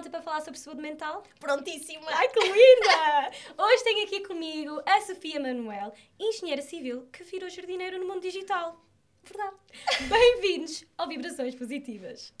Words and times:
pronta 0.00 0.10
para 0.10 0.22
falar 0.22 0.40
sobre 0.40 0.58
saúde 0.58 0.80
mental? 0.80 1.22
Prontíssima! 1.38 2.06
Ai, 2.06 2.28
que 2.28 2.40
linda! 2.40 3.30
Hoje 3.58 3.84
tenho 3.84 4.06
aqui 4.06 4.20
comigo 4.20 4.80
a 4.86 5.00
Sofia 5.02 5.38
Manuel, 5.38 5.92
engenheira 6.18 6.62
civil 6.62 7.06
que 7.12 7.22
virou 7.24 7.50
jardineira 7.50 7.98
no 7.98 8.06
mundo 8.06 8.22
digital. 8.22 8.82
Verdade. 9.22 9.56
Bem-vindos 10.08 10.86
ao 10.96 11.06
Vibrações 11.06 11.54
Positivas. 11.54 12.32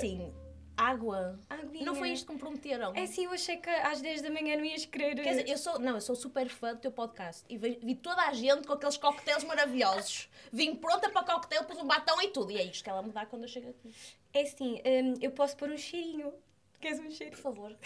Assim, 0.00 0.32
água. 0.76 1.38
Aguinha. 1.48 1.84
Não 1.84 1.94
foi 1.94 2.10
isto 2.10 2.26
que 2.26 2.32
me 2.32 2.38
prometeram. 2.38 2.94
É 2.94 3.02
assim, 3.02 3.24
eu 3.24 3.32
achei 3.32 3.56
que 3.58 3.68
às 3.68 4.00
10 4.00 4.22
da 4.22 4.30
manhã 4.30 4.56
não 4.56 4.64
ias 4.64 4.86
querer. 4.86 5.14
Quer 5.14 5.30
dizer, 5.30 5.48
eu 5.48 5.58
sou, 5.58 5.78
não, 5.78 5.94
eu 5.96 6.00
sou 6.00 6.16
super 6.16 6.48
fã 6.48 6.74
do 6.74 6.80
teu 6.80 6.90
podcast 6.90 7.44
e 7.48 7.58
vi, 7.58 7.78
vi 7.82 7.94
toda 7.94 8.22
a 8.22 8.32
gente 8.32 8.66
com 8.66 8.72
aqueles 8.72 8.96
coquetéis 8.96 9.44
maravilhosos. 9.44 10.28
Vim 10.52 10.74
pronta 10.74 11.10
para 11.10 11.22
coquetel, 11.24 11.64
pus 11.64 11.78
um 11.78 11.86
batom 11.86 12.20
e 12.22 12.28
tudo. 12.28 12.50
E 12.50 12.56
é 12.58 12.64
isto 12.64 12.82
que 12.82 12.90
ela 12.90 13.02
me 13.02 13.12
dá 13.12 13.26
quando 13.26 13.42
eu 13.42 13.48
chego 13.48 13.68
aqui. 13.70 13.94
É 14.32 14.42
assim, 14.42 14.80
hum, 14.84 15.14
eu 15.20 15.30
posso 15.32 15.56
pôr 15.56 15.70
um 15.70 15.76
cheirinho. 15.76 16.32
Queres 16.80 16.98
um 16.98 17.04
Por 17.04 17.12
cheirinho? 17.12 17.36
favor. 17.42 17.76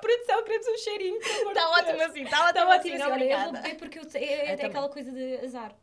Produção, 0.00 0.42
queremos 0.44 0.66
um 0.66 0.78
cheirinho, 0.78 1.18
por. 1.20 1.48
Está 1.48 1.70
ótimo 1.70 2.02
assim, 2.02 2.22
está 2.22 2.44
ótimo 2.46 2.48
Está 2.48 2.62
assim, 2.62 2.78
ótimo 2.78 2.94
assim. 2.94 3.02
Olha, 3.02 3.02
eu 3.02 3.08
vou 3.08 3.12
obrigada. 3.12 3.60
beber 3.60 3.76
porque 3.76 3.98
eu, 3.98 4.04
é, 4.14 4.46
é 4.46 4.64
aquela 4.64 4.88
coisa 4.88 5.12
de 5.12 5.36
azar. 5.44 5.76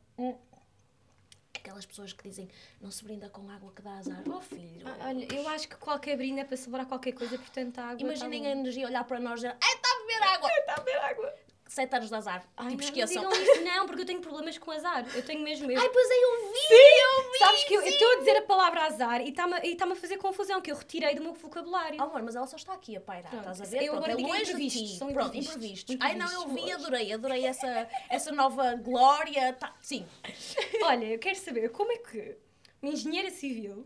Aquelas 1.66 1.86
pessoas 1.88 2.14
que 2.14 2.30
dizem, 2.30 2.48
não 2.80 2.92
se 2.92 3.04
brinda 3.04 3.28
com 3.28 3.50
água 3.50 3.72
que 3.76 3.82
dá 3.82 3.98
azar. 3.98 4.22
Oh 4.30 4.40
filho. 4.40 4.86
Ah, 4.86 5.08
Olha, 5.08 5.28
eu 5.34 5.50
acho 5.50 5.68
que 5.68 5.76
qualquer 5.78 6.16
brinde 6.16 6.42
é 6.42 6.44
para 6.44 6.56
celebrar 6.56 6.86
qualquer 6.86 7.14
coisa, 7.14 7.40
portanto 7.40 7.80
a 7.80 7.86
água. 7.86 8.02
Imaginem 8.02 8.44
tá 8.44 8.50
a 8.50 8.52
energia 8.52 8.86
olhar 8.86 9.04
para 9.04 9.20
nós 9.20 9.40
e 9.40 9.48
dizer, 9.48 9.58
ai, 9.60 9.74
está 9.74 9.90
a 9.90 10.00
beber 10.00 10.24
água. 10.28 10.50
Está 10.60 10.74
a 10.74 10.78
beber 10.78 10.98
água. 11.00 11.34
Sete 11.76 11.94
anos 11.94 12.08
de 12.08 12.16
azar. 12.16 12.42
Ai, 12.56 12.70
tipo, 12.70 12.82
não, 12.84 12.88
esqueçam. 12.90 13.24
não 13.24 13.30
digam 13.34 13.44
isso, 13.44 13.62
não, 13.66 13.86
porque 13.86 14.02
eu 14.04 14.06
tenho 14.06 14.22
problemas 14.22 14.58
com 14.58 14.72
azar. 14.72 15.06
Eu 15.14 15.22
tenho 15.26 15.42
mesmo 15.42 15.70
eu. 15.70 15.78
Ai, 15.78 15.90
pois 15.90 16.10
é, 16.10 16.14
eu 16.14 16.54
vi, 16.54 16.74
eu 16.74 17.32
vi. 17.34 17.38
Sabes 17.38 17.64
que 17.66 17.74
eu 17.74 17.82
sim. 17.82 17.90
estou 17.90 18.12
a 18.14 18.16
dizer 18.16 18.38
a 18.38 18.42
palavra 18.44 18.84
azar 18.86 19.20
e 19.20 19.32
está-me 19.32 19.76
tá 19.76 19.86
a 19.86 19.96
fazer 19.96 20.16
confusão, 20.16 20.62
que 20.62 20.72
eu 20.72 20.76
retirei 20.78 21.16
do 21.16 21.22
meu 21.22 21.34
vocabulário. 21.34 21.98
Oh, 22.00 22.04
amor, 22.04 22.24
mas 22.24 22.34
ela 22.38 22.48
só 22.48 22.56
está 22.56 22.72
aqui 22.72 22.96
a 22.96 23.02
pairar, 23.02 23.30
Pronto, 23.30 23.52
estás 23.52 23.62
a 23.62 23.66
ver? 23.66 23.84
eu 23.84 23.92
Pronto, 23.92 24.06
agora 24.06 24.14
é 24.14 24.16
longe 24.16 24.44
de 24.46 24.52
imprevistos, 24.52 24.92
ti. 24.92 24.98
são 24.98 25.12
Pronto, 25.12 25.36
imprevistos. 25.36 25.98
Ai 26.00 26.16
não, 26.16 26.32
eu 26.32 26.48
vi, 26.48 26.72
adorei, 26.72 27.12
adorei 27.12 27.46
essa, 27.46 27.90
essa 28.10 28.32
nova 28.32 28.76
glória. 28.76 29.52
Tá, 29.52 29.76
sim. 29.82 30.08
Olha, 30.82 31.08
eu 31.08 31.20
quero 31.20 31.38
saber 31.38 31.72
como 31.72 31.92
é 31.92 31.98
que 31.98 32.38
uma 32.82 32.94
engenheira 32.94 33.30
civil, 33.32 33.86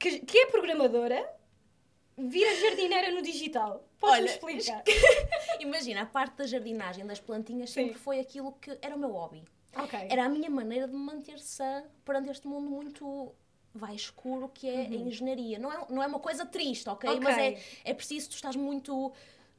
que, 0.00 0.18
que 0.18 0.36
é 0.36 0.46
programadora, 0.46 1.32
vira 2.16 2.52
jardineira 2.56 3.12
no 3.12 3.22
digital. 3.22 3.87
Olha, 4.00 4.24
explicar? 4.24 4.82
Imagina, 5.60 6.02
a 6.02 6.06
parte 6.06 6.36
da 6.36 6.46
jardinagem 6.46 7.04
das 7.06 7.20
plantinhas 7.20 7.70
Sim. 7.70 7.86
sempre 7.86 7.98
foi 7.98 8.20
aquilo 8.20 8.52
que 8.52 8.78
era 8.80 8.94
o 8.94 8.98
meu 8.98 9.10
hobby. 9.10 9.44
Ok. 9.76 9.98
Era 10.08 10.24
a 10.24 10.28
minha 10.28 10.50
maneira 10.50 10.86
de 10.86 10.94
me 10.94 11.00
manter 11.00 11.38
sã 11.38 11.84
perante 12.04 12.30
este 12.30 12.46
mundo 12.46 12.70
muito 12.70 13.34
vai 13.74 13.94
escuro 13.94 14.48
que 14.48 14.68
é 14.68 14.86
a 14.86 14.94
engenharia. 14.94 15.58
Não 15.58 15.72
é, 15.72 15.86
não 15.90 16.02
é 16.02 16.06
uma 16.06 16.18
coisa 16.18 16.44
triste, 16.46 16.88
ok? 16.88 17.08
Uhum. 17.08 17.16
Ok. 17.16 17.24
Mas 17.24 17.38
é, 17.38 17.58
é 17.84 17.94
preciso, 17.94 18.30
tu 18.30 18.34
estás 18.34 18.56
muito 18.56 19.12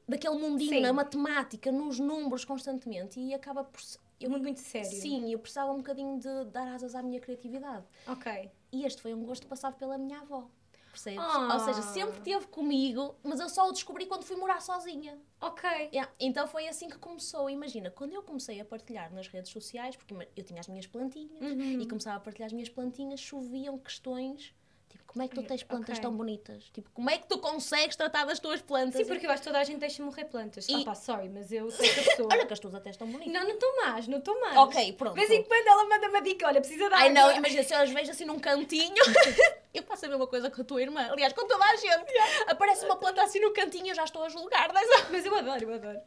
daquele 0.08 0.36
mundinho, 0.36 0.70
Sim. 0.70 0.81
na 0.81 0.92
matemática, 0.92 1.72
nos 1.72 2.00
números 2.00 2.44
constantemente 2.44 3.20
e 3.20 3.34
acaba 3.34 3.64
por... 3.64 3.80
Eu 4.20 4.30
muito, 4.30 4.44
muito 4.44 4.59
sério. 4.59 4.90
Sim, 4.90 5.31
eu 5.31 5.40
precisava 5.40 5.72
um 5.72 5.78
bocadinho 5.78 6.20
de 6.20 6.46
dar 6.46 6.68
asas 6.74 6.96
à 6.96 7.02
minha 7.02 7.20
criatividade. 7.22 7.86
Ok. 8.08 8.52
E 8.72 8.86
este 8.86 9.02
foi 9.02 9.14
um 9.14 9.24
gosto 9.24 9.48
passado 9.48 9.76
pela 9.76 9.98
minha 9.98 10.20
avó. 10.20 10.50
Percebes? 10.92 11.20
Ah. 11.20 11.54
Ou 11.54 11.59
seja, 11.59 11.82
sempre 11.82 12.18
esteve 12.18 12.48
comigo, 12.48 13.16
mas 13.23 13.40
eu 13.40 13.48
só 13.50 13.68
o 13.68 13.72
descobri 13.72 14.06
quando 14.06 14.23
fui 14.23 14.36
morar 14.36 14.62
sozinha. 14.62 15.18
Ok. 15.42 15.70
Yeah, 15.94 16.12
Então 16.20 16.48
foi 16.48 16.68
assim 16.68 16.90
que 16.90 16.98
começou. 16.98 17.50
Imagina, 17.50 17.90
quando 17.91 18.13
eu 18.13 18.24
comecei 18.24 18.59
a 18.59 18.66
partilhar 18.66 19.13
nas 19.13 19.28
redes 19.28 19.52
sociais, 19.52 19.96
porque 19.96 20.13
eu 20.36 20.44
tinha 20.44 20.59
as 20.59 20.68
minhas 20.68 20.88
plantinhas 20.88 21.41
Uhum. 21.41 21.80
e 21.81 21.88
começava 21.88 22.18
a 22.18 22.19
partilhar 22.19 22.47
as 22.47 22.53
minhas 22.53 22.69
plantinhas, 22.69 23.19
choviam 23.19 23.78
questões. 23.78 24.53
Tipo, 24.89 25.03
como 25.05 25.23
é 25.23 25.27
que 25.27 25.35
tu 25.35 25.44
tens 25.44 25.63
plantas 25.63 25.89
ok. 25.97 26.01
tão 26.01 26.11
bonitas? 26.16 26.63
Tipo, 26.73 26.89
como 26.91 27.09
é 27.09 27.17
que 27.17 27.27
tu 27.27 27.38
consegues 27.39 27.95
tratar 27.95 28.25
das 28.25 28.39
tuas 28.39 28.61
plantas? 28.61 28.95
Sim, 29.01 29.05
porque 29.05 29.25
eu 29.25 29.31
acho 29.31 29.41
que 29.41 29.47
toda 29.47 29.59
a 29.59 29.63
gente 29.63 29.79
deixa 29.79 30.03
morrer 30.03 30.25
plantas. 30.25 30.67
E- 30.67 30.73
Ah 30.81 30.83
pá, 30.85 30.95
sorry, 30.95 31.29
mas 31.29 31.51
eu 31.51 31.69
sou 31.72 31.79
essa 31.85 32.01
pessoa. 32.03 32.29
Olha 32.31 32.45
que 32.45 32.53
as 32.53 32.59
tuas 32.59 32.75
até 32.75 32.89
estão 32.89 33.07
bonitas. 33.07 33.31
Não, 33.33 33.44
não 33.44 33.53
estou 33.53 33.75
mais, 33.77 34.07
não 34.07 34.17
estou 34.19 34.39
mais. 34.41 34.57
Ok, 34.57 34.94
pronto. 34.94 35.13
De 35.13 35.19
vez 35.25 35.31
em 35.31 35.44
quando 35.44 35.67
ela 35.67 35.85
manda 35.85 36.09
uma 36.09 36.22
dica, 36.22 36.47
olha, 36.47 36.59
precisa 36.59 36.89
dar 36.89 36.97
Ai 36.97 37.09
não, 37.09 37.31
imagina, 37.31 37.63
se 37.63 37.73
eu 37.73 37.79
as 37.79 37.89
vejo 37.89 38.11
assim 38.11 38.25
num 38.25 38.39
cantinho, 38.39 38.95
eu 39.73 39.83
faço 39.83 40.05
a 40.05 40.09
mesma 40.09 40.27
coisa 40.27 40.50
com 40.51 40.61
a 40.61 40.66
tua 40.66 40.81
irmã. 40.81 41.07
Aliás, 41.11 41.33
com 41.33 41.47
toda 41.47 41.63
a 41.66 41.75
gente. 41.75 42.13
Aparece 42.47 42.85
uma 42.85 42.95
planta 42.95 43.21
assim 43.23 43.39
no 43.39 43.51
cantinho, 43.53 43.88
eu 43.89 43.95
já 43.95 44.03
estou 44.03 44.23
a 44.23 44.29
julgar. 44.29 44.71
dessa- 44.71 45.07
Mas 45.11 45.25
eu 45.25 45.35
adoro, 45.35 45.63
eu 45.63 45.73
adoro. 45.73 46.00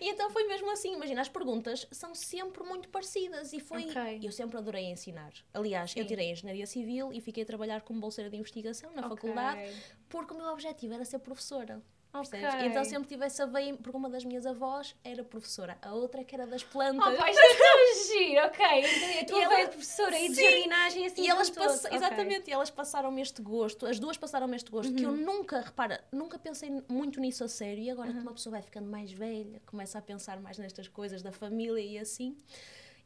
E 0.00 0.08
então 0.08 0.28
foi 0.30 0.44
mesmo 0.48 0.70
assim, 0.72 0.94
imagina, 0.94 1.20
as 1.20 1.28
perguntas 1.28 1.86
são 1.92 2.14
sempre 2.14 2.64
muito 2.64 2.88
parecidas 2.88 3.52
e 3.52 3.60
foi. 3.60 3.84
Ok. 3.88 4.20
Eu 4.22 4.32
sempre 4.32 4.58
adorei 4.58 4.84
ensinar. 4.86 5.32
Aliás, 5.52 5.94
eu 5.96 6.02
Sim. 6.02 6.08
tirei 6.08 6.30
Engenharia 6.30 6.66
Civil 6.66 7.12
e 7.12 7.20
fiquei 7.20 7.42
a 7.42 7.46
trabalhar 7.46 7.82
como 7.82 8.00
bolseira 8.00 8.28
de 8.28 8.36
investigação 8.36 8.90
na 8.92 9.06
Ok. 9.06 9.10
faculdade, 9.10 9.76
porque 10.08 10.34
o 10.34 10.36
meu 10.36 10.46
objetivo 10.48 10.94
era 10.94 11.04
ser 11.04 11.20
professora. 11.20 11.82
Ok. 12.14 12.30
percebes? 12.40 12.66
Então 12.66 12.84
sempre 12.84 13.08
tive 13.08 13.24
essa 13.26 13.46
veia, 13.46 13.76
porque 13.76 13.96
uma 13.96 14.08
das 14.08 14.24
minhas 14.24 14.46
avós 14.46 14.94
era 15.02 15.24
professora, 15.24 15.76
a 15.82 15.92
outra 15.92 16.22
que 16.22 16.34
era 16.34 16.46
das 16.46 16.62
plantas. 16.62 17.12
Oh, 17.12 17.16
pá, 17.16 17.28
isto 17.30 17.40
é 17.40 17.54
tão 17.58 18.06
giro, 18.06 18.46
ok. 18.46 19.20
Então 19.20 19.20
a 19.20 19.24
tua 19.24 19.42
ela- 19.42 19.54
veia 19.54 19.64
de 19.66 19.70
professora 19.72 20.18
e 20.18 20.28
de 20.28 20.34
Sim. 20.36 20.42
jardinagem 20.42 21.06
assim 21.06 21.22
E 21.22 21.28
elas 21.28 21.50
pass- 21.50 21.84
Ok. 21.86 21.96
exatamente, 21.96 22.48
e 22.48 22.52
elas 22.52 22.70
passaram-me 22.70 23.20
este 23.20 23.42
gosto, 23.42 23.84
as 23.86 23.98
duas 23.98 24.16
passaram-me 24.16 24.54
este 24.56 24.70
gosto, 24.70 24.94
que 24.94 25.02
eu 25.04 25.10
Uhum. 25.10 25.16
nunca, 25.16 25.60
repara, 25.60 26.04
nunca 26.12 26.38
pensei 26.38 26.70
muito 26.88 27.20
nisso 27.20 27.42
a 27.42 27.48
sério, 27.48 27.82
e 27.82 27.90
agora 27.90 28.12
que 28.12 28.18
uma 28.20 28.32
pessoa 28.32 28.52
vai 28.52 28.62
ficando 28.62 28.88
mais 28.88 29.10
velha, 29.12 29.60
começa 29.66 29.98
a 29.98 30.02
pensar 30.02 30.38
mais 30.40 30.56
nestas 30.56 30.86
coisas 30.88 31.20
da 31.20 31.32
família 31.32 31.80
e 31.80 31.98
assim, 31.98 32.36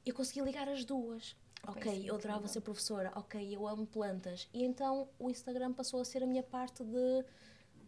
eu 0.04 0.14
consegui 0.14 0.40
ligar 0.42 0.68
as 0.68 0.84
duas. 0.84 1.34
Ok, 1.66 2.04
eu 2.08 2.14
adorava 2.14 2.46
ser 2.46 2.60
professora, 2.60 3.10
ok, 3.16 3.54
eu 3.54 3.66
amo 3.66 3.84
plantas. 3.84 4.48
E 4.54 4.62
então 4.64 5.08
o 5.18 5.28
Instagram 5.28 5.72
passou 5.72 6.00
a 6.00 6.04
ser 6.04 6.22
a 6.22 6.26
minha 6.26 6.42
parte 6.42 6.84
de 6.84 7.24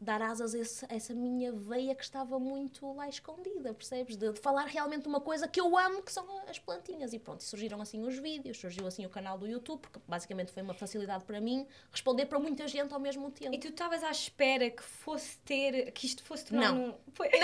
dar 0.01 0.23
asas 0.23 0.55
a 0.55 0.59
esse- 0.59 0.87
essa 0.89 1.15
minha 1.15 1.53
veia 1.53 1.95
que 1.95 2.03
estava 2.03 2.39
muito 2.39 2.91
lá 2.95 3.09
escondida, 3.09 3.75
percebes? 3.75 4.17
De, 4.17 4.33
de 4.33 4.41
falar 4.41 4.65
realmente 4.67 5.07
uma 5.07 5.21
coisa 5.21 5.47
que 5.47 5.61
eu 5.61 5.77
amo, 5.77 6.03
que 6.03 6.11
são 6.11 6.25
as 6.49 6.59
plantinhas. 6.59 7.13
E 7.13 7.19
pronto, 7.19 7.43
surgiram 7.43 7.81
assim 7.83 8.03
os 8.03 8.17
vídeos, 8.17 8.57
surgiu 8.59 8.87
assim 8.87 9.05
o 9.05 9.11
canal 9.11 9.37
do 9.37 9.47
YouTube, 9.47 9.81
porque 9.81 10.01
basicamente 10.09 10.53
foi 10.53 10.63
uma 10.63 10.73
facilidade 10.75 11.25
para 11.25 11.41
mim 11.41 11.67
responder 11.93 12.27
para 12.27 12.39
muita 12.39 12.67
gente 12.67 12.95
ao 12.95 13.01
mesmo 13.01 13.31
tempo. 13.31 13.55
E 13.55 13.59
tu 13.59 13.69
estavas 13.69 14.03
à 14.03 14.11
espera 14.11 14.71
que 14.71 14.83
fosse 14.83 15.37
ter, 15.39 15.91
que 15.93 16.07
isto 16.07 16.23
fosse 16.23 16.47
tornar 16.47 16.73
Não. 16.73 16.91
um... 16.91 16.95
Foi- 17.13 17.29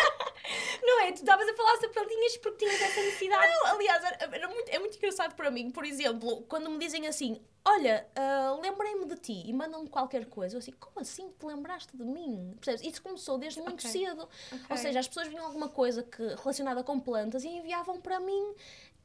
Não 0.82 1.00
é? 1.02 1.12
Tu 1.12 1.16
estavas 1.16 1.48
a 1.48 1.54
falar 1.54 1.72
sobre 1.74 1.88
plantinhas 1.90 2.36
porque 2.38 2.64
tinhas 2.64 2.80
essa 2.80 3.00
necessidade. 3.02 3.46
Não, 3.46 3.66
aliás, 3.66 4.04
era, 4.04 4.36
era 4.36 4.48
muito, 4.48 4.68
é 4.68 4.78
muito 4.78 4.96
engraçado 4.96 5.34
para 5.34 5.50
mim, 5.50 5.70
por 5.70 5.84
exemplo, 5.84 6.42
quando 6.48 6.70
me 6.70 6.78
dizem 6.78 7.06
assim: 7.06 7.40
Olha, 7.64 8.06
ah, 8.16 8.58
lembrei-me 8.60 9.04
de 9.06 9.16
ti 9.16 9.42
e 9.46 9.52
mandam-me 9.52 9.88
qualquer 9.88 10.26
coisa, 10.26 10.54
eu 10.56 10.58
assim, 10.58 10.72
como 10.72 11.00
assim 11.00 11.30
te 11.38 11.44
lembraste 11.44 11.94
de 11.96 12.04
mim? 12.04 12.54
Percebes? 12.60 12.82
Isso 12.92 13.02
começou 13.02 13.36
desde 13.38 13.60
muito 13.60 13.86
Ok. 13.86 13.90
cedo. 13.90 14.22
Ok. 14.50 14.66
Ou 14.70 14.76
seja, 14.76 14.98
as 15.00 15.06
pessoas 15.08 15.28
vinham 15.28 15.44
alguma 15.44 15.68
coisa 15.68 16.02
que, 16.02 16.22
relacionada 16.22 16.82
com 16.82 16.98
plantas 16.98 17.44
e 17.44 17.48
enviavam 17.48 18.00
para 18.00 18.18
mim 18.18 18.54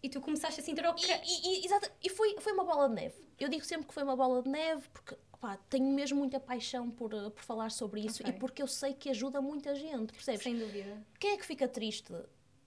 E 0.03 0.09
tu 0.09 0.21
começaste 0.21 0.61
a 0.61 0.63
sentir. 0.63 0.83
E, 1.25 1.65
exato, 1.65 1.89
e 2.03 2.09
foi, 2.09 2.35
foi 2.39 2.53
uma 2.53 2.63
bola 2.63 2.87
de 2.89 2.95
neve. 2.95 3.15
Eu 3.39 3.49
digo 3.49 3.65
sempre 3.65 3.87
que 3.87 3.93
foi 3.93 4.03
uma 4.03 4.15
bola 4.15 4.41
de 4.43 4.49
neve 4.49 4.87
porque 4.93 5.17
pá, 5.39 5.57
tenho 5.69 5.85
mesmo 5.87 6.17
muita 6.19 6.39
paixão 6.39 6.91
por, 6.91 7.09
por 7.31 7.43
falar 7.43 7.71
sobre 7.71 8.01
isso 8.01 8.21
Ok. 8.21 8.33
e 8.33 8.39
porque 8.39 8.61
eu 8.61 8.67
sei 8.67 8.93
que 8.93 9.09
ajuda 9.09 9.41
muita 9.41 9.73
gente, 9.75 10.13
percebes? 10.13 10.43
Sem 10.43 10.57
dúvida. 10.57 11.03
Quem 11.19 11.31
é 11.31 11.37
que 11.37 11.45
fica 11.45 11.67
triste 11.67 12.13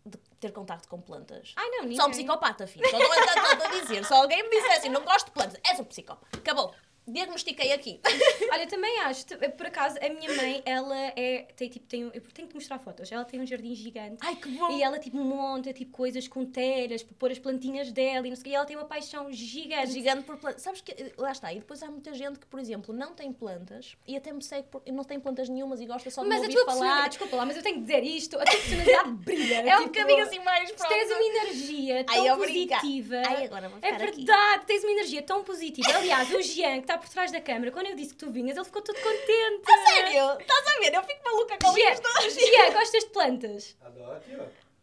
de 0.09 0.19
ter 0.41 0.53
contacto 0.53 0.89
com 0.89 1.01
plantas? 1.01 1.53
Ai 1.57 1.69
não, 1.71 1.83
ninguém. 1.83 1.97
Só 1.97 2.07
um 2.07 2.11
psicopata, 2.11 2.67
filho. 2.67 2.89
Só 2.91 2.99
estou 2.99 3.67
a- 3.67 3.71
dizer. 3.81 4.05
Se 4.05 4.13
alguém 4.13 4.43
me 4.43 4.51
disser 4.51 4.77
assim, 4.79 4.89
não 4.89 5.05
gosto 5.05 5.27
de 5.27 5.33
plantas, 5.33 5.61
és 5.69 5.79
um 5.81 5.85
psicopata. 5.85 6.39
Acabou. 6.39 6.75
Diagnostiquei 7.13 7.73
aqui. 7.73 8.01
Olha, 8.53 8.67
também 8.67 9.01
acho, 9.01 9.25
por 9.57 9.67
acaso, 9.67 9.97
a 10.01 10.09
minha 10.09 10.35
mãe, 10.35 10.63
ela 10.65 10.97
é, 11.17 11.47
tem 11.57 11.69
tipo, 11.69 11.87
tem, 11.87 12.05
um- 12.07 12.11
eu 12.15 12.21
tenho 12.33 12.49
que 12.49 12.55
mostrar 12.55 12.79
fotos, 12.79 13.11
ela 13.11 13.25
tem 13.25 13.41
um 13.41 13.47
jardim 13.47 13.75
gigante. 13.75 14.19
Ai, 14.21 14.37
que 14.37 14.49
bom. 14.51 14.71
E 14.71 14.83
ela 14.83 14.99
tipo 14.99 15.17
monta 15.19 15.73
tipo 15.73 15.93
coisas 15.93 16.27
com 16.29 16.45
telhas 16.45 17.03
para 17.03 17.15
pôr 17.17 17.31
as 17.31 17.39
plantinhas 17.39 17.91
dela 17.93 18.27
e 18.27 18.31
não 18.31 18.37
sei 18.37 18.43
o 18.43 18.45
quê. 18.45 18.51
E 18.51 18.55
ela 18.55 18.65
tem 18.67 18.77
uma 18.77 18.85
paixão 18.87 19.29
É 19.29 19.33
gigante. 19.33 19.93
gigante 19.93 20.23
por 20.25 20.37
plantas. 20.37 20.63
Sabes 20.63 20.81
que, 20.81 20.93
eh, 20.93 21.13
lá 21.19 21.33
está, 21.33 21.53
e 21.53 21.59
depois 21.61 21.83
há 21.83 21.91
muita 21.91 22.13
gente 22.15 22.39
que, 22.39 22.47
por 22.47 22.59
exemplo, 22.61 22.95
não 22.95 23.15
tem 23.15 23.33
plantas 23.33 23.97
e 24.07 24.17
até 24.17 24.33
me 24.33 24.43
segue 24.43 24.69
por, 24.69 24.83
não 24.93 25.05
tem 25.05 25.19
plantas 25.21 25.49
nenhumas 25.49 25.81
e 25.81 25.87
gosta 25.87 26.11
só 26.11 26.23
de 26.23 26.29
Mas 26.29 26.41
me 26.41 26.47
ouvir 26.49 26.65
falar. 26.65 27.09
desculpa 27.09 27.37
lá, 27.37 27.47
mas 27.47 27.57
eu 27.57 27.63
tenho 27.63 27.77
que 27.77 27.81
dizer 27.83 28.03
isto, 28.05 28.37
a 28.39 28.45
tua 28.45 28.57
personalidade 28.57 29.11
brilha. 29.25 29.55
É 29.61 29.77
um 29.77 29.83
tipo, 29.85 29.93
bocadinho 29.95 30.23
assim 30.25 30.39
mais 30.41 30.71
pronto. 30.73 30.89
tens 30.89 31.11
uma 31.11 31.23
energia 31.23 32.05
tão 32.05 32.15
Ai, 32.31 32.37
positiva. 32.37 33.17
Ai, 33.27 33.45
agora 33.45 33.69
vou 33.69 33.79
É 33.83 33.93
ficar 33.93 34.05
aqui. 34.05 34.17
verdade, 34.25 34.67
tens 34.67 34.83
uma 34.85 34.93
energia 34.93 35.23
tão 35.23 35.45
positiva. 35.45 35.89
Aliás, 35.97 36.31
o 36.33 36.41
Jean, 36.43 36.75
que 36.75 36.81
está 36.81 36.98
por 36.99 37.09
trás 37.09 37.31
da 37.33 37.41
câmara, 37.41 37.71
quando 37.71 37.87
eu 37.87 37.97
disse 37.97 38.13
que 38.15 38.19
tu 38.19 38.31
vinhas, 38.31 38.57
ele 38.57 38.65
ficou 38.65 38.83
todo 38.83 38.97
contente. 38.97 39.71
A 39.71 39.87
sério? 39.89 40.41
Estás 40.41 40.67
a 40.67 40.81
ver? 40.81 40.95
Eu 40.95 41.03
fico 41.03 41.25
maluca 41.25 41.59
com 41.63 41.73
Jean, 41.75 41.93
isto. 41.93 42.09
Jean, 42.51 42.73
gostas 42.73 43.05
de 43.05 43.11
plantas? 43.11 43.77
Adoro 43.83 44.13
aqui, 44.13 44.37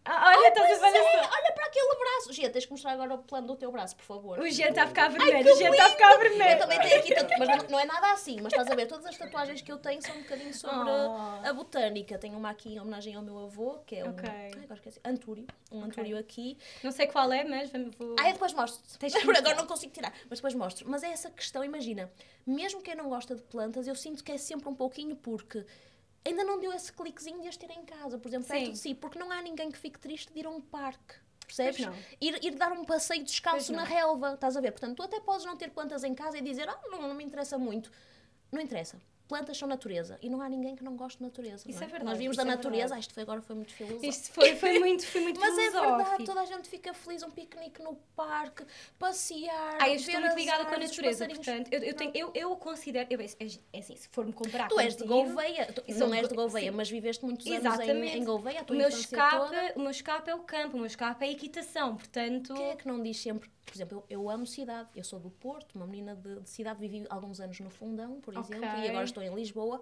Ah, 0.05 0.33
olha, 0.37 0.47
estás 0.49 0.83
a 0.83 0.87
é, 0.87 1.01
olha 1.19 1.51
para 1.53 1.65
aquele 1.65 1.95
braço. 1.95 2.31
Gia, 2.31 2.49
tens 2.49 2.65
que 2.65 2.71
mostrar 2.71 2.91
agora 2.91 3.15
o 3.15 3.17
plano 3.17 3.47
do 3.47 3.55
teu 3.55 3.71
braço, 3.71 3.95
por 3.95 4.03
favor. 4.05 4.39
O 4.39 4.47
Jean 4.49 4.69
está 4.69 4.83
a 4.83 4.87
ficar 4.87 5.09
vermelho, 5.09 5.51
o 5.51 5.57
Jean 5.57 5.71
está 5.71 5.85
a 5.85 5.89
ficar 5.89 6.11
Eu 6.13 6.19
vermelho. 6.19 6.59
também 6.59 6.79
tenho 6.79 6.99
aqui, 6.99 7.15
tatu- 7.15 7.33
mas 7.39 7.47
não, 7.49 7.57
não 7.69 7.79
é 7.79 7.85
nada 7.85 8.11
assim. 8.11 8.35
Mas 8.41 8.53
estás 8.53 8.69
a 8.69 8.75
ver, 8.75 8.85
todas 8.87 9.05
as 9.07 9.17
tatuagens 9.17 9.61
que 9.61 9.71
eu 9.71 9.77
tenho 9.79 10.01
são 10.01 10.15
um 10.15 10.21
bocadinho 10.21 10.53
sobre 10.53 10.75
Oh. 10.91 11.47
a 11.49 11.53
botânica. 11.53 12.17
Tenho 12.19 12.37
uma 12.37 12.51
aqui 12.51 12.75
em 12.75 12.79
homenagem 12.79 13.15
ao 13.15 13.23
meu 13.23 13.39
avô, 13.39 13.79
que 13.85 13.95
é 13.95 14.05
um 14.05 14.11
Ok. 14.11 14.29
ai, 14.29 14.51
agora 14.51 14.73
esqueci, 14.75 14.99
antúrio. 15.03 15.47
Um 15.71 15.83
antúrio 15.83 16.17
aqui. 16.19 16.57
Não 16.83 16.91
sei 16.91 17.07
qual 17.07 17.31
é, 17.33 17.43
mas 17.43 17.71
vou... 17.97 18.15
Ah, 18.19 18.27
eu 18.29 18.33
depois 18.33 18.53
mostro. 18.53 18.81
Tens 18.99 19.13
que 19.13 19.25
Por 19.25 19.35
agora 19.35 19.55
não 19.55 19.65
consigo 19.65 19.91
tirar, 19.91 20.13
mas 20.29 20.39
depois 20.39 20.53
mostro. 20.53 20.87
Mas 20.89 21.01
é 21.03 21.09
essa 21.09 21.29
questão, 21.31 21.63
imagina, 21.63 22.11
mesmo 22.45 22.81
quem 22.81 22.93
não 22.95 23.09
gosta 23.09 23.35
de 23.35 23.41
plantas, 23.41 23.87
eu 23.87 23.95
sinto 23.95 24.23
que 24.23 24.31
é 24.31 24.37
sempre 24.37 24.69
um 24.69 24.75
pouquinho 24.75 25.15
porque 25.15 25.65
ainda 26.25 26.43
não 26.43 26.59
deu 26.59 26.73
esse 26.73 26.91
cliquezinho 26.91 27.41
de 27.41 27.47
as 27.47 27.55
ter 27.55 27.69
em 27.69 27.85
casa, 27.85 28.17
por 28.17 28.27
exemplo, 28.27 28.47
perto 28.47 28.65
Sim. 28.65 28.71
de 28.71 28.77
si, 28.77 28.95
porque 28.95 29.19
não 29.19 29.31
há 29.31 29.41
ninguém 29.41 29.71
que 29.71 29.77
fique 29.77 29.99
triste 29.99 30.33
de 30.33 30.39
ir 30.39 30.45
a 30.45 30.49
um 30.49 30.59
parque. 30.59 31.15
Percebes? 31.45 31.87
Ir, 32.19 32.43
ir 32.43 32.55
dar 32.55 32.71
um 32.71 32.83
passeio 32.83 33.23
descalço 33.23 33.71
na 33.71 33.83
relva, 33.83 34.33
estás 34.33 34.57
a 34.57 34.61
ver? 34.61 34.71
Portanto, 34.71 34.97
tu 34.97 35.03
até 35.03 35.19
podes 35.19 35.45
não 35.45 35.55
ter 35.55 35.69
plantas 35.69 36.03
em 36.03 36.15
casa 36.15 36.37
e 36.37 36.41
dizer, 36.41 36.67
ah, 36.67 36.79
não, 36.87 37.03
não 37.03 37.13
me 37.13 37.23
interessa 37.23 37.57
muito. 37.57 37.91
Não 38.51 38.59
interessa. 38.59 38.99
Plantas 39.27 39.57
são 39.57 39.67
natureza 39.67 40.19
e 40.21 40.29
não 40.29 40.39
há 40.41 40.47
ninguém 40.47 40.75
que 40.75 40.83
não 40.83 40.95
goste 40.95 41.17
de 41.17 41.23
natureza. 41.23 41.63
Isso 41.67 41.79
não 41.79 41.87
é 41.87 41.89
verdade, 41.89 42.05
Nós 42.05 42.17
vimos 42.19 42.37
da 42.37 42.43
é 42.43 42.45
natureza, 42.45 42.93
ah, 42.95 42.99
isto 42.99 43.13
foi 43.13 43.23
agora 43.23 43.41
foi 43.41 43.55
muito 43.55 43.73
filosófico. 43.73 44.05
Isto 44.05 44.31
foi, 44.31 44.55
foi 44.55 44.77
muito, 44.79 45.05
foi 45.05 45.21
muito 45.21 45.39
Mas 45.39 45.57
é 45.57 45.61
filosófico. 45.63 45.97
verdade, 45.97 46.23
toda 46.25 46.41
a 46.41 46.45
gente 46.45 46.67
fica 46.69 46.93
feliz, 46.93 47.23
um 47.23 47.31
piquenique 47.31 47.81
no 47.81 47.95
parque, 48.15 48.63
passear. 48.99 49.77
Ah, 49.81 49.89
eu 49.89 49.95
estou 49.95 50.19
muito 50.19 50.35
ligada 50.35 50.65
com 50.65 50.75
a 50.75 50.77
natureza, 50.77 51.27
portanto, 51.27 51.71
eu, 51.73 51.83
eu, 51.83 51.93
tenho, 51.95 52.11
eu, 52.13 52.31
eu 52.35 52.55
considero, 52.55 53.07
eu, 53.09 53.19
é, 53.19 53.25
é 53.73 53.79
assim, 53.79 53.95
se 53.95 54.07
for-me 54.09 54.31
comparar 54.33 54.67
Tu 54.67 54.79
és 54.79 54.95
de 54.95 55.03
Gouveia, 55.05 55.65
tu, 55.73 55.83
eu 55.87 55.97
não 56.07 56.13
és 56.13 56.27
de 56.27 56.35
go- 56.35 56.41
Gouveia, 56.43 56.71
sim. 56.71 56.77
mas 56.77 56.89
viveste 56.89 57.25
muitos 57.25 57.45
anos 57.47 57.57
em, 57.63 57.67
Exatamente. 57.67 58.17
em 58.17 58.23
Gouveia, 58.23 58.59
a 58.59 58.63
o 58.63 58.65
tua 58.65 58.75
meu, 58.75 58.87
infância 58.87 59.05
escape, 59.05 59.37
toda. 59.37 59.73
o 59.75 59.79
meu 59.79 59.91
escape 59.91 60.29
é 60.29 60.35
o 60.35 60.39
campo, 60.39 60.75
o 60.75 60.77
meu 60.77 60.85
escape 60.87 61.25
é 61.25 61.27
a 61.27 61.31
equitação, 61.31 61.95
portanto... 61.95 62.53
Quem 62.53 62.69
é 62.69 62.75
que 62.75 62.87
não 62.87 63.01
diz 63.01 63.17
sempre, 63.19 63.49
por 63.65 63.75
exemplo, 63.75 64.05
eu, 64.09 64.21
eu 64.21 64.29
amo 64.29 64.45
cidade, 64.45 64.89
eu 64.95 65.03
sou 65.03 65.19
do 65.19 65.29
Porto, 65.29 65.75
uma 65.75 65.87
menina 65.87 66.15
de, 66.15 66.39
de 66.39 66.49
cidade, 66.49 66.79
vivi 66.79 67.05
alguns 67.09 67.39
anos 67.39 67.59
no 67.59 67.69
Fundão, 67.69 68.21
por 68.21 68.35
Ok. 68.37 68.55
exemplo, 68.55 68.77
e 68.77 68.87
agora 68.87 69.05
estou 69.05 69.23
em 69.23 69.33
Lisboa, 69.33 69.81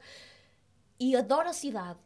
e 1.00 1.16
adoro 1.16 1.50
a 1.50 1.54
cidade, 1.54 2.00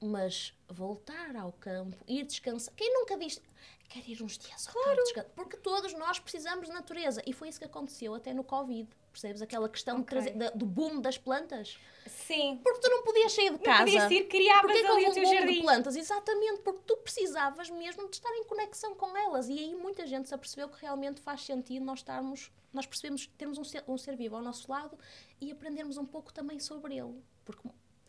mas 0.00 0.54
voltar 0.68 1.36
ao 1.36 1.52
campo, 1.52 1.96
ir 2.06 2.24
descansar, 2.24 2.72
quem 2.74 2.92
nunca 2.94 3.16
diz, 3.16 3.42
quer 3.88 4.08
ir 4.08 4.22
uns 4.22 4.38
dias 4.38 4.66
ao 4.68 4.74
campo 4.74 5.02
descansar, 5.02 5.30
porque 5.34 5.56
todos 5.58 5.92
nós 5.94 6.18
precisamos 6.18 6.66
de 6.68 6.72
natureza, 6.72 7.22
e 7.26 7.32
foi 7.32 7.48
isso 7.48 7.58
que 7.58 7.66
aconteceu 7.66 8.14
até 8.14 8.32
no 8.32 8.42
Covid, 8.44 8.88
percebes? 9.08 9.42
Aquela 9.42 9.68
questão 9.68 9.96
de 9.96 10.02
Ok. 10.02 10.10
trazer- 10.18 10.34
da- 10.36 10.50
do 10.50 10.64
boom 10.66 11.00
das 11.00 11.16
plantas, 11.18 11.78
Sim. 12.06 12.60
porque 12.62 12.80
tu 12.80 12.88
não 12.90 13.02
podias 13.02 13.32
sair 13.32 13.46
de 13.50 13.50
Não 13.52 13.58
casa. 13.58 13.84
podias 13.84 14.10
ir, 14.10 14.24
criavas 14.28 14.62
Porquê 14.62 14.80
que 14.80 14.86
ali 14.86 15.04
houve 15.06 15.10
o 15.10 15.14
teu 15.14 15.22
boom 15.22 15.30
de 15.30 15.36
jardim. 15.38 15.62
plantas? 15.62 15.96
Exatamente, 15.96 16.60
porque 16.60 16.80
tu 16.86 16.96
precisavas 16.98 17.70
mesmo 17.70 18.08
de 18.08 18.16
estar 18.16 18.30
em 18.34 18.44
conexão 18.44 18.94
com 18.94 19.16
elas. 19.16 19.48
E 19.48 19.58
aí 19.58 19.74
muita 19.74 20.06
gente 20.06 20.28
se 20.28 20.34
apercebeu 20.34 20.68
que 20.68 20.80
realmente 20.80 21.20
faz 21.20 21.42
sentido 21.44 21.84
nós 21.84 21.98
estarmos, 22.00 22.50
nós 22.72 22.86
percebemos, 22.86 23.26
termos 23.38 23.58
um 23.58 23.64
ser, 23.64 23.82
um 23.88 23.96
ser 23.98 24.16
vivo 24.16 24.36
ao 24.36 24.42
nosso 24.42 24.70
lado 24.70 24.98
e 25.40 25.50
aprendermos 25.50 25.96
um 25.98 26.04
pouco 26.06 26.32
também 26.32 26.58
sobre 26.60 26.96
ele. 26.96 27.22
Porque 27.44 27.68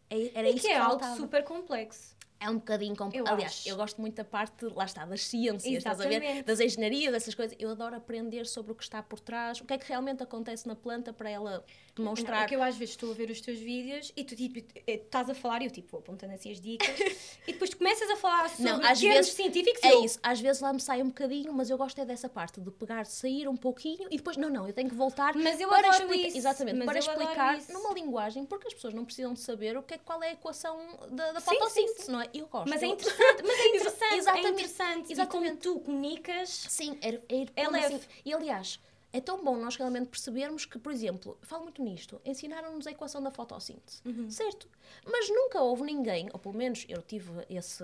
é- 0.09 0.31
era 0.33 0.49
E 0.49 0.55
isso 0.55 0.61
que 0.61 0.67
que, 0.67 0.73
é 0.73 0.77
algo 0.77 0.91
faltava. 0.99 1.15
super 1.15 1.43
complexo. 1.43 2.15
É 2.39 2.49
um 2.49 2.55
bocadinho 2.55 2.95
complexo. 2.95 3.31
Aliás, 3.31 3.51
acho. 3.51 3.69
eu 3.69 3.75
gosto 3.75 3.99
muito 3.99 4.15
da 4.15 4.23
parte, 4.23 4.65
lá 4.67 4.85
está, 4.85 5.05
das 5.05 5.23
ciências, 5.23 5.65
estás 5.65 5.99
a 5.99 6.03
ver? 6.03 6.21
Exatamente. 6.21 6.45
Das 6.45 6.59
engenharias, 6.59 7.11
dessas 7.11 7.35
coisas. 7.35 7.55
Eu 7.59 7.69
adoro 7.69 7.95
aprender 7.95 8.45
sobre 8.45 8.71
o 8.71 8.75
que 8.75 8.83
está 8.83 9.03
por 9.03 9.19
trás, 9.19 9.59
o 9.59 9.65
que 9.65 9.73
é 9.73 9.77
que 9.77 9.87
realmente 9.87 10.23
acontece 10.23 10.65
na 10.65 10.75
planta 10.75 11.11
para 11.11 11.29
ela 11.29 11.65
Não, 11.99 12.13
demonstrar. 12.13 12.43
é 12.43 12.47
que 12.47 12.55
eu 12.55 12.63
às 12.63 12.75
vezes 12.75 12.93
estou 12.93 13.11
a 13.11 13.13
ver 13.13 13.29
os 13.29 13.39
teus 13.41 13.59
vídeos 13.59 14.11
e 14.15 14.23
tu 14.23 14.35
tipo, 14.35 14.59
eh, 14.87 14.93
estás 14.95 15.29
a 15.29 15.33
falar 15.33 15.61
e 15.61 15.65
eu 15.65 15.71
tipo 15.71 15.91
vou 15.91 15.99
apontando 15.99 16.33
assim 16.33 16.51
as 16.51 16.59
dicas 16.59 16.87
e 17.47 17.53
depois 17.53 17.73
começas 17.73 18.09
a 18.09 18.15
falar 18.15 18.49
sobre 18.49 18.71
Não, 18.71 18.83
às 18.83 18.99
vezes 19.01 19.33
científicos 19.33 19.83
É 19.83 19.93
eu, 19.93 20.03
isso, 20.03 20.19
às 20.23 20.39
vezes 20.39 20.61
lá 20.61 20.71
me 20.73 20.79
sai 20.79 21.01
um 21.01 21.07
bocadinho, 21.07 21.53
mas 21.53 21.69
eu 21.69 21.77
gosto 21.77 21.99
é 21.99 22.05
dessa 22.05 22.29
parte 22.29 22.59
de 22.61 22.71
pegar, 22.71 23.05
sair 23.05 23.47
um 23.47 23.57
pouquinho 23.57 24.07
e 24.11 24.17
depois, 24.17 24.37
não, 24.37 24.49
não, 24.49 24.67
eu 24.67 24.73
tenho 24.73 24.89
que 24.89 24.95
voltar 24.95 25.35
Mas 25.35 25.59
eu 25.59 25.69
para 25.69 25.89
explicar, 25.89 26.27
isso, 26.27 26.37
exatamente, 26.37 26.77
mas 26.77 26.85
para 26.85 26.99
explicar 26.99 27.59
numa 27.69 27.93
linguagem, 27.93 28.45
porque 28.45 28.67
as 28.67 28.73
pessoas 28.73 28.93
não 28.93 29.05
precisam 29.05 29.33
de 29.33 29.39
saber 29.39 29.77
o 29.77 29.83
que 29.83 29.93
é, 29.95 29.97
qual 29.97 30.21
é 30.23 30.29
a 30.29 30.33
equação 30.33 30.77
da, 31.11 31.31
da 31.33 31.41
fotossíntese, 31.41 32.09
não 32.09 32.21
é? 32.21 32.29
Eu 32.33 32.47
gosto. 32.47 32.69
mas 32.69 32.81
é 32.81 32.87
interessante, 32.87 33.43
mas 33.43 33.59
é 33.59 33.67
interessante, 33.75 34.15
Exatamente, 34.15 34.47
é 34.47 34.49
interessante. 34.51 35.11
exatamente. 35.11 35.47
E 35.47 35.49
como 35.49 35.57
tu 35.57 35.79
comunicas, 35.81 36.49
Sim, 36.49 36.97
é, 37.01 37.09
é, 37.29 37.45
É 37.55 37.67
leve. 37.69 37.95
assim. 37.95 38.05
E 38.25 38.33
aliás, 38.33 38.79
é 39.11 39.19
tão 39.19 39.43
bom 39.43 39.57
nós 39.57 39.75
realmente 39.75 40.07
percebermos 40.09 40.65
que, 40.65 40.77
por 40.77 40.91
exemplo, 40.91 41.37
falo 41.41 41.63
muito 41.63 41.81
nisto, 41.83 42.21
ensinaram-nos 42.23 42.85
a 42.87 42.91
equação 42.91 43.21
da 43.21 43.31
fotossíntese, 43.31 44.01
Uhum. 44.05 44.29
certo? 44.29 44.67
Mas 45.05 45.29
nunca 45.29 45.61
houve 45.61 45.83
ninguém, 45.83 46.29
ou 46.31 46.39
pelo 46.39 46.55
menos 46.55 46.85
eu 46.87 47.01
tive 47.01 47.31
esse 47.49 47.83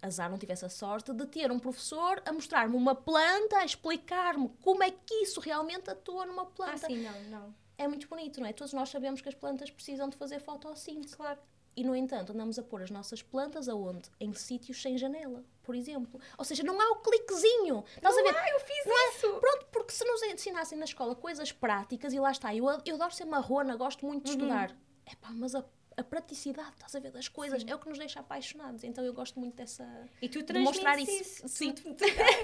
azar, 0.00 0.30
não 0.30 0.38
tive 0.38 0.52
essa 0.52 0.68
sorte, 0.68 1.12
de 1.12 1.26
ter 1.26 1.50
um 1.50 1.58
professor 1.58 2.22
a 2.24 2.32
mostrar-me 2.32 2.76
uma 2.76 2.94
planta, 2.94 3.58
a 3.58 3.64
explicar-me 3.64 4.48
como 4.62 4.82
é 4.82 4.90
que 4.90 5.14
isso 5.22 5.40
realmente 5.40 5.90
atua 5.90 6.24
numa 6.26 6.42
ah 6.42 6.46
planta. 6.46 6.86
sim, 6.86 7.02
não, 7.02 7.22
não. 7.24 7.54
É 7.76 7.86
muito 7.88 8.08
bonito, 8.08 8.40
não 8.40 8.46
é? 8.46 8.52
Todos 8.52 8.72
nós 8.72 8.88
sabemos 8.90 9.20
que 9.20 9.28
as 9.28 9.34
plantas 9.34 9.70
precisam 9.70 10.08
de 10.08 10.16
fazer 10.16 10.40
fotossíntese. 10.40 11.16
Claro. 11.16 11.38
E, 11.76 11.84
no 11.84 11.94
entanto, 11.94 12.32
andamos 12.32 12.58
a 12.58 12.62
pôr 12.62 12.82
as 12.82 12.90
nossas 12.90 13.22
plantas 13.22 13.68
aonde? 13.68 14.10
Em 14.20 14.32
sítios 14.34 14.82
sem 14.82 14.98
janela, 14.98 15.44
por 15.68 15.74
exemplo. 15.76 16.18
Ou 16.38 16.44
seja, 16.46 16.62
não 16.62 16.80
há 16.80 16.92
o 16.92 16.96
cliquezinho. 16.96 17.84
Estás 17.94 18.16
a 18.16 18.22
ver? 18.22 18.34
Ah, 18.34 18.50
eu 18.52 18.60
fiz 18.60 18.86
Não 18.86 18.98
é? 18.98 19.10
isso. 19.10 19.34
Pronto, 19.38 19.66
porque 19.70 19.92
se 19.92 20.02
nos 20.02 20.22
ensinassem 20.22 20.78
na 20.78 20.86
escola 20.86 21.14
coisas 21.14 21.52
práticas, 21.52 22.14
e 22.14 22.18
lá 22.18 22.30
está, 22.30 22.54
eu, 22.54 22.64
eu 22.86 22.94
adoro 22.94 23.12
ser 23.12 23.26
marrona, 23.26 23.76
gosto 23.76 24.06
muito 24.06 24.24
de 24.24 24.30
estudar. 24.30 24.74
Epá, 25.06 25.28
mas 25.30 25.54
a, 25.54 25.62
a 25.94 26.02
praticidade, 26.02 26.70
estás 26.70 26.94
a 26.94 27.00
ver, 27.00 27.10
das 27.10 27.28
coisas, 27.28 27.62
é 27.66 27.74
o 27.74 27.78
que 27.78 27.86
nos 27.86 27.98
deixa 27.98 28.20
apaixonados. 28.20 28.82
Então 28.82 29.04
eu 29.04 29.12
gosto 29.12 29.38
muito 29.38 29.56
dessa... 29.56 29.86
E 30.22 30.28
tu 30.30 30.42
de 30.42 30.58
mostrar 30.60 30.98
isso. 30.98 31.10
isso. 31.10 31.48
Sim. 31.48 31.74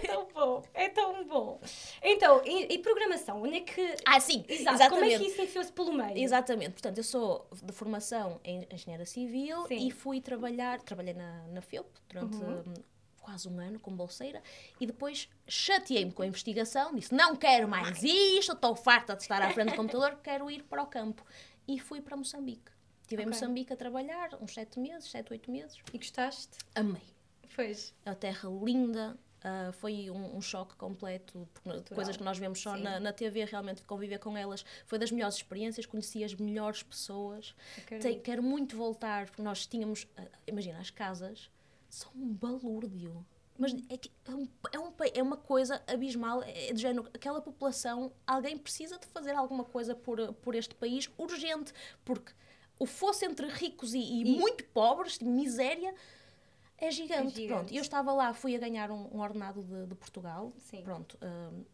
É 0.05 0.07
tão 0.07 0.29
bom, 0.35 0.63
é 0.75 0.89
tão 0.91 1.25
bom. 1.25 1.61
Então, 2.03 2.43
e, 2.45 2.75
e 2.75 2.79
programação, 2.81 3.43
onde 3.43 3.57
é 3.57 3.61
que... 3.61 3.97
Ah, 4.05 4.21
sim, 4.21 4.45
Exato, 4.47 4.77
exatamente. 4.77 4.91
como 4.91 5.05
é 5.05 5.19
que 5.19 5.25
isso 5.33 5.41
enfiou-se 5.41 5.73
pelo 5.73 5.93
meio? 5.95 6.19
Exatamente, 6.19 6.73
portanto, 6.73 6.99
eu 6.99 7.05
sou 7.05 7.49
de 7.63 7.73
formação 7.73 8.39
em 8.45 8.67
engenheira 8.71 9.07
civil 9.07 9.67
Sim. 9.67 9.87
e 9.87 9.91
fui 9.91 10.21
trabalhar, 10.21 10.83
trabalhei 10.83 11.15
na, 11.15 11.47
na 11.49 11.63
FEUP 11.63 11.87
durante 12.09 12.37
Uhum. 12.37 12.75
Quase 13.25 13.49
um 13.49 13.59
ano 13.59 13.81
como 13.81 13.97
bolseira 13.97 14.43
e 14.79 14.87
depois 14.87 15.29
chateei-me 15.49 16.13
com 16.13 16.23
a 16.23 16.27
investigação, 16.27 16.95
disse 16.95 17.15
não 17.15 17.35
quero 17.35 17.67
mais 17.67 18.03
isto, 18.03 18.53
estou 18.53 18.77
farta 18.77 19.17
de 19.17 19.23
estar 19.23 19.41
à 19.41 19.51
frente 19.51 19.71
do 19.71 19.77
computador, 19.77 20.19
quero 20.23 20.51
ir 20.51 20.63
para 20.65 20.83
o 20.83 20.87
campo. 20.87 21.25
E 21.67 21.81
fui 21.81 22.03
para 22.03 22.15
Moçambique. 22.17 22.71
Estive 23.03 23.23
em 23.23 23.27
Ok. 23.27 23.35
Moçambique 23.41 23.73
a 23.73 23.77
trabalhar 23.77 24.31
uns 24.41 24.53
sete 24.53 24.79
meses, 24.79 25.11
sete, 25.11 25.33
oito 25.33 25.51
meses. 25.51 25.79
E 25.93 25.97
gostaste? 25.99 26.59
Amei. 26.75 27.03
Pois. 27.57 27.95
A 28.05 28.15
terra 28.15 28.49
linda, 28.63 29.17
ah, 29.43 29.71
foi 29.73 30.11
um, 30.11 30.37
um 30.37 30.41
choque 30.43 30.75
completo, 30.77 31.49
coisas 31.95 32.17
que 32.17 32.23
nós 32.23 32.37
vemos 32.39 32.61
só 32.61 32.77
na, 32.77 32.99
na 33.01 33.13
TV, 33.13 33.45
realmente 33.45 33.83
conviver 33.83 34.19
com 34.19 34.37
elas 34.37 34.65
foi 34.87 34.99
das 34.99 35.11
melhores 35.11 35.37
experiências, 35.37 35.87
conheci 35.87 36.25
as 36.25 36.35
melhores 36.35 36.83
pessoas. 36.83 37.55
Tem- 38.01 38.19
quero 38.21 38.43
muito 38.43 38.77
voltar, 38.77 39.27
porque 39.27 39.43
nós 39.43 39.67
tínhamos, 39.67 40.07
ah, 40.17 40.23
imagina, 40.47 40.79
as 40.79 40.91
casas 40.91 41.51
são 41.95 42.11
um 42.15 42.33
balúrdio. 42.33 43.25
Mas 43.57 43.73
é, 43.89 43.97
que 43.97 44.11
é, 44.27 44.35
um, 44.35 44.49
é, 44.73 44.79
um 44.81 44.93
é 45.15 45.23
uma 45.23 45.37
coisa 45.37 45.81
abismal, 45.87 46.43
é 46.43 46.73
de 46.73 46.81
género, 46.83 47.09
aquela 47.15 47.41
população, 47.41 48.13
alguém 48.27 48.59
precisa 48.59 48.99
de 48.99 49.07
fazer 49.07 49.33
alguma 49.33 49.65
coisa 49.65 49.95
por, 49.95 50.33
por 50.35 50.57
este 50.57 50.75
país 50.75 51.09
urgente, 51.17 51.73
porque 52.05 52.33
o 52.81 52.85
fosse 52.85 53.25
entre 53.25 53.47
ricos 53.47 53.95
e, 53.95 53.99
e 54.01 54.23
E- 54.23 54.37
muito 54.37 54.65
pobres, 54.65 55.19
de 55.19 55.25
miséria, 55.25 55.95
é 56.77 56.91
gigante. 56.91 57.35
gigante. 57.37 57.47
Pronto, 57.47 57.73
eu 57.75 57.81
estava 57.81 58.13
lá, 58.13 58.35
fui 58.35 58.57
a 58.57 58.59
ganhar 58.59 58.91
um, 58.91 59.09
um 59.17 59.21
ordenado 59.21 59.63
de, 59.63 59.87
de 59.87 59.95
Portugal. 59.95 60.53
Sim. 60.59 60.83
Pronto, 60.83 61.17
hum, 61.23 61.65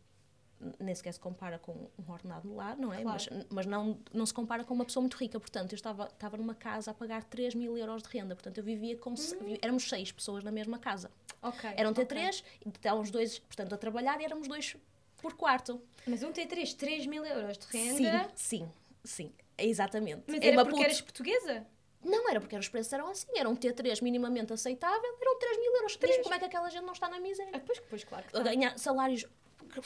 nem 0.79 0.95
sequer 0.95 1.13
se 1.13 1.21
compara 1.21 1.59
com 1.59 1.73
um 1.73 2.13
ordenado 2.13 2.55
lá, 2.55 2.77
não 2.77 2.93
é? 2.93 3.03
Claro. 3.03 3.19
Mas, 3.31 3.47
mas 3.51 3.67
não, 3.67 3.99
não 4.13 4.27
se 4.27 4.35
compara 4.35 4.63
com 4.65 4.75
uma 4.75 4.85
pessoa 4.85 5.01
muito 5.03 5.17
rica. 5.17 5.41
Portanto, 5.41 5.73
eu 5.73 5.77
estava, 5.77 6.07
estava 6.07 6.37
numa 6.37 6.55
casa 6.55 6.91
a 6.91 6.95
pagar 6.95 7.25
3 7.25 7.55
mil 7.55 7.77
euros 7.79 8.03
de 8.03 8.09
renda. 8.11 8.35
Portanto, 8.35 8.59
eu 8.59 8.65
vivia 8.65 8.97
com. 8.97 9.11
Hum. 9.11 9.57
Éramos 9.63 9.89
seis 9.89 10.13
pessoas 10.13 10.45
na 10.45 10.51
mesma 10.51 10.79
casa. 10.79 11.11
Ok. 11.43 11.71
Eram 11.77 11.91
ok. 11.91 12.05
T3, 12.05 12.45
e 12.65 12.69
estávamos 12.69 13.11
dois, 13.11 13.39
portanto, 13.39 13.75
a 13.75 13.79
trabalhar 13.79 14.21
e 14.21 14.25
éramos 14.25 14.47
dois 14.47 14.77
por 15.23 15.35
quarto. 15.35 15.81
Mas 16.07 16.23
um 16.23 16.33
T3, 16.33 16.75
3 16.77 17.07
mil 17.07 17.25
euros 17.25 17.57
de 17.59 17.67
renda. 17.67 18.31
Sim, 18.37 18.61
sim, 18.65 18.73
sim. 19.05 19.33
Exatamente. 19.57 20.23
Mas 20.27 20.41
Em 20.41 20.47
era 20.47 20.57
Maputo- 20.57 20.71
porque 20.77 20.85
eras 20.85 21.01
portuguesa? 21.01 21.67
Não, 22.03 22.31
era 22.31 22.41
porque 22.41 22.57
os 22.57 22.69
preços 22.69 22.91
eram 22.95 23.09
assim. 23.09 23.27
Era 23.37 23.49
um 23.49 23.55
T3 23.55 24.03
minimamente 24.03 24.53
aceitável, 24.55 25.17
eram 25.21 25.39
3 25.39 25.59
mil 25.59 25.75
euros. 25.77 25.99
Diz-me 25.99 26.23
como 26.23 26.35
é 26.35 26.39
que 26.39 26.45
aquela 26.47 26.71
gente 26.71 26.85
não 26.85 26.95
está 26.95 27.09
na 27.11 27.21
miséria. 27.21 27.53
Ah, 27.55 27.61
pois, 27.61 27.79
pois, 27.81 28.05
claro 28.05 28.25
que 28.27 28.37
a 28.37 28.43
tá. 28.43 28.45
ganhar 28.49 28.79
salários. 28.79 29.27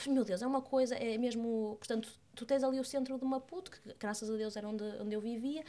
Meu 0.07 0.23
Deus, 0.23 0.41
é 0.41 0.47
uma 0.47 0.61
coisa, 0.61 0.95
é 0.95 1.17
mesmo. 1.17 1.75
Portanto, 1.79 2.09
tu 2.35 2.45
tens 2.45 2.63
ali 2.63 2.79
o 2.79 2.83
centro 2.83 3.17
de 3.17 3.25
Maputo, 3.25 3.71
que 3.71 3.79
graças 3.99 4.29
a 4.29 4.35
Deus 4.35 4.55
era 4.55 4.67
onde, 4.67 4.83
onde 5.01 5.13
eu 5.15 5.21
vivia, 5.21 5.63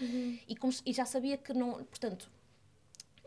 e, 0.49 0.54
como 0.56 0.73
se- 0.73 0.82
e 0.87 0.92
já 0.92 1.04
sabia 1.04 1.37
que 1.37 1.52
não. 1.52 1.85
Portanto, 1.85 2.30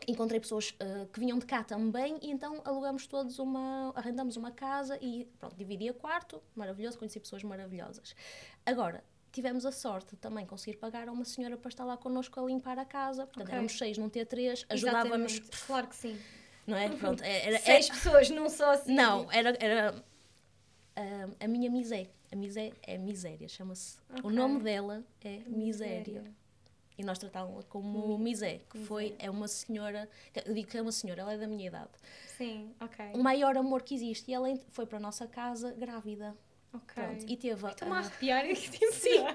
encontrei 0.08 0.40
pessoas 0.40 0.74
eh, 0.80 1.06
que 1.12 1.20
vinham 1.20 1.38
de 1.38 1.46
cá 1.46 1.62
também, 1.62 2.18
e 2.22 2.30
então 2.30 2.60
alugamos 2.64 3.06
todos 3.06 3.38
uma. 3.38 3.92
arrendamos 3.94 4.36
uma 4.36 4.50
casa 4.50 4.98
e 5.00 5.26
pronto, 5.38 5.56
dividia 5.56 5.92
quarto, 5.92 6.42
maravilhoso, 6.54 6.98
conheci 6.98 7.20
pessoas 7.20 7.42
maravilhosas. 7.42 8.14
Agora. 8.64 9.02
Tivemos 9.32 9.64
a 9.64 9.70
sorte 9.70 10.10
de 10.10 10.16
também 10.16 10.44
conseguir 10.44 10.76
pagar 10.78 11.08
a 11.08 11.12
uma 11.12 11.24
senhora 11.24 11.56
para 11.56 11.68
estar 11.68 11.84
lá 11.84 11.96
connosco 11.96 12.40
a 12.40 12.42
limpar 12.44 12.76
a 12.80 12.84
casa. 12.84 13.26
Portanto, 13.26 13.44
Ok. 13.44 13.54
éramos 13.54 13.78
seis 13.78 13.96
num 13.96 14.10
T3, 14.10 14.66
ajudava-nos 14.68 15.32
Exatamente, 15.34 15.66
Claro 15.68 15.86
que 15.86 15.94
sim. 15.94 16.18
não 16.66 16.76
é? 16.76 16.88
Pronto, 16.88 17.22
é- 17.22 17.46
era, 17.46 17.58
Seis 17.60 17.88
é- 17.88 17.92
pessoas 17.92 18.28
num 18.28 18.48
só 18.48 18.74
sítio. 18.76 18.92
não, 18.96 19.30
era, 19.30 19.56
era 19.64 20.04
a 21.40 21.48
minha 21.48 21.70
misé. 21.70 22.08
A 22.32 22.36
misé 22.36 22.72
é 22.82 22.96
miséria, 22.96 23.48
chama-se. 23.48 23.98
O 24.22 24.26
Ok. 24.26 24.30
nome 24.32 24.60
dela 24.62 25.04
é 25.24 25.38
miséria. 25.46 26.24
E 26.96 27.02
nós 27.02 27.18
tratávamos-la 27.18 27.62
como 27.64 28.18
Mi- 28.18 28.24
misé, 28.24 28.60
que 28.70 28.78
foi, 28.84 29.14
é 29.18 29.30
uma 29.30 29.48
senhora, 29.48 30.08
eu 30.46 30.52
digo 30.52 30.68
que 30.68 30.76
é 30.76 30.82
uma 30.82 30.92
senhora, 30.92 31.22
ela 31.22 31.32
é 31.32 31.38
da 31.38 31.46
minha 31.46 31.66
idade. 31.66 31.88
Sim, 32.36 32.72
ok. 32.80 33.12
O 33.14 33.22
maior 33.22 33.56
amor 33.56 33.82
que 33.82 33.94
existe. 33.94 34.30
E 34.30 34.34
ela 34.34 34.48
foi 34.70 34.84
para 34.86 34.98
a 34.98 35.00
nossa 35.00 35.26
casa 35.26 35.72
grávida. 35.72 36.36
Ok. 36.74 37.02
Pronto, 37.02 37.24
e 37.26 37.36
teve, 37.36 37.66
a- 37.66 37.70
Estou-me 37.70 37.94
a 37.94 37.98
arrepiar. 37.98 38.44
Sim. 38.54 38.90
Sim. 38.92 39.26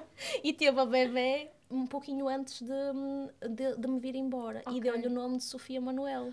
e 0.43 0.53
teve 0.53 0.79
a 0.79 0.86
bebê 0.86 1.50
um 1.69 1.88
pouquinho 1.88 2.27
antes 2.27 2.62
de, 2.62 3.50
de, 3.50 3.75
de 3.77 3.88
me 3.88 4.00
vir 4.00 4.15
embora. 4.15 4.62
Ok. 4.65 4.77
E 4.77 4.79
deu-lhe 4.79 5.07
o 5.07 5.10
nome 5.10 5.38
de 5.38 5.43
Sofia 5.43 5.81
Manuel. 5.81 6.31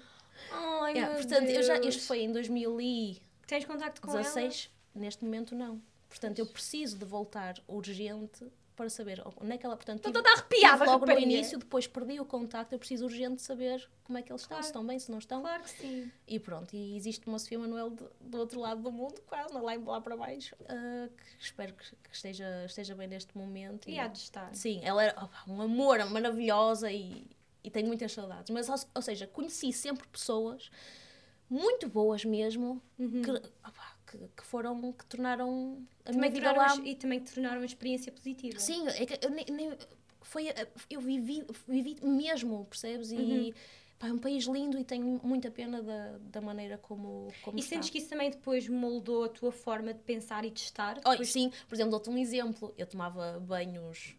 Ai, 0.50 0.92
Yeah, 0.92 1.14
meu 1.14 1.22
portanto, 1.22 1.48
eu 1.48 1.62
já, 1.62 1.74
Deus. 1.78 1.94
isto 1.96 2.06
foi 2.06 2.22
em 2.22 2.32
2016, 2.32 3.20
Tens 3.46 3.64
contacto 3.64 4.00
com 4.02 4.10
ela? 4.12 4.50
Neste 4.94 5.24
momento 5.24 5.54
não. 5.54 5.80
Portanto, 6.08 6.38
eu 6.38 6.46
preciso 6.46 6.98
de 6.98 7.04
voltar 7.04 7.54
urgente 7.66 8.46
para 8.76 8.88
saber 8.88 9.22
onde 9.40 9.52
é 9.52 9.58
que 9.58 9.64
ela. 9.66 9.76
Portanto, 9.76 9.98
Estou 9.98 10.12
tive- 10.12 10.22
toda 10.24 10.34
arrepiada, 10.34 10.84
logo 10.86 11.06
no 11.06 11.18
início, 11.18 11.58
depois 11.58 11.86
perdi 11.86 12.18
o 12.20 12.24
contacto. 12.24 12.74
Eu 12.74 12.78
preciso 12.78 13.04
urgente 13.04 13.36
de 13.36 13.42
saber 13.42 13.88
como 14.04 14.18
é 14.18 14.22
que 14.22 14.32
eles 14.32 14.42
estão, 14.42 14.56
Claro. 14.56 14.62
se 14.64 14.68
estão 14.70 14.86
bem, 14.86 14.98
se 14.98 15.10
não 15.10 15.18
estão. 15.18 15.40
Claro 15.42 15.62
que 15.62 15.70
sim. 15.70 16.10
E 16.26 16.38
pronto, 16.38 16.74
e 16.74 16.96
existe 16.96 17.26
uma 17.26 17.38
Sofia 17.38 17.58
Manuel 17.58 17.90
do, 17.90 18.10
do 18.20 18.38
outro 18.38 18.60
lado 18.60 18.82
do 18.82 18.90
mundo, 18.90 19.20
quase, 19.26 19.52
lá, 19.54 19.60
lá 19.74 20.00
para 20.00 20.16
baixo, 20.16 20.56
ah, 20.68 21.08
que 21.38 21.44
espero 21.44 21.74
que, 21.74 21.84
que 21.96 22.14
esteja, 22.16 22.64
esteja 22.66 22.94
bem 22.94 23.08
neste 23.08 23.36
momento. 23.36 23.88
E 23.88 23.98
há 23.98 24.06
de 24.06 24.18
estar. 24.18 24.54
Sim, 24.54 24.80
ela 24.82 25.02
era 25.02 25.28
um 25.46 25.60
amor, 25.60 26.04
maravilhosa 26.10 26.90
e, 26.90 27.26
e 27.62 27.70
tenho 27.70 27.86
muitas 27.86 28.12
saudades. 28.12 28.50
Mas, 28.50 28.68
ou, 28.70 28.76
ou 28.94 29.02
seja, 29.02 29.26
conheci 29.26 29.72
sempre 29.72 30.06
pessoas 30.08 30.70
muito 31.48 31.88
boas 31.88 32.24
mesmo, 32.24 32.82
Uhum. 32.98 33.20
que, 33.22 33.30
que, 34.12 34.18
que 34.36 34.44
foram, 34.44 34.92
que 34.92 35.04
tornaram 35.06 35.78
a 36.04 36.12
Também 36.12 36.30
minha 36.30 36.32
vida 36.32 36.52
lá... 36.52 36.76
E 36.84 36.94
também 36.94 37.20
te 37.20 37.32
tornaram 37.32 37.58
uma 37.60 37.66
experiência 37.66 38.12
positiva. 38.12 38.58
Sim, 38.58 38.86
é 38.88 39.06
que 39.06 39.24
eu 39.24 39.30
nem, 39.30 39.44
nem- 39.50 39.72
foi, 40.20 40.46
eu 40.90 41.00
vivi, 41.00 41.44
vivi 41.66 41.96
mesmo, 42.04 42.64
percebes? 42.66 43.10
E 43.10 43.16
Uhum. 43.16 43.52
é 44.08 44.12
um 44.12 44.18
país 44.18 44.44
lindo 44.44 44.78
e 44.78 44.84
tenho 44.84 45.20
muita 45.22 45.50
pena 45.50 45.82
da, 45.82 46.18
da 46.18 46.40
maneira 46.40 46.76
como, 46.78 47.28
como 47.42 47.56
E 47.56 47.60
está. 47.60 47.76
sentes 47.76 47.90
que 47.90 47.98
isso 47.98 48.08
também 48.08 48.30
depois 48.30 48.68
moldou 48.68 49.24
a 49.24 49.28
tua 49.28 49.52
forma 49.52 49.92
de 49.94 50.00
pensar 50.00 50.44
e 50.44 50.50
de 50.50 50.60
estar? 50.60 50.94
Depois- 50.96 51.30
sim, 51.30 51.50
por 51.68 51.74
exemplo, 51.74 51.92
dou-te 51.92 52.10
um 52.10 52.18
exemplo. 52.18 52.74
Eu 52.76 52.86
tomava 52.86 53.38
banhos, 53.40 54.14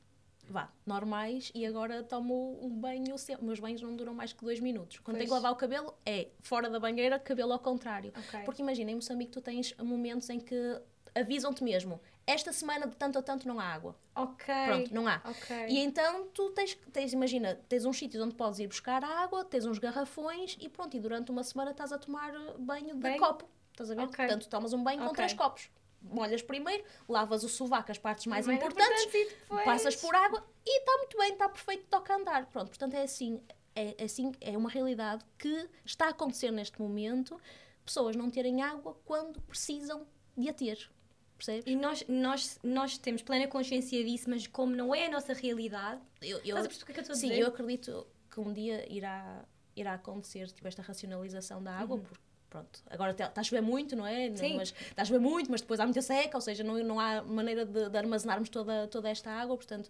vá, 0.50 0.72
normais 0.86 1.52
e 1.56 1.66
agora 1.66 2.04
tomo 2.04 2.60
um 2.62 2.70
banho. 2.70 3.16
Meus 3.42 3.60
banhos 3.60 3.82
não 3.82 3.96
duram 3.96 4.14
mais 4.14 4.34
que 4.34 4.44
dois 4.44 4.60
minutos. 4.60 5.00
Quando 5.00 5.18
tenho 5.18 5.26
que 5.28 5.32
Pois. 5.32 5.42
lavar 5.44 5.54
o 5.54 5.56
cabelo, 5.60 5.94
é 6.06 6.30
fora 6.42 6.70
da 6.70 6.80
banheira, 6.80 7.18
cabelo 7.20 7.54
ao 7.54 7.60
contrário. 7.60 8.12
Ok. 8.18 8.42
Porque 8.46 8.62
imagina, 8.62 8.92
em 8.92 8.96
Moçambique 8.96 9.32
tu 9.32 9.42
tens 9.42 9.74
momentos 9.78 10.30
em 10.30 10.40
que 10.40 10.82
avisam-te 11.16 11.64
mesmo, 11.64 12.02
esta 12.26 12.52
semana 12.52 12.88
de 12.88 12.96
tanto 12.96 13.20
a 13.20 13.22
tanto 13.22 13.48
não 13.48 13.60
há 13.60 13.66
água. 13.66 13.96
Ok. 14.16 14.54
Pronto, 14.66 14.94
não 14.96 15.08
há. 15.08 15.22
Ok. 15.26 15.68
E 15.70 15.78
então 15.80 16.28
tu 16.34 16.50
tens, 16.52 16.76
tens, 16.92 17.14
imagina, 17.14 17.56
tens 17.70 17.86
uns 17.86 17.98
sítios 17.98 18.24
onde 18.24 18.34
podes 18.36 18.60
ir 18.60 18.68
buscar 18.68 19.04
água, 19.04 19.44
tens 19.46 19.66
uns 19.66 19.78
garrafões 19.78 20.58
e 20.60 20.68
pronto, 20.70 20.96
e 20.98 21.00
durante 21.00 21.30
uma 21.32 21.44
semana 21.44 21.72
estás 21.72 21.92
a 21.92 21.98
tomar 22.00 22.34
eh, 22.34 22.56
banho 22.58 22.96
de 22.96 23.02
Banho? 23.02 23.20
copo. 23.20 23.48
Estás 23.72 23.92
a 23.92 23.96
ver? 23.96 24.04
Ok. 24.04 24.16
Portanto, 24.16 24.48
tomas 24.48 24.74
um 24.74 24.84
banho 24.84 25.00
com 25.00 25.06
Ok. 25.06 25.16
três 25.16 25.34
copos. 25.34 25.70
Molhas 26.04 26.42
primeiro, 26.42 26.84
lavas 27.08 27.44
o 27.44 27.50
sovaco, 27.50 27.92
as 27.92 27.98
partes 27.98 28.26
mais 28.28 28.46
Mais 28.46 28.58
importantes, 28.60 29.06
depois- 29.06 29.64
passas 29.66 29.96
por 29.96 30.14
água 30.14 30.46
e 30.66 30.80
está 30.80 30.98
muito 30.98 31.18
bem, 31.18 31.32
está 31.34 31.48
perfeito, 31.50 31.86
toca 31.90 32.14
a 32.14 32.18
andar. 32.18 32.46
Pronto, 32.48 32.68
portanto 32.70 32.94
é 32.96 33.04
assim, 33.04 33.42
é, 33.76 33.96
é 33.98 34.04
assim, 34.06 34.32
é 34.42 34.58
uma 34.58 34.70
realidade 34.70 35.24
que 35.38 35.70
está 35.86 36.06
a 36.08 36.10
acontecer 36.10 36.52
neste 36.52 36.82
momento, 36.82 37.40
pessoas 37.86 38.16
não 38.16 38.30
terem 38.30 38.62
água 38.62 38.98
quando 39.06 39.42
precisam 39.42 40.06
de 40.38 40.50
a 40.50 40.54
ter. 40.54 40.90
Percebes? 41.38 41.64
E 41.66 41.76
nós, 41.76 42.04
nós, 42.08 42.60
nós 42.64 42.98
temos 42.98 43.22
plena 43.22 43.48
consciência 43.48 44.04
disso, 44.04 44.30
mas 44.30 44.46
como 44.48 44.76
não 44.76 44.94
é 44.94 45.08
a 45.08 45.10
nossa 45.10 45.34
realidade, 45.34 46.00
Eu, 46.22 46.38
eu, 46.40 46.58
estás 46.58 46.82
a 46.84 46.86
que 46.86 46.92
eu 46.92 47.02
estou 47.02 47.14
a 47.14 47.18
sim, 47.18 47.30
dizer? 47.30 47.42
eu 47.42 47.48
acredito 47.48 48.08
que 48.30 48.40
um 48.40 48.54
dia 48.54 48.86
irá, 48.92 49.44
irá 49.76 49.94
acontecer 49.96 50.50
tipo, 50.52 50.68
esta 50.68 50.82
racionalização 50.82 51.62
da 51.62 51.74
água, 51.76 51.98
porque 51.98 52.20
pronto, 52.54 52.84
agora 52.88 53.12
está 53.12 53.42
a 53.42 53.44
chover 53.44 53.62
muito, 53.62 53.96
não 53.96 54.06
é? 54.06 54.32
Sim. 54.36 54.56
Mas 54.58 54.70
está 54.90 55.02
a 55.02 55.06
chover 55.06 55.20
muito, 55.20 55.50
mas 55.50 55.62
depois 55.62 55.80
há 55.80 55.86
muita 55.86 56.04
seca, 56.04 56.38
ou 56.38 56.42
seja, 56.42 56.64
não, 56.64 56.76
não 56.84 57.00
há 57.00 57.24
maneira 57.24 57.66
de, 57.66 57.90
de 57.90 57.98
armazenarmos 57.98 58.48
toda, 58.48 58.88
toda 58.88 59.10
esta 59.10 59.32
água, 59.32 59.58
portanto, 59.58 59.90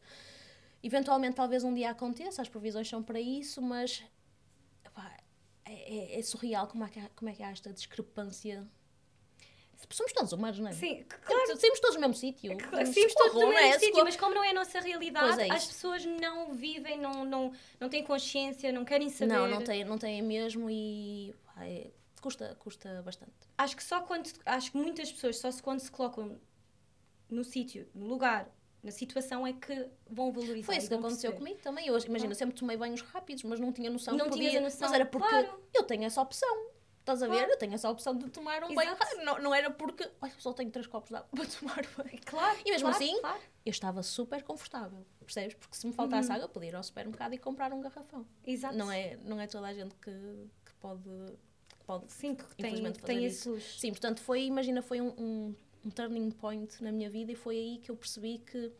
eventualmente 0.82 1.36
talvez 1.36 1.64
um 1.66 1.74
dia 1.74 1.92
aconteça, 1.92 2.42
as 2.42 2.48
previsões 2.48 2.88
são 2.88 3.04
para 3.04 3.20
isso, 3.20 3.62
mas 3.62 4.02
epá, 4.86 5.12
é, 5.66 5.74
é- 6.16 6.20
é 6.20 6.22
surreal 6.22 6.68
como 6.68 6.86
é, 6.86 6.90
que 6.90 7.00
há, 7.00 7.10
como 7.16 7.30
é 7.30 7.34
que 7.34 7.44
há 7.44 7.52
esta 7.52 7.72
discrepância. 7.74 8.66
Somos 9.90 10.14
todos 10.14 10.32
humanos, 10.32 10.58
não 10.60 10.70
é? 10.70 10.72
Sim, 10.74 11.04
claro. 11.26 11.58
Saímos 11.60 11.80
todos 11.82 11.96
do 11.96 12.00
mesmo 12.00 12.16
sítio. 12.16 12.52
Sim, 12.52 12.58
todos 12.58 12.96
no 12.96 13.10
Socorro, 13.10 13.40
não 13.42 13.52
é? 13.52 13.62
mesmo 13.64 13.80
sítio, 13.82 14.04
mas 14.06 14.16
como 14.16 14.34
não 14.34 14.42
é 14.44 14.52
a 14.52 14.54
nossa 14.54 14.80
realidade, 14.80 15.42
é 15.42 15.52
as 15.52 15.66
pessoas 15.66 16.06
não 16.06 16.54
vivem, 16.54 16.98
não, 16.98 17.26
não, 17.26 17.52
não 17.82 17.90
têm 17.90 18.02
consciência, 18.02 18.72
não 18.72 18.86
querem 18.86 19.10
saber. 19.10 19.34
Não, 19.34 19.46
não 19.48 19.62
têm, 19.62 19.84
não 19.84 19.98
têm 19.98 20.22
mesmo 20.22 20.70
e 20.70 21.36
pá, 21.46 21.66
é- 21.66 21.92
custa, 22.24 22.56
custa 22.60 23.02
bastante. 23.04 23.34
Acho 23.58 23.76
que 23.76 23.84
só 23.84 24.02
quando 24.02 24.30
acho 24.46 24.72
que 24.72 24.78
muitas 24.78 25.12
pessoas 25.12 25.38
só 25.38 25.52
se 25.52 25.62
quando 25.62 25.80
se 25.80 25.92
colocam 25.92 26.40
no 27.30 27.44
sítio, 27.44 27.88
no 27.94 28.06
lugar, 28.08 28.50
na 28.82 28.92
situação 28.92 29.46
é 29.46 29.54
que 29.54 29.88
vão 30.10 30.32
valorizar. 30.32 30.66
Foi 30.66 30.78
isso 30.78 30.88
que 30.88 30.94
aconteceu 30.94 31.32
perceber. 31.32 31.38
comigo 31.38 31.60
também. 31.62 31.88
Eu, 31.88 31.98
imagina, 32.00 32.34
sempre 32.36 32.56
tomei 32.56 32.78
banhos 32.78 33.02
rápidos, 33.02 33.44
mas 33.44 33.60
não 33.60 33.72
tinha 33.72 33.90
noção 33.90 34.16
Não 34.16 34.26
que 34.26 34.32
podia. 34.32 34.60
noção, 34.62 34.88
Mas 34.88 34.94
era 34.94 35.06
porque 35.06 35.28
claro. 35.28 35.60
eu 35.74 35.84
tenho 35.84 36.04
essa 36.04 36.22
opção. 36.22 36.72
Estás 37.00 37.22
a 37.22 37.28
ver? 37.28 37.36
Claro. 37.36 37.52
Eu 37.52 37.58
tenho 37.58 37.74
essa 37.74 37.90
opção 37.90 38.16
de 38.18 38.30
tomar 38.30 38.64
um 38.64 38.74
banho 38.74 38.90
Exato. 38.92 39.04
rápido. 39.04 39.26
Não, 39.26 39.40
não 39.40 39.54
era 39.54 39.70
porque, 39.70 40.10
olha, 40.22 40.34
só 40.38 40.54
tenho 40.54 40.72
três 40.72 40.88
copos 40.88 41.10
de 41.10 41.16
água 41.18 41.28
para 41.36 41.46
tomar 41.46 41.86
banho. 41.98 42.20
Claro. 42.26 42.60
E 42.66 42.72
mesmo 42.72 42.88
claro, 42.90 43.04
assim, 43.04 43.20
eu 43.66 43.72
estava 43.72 44.02
super 44.04 44.42
confortável, 44.44 45.06
percebes? 45.20 45.56
Porque 45.56 45.76
se 45.76 45.86
me 45.86 45.92
faltasse 45.94 46.30
Uhum. 46.30 46.36
água, 46.36 46.46
eu 46.46 46.50
podia 46.50 46.70
ir 46.70 46.76
ao 46.76 46.84
supermercado 46.84 47.34
e 47.34 47.38
comprar 47.38 47.74
um 47.74 47.82
garrafão. 47.82 48.26
Exato. 48.46 48.78
Não 48.78 48.90
é, 48.90 49.18
não 49.24 49.40
é 49.42 49.48
toda 49.48 49.68
a 49.68 49.74
gente 49.74 49.94
que, 49.96 50.12
que 50.66 50.74
pode, 50.80 51.10
pode 51.86 52.12
Sim, 52.12 52.36
que 52.36 52.44
tem, 52.56 52.66
infelizmente, 52.74 53.00
tem 53.04 53.26
esse. 53.26 53.60
Sim, 53.62 53.92
portanto, 53.92 54.22
foi, 54.22 54.44
imagina, 54.46 54.82
foi 54.82 55.02
um, 55.02 55.10
um, 55.18 55.56
um 55.86 55.90
turning 55.90 56.32
point 56.32 56.82
na 56.84 56.92
minha 56.92 57.10
vida 57.10 57.32
e 57.32 57.36
foi 57.36 57.56
aí 57.58 57.78
que 57.78 57.92
eu 57.92 57.96
percebi 57.96 58.40
que 58.40 58.72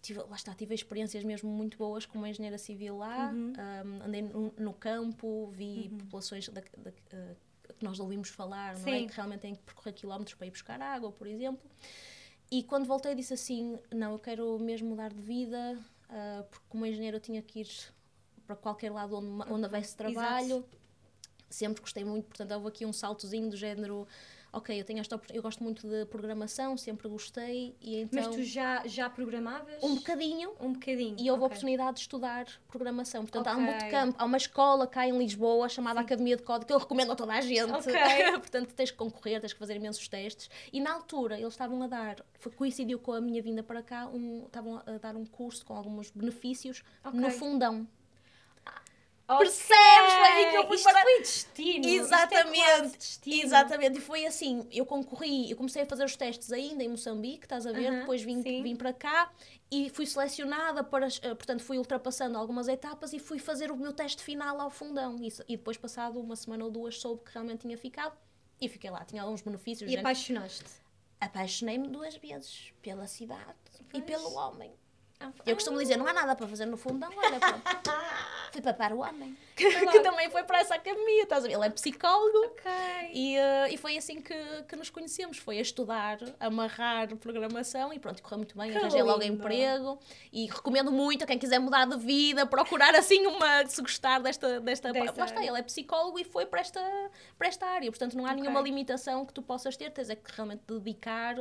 tive, 0.00 0.20
lá 0.20 0.36
está, 0.36 0.54
tive 0.54 0.74
experiências 0.74 1.24
mesmo 1.24 1.50
muito 1.50 1.76
boas 1.76 2.06
como 2.06 2.26
engenheira 2.26 2.58
civil 2.58 2.98
lá, 2.98 3.30
Uhum. 3.32 3.52
um, 3.58 4.02
andei 4.04 4.22
no, 4.22 4.52
no 4.56 4.72
campo, 4.72 5.48
vi 5.52 5.90
populações 5.98 6.48
da, 6.48 6.60
da- 6.60 6.92
eh, 7.12 7.34
que 7.78 7.84
nós 7.84 7.98
ouvimos 8.00 8.28
falar, 8.30 8.78
não 8.78 8.88
é? 8.88 9.00
Sim. 9.00 9.06
Que 9.08 9.14
realmente 9.14 9.40
têm 9.40 9.54
que 9.54 9.62
percorrer 9.62 9.92
quilómetros 9.92 10.34
para 10.36 10.46
ir 10.46 10.50
buscar 10.50 10.80
água, 10.80 11.10
por 11.12 11.26
exemplo. 11.26 11.60
E 12.50 12.62
quando 12.62 12.86
voltei 12.86 13.14
disse 13.14 13.34
assim, 13.34 13.78
não, 13.94 14.12
eu 14.12 14.18
quero 14.18 14.58
mesmo 14.58 14.88
mudar 14.88 15.12
de 15.12 15.20
vida, 15.20 15.78
ah, 16.08 16.44
porque 16.50 16.64
como 16.68 16.86
engenheira 16.86 17.16
eu 17.16 17.20
tinha 17.20 17.42
que 17.42 17.60
ir 17.60 17.68
para 18.46 18.56
qualquer 18.56 18.90
lado 18.90 19.16
onde, 19.16 19.52
onde 19.52 19.64
houvesse 19.64 19.94
trabalho. 19.96 20.64
Sempre 21.50 21.80
gostei 21.80 22.04
muito, 22.04 22.26
portanto 22.26 22.52
houve 22.52 22.68
aqui 22.68 22.84
um 22.86 22.92
saltozinho 22.92 23.48
do 23.48 23.56
género, 23.56 24.06
ok, 24.52 24.78
eu 24.80 24.84
tenho 24.84 24.98
esta 25.00 25.18
eu 25.32 25.42
gosto 25.42 25.62
muito 25.62 25.86
de 25.88 26.04
programação, 26.06 26.76
sempre 26.76 27.08
gostei 27.08 27.74
e 27.80 28.00
então 28.00 28.22
Mas 28.22 28.34
tu 28.34 28.42
já, 28.42 28.86
já 28.86 29.08
programavas? 29.08 29.82
um 29.82 29.94
bocadinho 29.96 30.50
Um 30.60 30.72
bocadinho. 30.74 31.16
e 31.18 31.30
houve 31.30 31.42
a 31.42 31.46
ok. 31.46 31.46
oportunidade 31.46 31.94
de 31.94 32.00
estudar 32.00 32.46
programação. 32.68 33.22
Portanto, 33.22 33.46
há 33.46 33.56
um 33.56 33.64
bootcamp, 33.66 34.14
há 34.18 34.24
uma 34.26 34.36
escola 34.36 34.86
cá 34.86 35.06
em 35.06 35.16
Lisboa 35.16 35.68
chamada 35.70 36.00
Academia 36.00 36.36
de 36.36 36.42
Código 36.42 36.66
que 36.66 36.72
eu 36.72 36.78
recomendo 36.78 37.12
a 37.12 37.16
toda 37.16 37.32
a 37.32 37.40
gente. 37.40 37.70
Ok. 37.72 37.92
Portanto, 38.40 38.74
tens 38.74 38.90
que 38.90 38.96
concorrer, 38.96 39.40
tens 39.40 39.52
que 39.54 39.58
fazer 39.58 39.76
imensos 39.76 40.06
testes. 40.06 40.50
E 40.72 40.80
na 40.80 40.92
altura 40.92 41.36
eles 41.38 41.54
estavam 41.54 41.82
a 41.82 41.86
dar, 41.86 42.16
foi- 42.38 42.52
coincidiu 42.52 42.98
com 42.98 43.12
a 43.12 43.20
minha 43.20 43.40
vinda 43.42 43.62
para 43.62 43.82
cá, 43.82 44.06
um, 44.08 44.44
estavam 44.46 44.82
a 44.86 44.98
dar 44.98 45.16
um 45.16 45.24
curso 45.24 45.64
com 45.64 45.74
alguns 45.74 46.10
benefícios 46.10 46.82
no 47.12 47.30
fundão. 47.30 47.86
Ok. 49.28 49.38
Percebes? 49.44 50.12
Foi 50.14 50.28
aí 50.28 50.50
que 50.50 50.56
eu 50.56 50.66
fui 50.66 50.76
Isto 50.76 50.84
parar. 50.84 51.02
foi 51.02 51.18
destino. 51.18 51.86
É 51.86 51.90
Exatamente, 51.90 52.96
destino. 52.98 53.42
exatamente. 53.44 53.98
E 53.98 54.00
foi 54.00 54.24
assim, 54.26 54.66
eu 54.72 54.86
concorri, 54.86 55.50
eu 55.50 55.56
comecei 55.56 55.82
a 55.82 55.86
fazer 55.86 56.04
os 56.04 56.16
testes 56.16 56.50
ainda 56.50 56.82
em 56.82 56.88
Moçambique, 56.88 57.44
estás 57.44 57.66
a 57.66 57.72
ver? 57.72 57.88
Aham, 57.88 58.00
Depois 58.00 58.22
vim, 58.22 58.40
sim. 58.42 58.62
vim 58.62 58.74
para 58.74 58.92
cá 58.92 59.30
e 59.70 59.90
fui 59.90 60.06
selecionada 60.06 60.82
para, 60.82 61.06
eh, 61.08 61.34
portanto, 61.34 61.62
fui 61.62 61.76
ultrapassando 61.76 62.38
algumas 62.38 62.68
etapas 62.68 63.12
e 63.12 63.18
fui 63.18 63.38
fazer 63.38 63.70
o 63.70 63.76
meu 63.76 63.92
teste 63.92 64.22
final 64.22 64.58
ao 64.60 64.70
fundão. 64.70 65.16
E, 65.20 65.28
e 65.46 65.56
depois, 65.58 65.76
passado 65.76 66.18
uma 66.18 66.34
semana 66.34 66.64
ou 66.64 66.70
duas, 66.70 66.98
soube 66.98 67.22
que 67.24 67.32
realmente 67.32 67.60
tinha 67.60 67.76
ficado 67.76 68.16
e 68.58 68.66
fiquei 68.66 68.88
lá. 68.88 69.04
Tinha 69.04 69.22
alguns 69.22 69.42
benefícios. 69.42 69.90
E 69.92 69.96
apaixonaste. 69.98 70.64
Apaixonei-me 71.20 71.88
duas 71.88 72.16
vezes 72.16 72.72
pela 72.80 73.06
cidade 73.06 73.42
e 73.92 74.00
Pois. 74.00 74.04
pelo 74.04 74.34
homem. 74.36 74.72
Ah, 75.20 75.32
Eu 75.44 75.54
costumo 75.56 75.78
dizer, 75.78 75.96
não 75.96 76.06
há 76.06 76.12
nada 76.12 76.36
para 76.36 76.46
fazer 76.46 76.64
no 76.66 76.76
fundão, 76.76 77.10
olha, 77.16 77.40
pronto. 77.40 77.62
Fui 78.52 78.62
papar 78.62 78.92
o 78.92 78.98
homem. 79.00 79.36
Claro. 79.58 79.90
que 79.90 80.00
também 80.00 80.30
foi 80.30 80.44
para 80.44 80.60
essa 80.60 80.76
academia, 80.76 81.24
estás 81.24 81.44
a 81.44 81.48
ver? 81.48 81.54
Ele 81.54 81.66
é 81.66 81.70
psicólogo. 81.70 82.38
Ok. 82.46 82.70
E, 83.12 83.36
eh, 83.36 83.72
e 83.72 83.76
foi 83.76 83.96
assim 83.98 84.20
que, 84.20 84.32
que 84.68 84.76
nos 84.76 84.88
conhecemos. 84.88 85.36
Foi 85.36 85.58
a 85.58 85.60
estudar, 85.60 86.18
amarrar 86.38 87.08
programação 87.16 87.92
e 87.92 87.98
pronto, 87.98 88.22
correu 88.22 88.38
muito 88.38 88.56
bem. 88.56 88.70
Que 88.70 88.78
Arranjei 88.78 89.02
logo 89.02 89.20
emprego 89.24 89.98
e 90.32 90.46
recomendo 90.46 90.92
muito 90.92 91.24
a 91.24 91.26
quem 91.26 91.36
quiser 91.36 91.58
mudar 91.58 91.86
de 91.86 91.96
vida, 91.96 92.46
procurar 92.46 92.94
assim 92.94 93.26
uma. 93.26 93.66
se 93.66 93.82
gostar 93.82 94.20
desta. 94.20 94.60
desta 94.60 94.92
lá 94.92 95.24
está, 95.24 95.44
ele 95.44 95.58
é 95.58 95.62
psicólogo 95.62 96.20
e 96.20 96.24
foi 96.24 96.46
para 96.46 96.60
esta, 96.60 97.10
para 97.36 97.48
esta 97.48 97.66
área. 97.66 97.90
Portanto, 97.90 98.16
não 98.16 98.24
há 98.26 98.30
Ok. 98.30 98.40
nenhuma 98.40 98.60
limitação 98.60 99.26
que 99.26 99.34
tu 99.34 99.42
possas 99.42 99.76
ter, 99.76 99.90
tens 99.90 100.08
é 100.08 100.14
que 100.14 100.30
realmente 100.36 100.62
dedicar. 100.68 101.34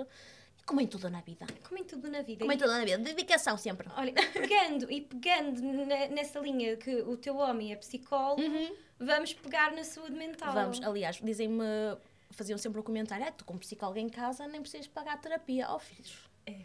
Como 0.68 0.82
em 0.82 0.86
tudo 0.86 1.10
na 1.10 1.22
vida. 1.22 1.48
Como 1.68 1.80
em 1.80 1.84
tudo 1.86 2.12
na 2.12 2.22
vida. 2.22 2.40
Como 2.42 2.52
em 2.52 2.58
tudo 2.58 2.72
na 2.72 2.84
vida. 2.84 2.98
Dedicação 2.98 3.58
sempre. 3.58 3.88
Olha, 3.96 4.14
pegando 4.34 4.92
e 4.92 5.00
pegando 5.02 5.62
ne- 5.62 6.10
nessa 6.10 6.40
linha 6.40 6.76
que 6.76 6.94
o 7.04 7.16
teu 7.16 7.38
homem 7.38 7.72
é 7.72 7.76
psicólogo, 7.78 8.42
vamos 9.00 9.34
pegar 9.34 9.72
na 9.72 9.86
saúde 9.86 10.16
mental. 10.16 10.50
Uhum. 10.50 10.54
Vamos, 10.56 10.84
aliás, 10.84 11.20
dizem-me, 11.24 11.64
faziam 12.32 12.58
sempre 12.58 12.82
o 12.82 12.84
comentário: 12.84 13.26
ah, 13.26 13.32
tu 13.32 13.46
como 13.46 13.58
psicólogo 13.60 13.98
em 13.98 14.10
casa 14.10 14.46
nem 14.46 14.60
precisas 14.62 14.88
pagar 14.88 15.20
terapia. 15.22 15.68
Oh, 15.74 15.80
filhos. 15.80 16.30
É. 16.46 16.56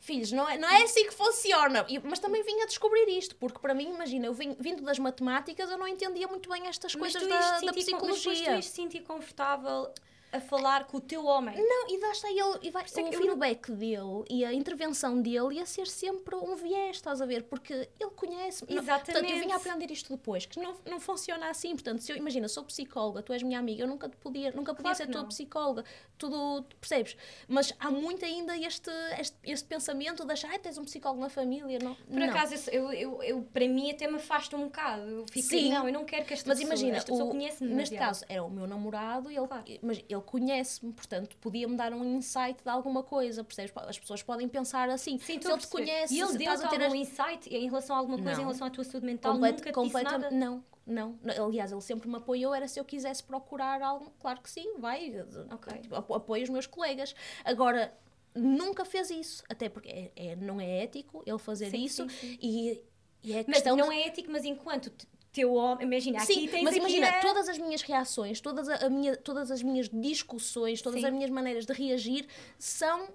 Filhos, 0.00 0.30
não 0.30 0.48
é, 0.48 0.56
não 0.56 0.68
é 0.68 0.82
assim 0.84 1.04
que 1.06 1.12
funciona. 1.14 1.84
Mas 2.04 2.18
também 2.20 2.42
vim 2.44 2.60
a 2.62 2.66
descobrir 2.66 3.08
isto, 3.08 3.34
porque 3.36 3.58
para 3.58 3.74
mim, 3.74 3.90
imagina, 3.92 4.26
eu 4.26 4.32
vim, 4.32 4.56
vindo 4.58 4.82
das 4.84 4.98
matemáticas, 5.00 5.68
eu 5.68 5.76
não 5.76 5.88
entendia 5.88 6.28
muito 6.28 6.48
bem 6.48 6.66
estas 6.68 6.94
Mas 6.94 7.12
coisas 7.12 7.28
da, 7.28 7.38
da 7.38 7.58
sentir, 7.58 7.66
mas 7.66 7.84
depois 7.84 8.00
tu 8.22 8.30
psicologia. 8.30 8.52
ias 8.54 8.64
sentir 8.66 9.00
confortável 9.00 9.92
a 10.32 10.40
falar 10.40 10.86
com 10.86 10.98
o 10.98 11.00
teu 11.00 11.24
homem. 11.24 11.54
Não, 11.56 11.88
e 11.88 11.98
está 12.10 12.28
ele, 12.30 12.58
e 12.62 12.70
vai, 12.70 12.82
é 12.82 12.86
o 13.02 13.14
eu 13.14 13.20
não- 13.20 13.28
feedback 13.28 13.70
dele 13.72 14.24
e 14.28 14.44
a 14.44 14.52
intervenção 14.52 15.20
dele 15.22 15.54
ia 15.56 15.66
ser 15.66 15.86
sempre 15.86 16.34
um 16.34 16.54
viés, 16.56 16.96
estás 16.96 17.20
a 17.20 17.26
ver? 17.26 17.44
Porque 17.44 17.72
ele 17.72 18.10
conhece-me. 18.14 18.74
Não- 18.74 18.84
Portanto, 18.84 19.08
eu 19.08 19.14
Exatamente. 19.16 19.46
vim 19.46 19.52
a 19.52 19.56
aprender 19.56 19.90
isto 19.90 20.10
depois, 20.14 20.44
que 20.46 20.58
não, 20.60 20.74
não 20.84 21.00
funciona 21.00 21.48
assim. 21.48 21.70
Portanto, 21.74 22.00
se 22.00 22.12
eu, 22.12 22.16
imagina, 22.16 22.48
sou 22.48 22.64
psicóloga, 22.64 23.22
tu 23.22 23.32
és 23.32 23.42
minha 23.42 23.58
amiga, 23.58 23.82
eu 23.82 23.88
nunca 23.88 24.08
te 24.08 24.16
podia, 24.16 24.50
nunca 24.52 24.74
podia 24.74 24.94
Claro 24.94 24.96
ser 24.96 25.06
tua 25.08 25.24
psicóloga, 25.24 25.84
tudo, 26.18 26.62
tu 26.62 26.76
percebes? 26.76 27.16
Mas 27.48 27.72
há 27.78 27.90
muito 27.90 28.24
ainda 28.24 28.56
este, 28.58 28.90
este, 29.18 29.36
este 29.44 29.66
pensamento 29.68 30.24
de 30.24 30.32
achar, 30.32 30.50
ai, 30.50 30.58
tens 30.58 30.76
um 30.78 30.84
psicólogo 30.84 31.20
na 31.20 31.28
família. 31.28 31.78
Não, 31.82 31.94
Por 31.94 32.18
não. 32.18 32.28
acaso, 32.30 32.70
eu, 32.70 32.92
eu, 32.92 33.22
eu- 33.22 33.42
para 33.52 33.66
mim 33.68 33.90
até 33.90 34.06
me 34.08 34.16
afasta 34.16 34.56
um 34.56 34.64
bocado. 34.64 35.02
Eu 35.08 35.24
fico, 35.30 35.48
Sim. 35.48 35.70
não, 35.70 35.86
eu 35.86 35.92
não 35.92 36.04
quero 36.04 36.24
que 36.24 36.34
esta 36.34 36.48
Mas 36.48 36.58
pessoa, 36.58 36.74
imagina, 36.74 36.96
esta 36.98 37.12
pessoa 37.12 37.30
conhece-me 37.30 37.72
neste 37.74 37.96
caso 37.96 38.24
era 38.28 38.42
o 38.44 38.50
meu 38.50 38.66
namorado 38.66 39.30
e 39.30 39.36
ele, 39.36 39.46
Claro. 39.46 39.64
mas 39.82 39.98
ele 40.08 40.15
conhece-me, 40.22 40.92
portanto 40.92 41.36
podia-me 41.40 41.76
dar 41.76 41.92
um 41.92 42.04
insight 42.16 42.62
de 42.62 42.68
alguma 42.68 43.02
coisa, 43.02 43.42
percebes? 43.44 43.72
As 43.76 43.98
pessoas 43.98 44.22
podem 44.22 44.48
pensar 44.48 44.88
assim, 44.88 45.18
Sim, 45.18 45.40
se 45.40 45.48
ele 45.48 45.58
te 45.58 45.66
conhece, 45.68 46.14
E 46.14 46.20
ele 46.20 46.38
deu-te 46.38 46.64
algum 46.64 46.84
as- 46.86 46.94
insight 46.94 47.48
em 47.54 47.64
relação 47.66 47.96
a 47.96 47.98
alguma 47.98 48.16
coisa, 48.18 48.32
Não. 48.32 48.40
em 48.40 48.44
relação 48.44 48.66
à 48.66 48.70
tua 48.70 48.84
saúde 48.84 49.06
mental? 49.06 49.32
Complet- 49.32 49.56
nunca 49.58 49.72
completamente- 49.72 50.22
nada? 50.34 50.36
Não, 50.36 50.64
não. 50.86 51.18
Aliás, 51.46 51.72
ele 51.72 51.80
sempre 51.80 52.08
me 52.08 52.16
apoiou, 52.16 52.54
era 52.54 52.66
se 52.68 52.78
eu 52.80 52.84
quisesse 52.84 53.22
procurar 53.22 53.80
algo, 53.82 54.12
claro 54.20 54.40
que 54.40 54.50
sim, 54.50 54.74
vai, 54.78 55.14
Ok. 55.52 55.78
tipo, 55.80 55.94
apo- 55.96 56.14
apoio 56.14 56.42
os 56.44 56.48
meus 56.50 56.66
colegas. 56.66 57.14
Agora, 57.44 57.92
nunca 58.34 58.84
fez 58.84 59.10
isso, 59.10 59.42
até 59.48 59.68
porque 59.68 59.88
é, 59.88 60.12
é- 60.14 60.36
não 60.36 60.60
é 60.60 60.82
ético 60.82 61.22
ele 61.26 61.38
fazer 61.38 61.70
Sim, 61.70 61.84
isso 61.84 62.02
sim, 62.10 62.16
sim. 62.32 62.38
E, 62.40 62.84
e 63.22 63.32
é 63.32 63.36
Mas 63.46 63.56
questão 63.56 63.76
não 63.76 63.90
é 63.90 64.02
ético, 64.02 64.30
mas 64.30 64.44
enquanto 64.44 64.92
teu 65.36 65.52
homem... 65.54 65.86
Imagina, 65.86 66.18
aqui 66.22 66.32
Sim, 66.32 66.48
tens 66.48 66.62
mas 66.64 66.74
imagina, 66.76 67.08
a- 67.08 67.20
todas 67.20 67.46
as 67.48 67.58
minhas 67.58 67.82
reações, 67.82 68.40
todas, 68.40 68.68
a, 68.70 68.86
a 68.86 68.88
minha, 68.88 69.14
todas 69.16 69.50
as 69.50 69.62
minhas 69.62 69.86
discussões, 69.90 70.80
todas 70.80 71.00
Sim. 71.00 71.06
as 71.06 71.12
minhas 71.12 71.30
maneiras 71.30 71.66
de 71.66 71.72
reagir 71.74 72.26
são 72.58 73.08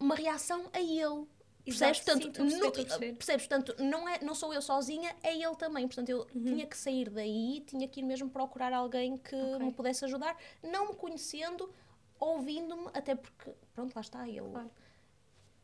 uma 0.00 0.14
reação 0.14 0.64
a 0.72 0.80
ele. 0.80 1.26
Percebes? 1.66 1.98
sim, 1.98 2.04
Portanto, 2.04 2.28
a 2.66 2.70
perceber. 2.72 3.12
percebes? 3.14 3.46
Portanto, 3.46 3.74
não, 3.82 4.08
é, 4.08 4.20
não 4.22 4.34
sou 4.34 4.54
eu 4.54 4.62
sozinha, 4.62 5.14
é 5.22 5.34
ele 5.36 5.56
também. 5.56 5.86
Portanto, 5.86 6.08
eu 6.08 6.20
Uhum. 6.34 6.44
tinha 6.44 6.64
que 6.66 6.76
sair 6.78 7.10
daí, 7.10 7.62
tinha 7.66 7.86
que 7.88 8.00
ir 8.00 8.04
mesmo 8.04 8.30
procurar 8.30 8.72
alguém 8.72 9.16
que 9.18 9.34
Ok. 9.36 9.58
me 9.66 9.72
pudesse 9.72 10.04
ajudar, 10.04 10.34
não 10.62 10.88
me 10.90 10.94
conhecendo, 10.94 11.68
ouvindo-me, 12.18 12.88
até 12.94 13.14
porque, 13.14 13.50
pronto, 13.74 13.94
lá 13.94 14.00
está, 14.00 14.26
ele. 14.28 14.40
Claro. 14.50 14.70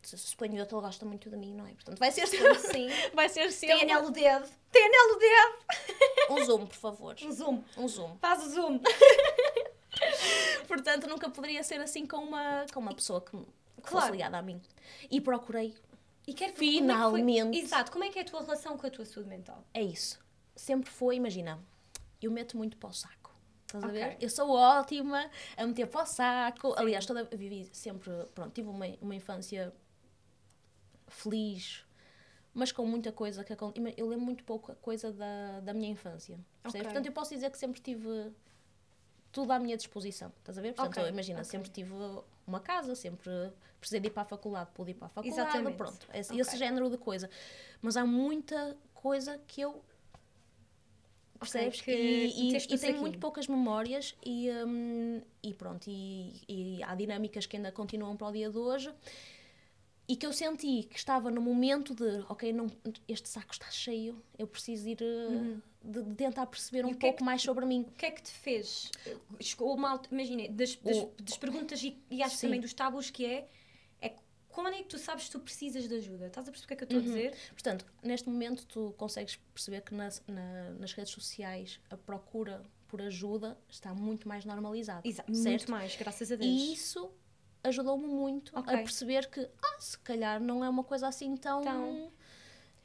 Se- 0.02 0.18
Suponho 0.18 0.56
eu 0.58 0.66
que 0.66 0.74
ele 0.74 0.80
gosta 0.82 1.04
muito 1.06 1.28
de 1.30 1.36
mim, 1.36 1.54
não 1.54 1.66
é? 1.66 1.72
Portanto, 1.74 1.98
vai 1.98 2.10
ser 2.10 2.26
Sim. 2.26 2.38
vai 3.14 3.28
ser 3.28 3.50
sempre 3.52 3.76
Tem 3.76 3.84
anel 3.90 4.02
no 4.04 4.10
dedo. 4.10 4.48
Tem 4.70 4.84
anel 4.86 5.08
no 5.12 5.18
dedo. 5.18 6.30
um 6.30 6.44
zoom, 6.44 6.66
por 6.66 6.76
favor. 6.76 7.16
Um 7.22 7.32
zoom. 7.32 7.62
Um 7.76 7.88
zoom. 7.88 8.16
Faz 8.18 8.42
o 8.46 8.50
zoom. 8.50 8.80
Portanto, 10.66 11.06
nunca 11.08 11.28
poderia 11.30 11.62
ser 11.62 11.80
assim 11.80 12.06
com 12.06 12.18
uma, 12.18 12.66
com 12.72 12.80
uma 12.80 12.94
pessoa 12.94 13.20
que, 13.20 13.30
que 13.36 13.46
Claro. 13.82 14.06
fosse 14.06 14.12
ligada 14.12 14.38
a 14.38 14.42
mim. 14.42 14.60
E 15.10 15.20
procurei. 15.20 15.74
E 16.26 16.32
quero 16.34 16.54
Finalmente. 16.54 17.40
É 17.40 17.50
que. 17.50 17.58
Exato. 17.58 17.90
Como 17.92 18.04
é 18.04 18.08
que 18.08 18.18
é 18.18 18.22
a 18.22 18.24
tua 18.24 18.40
relação 18.42 18.76
com 18.78 18.86
a 18.86 18.90
tua 18.90 19.04
saúde 19.04 19.28
mental? 19.28 19.64
É 19.74 19.82
isso. 19.82 20.18
Sempre 20.54 20.90
foi, 20.90 21.16
imagina, 21.16 21.58
eu 22.20 22.30
meto 22.30 22.56
muito 22.56 22.76
para 22.76 22.90
o 22.90 22.92
saco. 22.92 23.32
Estás 23.66 23.84
a 23.84 23.86
Ok. 23.88 23.98
ver? 24.00 24.16
Eu 24.20 24.28
sou 24.30 24.50
ótima 24.50 25.30
a 25.56 25.66
meter 25.66 25.86
para 25.86 26.02
o 26.02 26.06
saco. 26.06 26.74
Aliás, 26.76 27.06
toda, 27.06 27.24
vivi 27.24 27.68
sempre, 27.72 28.10
pronto, 28.34 28.52
tive 28.52 28.68
uma, 28.68 28.86
uma 29.00 29.14
infância 29.14 29.72
feliz, 31.12 31.84
mas 32.54 32.72
com 32.72 32.84
muita 32.86 33.12
coisa 33.12 33.44
que 33.44 33.52
aconteceu. 33.52 33.94
Eu 33.96 34.08
lembro 34.08 34.24
muito 34.24 34.44
pouca 34.44 34.74
coisa 34.76 35.12
da, 35.12 35.60
da 35.60 35.72
minha 35.72 35.90
infância. 35.90 36.38
percebes? 36.62 36.80
Ok. 36.80 36.82
Portanto, 36.82 37.06
eu 37.06 37.12
posso 37.12 37.34
dizer 37.34 37.50
que 37.50 37.58
sempre 37.58 37.80
tive 37.80 38.32
tudo 39.30 39.52
à 39.52 39.58
minha 39.58 39.76
disposição. 39.76 40.32
Estás 40.38 40.58
a 40.58 40.60
ver? 40.62 40.74
Portanto, 40.74 40.98
Ok, 40.98 41.08
imagina, 41.10 41.40
ok. 41.40 41.50
sempre 41.50 41.70
tive 41.70 41.92
uma 42.46 42.60
casa, 42.60 42.94
sempre 42.94 43.30
precisei 43.80 44.00
de 44.00 44.08
ir 44.08 44.10
para 44.10 44.22
a 44.22 44.26
faculdade, 44.26 44.70
pude 44.74 44.90
ir 44.90 44.94
para 44.94 45.06
a 45.06 45.10
faculdade, 45.10 45.40
Exatamente. 45.48 45.76
pronto. 45.76 46.06
Esse, 46.12 46.38
esse 46.38 46.56
género 46.56 46.90
de 46.90 46.98
coisa. 46.98 47.30
Mas 47.80 47.96
há 47.96 48.04
muita 48.04 48.76
coisa 48.94 49.38
que 49.46 49.60
eu 49.62 49.82
percebes? 51.40 51.80
que 51.80 51.90
e, 51.90 52.52
e, 52.52 52.56
e 52.56 52.78
tenho 52.78 53.00
muito 53.00 53.18
poucas 53.18 53.48
memórias 53.48 54.14
e, 54.24 54.48
hum, 54.64 55.20
e 55.42 55.52
pronto, 55.54 55.88
e, 55.88 56.40
e 56.48 56.82
há 56.84 56.94
dinâmicas 56.94 57.46
que 57.46 57.56
ainda 57.56 57.72
continuam 57.72 58.16
para 58.16 58.28
o 58.28 58.32
dia 58.32 58.50
de 58.50 58.58
hoje 58.58 58.92
e 60.08 60.16
que 60.16 60.26
eu 60.26 60.32
senti 60.32 60.82
que 60.84 60.96
estava 60.98 61.30
no 61.30 61.40
momento 61.40 61.94
de, 61.94 62.24
ok, 62.28 62.52
não, 62.52 62.66
este 63.08 63.28
saco 63.28 63.52
está 63.52 63.70
cheio, 63.70 64.22
eu 64.38 64.46
preciso 64.46 64.88
ir 64.88 64.98
uh, 65.00 65.62
de, 65.82 66.02
de 66.02 66.14
tentar 66.16 66.46
perceber 66.46 66.84
Uhum. 66.84 66.90
Um 66.90 66.94
é 66.94 66.96
pouco 66.98 67.18
que- 67.18 67.24
mais 67.24 67.40
sobre 67.42 67.64
mim. 67.64 67.82
O 67.82 67.92
que 67.92 68.06
é 68.06 68.10
que 68.10 68.22
te 68.22 68.30
fez? 68.30 68.90
Altura, 69.58 70.08
imagina, 70.12 70.48
das, 70.50 70.76
das, 70.76 70.96
O- 70.96 71.12
das 71.22 71.36
perguntas 71.38 71.82
e, 71.82 71.96
e 72.10 72.22
acho 72.22 72.36
Sim. 72.36 72.48
também 72.48 72.60
dos 72.60 72.72
tabus 72.74 73.10
que 73.10 73.24
é, 73.24 73.48
é 74.00 74.14
quando 74.48 74.74
é 74.74 74.78
que 74.82 74.88
tu 74.88 74.98
sabes 74.98 75.24
que 75.26 75.30
tu 75.30 75.40
precisas 75.40 75.88
de 75.88 75.94
ajuda? 75.94 76.26
Estás 76.26 76.48
a 76.48 76.50
perceber 76.52 76.64
o 76.64 76.68
que 76.68 76.74
é 76.74 76.76
que 76.86 76.94
eu 76.94 76.98
estou 76.98 77.00
a 77.00 77.02
dizer? 77.16 77.36
Portanto, 77.52 77.86
neste 78.02 78.28
momento 78.28 78.66
tu 78.66 78.92
consegues 78.98 79.36
perceber 79.54 79.80
que 79.82 79.94
nas, 79.94 80.22
na- 80.26 80.70
nas 80.72 80.92
redes 80.92 81.12
sociais 81.12 81.80
a 81.88 81.96
procura 81.96 82.62
por 82.88 83.00
ajuda 83.00 83.56
está 83.68 83.94
muito 83.94 84.28
mais 84.28 84.44
normalizada. 84.44 85.06
Exato, 85.08 85.32
muito 85.32 85.70
mais, 85.70 85.96
graças 85.96 86.30
a 86.30 86.36
Deus. 86.36 86.50
E 86.50 86.72
isso 86.74 87.10
ajudou-me 87.64 88.06
muito 88.06 88.52
Ok. 88.58 88.74
a 88.74 88.78
perceber 88.78 89.28
que, 89.30 89.40
ah, 89.40 89.76
se 89.80 89.98
calhar 89.98 90.40
não 90.40 90.64
é 90.64 90.68
uma 90.68 90.84
coisa 90.84 91.08
assim 91.08 91.36
tão. 91.36 91.62
Tão- 91.62 92.12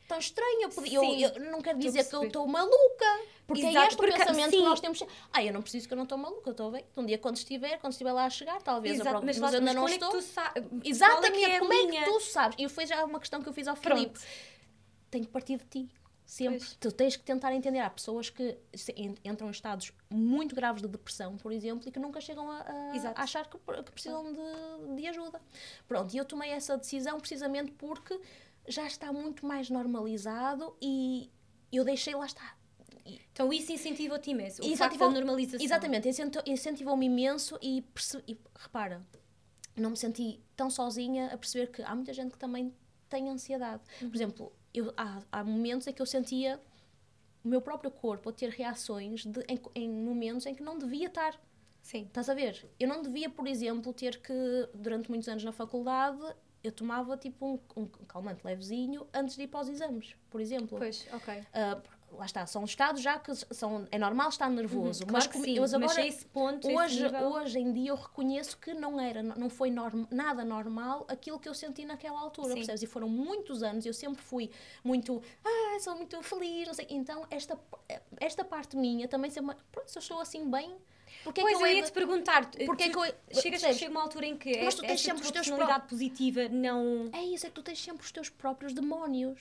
tão 0.07 0.17
estranha. 0.19 0.69
Eu, 0.89 1.03
eu, 1.03 1.29
eu 1.29 1.51
não 1.51 1.61
quero 1.61 1.77
dizer 1.79 2.03
que 2.07 2.15
eu 2.15 2.23
estou 2.23 2.47
maluca. 2.47 3.05
Porque 3.45 3.65
é 3.65 3.69
Exato, 3.71 3.85
este 3.87 3.93
o 3.93 3.97
porque- 3.97 4.17
pensamento 4.17 4.49
sim. 4.51 4.57
que 4.57 4.63
nós 4.63 4.79
temos. 4.79 5.03
Ah, 5.33 5.43
eu 5.43 5.53
não 5.53 5.61
preciso 5.61 5.87
que 5.87 5.93
eu 5.93 5.95
não 5.97 6.03
estou 6.03 6.17
maluca, 6.17 6.49
eu 6.49 6.51
estou 6.51 6.71
bem. 6.71 6.85
Um 6.97 7.05
dia 7.05 7.17
quando 7.17 7.37
estiver, 7.37 7.77
quando 7.79 7.91
estiver 7.93 8.11
lá 8.11 8.25
a 8.25 8.29
chegar, 8.29 8.61
talvez 8.61 8.95
eu 8.95 9.01
Exato, 9.03 9.09
procure, 9.21 9.25
mas, 9.27 9.37
mas, 9.39 9.53
eu 9.53 9.59
ainda 9.59 9.73
não 9.73 9.87
estou. 9.87 10.09
é 10.09 10.11
que 10.11 10.17
tu 10.17 10.21
sabes? 10.23 10.63
Exatamente, 10.83 11.59
como 11.59 11.73
é 11.73 11.77
que 11.77 11.87
linha? 11.87 12.03
tu 12.05 12.19
sabes? 12.19 12.55
E 12.59 12.67
foi 12.69 12.85
já 12.85 13.03
uma 13.05 13.19
questão 13.19 13.41
que 13.41 13.47
eu 13.49 13.53
fiz 13.53 13.67
ao 13.67 13.75
Pronto. 13.75 13.97
Filipe. 13.97 14.19
Tem 15.09 15.23
que 15.23 15.29
partir 15.29 15.57
de 15.57 15.65
ti. 15.65 15.89
Sempre. 16.27 16.59
Pois. 16.59 16.75
Tu 16.79 16.91
tens 16.91 17.15
que 17.15 17.23
tentar 17.23 17.53
entender. 17.53 17.79
Há 17.79 17.89
pessoas 17.89 18.29
que 18.29 18.57
entram 19.23 19.47
em 19.47 19.51
estados 19.51 19.93
muito 20.09 20.53
graves 20.53 20.81
de 20.81 20.87
depressão, 20.89 21.37
por 21.37 21.51
exemplo, 21.53 21.87
e 21.87 21.91
que 21.91 21.97
nunca 21.99 22.19
chegam 22.19 22.51
a, 22.51 22.57
a- 22.59 22.93
achar 23.15 23.49
que, 23.49 23.57
que 23.57 23.91
precisam 23.91 24.33
de, 24.33 24.95
de 25.01 25.07
ajuda. 25.07 25.41
Pronto, 25.87 26.13
e 26.13 26.17
eu 26.17 26.25
tomei 26.25 26.51
essa 26.51 26.77
decisão 26.77 27.17
precisamente 27.19 27.71
porque 27.71 28.19
já 28.67 28.85
está 28.85 29.11
muito 29.13 29.45
mais 29.45 29.69
normalizado 29.69 30.75
e 30.81 31.31
eu 31.71 31.85
deixei 31.85 32.13
lá 32.13 32.25
estar. 32.25 32.57
Então 33.31 33.53
isso 33.53 33.71
incentiva-te 33.71 34.29
imenso. 34.31 34.61
O 34.61 34.65
Incentivou- 34.65 35.07
da 35.07 35.13
normalização. 35.13 35.63
Exatamente, 35.65 36.09
incentivou-me 36.45 37.05
imenso 37.05 37.57
e, 37.61 37.81
perce- 37.93 38.21
e 38.27 38.37
repara, 38.59 39.01
não 39.77 39.91
me 39.91 39.97
senti 39.97 40.41
tão 40.57 40.69
sozinha 40.69 41.27
a 41.27 41.37
perceber 41.37 41.67
que 41.71 41.81
há 41.83 41.95
muita 41.95 42.11
gente 42.11 42.31
que 42.33 42.37
também 42.37 42.73
tem 43.07 43.29
ansiedade. 43.29 43.81
Uhum. 44.01 44.09
Por 44.09 44.15
exemplo, 44.17 44.53
eu, 44.73 44.93
há, 44.97 45.21
há 45.31 45.43
momentos 45.43 45.87
em 45.87 45.93
que 45.93 46.01
eu 46.01 46.05
sentia 46.05 46.59
o 47.43 47.47
meu 47.47 47.61
próprio 47.61 47.89
corpo 47.91 48.29
a 48.29 48.33
ter 48.33 48.49
reações 48.49 49.25
de- 49.25 49.45
em, 49.47 49.59
em 49.75 49.89
momentos 49.89 50.45
em 50.45 50.53
que 50.55 50.61
não 50.63 50.77
devia 50.77 51.07
estar. 51.07 51.39
Sim. 51.81 52.03
Estás 52.03 52.29
a 52.29 52.33
ver? 52.33 52.69
Eu 52.79 52.87
não 52.87 53.01
devia, 53.01 53.29
por 53.29 53.47
exemplo, 53.47 53.93
ter 53.93 54.19
que, 54.21 54.33
durante 54.73 55.09
muitos 55.09 55.27
anos 55.29 55.43
na 55.43 55.51
faculdade, 55.53 56.19
eu 56.63 56.71
tomava 56.71 57.15
tipo 57.15 57.45
um, 57.75 57.81
um 57.81 57.85
calmante 58.05 58.45
levezinho 58.45 59.07
antes 59.13 59.35
de 59.37 59.43
ir 59.43 59.47
para 59.47 59.61
os 59.61 59.69
exames, 59.69 60.15
por 60.29 60.41
exemplo. 60.41 60.77
Pois, 60.79 61.07
ok. 61.13 61.43
Ah, 61.53 61.81
lá 62.17 62.25
está, 62.25 62.45
são 62.45 62.63
estados 62.65 63.01
já 63.01 63.19
que 63.19 63.33
são, 63.53 63.87
é 63.91 63.97
normal 63.99 64.29
estar 64.29 64.49
nervoso, 64.49 65.03
Uhum, 65.05 65.11
mas, 65.11 65.27
claro 65.27 65.45
sim, 65.45 65.55
eu 65.55 65.61
mas 65.61 65.73
agora, 65.73 66.01
a 66.01 66.07
esse 66.07 66.25
ponto, 66.25 66.67
esse 66.67 66.75
hoje, 66.77 67.03
nível- 67.03 67.27
hoje 67.27 67.59
em 67.59 67.71
dia 67.71 67.91
eu 67.91 67.95
reconheço 67.95 68.57
que 68.57 68.73
não 68.73 68.99
era, 68.99 69.21
não 69.21 69.49
foi 69.49 69.69
norm, 69.69 70.05
nada 70.09 70.43
normal 70.43 71.05
aquilo 71.07 71.39
que 71.39 71.47
eu 71.47 71.53
senti 71.53 71.85
naquela 71.85 72.19
altura, 72.19 72.49
Sim. 72.49 72.55
percebes? 72.55 72.81
E 72.81 72.87
foram 72.87 73.07
muitos 73.07 73.61
anos, 73.61 73.85
eu 73.85 73.93
sempre 73.93 74.21
fui 74.21 74.49
muito, 74.83 75.21
ah, 75.45 75.79
sou 75.79 75.95
muito 75.95 76.21
feliz, 76.23 76.67
não 76.67 76.73
sei. 76.73 76.87
Então, 76.89 77.25
esta, 77.29 77.57
esta 78.19 78.43
parte 78.43 78.75
minha 78.75 79.07
também 79.07 79.31
uma. 79.39 79.55
Pronto, 79.71 79.89
se 79.91 79.97
eu 79.97 80.01
estou 80.01 80.19
assim 80.19 80.49
bem. 80.49 80.75
Porque 81.23 81.41
Pois 81.41 81.59
é 81.59 81.63
eu 81.63 81.67
eu 81.67 81.75
ia 81.77 81.83
te 81.83 81.91
perguntar, 81.91 82.49
Porque 82.65 82.83
é 82.83 82.89
tu 82.89 83.03
eu- 83.03 83.13
chegas, 83.41 83.61
percebes? 83.61 83.77
chega 83.77 83.91
uma 83.91 84.01
altura 84.01 84.25
em 84.27 84.37
que 84.37 84.63
Mas 84.63 84.75
tu 84.75 84.81
tens 84.81 84.91
essa 84.93 85.03
sempre 85.03 85.21
tua 85.21 85.25
os 85.27 85.31
teus 85.31 85.47
personalidade 85.47 85.87
positiva 85.87 86.49
não... 86.49 87.09
É 87.13 87.21
isso, 87.23 87.45
é 87.45 87.49
que 87.49 87.55
tu 87.55 87.63
tens 87.63 87.81
sempre 87.81 88.03
os 88.05 88.11
teus 88.11 88.29
próprios 88.29 88.73
demónios. 88.73 89.39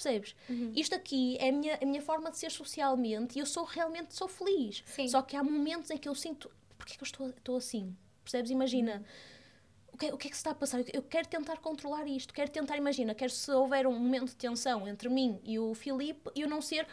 Percebes? 0.00 0.36
Uhum. 0.48 0.72
Isto 0.76 0.94
aqui 0.94 1.36
é 1.40 1.48
a 1.48 1.52
minha, 1.52 1.78
a 1.82 1.84
minha 1.84 2.00
forma 2.02 2.30
de 2.30 2.38
ser 2.38 2.50
socialmente 2.52 3.36
e 3.36 3.40
eu 3.40 3.46
sou 3.46 3.64
realmente 3.64 4.14
sou 4.14 4.28
feliz. 4.28 4.82
Sim. 4.86 5.08
Só 5.08 5.22
que 5.22 5.36
há 5.36 5.42
momentos 5.42 5.90
em 5.90 5.96
que 5.98 6.08
eu 6.08 6.14
sinto, 6.14 6.50
porquê 6.76 6.94
que 6.96 7.02
eu 7.02 7.06
estou, 7.06 7.30
estou 7.30 7.56
assim? 7.56 7.96
Percebes? 8.22 8.50
Imagina, 8.50 8.96
Uhum. 8.98 9.94
o, 9.94 9.98
que, 9.98 10.06
é- 10.06 10.14
o 10.14 10.16
que 10.18 10.28
é 10.28 10.30
que 10.30 10.36
se 10.36 10.40
está 10.40 10.50
a 10.52 10.54
passar? 10.54 10.82
Eu, 10.92 11.02
quero 11.02 11.26
tentar 11.26 11.56
controlar 11.58 12.06
isto, 12.06 12.32
quero 12.32 12.50
tentar, 12.50 12.76
imagina, 12.76 13.14
quero 13.14 13.32
se 13.32 13.50
houver 13.50 13.86
um 13.86 13.98
momento 13.98 14.26
de 14.28 14.36
tensão 14.36 14.86
entre 14.86 15.08
mim 15.08 15.40
e 15.44 15.58
o 15.58 15.74
Filipe, 15.74 16.30
eu 16.36 16.48
não 16.48 16.60
ser, 16.62 16.86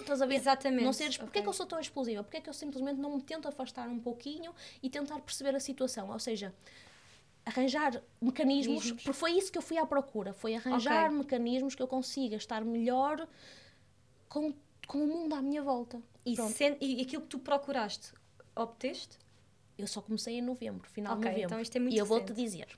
estás 0.00 0.20
a 0.20 0.26
ver? 0.26 0.34
Exatamente. 0.34 0.84
Não 0.84 0.92
seres, 0.92 1.16
porquê 1.16 1.38
é 1.38 1.42
que 1.42 1.48
eu 1.48 1.52
sou 1.54 1.64
tão 1.64 1.80
explosiva? 1.80 2.22
Porquê 2.22 2.36
é 2.36 2.40
que 2.42 2.48
eu 2.50 2.54
simplesmente 2.54 3.00
não 3.00 3.16
me 3.16 3.22
tento 3.22 3.48
afastar 3.48 3.88
um 3.88 3.98
pouquinho 3.98 4.52
e 4.82 4.90
tentar 4.90 5.18
perceber 5.20 5.54
a 5.56 5.60
situação? 5.60 6.10
Ou 6.10 6.18
seja, 6.18 6.52
arranjar 7.46 8.02
mecanismos, 8.20 8.74
Mecanismos. 8.84 9.02
porque 9.02 9.18
foi 9.18 9.32
isso 9.32 9.52
que 9.52 9.58
eu 9.58 9.62
fui 9.62 9.76
à 9.78 9.84
procura, 9.86 10.32
foi 10.32 10.54
arranjar 10.54 11.06
Ok. 11.06 11.18
mecanismos 11.18 11.74
que 11.74 11.82
eu 11.82 11.88
consiga 11.88 12.36
estar 12.36 12.64
melhor 12.64 13.26
com, 14.28 14.54
com 14.86 14.98
o 14.98 15.06
mundo 15.06 15.34
à 15.34 15.42
minha 15.42 15.62
volta. 15.62 16.00
E, 16.24 16.36
sen- 16.36 16.78
e 16.80 17.02
aquilo 17.02 17.22
que 17.22 17.28
tu 17.28 17.38
procuraste, 17.38 18.12
obteste? 18.56 19.18
Eu 19.76 19.86
só 19.86 20.00
comecei 20.00 20.34
em 20.38 20.42
novembro, 20.42 20.88
final 20.88 21.14
Ok, 21.14 21.22
de 21.22 21.28
novembro. 21.28 21.46
então 21.46 21.60
isto 21.60 21.76
é 21.76 21.80
muito 21.80 21.94
e 21.94 21.98
eu 21.98 22.06
vou-te 22.06 22.32
dizer, 22.32 22.68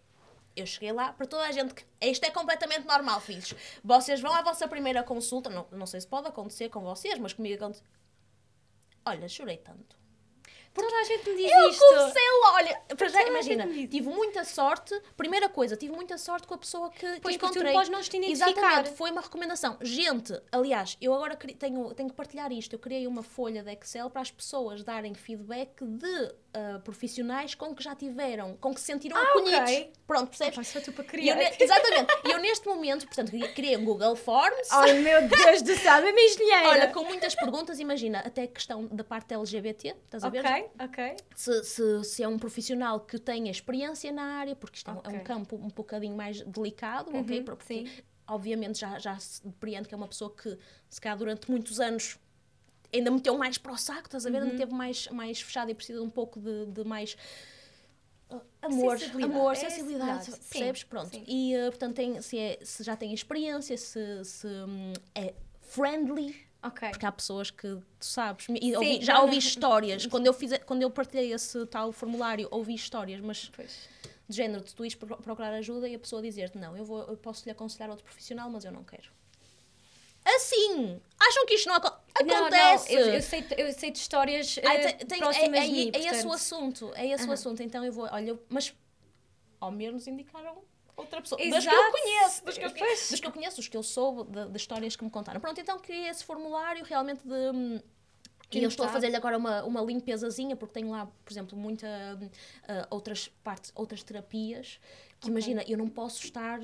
eu 0.57 0.67
cheguei 0.67 0.91
lá, 0.93 1.13
para 1.13 1.27
toda 1.27 1.45
a 1.45 1.53
gente, 1.53 1.75
que 1.75 1.85
isto 2.01 2.25
é 2.25 2.31
completamente 2.31 2.87
normal, 2.87 3.21
filhos. 3.21 3.55
Vocês 3.85 4.21
vão 4.21 4.33
à 4.35 4.43
vossa 4.43 4.67
primeira 4.67 5.03
consulta, 5.05 5.49
não, 5.51 5.67
não 5.71 5.87
sei 5.87 6.01
se 6.01 6.07
pode 6.09 6.27
acontecer 6.27 6.71
com 6.71 6.81
vocês, 6.81 7.19
mas 7.19 7.33
comigo 7.35 7.55
aconteceu. 7.63 7.87
Olha, 9.05 9.29
chorei 9.29 9.59
tanto. 9.59 9.97
Toda 10.83 10.97
a 11.01 11.05
gente 11.05 11.29
me 11.31 11.37
diz 11.37 11.51
Eu 11.53 11.71
isto. 11.71 11.85
comecei 11.89 12.23
lá, 12.43 12.55
olha, 12.55 12.81
para 12.97 13.09
já 13.09 13.23
imagina, 13.27 13.67
tive 13.67 14.09
muita 14.09 14.45
sorte, 14.45 14.99
primeira 15.17 15.49
coisa, 15.49 15.77
tive 15.77 15.93
muita 15.95 16.19
sorte 16.19 16.47
com 16.47 16.55
a 16.55 16.59
pessoa 16.59 16.91
que, 16.91 16.99
que 17.15 17.21
Pois, 17.21 17.37
porque 17.37 17.39
tu 17.39 17.59
encontrei. 17.59 17.73
podes 17.73 17.89
não 17.89 18.01
te 18.01 18.17
identificar. 18.17 18.51
Exatamente, 18.51 18.91
foi 18.97 19.11
uma 19.11 19.21
recomendação. 19.21 19.77
Gente, 19.81 20.39
aliás, 20.53 20.97
eu 21.01 21.13
agora 21.15 21.37
tenho, 21.37 21.95
tenho 21.95 22.09
que 22.09 22.15
partilhar 22.15 22.53
isto, 22.53 22.73
eu 22.75 22.79
criei 22.79 23.07
uma 23.07 23.23
folha 23.23 23.63
de 23.63 23.73
Excel 23.73 24.11
para 24.11 24.21
as 24.23 24.31
pessoas 24.31 24.83
darem 24.85 25.15
feedback 25.15 25.85
de 25.85 26.35
ah, 26.59 26.79
profissionais 26.81 27.55
com 27.55 27.75
que 27.75 27.85
já 27.85 27.95
tiveram, 27.95 28.57
com 28.57 28.73
que 28.73 28.81
se 28.81 28.87
sentiram 28.87 29.17
Ah, 29.17 29.23
acolhidos. 29.23 29.61
ok. 29.71 29.93
Pronto, 30.07 30.29
percebes? 30.29 30.55
Pá, 30.57 30.65
só 30.65 30.81
tu 30.81 30.93
para 30.93 31.05
eu 31.05 31.09
criar. 31.09 31.39
exatamente, 31.61 32.15
e 32.25 32.31
eu 32.31 32.39
neste 32.39 32.67
momento, 32.67 33.05
portanto, 33.07 33.31
criei- 33.55 33.77
um 33.77 33.85
Google 33.85 34.17
Forms, 34.17 34.69
Ai 34.73 34.95
meu 35.01 35.29
Deus 35.29 35.63
do 35.63 35.75
céu, 35.77 35.95
é 35.97 36.13
minha 36.13 36.27
engenheira. 36.27 36.69
olha, 36.69 36.89
com 36.89 37.05
muitas 37.05 37.35
perguntas, 37.35 37.79
imagina, 37.79 38.21
até 38.21 38.45
a 38.45 38.49
questão 38.49 38.87
da 38.87 39.05
parte 39.05 39.35
LGBT, 39.35 39.95
estás 40.05 40.25
a 40.25 40.29
ver? 40.31 40.41
Ok, 40.45 40.71
ok. 40.81 41.17
se, 41.35 41.65
se, 41.65 42.05
se 42.05 42.23
é 42.23 42.29
um 42.29 42.39
profissional 42.39 43.01
que 43.01 43.19
tenha 43.19 43.51
experiência 43.51 44.11
na 44.11 44.39
área, 44.39 44.57
porque 44.57 44.79
isto 44.79 44.91
é 44.91 44.95
um- 44.95 44.97
é 45.05 45.09
um 45.09 45.13
Ok. 45.17 45.21
campo 45.21 45.57
um 45.57 45.69
bocadinho 45.69 46.17
mais 46.17 46.41
delicado, 46.41 47.11
ok? 47.17 47.39
Uhum, 47.39 47.45
Porque, 47.45 47.65
sim. 47.67 47.89
obviamente, 48.27 48.79
já, 48.81 48.99
já 48.99 49.19
se 49.19 49.47
depreende 49.47 49.89
que 49.89 49.95
é 49.95 49.97
uma 49.97 50.09
pessoa 50.09 50.35
que, 50.35 50.59
se 50.89 51.01
calhar, 51.01 51.17
durante 51.19 51.51
muitos 51.51 51.79
anos 51.81 52.19
ainda 52.93 53.11
meteu 53.11 53.37
mais 53.39 53.59
para 53.59 53.73
o 53.73 53.77
saco, 53.77 54.07
estás 54.07 54.25
a 54.27 54.31
ver? 54.31 54.39
Uhum. 54.43 54.45
Ainda 54.51 54.57
teve 54.57 54.73
mais, 54.75 55.09
mais 55.09 55.41
fechado 55.41 55.71
e 55.71 55.75
precisa 55.75 55.99
de 56.01 56.05
um 56.05 56.11
pouco 56.11 56.41
de, 56.41 56.67
de 56.67 56.85
mais. 56.85 57.17
uh, 58.31 58.41
Amor, 58.63 58.99
Sensibilidade. 58.99 59.35
amor, 59.39 59.53
É 59.53 59.55
sensibilidade, 59.57 60.25
sensibilidade. 60.25 60.49
percebes? 60.51 60.81
Sim, 60.81 60.87
Pronto. 60.89 61.11
sim. 61.11 61.25
E, 61.27 61.57
uh, 61.57 61.71
portanto, 61.71 61.95
tem, 61.95 62.21
se, 62.23 62.39
é- 62.39 62.59
se 62.63 62.83
já 62.83 62.97
tem 62.97 63.13
experiência, 63.13 63.77
se, 63.77 64.25
se 64.25 64.47
hum, 64.47 64.93
é 65.15 65.35
friendly, 65.61 66.37
Ok. 66.63 66.89
porque 66.91 67.07
há 67.07 67.13
pessoas 67.13 67.51
que 67.51 67.69
tu 67.69 67.85
sabes, 68.05 68.47
e 68.49 68.59
Sim, 68.71 68.77
ouvi- 68.77 69.03
já 69.03 69.21
ouvi 69.21 69.37
histórias. 69.39 70.07
Quando 70.07 70.27
eu, 70.27 70.33
fiz, 70.33 70.53
quando 70.65 70.83
eu 70.83 70.91
partilhei 70.91 71.33
esse 71.33 71.65
tal 71.67 71.93
formulário, 71.93 72.49
ouvi 72.51 72.75
histórias, 72.75 73.21
mas 73.21 73.51
Pois. 73.55 73.89
de 74.29 74.37
género, 74.37 74.65
de 74.65 74.75
tu 74.75 74.85
ires 74.85 74.95
pro- 74.97 75.17
procurar 75.19 75.53
ajuda 75.53 75.89
e 75.89 75.95
a 75.95 75.99
pessoa 75.99 76.21
dizer-te: 76.23 76.59
Não, 76.59 76.77
eu, 76.77 76.85
vou, 76.85 77.03
eu 77.05 77.17
posso 77.17 77.45
lhe 77.45 77.51
aconselhar 77.53 77.91
outro 77.91 78.05
profissional, 78.05 78.51
mas 78.51 78.65
eu 78.65 78.73
não 78.73 78.83
quero. 78.83 79.09
Assim! 80.35 81.01
Acham 81.19 81.47
que 81.47 81.55
isto 81.55 81.69
não 81.69 81.77
aco- 81.77 81.97
Não, 82.25 82.37
acontece? 82.37 82.95
Não, 82.95 83.01
eu, 83.01 83.15
eu, 83.15 83.23
sei, 83.23 83.47
eu 83.57 83.73
sei 83.73 83.91
de 83.91 83.99
histórias 83.99 84.59
Ai, 84.65 84.77
eh, 84.77 84.93
tem- 84.93 85.07
tem- 85.07 85.19
próximas 85.19 85.61
é, 85.61 85.67
de 85.67 85.73
mim, 85.73 85.91
é, 85.95 85.99
é 85.99 86.07
esse 86.09 86.27
o 86.27 86.33
assunto, 86.33 86.93
é 86.95 87.07
esse 87.07 87.23
o 87.25 87.27
Aham. 87.27 87.33
assunto. 87.35 87.63
Então 87.63 87.85
eu 87.85 87.93
vou, 87.93 88.09
olha, 88.11 88.39
mas 88.49 88.75
ao 89.61 89.71
menos 89.71 90.07
indicaram 90.07 90.63
outra 90.97 91.21
pessoa. 91.23 91.39
Das 91.39 91.65
que 91.65 91.69
eu 91.71 91.79
Exato. 91.79 91.93
conheço, 91.93 92.45
das 92.45 92.59
que 92.59 92.65
eu, 92.65 92.69
Pois. 92.71 92.81
conheço, 92.81 93.11
das 93.13 93.21
que 93.21 93.27
eu 93.27 93.33
conheço, 93.33 93.57
dos 93.57 93.69
que 93.69 93.77
eu 93.77 93.83
soube, 93.83 94.31
de, 94.33 94.49
de 94.51 94.57
histórias 94.57 94.97
que 94.97 95.05
me 95.05 95.11
contaram. 95.11 95.41
Pronto, 95.41 95.61
então 95.61 95.79
criei 95.79 96.09
esse 96.09 96.25
formulário 96.25 96.85
realmente 96.85 97.23
de. 97.27 97.35
hum, 97.55 97.81
E 98.53 98.63
eu 98.63 98.69
estou 98.69 98.87
a 98.87 98.89
fazer-lhe 98.89 99.17
agora 99.17 99.37
uma, 99.39 99.63
uma 99.65 99.81
limpezazinha, 99.81 100.57
porque 100.57 100.75
tenho 100.75 100.91
lá, 100.91 101.07
por 101.25 101.33
exemplo, 101.33 101.57
muita 101.59 101.87
ah, 102.69 102.87
outras 102.91 103.29
partes, 103.43 103.73
outras 103.75 104.03
terapias, 104.03 104.79
que 105.21 105.27
Ok. 105.27 105.31
imagina, 105.31 105.65
eu 105.69 105.77
não 105.79 105.89
posso 105.89 106.25
estar 106.25 106.59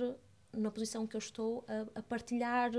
na 0.52 0.70
posição 0.70 1.06
que 1.06 1.16
eu 1.16 1.18
estou 1.18 1.64
a, 1.68 1.98
a 2.00 2.02
partilhar 2.02 2.70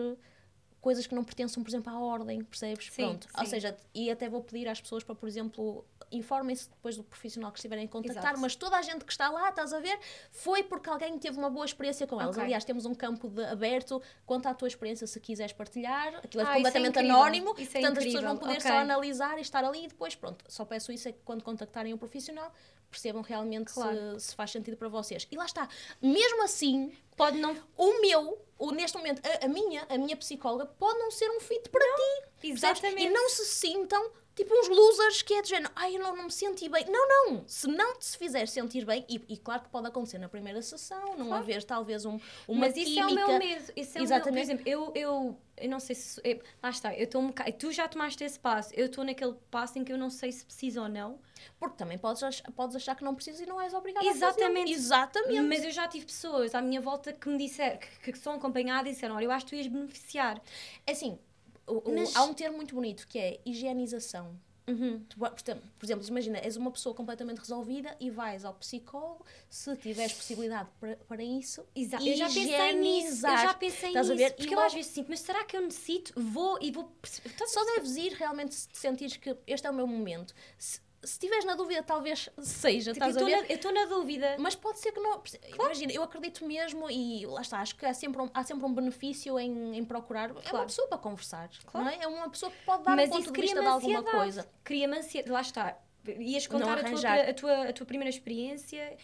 coisas 0.84 1.08
que 1.08 1.16
não 1.16 1.24
pertençam, 1.24 1.64
por 1.64 1.70
exemplo, 1.70 1.92
à 1.92 1.98
ordem, 2.00 2.44
percebes? 2.44 2.88
Sim, 2.92 3.04
Pronto. 3.06 3.28
Ou 3.38 3.46
sim. 3.46 3.50
seja, 3.52 3.76
e 3.96 4.12
até 4.12 4.28
vou 4.28 4.44
pedir 4.44 4.68
às 4.68 4.82
pessoas 4.82 5.02
para, 5.02 5.16
por 5.16 5.28
exemplo, 5.30 5.86
informem-se 6.12 6.70
depois 6.70 6.98
do 6.98 7.04
profissional 7.04 7.52
que 7.54 7.58
estiverem 7.58 7.86
a 7.86 7.88
contactar, 7.88 8.24
Exato. 8.24 8.40
mas 8.40 8.54
toda 8.56 8.76
a 8.78 8.82
gente 8.82 9.06
que 9.06 9.12
está 9.12 9.30
lá, 9.30 9.48
estás 9.50 9.72
a 9.74 9.80
ver, 9.80 9.98
foi 10.30 10.62
porque 10.62 10.90
alguém 10.90 11.18
teve 11.18 11.38
uma 11.40 11.50
boa 11.50 11.66
experiência 11.66 12.06
com 12.06 12.22
elas. 12.22 12.36
Ok. 12.36 12.44
Aliás, 12.44 12.66
temos 12.66 12.86
um 12.86 12.94
campo 12.94 13.30
de 13.30 13.44
aberto, 13.46 14.02
conta 14.26 14.50
a 14.50 14.54
tua 14.54 14.68
experiência 14.68 15.08
se 15.08 15.20
quiseres 15.22 15.54
partilhar, 15.54 16.18
aquilo 16.18 16.44
é 16.44 16.46
Ah, 16.48 16.52
é 16.52 16.56
completamente 16.56 16.90
incrível. 17.00 17.16
anónimo, 17.16 17.56
Isso 17.58 17.78
é 17.78 17.82
portanto 17.82 17.98
as 18.00 18.04
pessoas 18.04 18.24
vão 18.26 18.38
poder 18.38 18.58
Ok. 18.58 18.70
só 18.70 18.78
analisar 18.78 19.38
e 19.38 19.42
estar 19.42 19.64
ali 19.64 19.86
e 19.86 19.88
depois, 19.88 20.14
pronto, 20.16 20.44
só 20.50 20.66
peço 20.66 20.92
isso 20.92 21.08
é 21.08 21.14
que 21.14 21.20
quando 21.24 21.44
contactarem 21.44 21.94
um 21.94 21.98
profissional 21.98 22.52
percebam 22.92 23.24
realmente 23.24 23.70
se- 23.72 23.76
Claro. 23.80 24.20
se, 24.20 24.36
faz 24.36 24.52
sentido 24.52 24.78
para 24.78 24.88
vocês. 24.90 25.28
E 25.32 25.36
lá 25.36 25.46
está, 25.46 25.68
mesmo 26.00 26.44
assim, 26.44 26.92
Pode 27.16 27.40
não. 27.40 27.56
o 27.76 28.02
meu, 28.02 28.38
o, 28.64 28.72
neste 28.72 28.98
momento, 28.98 29.22
a, 29.28 29.46
a 29.46 29.48
minha, 29.50 29.86
a 29.90 29.98
minha 29.98 30.16
psicóloga 30.16 30.66
pode 30.66 30.98
não 30.98 31.12
ser 31.12 31.30
um 31.30 31.40
fit 31.42 31.70
para 31.70 31.84
ti. 31.84 32.28
percebes? 32.40 32.64
Exatamente. 32.64 33.08
E 33.08 33.10
não 33.10 33.30
se 33.30 33.46
sintam 33.46 34.12
tipo 34.36 34.54
uns 34.54 34.68
losers 34.70 35.22
que 35.22 35.34
é 35.34 35.42
de 35.42 35.50
género, 35.50 35.72
ai, 35.76 35.96
eu 35.96 36.00
não, 36.02 36.16
não 36.16 36.24
me 36.26 36.32
senti 36.32 36.68
bem. 36.70 36.86
Não, 36.90 37.08
não. 37.32 37.44
Se 37.48 37.68
não 37.68 37.98
te 37.98 38.06
se 38.06 38.18
fizer 38.18 38.48
sentir 38.48 38.86
bem, 38.86 39.06
e, 39.10 39.22
e 39.30 39.38
claro 39.38 39.62
que 39.64 39.70
pode 39.70 39.88
acontecer 39.88 40.18
na 40.18 40.28
primeira 40.30 40.62
sessão, 40.62 41.16
não 41.18 41.28
Claro. 41.28 41.44
haver 41.44 41.64
talvez 41.64 42.06
um, 42.06 42.20
uma 42.48 42.62
Mas 42.68 42.76
isso 42.78 43.00
é 43.00 43.06
o 43.06 43.14
meu 43.14 43.28
medo. 43.40 43.74
Isso 43.76 43.98
é 43.98 44.02
o 44.02 44.04
meu, 44.04 44.10
por 44.10 44.14
Exatamente. 44.16 44.42
exemplo, 44.44 44.64
eu, 44.68 44.92
eu, 44.96 45.38
eu 45.58 45.70
não 45.70 45.80
sei 45.80 45.96
se. 45.96 46.20
eu- 46.24 46.42
lá 46.62 46.70
está, 46.70 46.94
eu 46.96 47.04
estou 47.06 47.22
um 47.22 47.28
bocado. 47.28 47.52
Tu 47.54 47.72
já 47.72 47.88
tomaste 47.88 48.24
esse 48.24 48.40
passo. 48.40 48.72
Eu 48.74 48.88
estou 48.88 49.04
naquele 49.04 49.34
passo 49.52 49.78
em 49.78 49.84
que 49.84 49.92
eu 49.94 49.98
não 49.98 50.10
sei 50.10 50.32
se 50.32 50.44
preciso 50.46 50.82
ou 50.82 50.90
não. 50.90 51.20
Porque 51.60 51.76
também 51.78 51.98
podes, 51.98 52.24
ach- 52.24 52.42
podes 52.56 52.76
achar 52.76 52.96
que 52.96 53.04
não 53.04 53.14
precisas 53.14 53.42
e 53.42 53.46
não 53.46 53.60
és 53.62 53.74
obrigada 53.74 54.06
Exatamente. 54.06 54.72
a 54.72 54.76
fazer. 54.76 54.86
Exatamente. 54.86 55.42
Mas 55.42 55.64
eu 55.64 55.72
já 55.72 55.88
tive 55.88 56.06
pessoas 56.06 56.56
à 56.56 56.62
minha 56.62 56.80
volta 56.82 57.12
que 57.14 57.28
me 57.30 57.38
disseram, 57.38 57.78
que, 57.78 58.12
que 58.12 58.18
são 58.18 58.34
acompanhadas 58.34 58.92
e 58.92 58.94
disseram: 58.96 59.16
Olha, 59.16 59.26
eu 59.26 59.32
acho 59.32 59.46
que 59.46 59.52
tu 59.52 59.56
ias 59.56 59.68
beneficiar. 59.68 60.42
É 60.88 60.92
assim, 60.94 61.20
o- 61.68 61.90
o- 61.90 61.96
Mas- 61.96 62.16
há 62.16 62.24
um 62.24 62.34
termo 62.34 62.58
muito 62.58 62.76
bonito 62.76 63.08
que 63.08 63.18
é 63.20 63.40
higienização. 63.46 64.38
Uhum. 64.66 65.04
Tu, 65.10 65.18
por 65.20 65.86
exemplo- 65.86 66.08
imagina, 66.08 66.38
és 66.38 66.56
uma 66.56 66.72
pessoa 66.72 66.96
completamente 66.96 67.40
resolvida 67.40 67.98
e 68.00 68.10
vais 68.10 68.46
ao 68.46 68.54
psicólogo, 68.54 69.26
se 69.50 69.76
tiveres 69.76 70.14
possibilidade 70.14 70.70
para, 70.80 70.96
para 71.06 71.22
isso, 71.22 71.66
Exa 71.76 71.98
eu 72.02 72.16
já 72.16 72.28
pensei 72.30 72.72
nisso. 72.80 73.28
Eu 73.28 73.38
já 73.38 73.54
pensei 73.56 73.90
Estás 73.90 74.10
a 74.10 74.14
nisso. 74.14 74.24
ver? 74.26 74.36
Porque 74.38 74.56
eu 74.56 74.60
às 74.62 74.74
vezes 74.74 74.92
sinto, 74.92 75.10
mas 75.10 75.20
será 75.20 75.44
que 75.44 75.58
eu 75.58 75.62
necessito? 75.62 76.14
Vou 76.16 76.58
e 76.62 76.72
vou. 76.72 76.90
Estás 77.04 77.42
a 77.42 77.48
Só 77.54 77.66
deves 77.76 77.98
ir 77.98 78.14
realmente 78.14 78.56
se 78.56 78.70
sentires 78.72 79.18
que 79.18 79.36
este 79.46 79.68
é 79.68 79.70
o 79.70 79.74
meu 79.74 79.86
momento. 79.86 80.34
Se, 80.58 80.80
se 81.04 81.14
estiveres 81.14 81.44
na 81.46 81.56
dúvida, 81.56 81.84
talvez 81.84 82.30
seja, 82.40 82.94
Tipo, 82.94 83.06
eu 83.06 83.12
estou 83.50 83.72
na- 83.74 83.82
na 83.82 83.86
dúvida. 83.90 84.36
Mas 84.40 84.56
pode 84.56 84.80
ser 84.80 84.92
que 84.92 85.00
não. 85.00 85.22
Imagina, 85.54 85.92
eu 85.92 86.02
acredito 86.04 86.46
mesmo 86.46 86.90
e 86.90 87.26
lá 87.26 87.42
está, 87.42 87.60
acho 87.60 87.76
que 87.76 87.86
há 87.86 87.94
sempre 87.94 88.22
um, 88.22 88.30
há 88.34 88.44
sempre 88.44 88.66
um 88.66 88.74
benefício 88.74 89.40
em, 89.40 89.78
em 89.78 89.84
procurar. 89.84 90.30
É 90.30 90.34
uma 90.34 90.42
Claro. 90.42 90.66
pessoa 90.66 90.88
para 90.88 90.98
conversar, 90.98 91.50
Claro. 91.66 91.90
é? 91.90 92.04
É 92.04 92.08
uma 92.08 92.30
pessoa 92.30 92.52
que 92.52 92.58
pode 92.66 92.84
dar 92.84 92.96
Mas 92.96 93.10
um 93.10 93.14
ponto 93.14 93.32
de 93.34 93.42
vista 93.42 93.60
de 93.62 93.68
alguma 93.68 94.04
coisa. 94.04 94.50
Cria-me 94.64 94.98
ansiedade. 94.98 95.32
Lá 95.32 95.42
está. 95.42 95.78
Ias 96.06 96.48
contar 96.48 96.78
a 96.80 96.84
tua, 96.84 97.14
a, 97.30 97.34
tua, 97.34 97.70
a 97.70 97.74
tua 97.74 97.86
primeira 97.86 98.10
experiência. 98.10 98.98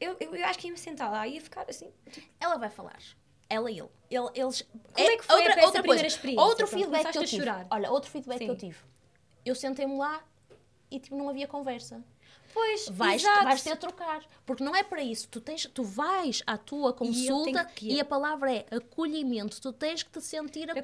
Eu, 0.00 0.16
eu, 0.18 0.34
eu 0.34 0.44
acho 0.46 0.58
que 0.58 0.66
ia-me 0.66 0.78
sentar 0.78 1.10
lá 1.10 1.26
e 1.26 1.34
ia 1.34 1.40
ficar 1.40 1.64
assim. 1.68 1.92
Ela 2.40 2.56
vai 2.56 2.70
falar. 2.70 2.98
Ela 3.48 3.70
e 3.70 3.78
ele. 3.78 3.88
ele 4.10 4.28
eles, 4.34 4.62
Como 4.62 5.08
é 5.08 5.16
que 5.16 5.24
foi 5.24 5.36
outra, 5.36 5.64
outra 5.64 5.82
primeira 5.82 5.84
coisa. 6.02 6.06
experiência? 6.06 6.42
Outro 6.44 6.66
Pronto, 6.66 6.80
feedback 6.80 7.12
que 7.12 7.18
eu 7.18 7.24
tive. 7.24 7.46
Olha, 7.70 7.90
outro 7.90 8.10
feedback 8.10 8.38
Sim. 8.38 8.44
que 8.46 8.50
eu 8.50 8.56
tive. 8.56 8.78
Eu 9.44 9.54
sentei-me 9.54 9.96
lá 9.96 10.22
e 10.90 10.98
tipo, 11.00 11.16
não 11.16 11.28
havia 11.28 11.46
conversa. 11.46 12.02
Pois, 12.52 12.88
Vais, 12.88 13.22
exato. 13.22 13.44
vais 13.44 13.62
ter 13.62 13.72
a 13.72 13.76
trocar. 13.76 14.24
Porque 14.46 14.64
não 14.64 14.74
é 14.74 14.82
para 14.82 15.02
isso. 15.02 15.28
Tu, 15.28 15.40
tens, 15.40 15.66
tu 15.72 15.84
vais 15.84 16.42
à 16.46 16.56
tua 16.56 16.92
consulta 16.94 17.64
que- 17.66 17.88
e, 17.92 18.00
a 18.00 18.04
palavra 18.04 18.50
é 18.52 18.66
acolhimento. 18.74 19.60
Tu 19.60 19.72
tens 19.72 20.02
que 20.02 20.10
te 20.10 20.20
sentir 20.22 20.70
acolhida. 20.70 20.80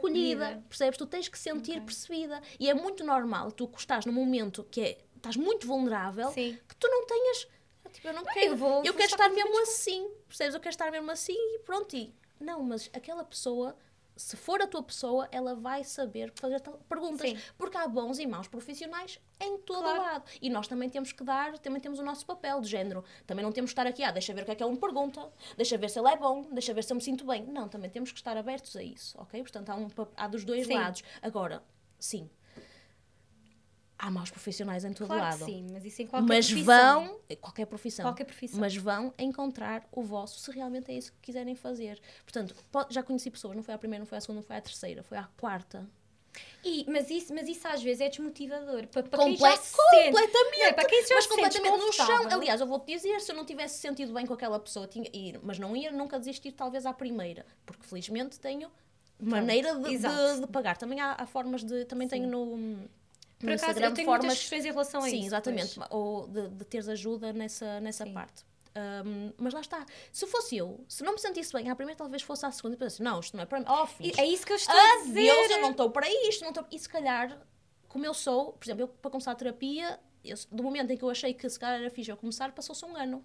Acolhida. 0.47 0.65
Percebes? 0.69 0.99
Tu 0.99 1.07
tens 1.07 1.27
que 1.29 1.39
sentir 1.39 1.73
Ok. 1.73 1.81
percebida. 1.87 2.43
E 2.61 2.69
é 2.69 2.75
muito 2.75 3.03
normal 3.03 3.51
tu 3.51 3.69
estás 3.77 4.05
num 4.05 4.13
momento 4.13 4.63
que 4.71 4.81
é, 4.81 4.99
estás 5.17 5.37
muito 5.37 5.67
vulnerável 5.67 6.31
Sim. 6.33 6.59
que 6.69 6.77
tu 6.77 6.87
não 6.87 7.07
tenhas. 7.07 7.49
Tipo, 7.93 8.09
eu 8.09 8.13
não 8.15 8.25
quero. 8.25 8.47
eu 8.53 8.57
vou- 8.57 8.79
eu 8.85 8.93
vou 8.93 8.95
quero 8.95 9.11
estar 9.11 9.29
mesmo 9.31 9.63
assim. 9.63 10.11
Percebes? 10.29 10.55
Eu 10.55 10.61
quero 10.61 10.73
estar 10.75 10.91
mesmo 10.91 11.11
assim 11.11 11.35
e 11.37 11.59
pronto. 11.61 11.97
E, 11.97 12.15
não, 12.41 12.63
mas 12.63 12.91
aquela 12.93 13.25
pessoa 13.25 13.75
se 14.17 14.37
for 14.37 14.61
a 14.63 14.67
tua 14.67 14.83
pessoa, 14.83 15.29
ela 15.33 15.55
vai 15.55 15.83
saber 15.85 16.33
fazer 16.37 16.61
perguntas. 16.89 17.29
Sim. 17.31 17.39
Porque 17.59 17.77
há 17.77 17.87
bons 17.89 18.19
e 18.19 18.27
maus 18.27 18.47
profissionais 18.49 19.19
em 19.41 19.59
todo 19.59 19.83
Claro. 19.83 20.01
lado. 20.01 20.25
E 20.41 20.49
nós 20.49 20.69
também 20.69 20.89
temos 20.89 21.13
que 21.13 21.25
dar, 21.25 21.59
também 21.59 21.81
temos 21.81 21.99
o 21.99 22.03
nosso 22.03 22.25
papel 22.25 22.61
de 22.61 22.69
género. 22.69 23.05
Também 23.27 23.45
não 23.45 23.53
temos 23.53 23.71
que 23.71 23.73
estar 23.73 23.87
aqui, 23.87 24.03
ah, 24.05 24.11
deixa 24.11 24.33
ver 24.33 24.43
o 24.43 24.45
que 24.45 24.53
é 24.53 24.55
que 24.55 24.63
ele 24.63 24.73
me 24.73 24.79
pergunta, 24.79 25.33
deixa 25.57 25.77
ver 25.77 25.91
se 25.91 25.99
ele 25.99 26.09
é 26.09 26.17
bom, 26.17 26.43
deixa 26.53 26.73
ver 26.73 26.85
se 26.85 26.93
eu 26.93 26.97
me 26.97 27.03
sinto 27.03 27.25
bem. 27.27 27.45
Não, 27.47 27.69
também 27.69 27.91
temos 27.91 28.13
que 28.13 28.19
estar 28.19 28.37
abertos 28.37 28.77
a 28.77 28.83
isso, 28.83 29.21
ok? 29.21 29.41
Portanto, 29.43 29.71
há, 29.71 29.77
um, 29.77 29.89
há 30.17 30.29
dos 30.29 30.45
dois 30.45 30.67
Sim. 30.67 30.75
lados. 30.75 31.03
Agora, 31.21 31.63
sim, 31.99 32.31
há 33.99 34.11
maus 34.11 34.31
profissionais 34.31 34.85
em 34.85 34.93
todo 34.93 35.07
Claro 35.09 35.23
lado. 35.23 35.45
sim, 35.45 35.67
mas 35.73 35.85
isso 35.85 36.03
em 36.03 36.07
qualquer 36.07 36.29
Mas 36.29 36.47
profissão. 36.47 37.05
vão, 37.05 37.21
qualquer 37.41 37.67
profissão, 37.67 38.05
Qualquer 38.07 38.25
profissão. 38.25 38.61
mas 38.61 38.77
vão 38.77 39.15
encontrar 39.19 39.87
o 39.93 40.03
vosso 40.03 40.41
se 40.41 40.51
realmente 40.51 40.91
é 40.91 40.95
isso 40.95 41.13
que 41.13 41.19
quiserem 41.23 41.55
fazer. 41.55 42.01
Portanto, 42.25 42.55
po- 42.71 42.87
já 42.91 43.03
conheci 43.03 43.31
pessoas, 43.31 43.55
não 43.57 43.63
foi 43.63 43.75
a 43.75 43.79
primeira, 43.79 44.01
não 44.01 44.07
foi 44.07 44.19
a 44.19 44.21
segunda, 44.21 44.41
não 44.41 44.47
foi 44.47 44.57
a 44.57 44.61
terceira, 44.61 45.03
foi 45.03 45.17
a 45.19 45.25
quarta. 45.39 45.87
E, 46.65 46.85
mas, 46.89 47.11
isso, 47.11 47.33
mas 47.33 47.47
isso 47.47 47.69
às 47.69 47.81
vezes 47.81 48.01
é 48.01 48.09
desmotivador. 48.09 48.89
Para, 48.89 49.05
para 49.05 49.19
Comple- 49.19 49.37
quem 49.37 49.51
já 49.51 49.57
se 49.57 49.69
sente. 49.77 50.05
completamente, 50.11 50.61
é, 50.63 50.73
para 50.73 50.89
quem 50.89 51.07
já 51.07 51.15
mas 51.15 51.25
se 51.25 51.31
completamente 51.31 51.77
no 51.79 51.93
chão. 51.93 52.29
Aliás, 52.33 52.61
eu 52.61 52.67
vou-te 52.67 52.93
dizer, 52.93 53.21
se 53.21 53.31
eu 53.31 53.37
não 53.37 53.45
tivesse 53.45 53.79
sentido 53.79 54.13
bem 54.13 54.27
com 54.27 54.35
aquela 54.35 54.59
pessoa, 54.59 54.89
tinha, 54.89 55.09
ir, 55.13 55.39
mas 55.45 55.61
não 55.61 55.77
ia 55.77 55.93
nunca 55.93 56.19
desistir 56.19 56.51
talvez 56.51 56.87
à 56.87 56.93
primeira, 56.93 57.47
porque 57.65 57.85
felizmente 57.87 58.41
tenho 58.41 58.69
maneira 59.21 59.77
de, 59.77 59.97
de- 59.97 60.41
de 60.41 60.47
pagar. 60.49 60.77
Também 60.77 60.99
há, 61.01 61.13
há 61.17 61.25
formas 61.27 61.63
de, 61.63 61.85
também 61.85 62.09
tenho 62.09 62.27
no, 62.29 62.79
no 63.45 63.51
Por 63.51 63.55
acaso, 63.57 63.71
Instagram 63.71 63.89
eu 63.89 63.95
tenho 63.95 64.07
formas 64.07 64.25
muitas 64.27 64.39
questões 64.41 64.65
em 64.65 64.69
relação 64.71 65.01
a 65.01 65.05
Sim, 65.09 65.17
isso. 65.17 65.27
exatamente. 65.27 65.75
pois. 65.77 65.89
Ou 65.91 66.27
de, 66.29 66.49
de 66.49 66.65
teres 66.65 66.89
ajuda 66.89 67.33
nessa, 67.33 67.81
nessa 67.81 68.05
Sim. 68.05 68.13
parte. 68.13 68.45
Um, 68.77 69.33
mas 69.39 69.55
lá 69.55 69.61
está. 69.61 69.87
Se 70.11 70.27
fosse 70.27 70.57
eu, 70.57 70.85
se 70.89 71.05
não 71.05 71.13
me 71.13 71.19
sentisse 71.21 71.53
bem 71.53 71.71
à 71.71 71.77
primeira, 71.77 71.97
talvez 71.97 72.23
fosse 72.23 72.45
à 72.45 72.51
segunda 72.51 72.75
e 72.75 72.79
pensasse, 72.79 73.03
não, 73.03 73.21
isto 73.21 73.37
não 73.37 73.45
é 73.45 73.47
para 73.47 73.61
mim. 73.61 73.67
Oh. 73.69 73.87
É 74.21 74.27
isso 74.27 74.45
que 74.45 74.53
eu 74.53 74.57
estou 74.57 74.75
a 74.75 75.03
dizer. 75.05 75.31
Adeus, 75.31 75.51
eu 75.51 75.61
não 75.61 75.71
estou 75.71 75.91
para 75.91 76.09
isto. 76.09 76.43
Não 76.43 76.49
estou... 76.49 76.67
E 76.73 76.79
se 76.79 76.89
calhar, 76.89 77.41
como 77.89 78.05
eu 78.05 78.13
sou, 78.13 78.53
por 78.55 78.65
exemplo, 78.67 78.83
eu 78.83 78.89
para 78.89 79.11
começar 79.13 79.31
a 79.31 79.35
terapia, 79.37 80.01
eu- 80.25 80.37
do 80.51 80.63
momento 80.65 80.91
em 80.91 80.97
que 80.97 81.05
eu 81.05 81.11
achei 81.11 81.33
que 81.33 81.49
se 81.49 81.59
calhar 81.59 81.81
era 81.81 81.91
fixe 81.91 82.11
eu 82.11 82.17
começar, 82.17 82.51
passou-se 82.51 82.85
um 82.85 82.97
ano. 82.97 83.25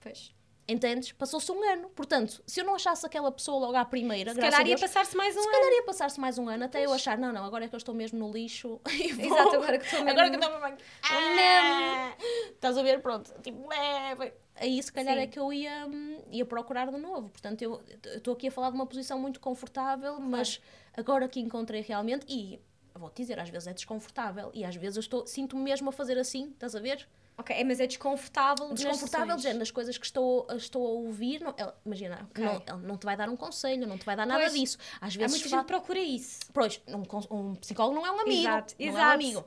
Pois. 0.00 0.34
Entendes? 0.70 1.12
Passou-se 1.12 1.50
um 1.50 1.62
ano. 1.68 1.88
Portanto, 1.90 2.42
se 2.46 2.60
eu 2.60 2.64
não 2.64 2.74
achasse 2.74 3.04
aquela 3.04 3.30
pessoa 3.32 3.58
logo 3.58 3.76
à 3.76 3.84
primeira, 3.84 4.32
Se 4.32 4.40
calhar 4.40 4.66
ia 4.66 4.78
passar-se 4.78 5.16
mais 5.16 5.36
um 5.36 5.40
se 5.40 5.48
ano. 5.48 5.56
calhar 5.58 5.72
ia 5.72 5.82
passar-se 5.84 6.20
mais 6.20 6.38
um 6.38 6.48
ano 6.48 6.64
até 6.64 6.84
eu 6.86 6.92
achar, 6.92 7.18
não, 7.18 7.32
não, 7.32 7.44
agora 7.44 7.64
é 7.64 7.68
que 7.68 7.74
eu 7.74 7.78
estou 7.78 7.94
mesmo 7.94 8.18
no 8.18 8.30
lixo. 8.30 8.80
Exato, 8.86 9.56
agora 9.56 9.78
que 9.78 9.84
estou 9.84 10.04
mesmo. 10.04 10.10
Agora 10.20 10.30
que 10.30 10.36
eu 10.36 10.40
estou 10.40 10.60
mesmo. 10.60 10.78
Ah, 11.10 12.12
Estás 12.52 12.78
a 12.78 12.82
ver? 12.82 13.00
Pronto. 13.00 13.32
Tipo, 13.42 13.68
leva. 13.68 14.32
Aí 14.56 14.82
se 14.82 14.92
calhar 14.92 15.14
Sim. 15.16 15.22
é 15.22 15.26
que 15.26 15.38
eu 15.38 15.52
ia, 15.52 15.86
hum, 15.86 16.22
ia 16.30 16.44
procurar 16.44 16.90
de 16.90 16.98
novo. 16.98 17.30
Portanto, 17.30 17.62
eu 17.62 17.82
estou 18.16 18.34
aqui 18.34 18.48
a 18.48 18.50
falar 18.50 18.70
de 18.70 18.76
uma 18.76 18.86
posição 18.86 19.18
muito 19.18 19.40
confortável, 19.40 20.20
mas 20.20 20.60
agora 20.96 21.26
que 21.28 21.40
encontrei 21.40 21.80
realmente, 21.80 22.26
e 22.28 22.60
vou-te 23.00 23.16
dizer, 23.22 23.38
às 23.40 23.48
vezes 23.48 23.66
é 23.66 23.72
desconfortável, 23.72 24.50
e 24.54 24.64
às 24.64 24.76
vezes 24.76 24.96
eu 24.96 25.00
estou, 25.00 25.26
sinto-me 25.26 25.62
mesmo 25.62 25.88
a 25.88 25.92
fazer 25.92 26.18
assim, 26.18 26.50
estás 26.50 26.74
a 26.76 26.80
ver? 26.80 27.08
Ok, 27.38 27.56
é, 27.56 27.64
mas 27.64 27.80
é 27.80 27.86
desconfortável. 27.86 28.72
desconfortável 28.74 29.34
de 29.36 29.42
género, 29.42 29.60
das 29.60 29.70
coisas 29.70 29.96
que 29.96 30.04
estou, 30.04 30.46
estou 30.54 30.86
a 30.86 30.90
ouvir, 30.90 31.40
não, 31.40 31.54
ela- 31.56 31.74
imagina, 31.86 32.28
Ok. 32.30 32.44
não, 32.44 32.56
ele 32.76 32.86
não 32.86 32.98
te 32.98 33.04
vai 33.06 33.16
dar 33.16 33.28
um 33.30 33.36
conselho, 33.36 33.86
não 33.86 33.96
te 33.96 34.04
vai 34.04 34.14
dar 34.14 34.26
nada 34.26 34.40
Pois, 34.42 34.52
disso. 34.52 34.76
Às 35.00 35.14
Há 35.16 35.18
vezes 35.18 35.36
muita 35.36 35.48
fa- 35.48 35.56
gente 35.56 35.66
procura 35.66 35.98
isso. 35.98 36.40
Pois, 36.52 36.80
um, 36.86 37.34
um 37.34 37.54
psicólogo 37.54 37.94
não 37.96 38.06
é 38.06 38.10
um 38.12 38.20
amigo. 38.20 38.40
Exato, 38.42 38.74
não 38.78 38.86
é 38.86 38.90
um 38.90 38.92
exato. 38.94 39.12
amigo. 39.14 39.44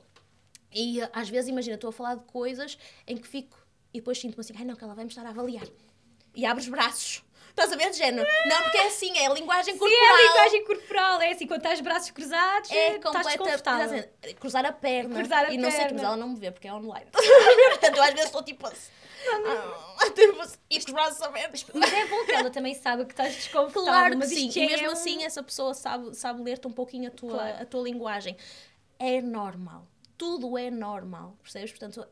E 0.72 1.00
uh, 1.02 1.08
às 1.12 1.28
vezes, 1.28 1.48
imagina, 1.48 1.76
estou 1.76 1.90
a 1.90 1.92
falar 1.92 2.16
de 2.16 2.24
coisas 2.24 2.76
em 3.06 3.16
que 3.16 3.28
fico 3.28 3.56
e 3.92 4.00
depois 4.00 4.18
sinto-me 4.18 4.40
assim, 4.40 4.54
ai 4.56 4.64
não, 4.64 4.74
que 4.74 4.82
ela 4.82 4.94
vai 4.94 5.04
me 5.04 5.10
estar 5.10 5.24
a 5.24 5.28
avaliar. 5.30 5.68
E 6.34 6.44
abres 6.44 6.68
braços. 6.68 7.22
Estás 7.56 7.72
a 7.72 7.76
ver 7.76 7.90
de 7.90 7.96
género? 7.98 8.28
Não, 8.48 8.62
porque 8.62 8.78
é 8.78 8.86
assim, 8.88 9.16
é 9.16 9.26
a 9.26 9.32
linguagem 9.32 9.74
Sim, 9.74 9.78
corporal. 9.78 10.02
é 10.04 10.10
a 10.10 10.22
linguagem 10.26 10.64
corporal. 10.64 11.20
É 11.22 11.30
assim, 11.30 11.46
quando 11.46 11.60
estás 11.60 11.80
braços 11.80 12.10
cruzados, 12.10 12.68
É 12.70 12.96
estás 12.96 13.04
completa, 13.04 13.28
desconfortável. 13.28 13.94
exatamente, 13.96 14.34
cruzar 14.40 14.66
a 14.66 14.72
perna. 14.72 15.14
Cruzar 15.14 15.44
a 15.46 15.52
e 15.52 15.56
não 15.56 15.70
sei, 15.70 15.80
perna. 15.80 15.94
mas 15.94 16.02
ela 16.04 16.16
não 16.16 16.28
me 16.30 16.36
vê 16.40 16.50
porque 16.50 16.66
é 16.66 16.74
online. 16.74 17.06
Portanto, 17.12 17.96
eu 17.96 18.02
às 18.02 18.10
vezes 18.10 18.24
estou 18.26 18.42
tipo 18.42 18.66
assim. 18.66 18.90
ah, 19.30 20.10
tipo 20.10 20.40
assim, 20.40 20.56
e 20.68 20.80
com 20.80 20.86
os 20.86 20.92
braços 20.92 21.22
abertos. 21.22 21.64
Mas 21.72 21.92
é 21.92 22.06
bom 22.06 22.24
que 22.24 22.32
ela 22.32 22.50
também 22.50 22.74
saiba 22.74 23.04
que 23.04 23.12
estás 23.12 23.32
desconfortável. 23.34 23.84
Claro 23.84 24.18
que 24.18 24.26
sim. 24.26 24.48
isto 24.48 24.58
E 24.58 24.62
é 24.62 24.66
mesmo 24.66 24.88
um- 24.88 24.92
assim, 24.92 25.22
essa 25.24 25.42
pessoa 25.42 25.74
sabe, 25.74 26.12
sabe 26.16 26.42
ler-te 26.42 26.66
um 26.66 26.72
pouquinho 26.72 27.06
a 27.08 27.10
tua, 27.12 27.30
Claro. 27.30 27.62
a 27.62 27.64
tua 27.64 27.82
linguagem. 27.84 28.36
É 28.98 29.20
normal. 29.22 29.86
Tudo 30.18 30.58
é 30.58 30.70
normal. 30.72 31.36
Percebes? 31.40 31.70
Portanto, 31.70 32.04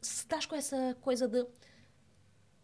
se 0.00 0.20
estás 0.20 0.46
com 0.46 0.56
essa 0.56 0.96
coisa 1.02 1.28
de. 1.28 1.46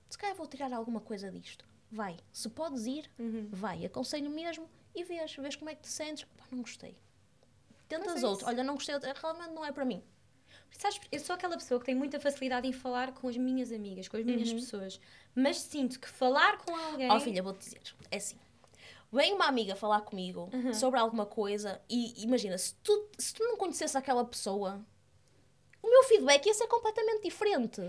Se 0.08 0.16
calhar 0.18 0.34
vou 0.34 0.46
tirar 0.46 0.72
alguma 0.72 1.00
coisa 1.00 1.30
disto. 1.30 1.64
Vai. 1.92 2.16
Se 2.32 2.48
podes 2.48 2.86
ir, 2.86 3.08
Uhum. 3.18 3.48
vai. 3.52 3.84
Aconselho 3.84 4.30
mesmo 4.30 4.68
e 4.94 5.04
vês. 5.04 5.36
Vês 5.36 5.54
como 5.56 5.70
é 5.70 5.74
que 5.74 5.82
te 5.82 5.88
sentes. 5.88 6.24
Pá, 6.36 6.44
não 6.50 6.62
gostei. 6.62 6.96
Tentas 7.86 8.22
é 8.22 8.26
outro. 8.26 8.46
Olha, 8.46 8.64
não 8.64 8.74
gostei. 8.74 8.94
Realmente 9.20 9.50
não 9.52 9.64
é 9.64 9.70
para 9.70 9.84
mim. 9.84 10.02
Sabes, 10.70 10.98
eu 11.12 11.20
sou 11.20 11.34
aquela 11.34 11.56
pessoa 11.56 11.78
que 11.78 11.84
tem 11.86 11.94
muita 11.94 12.18
facilidade 12.18 12.66
em 12.66 12.72
falar 12.72 13.12
com 13.12 13.28
as 13.28 13.36
minhas 13.36 13.70
amigas, 13.70 14.08
com 14.08 14.16
as 14.16 14.24
minhas 14.24 14.50
pessoas. 14.52 14.98
Mas 15.34 15.58
sinto 15.58 16.00
que 16.00 16.08
falar 16.08 16.58
com 16.58 16.74
alguém. 16.74 17.10
Ó 17.10 17.20
filha, 17.20 17.42
vou-te 17.42 17.58
dizer, 17.58 17.80
é 18.10 18.16
assim. 18.16 18.36
Vem 19.12 19.34
uma 19.34 19.44
amiga 19.46 19.76
falar 19.76 20.00
comigo 20.00 20.48
Uhum. 20.50 20.72
sobre 20.72 20.98
alguma 20.98 21.26
coisa 21.26 21.78
e 21.90 22.24
imagina, 22.24 22.56
se 22.56 22.74
tu, 22.76 23.10
se 23.18 23.34
tu 23.34 23.44
não 23.44 23.58
conhecesse 23.58 23.96
aquela 23.98 24.24
pessoa, 24.24 24.80
o 25.82 25.90
meu 25.90 26.02
feedback 26.04 26.46
ia 26.46 26.54
ser 26.54 26.66
completamente 26.66 27.22
diferente. 27.22 27.82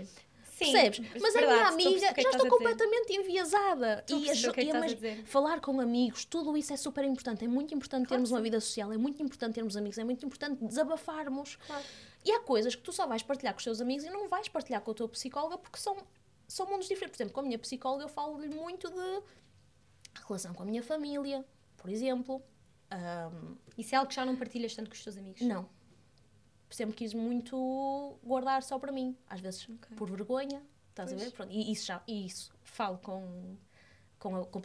Sim, 0.54 0.70
Percebes? 0.70 1.00
Mas 1.20 1.34
a 1.34 1.38
minha 1.40 1.48
verdade, 1.48 1.62
a 1.62 1.68
amiga 1.68 1.90
o 1.90 2.14
que 2.14 2.20
é 2.20 2.22
já 2.22 2.28
a 2.28 2.32
dizer. 2.32 2.48
completamente 2.48 3.12
enviesada. 3.12 4.04
A 4.08 4.12
E, 4.12 4.14
o 4.14 4.52
que 4.52 4.60
é 4.60 4.64
e 4.64 4.70
a 4.70 4.80
dizer. 4.86 5.24
falar 5.24 5.60
com 5.60 5.80
amigos, 5.80 6.24
tudo 6.24 6.56
isso 6.56 6.72
é 6.72 6.76
super 6.76 7.04
importante. 7.04 7.44
É 7.44 7.48
muito 7.48 7.74
importante 7.74 8.08
termos 8.08 8.28
que 8.28 8.34
uma 8.34 8.38
sim. 8.38 8.44
vida 8.44 8.60
social, 8.60 8.92
é 8.92 8.96
muito 8.96 9.20
importante 9.20 9.54
termos 9.54 9.76
amigos, 9.76 9.98
é 9.98 10.04
muito 10.04 10.24
importante 10.24 10.64
desabafarmos. 10.64 11.56
Claro. 11.66 11.84
E 12.24 12.30
há 12.30 12.40
coisas 12.40 12.74
que 12.74 12.82
tu 12.82 12.92
só 12.92 13.04
vais 13.06 13.22
partilhar 13.22 13.52
com 13.52 13.58
os 13.58 13.64
teus 13.64 13.80
amigos 13.80 14.04
e 14.04 14.10
não 14.10 14.28
vais 14.28 14.48
partilhar 14.48 14.80
com 14.80 14.92
a 14.92 14.94
tua 14.94 15.08
psicóloga 15.08 15.58
porque 15.58 15.78
são, 15.78 15.96
são 16.46 16.66
mundos 16.66 16.86
diferentes. 16.86 17.16
Por 17.16 17.22
exemplo, 17.22 17.34
com 17.34 17.40
a 17.40 17.42
minha 17.44 17.58
psicóloga 17.58 18.04
eu 18.04 18.08
falo-lhe 18.08 18.48
muito 18.48 18.88
de 18.88 19.22
relação 20.26 20.54
com 20.54 20.62
a 20.62 20.66
minha 20.66 20.82
família, 20.84 21.44
por 21.76 21.90
exemplo. 21.90 22.40
Ahm, 22.90 23.56
Isso 23.76 23.94
é 23.94 23.98
algo 23.98 24.08
que 24.08 24.14
já 24.14 24.24
não 24.24 24.36
partilhas 24.36 24.74
tanto 24.74 24.88
com 24.88 24.94
os 24.94 25.02
teus 25.02 25.16
amigos. 25.18 25.40
não. 25.42 25.68
Sempre 26.74 26.96
quis 26.96 27.14
muito 27.14 28.18
guardar 28.24 28.64
só 28.64 28.80
para 28.80 28.90
mim. 28.90 29.16
Às 29.30 29.38
vezes 29.40 29.64
por 29.96 30.10
vergonha, 30.10 30.60
estás 30.90 31.12
a 31.12 31.14
Pois. 31.14 31.24
ver? 31.28 31.30
Pronto, 31.32 31.52
e 31.52 31.70
isso 31.70 31.86
já, 31.86 32.02
e 32.04 32.26
isso 32.26 32.52
falo 32.64 32.98
com, 32.98 33.56
com, 34.18 34.34
a, 34.34 34.44
com 34.46 34.60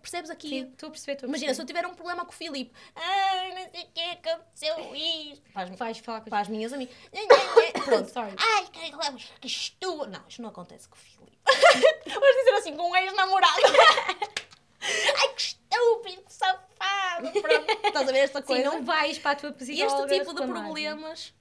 Percebes 0.00 0.30
aqui? 0.30 0.48
Sim, 0.48 0.70
estou 0.70 0.86
a 0.86 0.90
perceber. 0.92 1.12
Estou 1.14 1.26
a 1.26 1.30
Imagina, 1.30 1.52
se 1.54 1.60
eu 1.60 1.66
perceber. 1.66 1.80
tiver 1.80 1.92
um 1.92 1.96
problema 1.96 2.24
com 2.24 2.30
o 2.30 2.34
Filipe, 2.34 2.72
ai, 2.94 3.54
não 3.54 3.72
sei 3.72 3.82
o 3.82 3.92
que 3.92 4.00
aconteceu 4.28 4.94
isto. 4.94 5.50
Faz, 5.50 5.70
Vais 5.70 5.98
falar 5.98 6.20
com 6.20 6.32
as 6.32 6.42
as 6.42 6.48
minhas 6.48 6.72
amigas. 6.72 6.94
Pronto. 7.84 8.08
Sorry. 8.08 8.36
Ai, 8.38 8.66
que, 8.66 9.40
que 9.40 9.46
estou. 9.48 10.06
Não, 10.06 10.22
isto 10.28 10.40
não 10.40 10.50
acontece 10.50 10.88
com 10.88 10.94
o 10.94 10.98
Filipe. 10.98 11.38
Vamos 12.06 12.36
dizer 12.36 12.54
assim, 12.54 12.76
com 12.76 12.88
um 12.88 12.94
ex-namorado. 12.96 13.62
Ai, 14.80 15.34
que 15.34 15.40
estúpido, 15.42 16.22
que 16.22 16.32
safado. 16.32 17.32
Pronto. 17.32 17.86
Estás 17.88 18.08
a 18.08 18.12
ver 18.12 18.18
esta 18.18 18.40
Sim, 18.42 18.46
coisa? 18.46 18.62
não 18.70 18.84
vais 18.84 19.18
para 19.18 19.32
a 19.32 19.36
tua 19.36 19.52
psicóloga 19.52 20.14
este 20.14 20.18
tipo 20.24 20.34
de 20.40 20.46
problemas. 20.46 21.34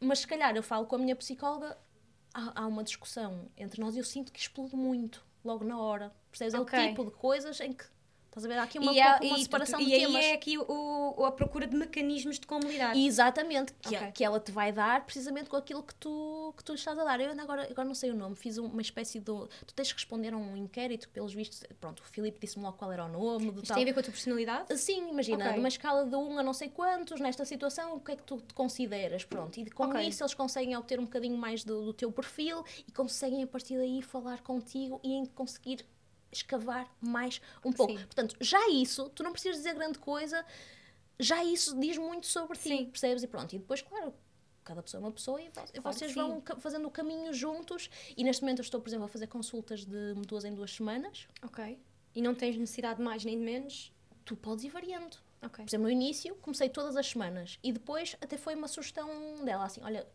Mas 0.00 0.20
se 0.20 0.26
calhar 0.26 0.54
eu 0.56 0.62
falo 0.62 0.86
com 0.86 0.96
a 0.96 0.98
minha 0.98 1.14
psicóloga, 1.14 1.76
há, 2.32 2.62
há 2.62 2.66
uma 2.66 2.82
discussão 2.82 3.48
entre 3.56 3.80
nós 3.80 3.94
e 3.94 3.98
eu 3.98 4.04
sinto 4.04 4.32
que 4.32 4.40
explode 4.40 4.74
muito, 4.74 5.24
logo 5.44 5.64
na 5.64 5.78
hora. 5.78 6.12
Percebes? 6.30 6.54
É 6.54 6.60
Ok. 6.60 6.78
o 6.78 6.88
tipo 6.88 7.04
de 7.04 7.10
coisas 7.12 7.60
em 7.60 7.72
que. 7.72 7.84
Estás 8.30 8.44
a 8.44 8.48
ver? 8.48 8.58
Há 8.58 8.62
aqui 8.62 8.78
uma, 8.78 8.92
E, 8.92 9.00
é- 9.00 9.18
uma 9.22 9.38
e 9.38 9.42
separação 9.42 9.80
e 9.80 9.86
de 9.86 9.92
aí 9.94 10.00
temas. 10.02 10.24
é 10.24 10.32
aqui 10.34 10.56
o, 10.56 11.24
a 11.24 11.32
procura 11.32 11.66
de 11.66 11.76
mecanismos 11.76 12.38
de 12.38 12.46
como 12.46 12.62
lidar. 12.68 12.96
E 12.96 13.04
exatamente, 13.04 13.72
que, 13.74 13.96
Ok. 13.96 14.12
que 14.12 14.24
ela 14.24 14.38
te 14.38 14.52
vai 14.52 14.70
dar 14.72 15.04
precisamente 15.04 15.50
com 15.50 15.56
aquilo 15.56 15.82
que 15.82 15.92
tu, 15.96 16.54
que 16.56 16.62
tu 16.62 16.70
lhe 16.72 16.78
estás 16.78 16.96
a 16.96 17.02
dar. 17.02 17.20
Eu 17.20 17.30
ainda 17.30 17.42
agora, 17.42 17.66
agora 17.68 17.88
não 17.88 17.94
sei 17.94 18.12
o 18.12 18.14
nome, 18.14 18.36
fiz 18.36 18.56
um- 18.56 18.66
uma 18.66 18.80
espécie 18.80 19.18
de. 19.18 19.24
Tu 19.24 19.74
tens 19.74 19.88
que 19.92 19.94
responder 19.98 20.32
a 20.32 20.36
um 20.36 20.56
inquérito, 20.56 21.08
pelos 21.08 21.34
vistos. 21.34 21.64
Pronto, 21.80 21.98
o 22.00 22.04
Filipe 22.04 22.38
disse-me 22.40 22.62
logo 22.64 22.78
qual 22.78 22.92
era 22.92 23.04
o 23.04 23.08
nome. 23.08 23.50
Do 23.50 23.56
Isto 23.62 23.66
tal. 23.66 23.74
tem 23.74 23.82
a 23.82 23.86
ver 23.86 23.94
com 23.94 24.00
a 24.00 24.02
tua 24.04 24.12
personalidade? 24.12 24.78
Sim, 24.78 25.08
imagina, 25.10 25.46
Ok. 25.46 25.56
numa 25.56 25.68
escala 25.68 26.06
de 26.06 26.14
1 26.14 26.38
a 26.38 26.42
não 26.44 26.52
sei 26.54 26.68
quantos, 26.68 27.18
nesta 27.20 27.44
situação, 27.44 27.96
o 27.96 28.00
que 28.00 28.12
é 28.12 28.16
que 28.16 28.22
tu 28.22 28.36
te 28.40 28.54
consideras? 28.54 29.24
Pronto, 29.24 29.58
e 29.58 29.68
com 29.72 29.86
Ok. 29.88 30.00
isso 30.06 30.22
eles 30.22 30.34
conseguem 30.34 30.76
obter 30.76 31.00
um 31.00 31.04
bocadinho 31.04 31.36
mais 31.36 31.64
do, 31.64 31.84
do 31.86 31.92
teu 31.92 32.12
perfil 32.12 32.62
e 32.86 32.92
conseguem 32.92 33.42
a 33.42 33.46
partir 33.48 33.76
daí 33.76 34.00
falar 34.02 34.40
contigo 34.42 35.00
e 35.02 35.14
em 35.14 35.26
conseguir 35.26 35.84
escavar 36.32 36.90
mais 37.00 37.40
um 37.64 37.72
pouco. 37.72 37.96
Sim. 37.96 38.04
Portanto, 38.04 38.36
já 38.40 38.68
isso, 38.68 39.08
tu 39.10 39.22
não 39.22 39.32
precisas 39.32 39.58
dizer 39.58 39.74
grande 39.74 39.98
coisa, 39.98 40.44
já 41.18 41.44
isso 41.44 41.78
diz 41.78 41.98
muito 41.98 42.26
sobre 42.26 42.58
ti, 42.58 42.68
Sim. 42.68 42.86
percebes? 42.86 43.22
E 43.22 43.26
pronto, 43.26 43.54
e 43.54 43.58
depois, 43.58 43.82
claro, 43.82 44.14
cada 44.64 44.82
pessoa 44.82 45.00
é 45.00 45.04
uma 45.04 45.12
pessoa 45.12 45.40
e 45.40 45.50
Claro 45.50 45.70
vocês 45.82 46.14
vão 46.14 46.42
fazendo 46.58 46.86
o 46.86 46.90
caminho 46.90 47.32
juntos. 47.32 47.90
E 48.16 48.24
neste 48.24 48.42
momento 48.42 48.60
eu 48.60 48.64
estou, 48.64 48.80
por 48.80 48.88
exemplo, 48.88 49.06
a 49.06 49.08
fazer 49.08 49.26
consultas 49.26 49.84
de 49.84 50.14
duas 50.26 50.44
em 50.44 50.54
duas 50.54 50.72
semanas. 50.72 51.26
Ok. 51.42 51.78
E 52.14 52.22
não 52.22 52.34
tens 52.34 52.56
necessidade 52.56 52.98
de 52.98 53.02
mais 53.02 53.24
nem 53.24 53.38
de 53.38 53.44
menos? 53.44 53.92
Tu 54.24 54.36
podes 54.36 54.64
ir 54.64 54.68
variando. 54.68 55.16
Ok. 55.42 55.64
Por 55.64 55.70
exemplo, 55.70 55.84
no 55.84 55.90
início 55.90 56.34
comecei 56.36 56.68
todas 56.68 56.96
as 56.96 57.06
semanas 57.06 57.58
e 57.62 57.72
depois 57.72 58.16
até 58.20 58.36
foi 58.36 58.54
uma 58.54 58.68
sugestão 58.68 59.42
dela, 59.44 59.64
assim, 59.64 59.80
olha, 59.82 60.06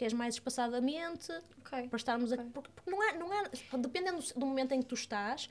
queres 0.00 0.14
mais 0.14 0.34
espaçadamente 0.34 1.30
Ok. 1.58 1.88
para 1.88 1.96
estarmos 1.96 2.32
aqui? 2.32 2.40
Ok. 2.40 2.52
Porque, 2.54 2.70
porque 2.74 2.90
não 2.90 3.02
é, 3.02 3.18
não 3.18 3.32
é, 3.34 3.50
dependendo 3.78 4.24
do, 4.34 4.46
momento 4.46 4.72
em 4.72 4.80
que 4.80 4.88
tu 4.88 4.94
estás, 4.94 5.46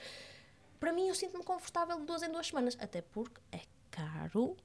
para 0.80 0.92
mim 0.92 1.08
eu 1.08 1.14
sinto-me 1.14 1.44
confortável 1.44 2.00
de 2.00 2.06
duas 2.06 2.24
em 2.24 2.32
duas 2.32 2.48
semanas, 2.48 2.76
até 2.80 3.02
porque 3.02 3.40
é 3.52 3.62
caro. 3.92 4.58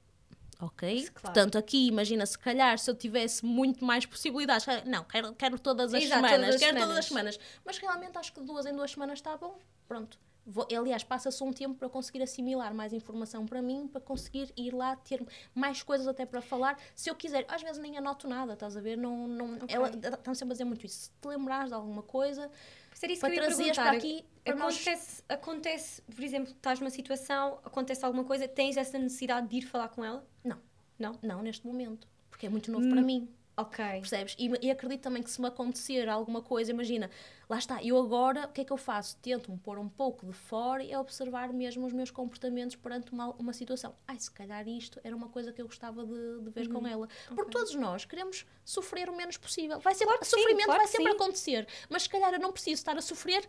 Ok? 0.59 1.03
Claro. 1.03 1.21
Portanto, 1.21 1.57
aqui, 1.57 1.87
imagina, 1.87 2.25
se 2.25 2.39
calhar 2.39 2.79
se 2.79 2.89
eu 2.89 2.95
tivesse 2.95 3.45
muito 3.45 3.83
mais 3.85 4.05
possibilidades, 4.05 4.65
não, 4.85 5.03
quero, 5.03 5.35
quero 5.35 5.59
todas 5.59 5.93
as 5.93 6.01
Exato, 6.03 6.25
semanas, 6.25 6.39
todas 6.39 6.55
as 6.55 6.61
quero 6.61 6.79
todas 6.79 6.97
as 6.97 7.05
semanas. 7.05 7.35
semanas. 7.35 7.61
Mas 7.63 7.77
realmente 7.77 8.17
acho 8.17 8.33
que 8.33 8.41
duas 8.41 8.65
em 8.65 8.73
duas 8.73 8.89
semanas 8.89 9.19
está 9.19 9.37
bom. 9.37 9.59
Pronto. 9.87 10.17
Vou, 10.45 10.67
aliás, 10.77 11.03
passa-se 11.03 11.43
um 11.43 11.51
tempo 11.51 11.73
para 11.75 11.89
conseguir 11.89 12.21
assimilar 12.21 12.71
mais 12.73 12.93
informação 12.93 13.47
para 13.47 13.61
mim, 13.63 13.87
para 13.87 13.99
conseguir 13.99 14.53
ir 14.55 14.73
lá 14.73 14.95
ter 14.95 15.25
mais 15.55 15.81
coisas 15.81 16.07
até 16.07 16.23
para 16.25 16.39
falar. 16.39 16.79
Se 16.93 17.09
eu 17.09 17.15
quiser, 17.15 17.45
às 17.47 17.63
vezes 17.63 17.79
nem 17.81 17.97
anoto 17.97 18.27
nada, 18.27 18.53
estás 18.53 18.77
a 18.77 18.81
ver? 18.81 18.95
Não, 18.95 19.27
não, 19.27 19.55
Ok. 19.55 19.67
Ela 19.75 19.89
está 19.89 20.33
sempre 20.35 20.51
a 20.51 20.53
dizer 20.53 20.65
muito 20.65 20.85
isso. 20.85 20.99
Se 21.05 21.09
te 21.19 21.27
lembrares 21.27 21.69
de 21.69 21.73
alguma 21.73 22.03
coisa, 22.03 22.51
Seria 22.93 23.13
isso 23.13 23.21
para 23.21 23.31
que 23.31 23.39
eu 23.39 23.41
ia 23.43 23.47
trazeres 23.47 23.75
para 23.77 23.91
aqui, 23.97 24.25
para 24.43 24.55
nós- 24.55 24.75
acontece, 24.75 25.23
acontece, 25.27 26.01
por 26.03 26.23
exemplo, 26.23 26.51
estás 26.51 26.79
numa 26.79 26.91
situação, 26.91 27.59
acontece 27.63 28.05
alguma 28.05 28.23
coisa, 28.23 28.47
tens 28.47 28.77
essa 28.77 28.99
necessidade 28.99 29.47
de 29.47 29.57
ir 29.57 29.61
falar 29.63 29.89
com 29.89 30.05
ela? 30.05 30.25
Não. 30.43 30.59
Não? 30.97 31.19
Não 31.23 31.41
neste 31.41 31.65
momento, 31.65 32.07
porque 32.29 32.45
é 32.45 32.49
muito 32.49 32.71
novo 32.71 32.87
para 32.87 33.01
mim. 33.01 33.27
Ok. 33.57 33.77
Percebes? 34.01 34.35
E, 34.37 34.51
e 34.67 34.69
acredito 34.69 35.01
também 35.01 35.23
que 35.23 35.31
se 35.31 35.39
me 35.39 35.47
acontecer 35.47 36.09
alguma 36.09 36.41
coisa, 36.41 36.71
imagina, 36.71 37.09
lá 37.49 37.57
está, 37.57 37.81
eu 37.81 37.97
agora, 37.97 38.47
o 38.47 38.51
que 38.51 38.59
é 38.61 38.65
que 38.65 38.73
eu 38.73 38.75
faço? 38.77 39.15
Tento-me 39.21 39.57
pôr 39.57 39.77
um 39.79 39.87
pouco 39.87 40.25
de 40.25 40.33
fora 40.33 40.83
e 40.83 40.93
observar 40.93 41.53
mesmo 41.53 41.85
os 41.85 41.93
meus 41.93 42.11
comportamentos 42.11 42.75
perante 42.75 43.13
uma, 43.13 43.29
uma 43.35 43.53
situação. 43.53 43.95
Ai, 44.05 44.19
se 44.19 44.29
calhar 44.29 44.67
isto 44.67 44.99
era 45.05 45.15
uma 45.15 45.29
coisa 45.29 45.53
que 45.53 45.61
eu 45.61 45.67
gostava 45.67 46.05
de, 46.05 46.41
de 46.41 46.49
ver 46.49 46.67
com 46.67 46.85
ela. 46.85 47.07
Porque 47.33 47.49
todos 47.51 47.73
nós 47.75 48.03
queremos 48.03 48.45
sofrer 48.65 49.09
o 49.09 49.15
menos 49.15 49.37
possível. 49.37 49.79
Vai 49.79 49.93
sempre, 49.95 50.07
Claro 50.07 50.19
que 50.19 50.27
sim, 50.27 50.37
sofrimento 50.37 50.65
claro 50.65 50.79
vai 50.81 50.87
sempre 50.87 51.11
sim. 51.11 51.15
acontecer, 51.15 51.67
mas 51.89 52.03
se 52.03 52.09
calhar 52.09 52.33
eu 52.33 52.39
não 52.39 52.51
preciso 52.51 52.73
estar 52.81 52.97
a 52.97 53.01
sofrer. 53.01 53.47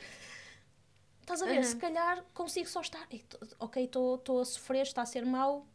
Estás 1.20 1.42
a 1.42 1.46
ver? 1.46 1.54
Aham. 1.54 1.62
Se 1.64 1.76
calhar 1.76 2.24
consigo 2.32 2.68
só 2.68 2.80
estar. 2.80 3.04
"Ei, 3.10 3.24
tô- 3.28 3.38
Ok, 3.58 3.82
estou 3.82 4.40
a 4.40 4.44
sofrer, 4.44 4.82
está 4.82 5.02
a 5.02 5.06
ser 5.06 5.26
mau, 5.26 5.66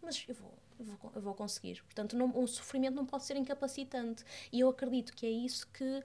mas 0.00 0.24
eu 0.28 0.34
vou, 0.36 0.53
vou, 0.78 1.12
eu 1.14 1.20
vou 1.20 1.34
conseguir. 1.34 1.82
Portanto, 1.82 2.16
não- 2.16 2.32
o 2.36 2.46
sofrimento 2.46 2.94
não 2.94 3.06
pode 3.06 3.24
ser 3.24 3.36
incapacitante. 3.36 4.24
E 4.52 4.60
eu 4.60 4.68
acredito 4.68 5.12
que 5.14 5.26
é 5.26 5.30
isso 5.30 5.66
que 5.68 6.02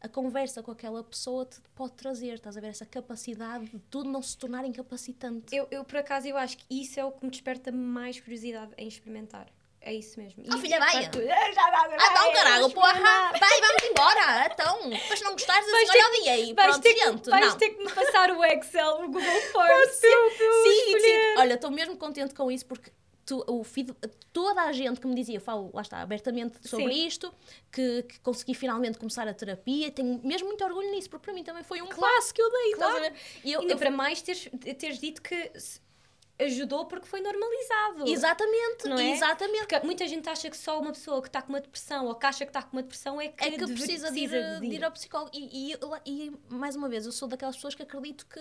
a 0.00 0.08
conversa 0.08 0.62
com 0.62 0.70
aquela 0.70 1.02
pessoa 1.02 1.44
te 1.44 1.60
pode 1.74 1.92
trazer. 1.92 2.34
Estás 2.34 2.56
a 2.56 2.60
ver? 2.60 2.68
Essa 2.68 2.86
capacidade 2.86 3.66
de 3.68 3.78
tudo 3.90 4.08
não 4.10 4.22
se 4.22 4.36
tornar 4.36 4.64
incapacitante. 4.64 5.54
Eu, 5.54 5.66
eu, 5.70 5.84
por 5.84 5.96
acaso, 5.98 6.26
eu 6.26 6.36
acho 6.36 6.56
que 6.58 6.64
isso 6.82 6.98
é 7.00 7.04
o 7.04 7.12
que 7.12 7.24
me 7.24 7.30
desperta 7.30 7.70
mais 7.72 8.20
curiosidade 8.20 8.72
em 8.76 8.86
experimentar. 8.88 9.48
É 9.80 9.94
isso 9.94 10.18
mesmo. 10.20 10.42
Oh, 10.52 10.58
filha, 10.58 10.78
vai. 10.80 11.04
Ah, 11.04 11.08
então, 11.08 12.32
caralho, 12.32 12.70
porra! 12.70 13.30
Vai, 13.38 13.60
vamos 13.60 13.82
embora! 13.90 14.46
Então, 14.52 14.90
depois 14.90 15.20
não 15.22 15.32
gostares 15.32 15.62
assim, 15.62 15.72
Vais 15.72 15.88
olha 15.90 15.98
ter- 15.98 16.06
o 16.18 16.22
dia 16.22 16.32
aí. 16.32 16.54
Pronto, 16.54 16.80
ter 16.80 16.94
que, 16.94 17.04
gente, 17.04 17.30
vais 17.30 17.46
não. 17.46 17.58
ter 17.58 17.70
que 17.70 17.84
me 17.84 17.90
passar 17.92 18.30
o 18.32 18.44
Excel, 18.44 18.96
o 19.02 19.06
Google 19.06 19.22
Forms. 19.52 19.92
Sim, 19.94 20.30
sim, 20.36 21.00
sim. 21.00 21.38
Olha, 21.38 21.54
estou 21.54 21.70
mesmo 21.70 21.96
contente 21.96 22.34
com 22.34 22.50
isso 22.50 22.66
porque 22.66 22.90
tu- 23.28 23.44
o 23.46 23.62
feed, 23.62 23.94
toda 24.32 24.62
a 24.62 24.72
gente 24.72 24.98
que 25.00 25.06
me 25.06 25.14
dizia, 25.14 25.36
eu 25.36 25.40
falo, 25.40 25.70
lá 25.74 25.82
está, 25.82 26.00
abertamente 26.00 26.66
sobre 26.66 26.94
Sim. 26.94 27.06
isto, 27.06 27.34
que, 27.70 28.02
que 28.04 28.18
consegui 28.20 28.54
finalmente 28.54 28.96
começar 28.98 29.28
a 29.28 29.34
terapia, 29.34 29.90
tenho 29.90 30.20
mesmo 30.24 30.48
muito 30.48 30.64
orgulho 30.64 30.90
nisso, 30.90 31.10
porque 31.10 31.24
para 31.26 31.34
mim 31.34 31.44
também 31.44 31.62
foi 31.62 31.82
um 31.82 31.86
Claro, 31.88 32.14
passo 32.14 32.32
que 32.32 32.40
eu 32.40 32.50
dei, 32.50 32.72
claro. 32.74 33.14
E 33.44 33.52
eu, 33.52 33.60
Ainda 33.60 33.74
eu- 33.74 33.78
para 33.78 33.90
mais 33.90 34.22
teres, 34.22 34.48
teres 34.78 34.98
dito 34.98 35.20
que 35.20 35.52
ajudou 36.40 36.86
porque 36.86 37.06
foi 37.06 37.20
normalizado. 37.20 38.08
Exatamente, 38.08 38.88
Não 38.88 38.96
é? 38.98 39.10
exatamente. 39.10 39.66
Porque 39.66 39.80
muita 39.84 40.06
gente 40.06 40.28
acha 40.28 40.48
que 40.48 40.56
só 40.56 40.80
uma 40.80 40.92
pessoa 40.92 41.20
que 41.20 41.28
está 41.28 41.42
com 41.42 41.48
uma 41.48 41.60
depressão 41.60 42.06
ou 42.06 42.14
que 42.14 42.24
acha 42.26 42.44
que 42.46 42.50
está 42.50 42.62
com 42.62 42.76
uma 42.76 42.82
depressão 42.82 43.20
é 43.20 43.28
que, 43.28 43.44
É 43.44 43.50
que 43.50 43.58
deve- 43.58 43.72
precisa, 43.74 44.10
de, 44.12 44.20
ir, 44.20 44.28
precisa 44.30 44.60
de 44.60 44.66
ir 44.66 44.84
ao 44.84 44.92
psicólogo. 44.92 45.30
E, 45.34 45.72
e, 45.72 45.76
e, 46.06 46.32
mais 46.48 46.76
uma 46.76 46.88
vez, 46.88 47.06
eu 47.06 47.12
sou 47.12 47.26
daquelas 47.28 47.56
pessoas 47.56 47.74
que 47.74 47.82
acredito 47.82 48.24
que 48.26 48.40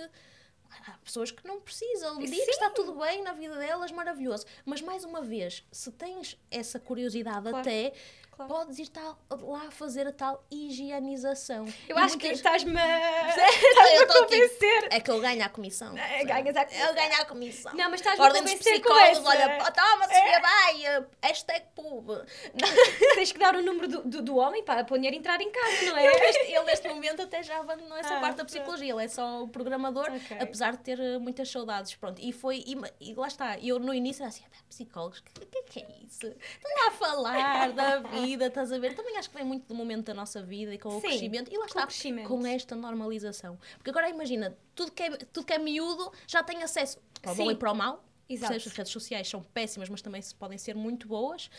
há 0.87 0.91
pessoas 1.03 1.31
que 1.31 1.45
não 1.47 1.59
precisam. 1.61 2.19
Diz 2.19 2.29
que 2.29 2.51
está 2.51 2.69
tudo 2.69 2.95
bem 2.95 3.23
na 3.23 3.33
vida 3.33 3.55
delas, 3.55 3.91
maravilhoso. 3.91 4.45
Mas 4.65 4.81
mais 4.81 5.03
uma 5.03 5.21
vez, 5.21 5.63
se 5.71 5.91
tens 5.91 6.37
essa 6.49 6.79
curiosidade 6.79 7.49
Claro, 7.49 7.57
até, 7.57 7.93
claro. 8.37 8.53
podes 8.53 8.79
ir 8.79 8.87
tal, 8.89 9.17
lá 9.29 9.69
fazer 9.71 10.07
a 10.07 10.11
tal 10.13 10.43
higienização. 10.49 11.65
Eu 11.89 11.97
E 11.97 11.99
acho 12.01 12.17
que 12.17 12.27
muitas- 12.27 12.39
estás-me 12.39 12.71
eu 12.71 12.77
estás-me 13.27 13.97
a 13.97 13.99
tipo, 14.07 14.13
convencer. 14.13 14.87
É 14.91 14.99
que 15.01 15.11
eu 15.11 15.19
ganho 15.19 15.43
a 15.43 15.49
comissão. 15.49 15.97
É, 15.97 16.23
ganhas 16.23 16.55
a 16.55 16.65
comissão. 16.65 16.87
Eu 16.87 16.93
ganho 16.95 17.13
a 17.21 17.25
comissão. 17.25 17.73
Não, 17.73 17.89
mas 17.91 17.99
estás-me 17.99 18.23
a 18.23 18.27
Ordem 18.27 18.43
dos 18.43 18.51
convencer 18.53 18.81
com 18.81 18.89
psicólogos, 18.89 19.17
essa. 19.17 19.29
olha, 19.29 19.71
toma, 19.71 20.03
Sofia, 20.05 20.39
vai, 20.41 20.85
eh, 20.85 21.03
hashtag 21.23 21.65
pub. 21.75 22.09
Tens 23.15 23.31
que 23.31 23.39
dar 23.39 23.55
o 23.55 23.61
número 23.61 23.87
do, 23.87 24.01
do, 24.03 24.21
do 24.21 24.37
homem 24.37 24.63
para 24.63 24.81
dinheiro 24.83 25.15
entrar 25.17 25.41
em 25.41 25.51
casa, 25.51 25.85
não 25.91 25.97
é? 25.97 26.05
Ele 26.05 26.19
neste, 26.19 26.43
ele 26.51 26.63
neste 26.63 26.87
momento 26.89 27.21
até 27.21 27.43
já 27.43 27.57
abandonou 27.59 27.97
essa 27.97 28.17
Ah, 28.17 28.21
parte 28.21 28.37
da 28.37 28.45
psicologia, 28.45 28.93
ele 28.93 29.03
é 29.03 29.07
só 29.07 29.43
o 29.43 29.47
programador, 29.47 30.09
Ok. 30.11 30.37
apesar 30.39 30.71
de 30.73 30.79
ter 30.83 30.99
eh, 30.99 31.17
muitas 31.17 31.49
saudades. 31.49 31.95
Pronto, 31.95 32.19
e 32.21 32.31
foi, 32.31 32.63
e, 32.65 32.75
e 33.11 33.13
lá 33.15 33.27
está, 33.27 33.57
eu 33.59 33.79
no 33.79 33.93
início 33.93 34.21
era 34.23 34.29
assim, 34.29 34.43
"Ah, 34.45 34.57
psicólogos, 34.69 35.19
o 35.19 35.23
que, 35.23 35.45
que, 35.45 35.63
que 35.63 35.79
é 35.79 35.87
isso? 36.05 36.27
Estão 36.27 36.71
lá 36.83 36.87
a 36.87 36.91
falar 36.91 37.71
da 37.71 37.97
vida, 37.99 38.26
estás 38.33 38.71
a 38.71 38.77
ver? 38.77 38.95
Também 38.95 39.17
acho 39.17 39.29
que 39.29 39.35
vem 39.35 39.45
muito 39.45 39.67
do 39.67 39.75
momento 39.75 40.05
da 40.07 40.13
nossa 40.13 40.41
vida 40.41 40.73
e 40.73 40.77
com 40.77 40.89
o 40.89 41.01
Sim, 41.01 41.07
crescimento, 41.07 41.51
e 41.53 41.57
lá 41.57 41.67
com 41.67 41.79
está, 41.79 42.27
com 42.27 42.45
esta 42.45 42.75
normalização. 42.75 43.57
Porque 43.77 43.89
agora 43.89 44.09
imagina, 44.09 44.57
tudo 44.75 44.91
que 44.91 45.03
é, 45.03 45.09
tudo 45.17 45.45
que 45.45 45.53
é 45.53 45.57
miúdo 45.59 46.11
já 46.27 46.43
tem 46.43 46.63
acesso 46.63 46.99
para 47.21 47.31
o 47.31 47.35
bom 47.35 47.51
e 47.51 47.55
para 47.55 47.71
o 47.71 47.75
mal. 47.75 48.03
Exato. 48.29 48.53
As 48.55 48.65
redes 48.65 48.91
sociais 48.91 49.27
são 49.29 49.41
péssimas, 49.41 49.87
mas 49.89 50.01
também 50.01 50.21
podem 50.37 50.57
ser 50.57 50.75
muito 50.75 51.07
boas. 51.07 51.49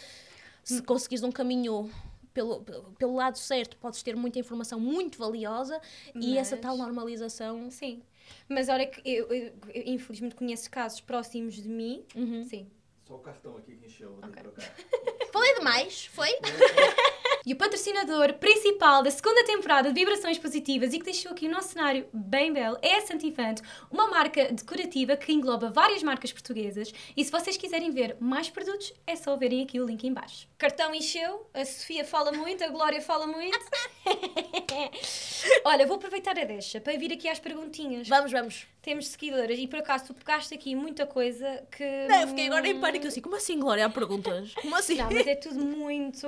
Se 0.63 0.83
conseguires 0.83 1.25
um 1.25 1.33
caminho 1.33 1.91
pelo, 2.35 2.63
pelo- 2.99 3.15
lado 3.15 3.39
certo, 3.39 3.77
podes 3.79 4.03
ter 4.03 4.15
muita 4.15 4.39
informação 4.39 4.79
muito 4.79 5.19
valiosa 5.19 5.81
e 6.15 6.37
essa 6.37 6.57
Mas- 6.57 6.63
tal 6.63 6.77
normalização. 6.77 7.71
Sim. 7.71 8.03
Mas 8.47 8.69
olha 8.69 8.87
que 8.87 9.01
eu, 9.09 9.27
eu- 9.33 9.53
eu, 9.75 9.83
infelizmente 9.87 10.35
conheço 10.35 10.71
casos 10.71 11.01
próximos 11.01 11.55
de 11.55 11.69
mim. 11.69 12.05
Uhum. 12.15 12.45
Sim. 12.45 12.71
Só 13.09 13.15
o 13.15 13.21
cartão 13.21 13.57
aqui 13.57 13.75
que 13.75 13.87
encheu, 13.87 14.11
vou 14.11 14.21
ter 14.21 14.37
que 14.37 14.43
trocar. 14.43 14.75
Falei 15.33 15.55
demais, 15.55 16.05
foi? 16.13 16.29
E 17.47 17.53
o 17.53 17.57
patrocinador 17.57 18.35
principal 18.35 19.03
da 19.03 19.11
segunda 19.11 19.45
temporada 19.45 19.93
de 19.93 19.95
Vibrações 19.95 20.39
Positivas 20.39 20.93
e 20.93 20.99
que 20.99 21.05
deixou 21.05 21.33
aqui 21.33 21.47
o 21.47 21.51
nosso 21.51 21.71
cenário 21.71 22.07
bem 22.13 22.53
belo 22.53 22.77
é 22.83 22.97
a 22.97 23.01
Santifante, 23.03 23.63
uma 23.91 24.09
marca 24.09 24.53
decorativa 24.53 25.17
que 25.17 25.33
engloba 25.33 25.71
várias 25.71 26.03
marcas 26.03 26.33
portuguesas. 26.33 26.93
E 27.17 27.25
se 27.25 27.31
vocês 27.31 27.57
quiserem 27.57 27.91
ver 27.91 28.17
mais 28.21 28.51
produtos, 28.51 28.93
é 29.07 29.17
só 29.17 29.37
verem 29.37 29.63
aqui 29.63 29.81
o 29.81 29.87
link 29.87 30.05
em 30.05 30.13
baixo. 30.13 30.49
Cartão 30.59 30.95
encheu, 30.95 31.49
a 31.55 31.65
Sofia 31.65 32.05
fala 32.05 32.33
muito, 32.33 32.65
a 32.65 32.69
Glória 32.69 33.01
fala 33.01 33.27
muito. 33.27 33.59
Olha, 35.65 35.87
vou 35.87 35.97
aproveitar 35.97 36.39
a 36.39 36.45
deixa 36.45 36.81
para 36.81 36.97
vir 36.99 37.13
aqui 37.13 37.29
às 37.29 37.39
perguntinhas. 37.39 38.09
Vamos, 38.09 38.33
vamos. 38.33 38.67
Temos 38.83 39.09
seguidoras 39.09 39.59
e 39.59 39.67
por 39.67 39.81
acaso 39.81 40.07
tu 40.07 40.15
pegaste 40.15 40.55
aqui 40.55 40.75
muita 40.75 41.07
coisa 41.07 41.63
que. 41.71 41.85
Não, 42.09 42.23
eu 42.23 42.29
fiquei 42.29 42.47
agora 42.47 42.67
em 42.67 42.81
pânico 42.81 43.07
assim, 43.07 43.21
como 43.21 43.37
assim, 43.37 43.59
Glória? 43.59 43.85
Há 43.85 43.91
perguntas? 43.91 44.55
Como 44.55 44.75
assim? 44.75 44.97
Não, 44.97 45.11
mas 45.11 45.27
é 45.27 45.35
tudo 45.35 45.61
muito. 45.61 46.27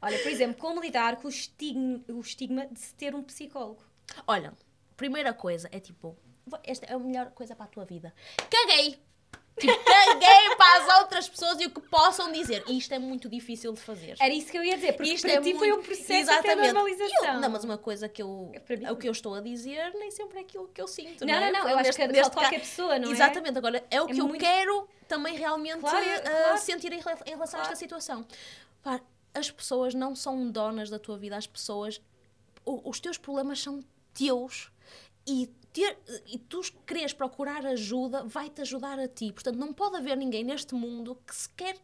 Olha, 0.00 0.13
por 0.22 0.30
exemplo, 0.30 0.56
como 0.60 0.80
lidar 0.80 1.16
com 1.16 1.26
o 1.26 1.30
estigma, 1.30 2.00
o 2.08 2.20
estigma 2.20 2.66
de 2.66 2.78
se 2.80 2.94
ter 2.94 3.14
um 3.14 3.22
psicólogo. 3.22 3.82
Olha, 4.26 4.52
primeira 4.96 5.32
coisa 5.32 5.68
é 5.72 5.80
tipo, 5.80 6.16
esta 6.62 6.86
é 6.86 6.92
a 6.94 6.98
melhor 6.98 7.30
coisa 7.30 7.54
para 7.56 7.64
a 7.66 7.68
tua 7.68 7.84
vida. 7.84 8.14
Caguei! 8.50 8.98
Tipo, 9.56 9.72
caguei 9.84 10.56
para 10.56 10.82
as 10.94 11.00
outras 11.00 11.28
pessoas 11.28 11.60
e 11.60 11.66
o 11.66 11.70
que 11.70 11.80
possam 11.82 12.32
dizer. 12.32 12.64
E 12.66 12.76
isto 12.76 12.92
é 12.92 12.98
muito 12.98 13.28
difícil 13.28 13.72
de 13.72 13.80
fazer. 13.80 14.16
Era 14.20 14.34
isso 14.34 14.50
que 14.50 14.58
eu 14.58 14.64
ia 14.64 14.74
dizer, 14.74 14.94
porque 14.94 15.12
Isto 15.12 15.28
para 15.28 15.36
é 15.36 15.40
ti 15.40 15.54
foi 15.54 15.70
um 15.70 15.74
muito- 15.76 15.86
processo 15.86 16.12
Exatamente. 16.12 16.72
normalização. 16.72 17.34
Eu- 17.34 17.40
não, 17.40 17.48
mas 17.50 17.62
uma 17.62 17.78
coisa 17.78 18.08
que 18.08 18.20
eu, 18.20 18.50
É 18.52 18.58
para 18.58 18.92
o 18.92 18.96
que 18.96 19.06
eu 19.06 19.12
estou 19.12 19.32
a 19.32 19.40
dizer 19.40 19.92
nem 19.94 20.10
sempre 20.10 20.38
é 20.38 20.40
aquilo 20.40 20.66
que 20.66 20.80
eu 20.82 20.88
sinto. 20.88 21.24
Não, 21.24 21.32
é? 21.34 21.52
não, 21.52 21.60
não, 21.60 21.68
eu 21.70 21.78
acho 21.78 21.92
que 21.92 22.06
neste 22.08 22.32
qualquer 22.32 22.56
ca- 22.58 22.66
pessoa, 22.66 22.98
não 22.98 23.08
é? 23.08 23.12
Exatamente, 23.12 23.56
agora 23.56 23.84
é 23.92 24.02
o 24.02 24.06
É 24.10 24.12
que 24.12 24.20
eu 24.20 24.26
muito- 24.26 24.40
quero 24.40 24.88
também 25.06 25.36
realmente 25.36 25.78
Claro, 25.78 26.04
eh, 26.04 26.18
claro. 26.18 26.58
sentir 26.58 26.92
em, 26.92 26.98
rela- 27.00 27.18
em 27.24 27.30
relação 27.30 27.60
a 27.60 27.62
Claro. 27.62 27.72
esta 27.74 27.76
situação. 27.76 28.26
Pá, 28.82 29.00
as 29.34 29.50
pessoas 29.50 29.94
não 29.94 30.14
são 30.14 30.50
donas 30.50 30.88
da 30.88 30.98
tua 30.98 31.18
vida, 31.18 31.36
as 31.36 31.46
pessoas. 31.46 32.00
os 32.64 33.00
teus 33.00 33.18
problemas 33.18 33.60
são 33.60 33.84
teus 34.14 34.70
e, 35.26 35.48
ter, 35.72 35.98
e 36.26 36.38
tu 36.38 36.60
queres 36.86 37.12
procurar 37.12 37.66
ajuda 37.66 38.24
vai-te 38.24 38.62
ajudar 38.62 38.98
a 38.98 39.08
ti. 39.08 39.32
Portanto, 39.32 39.56
não 39.56 39.72
pode 39.72 39.96
haver 39.96 40.16
ninguém 40.16 40.44
neste 40.44 40.74
mundo 40.74 41.18
que 41.26 41.34
sequer 41.34 41.76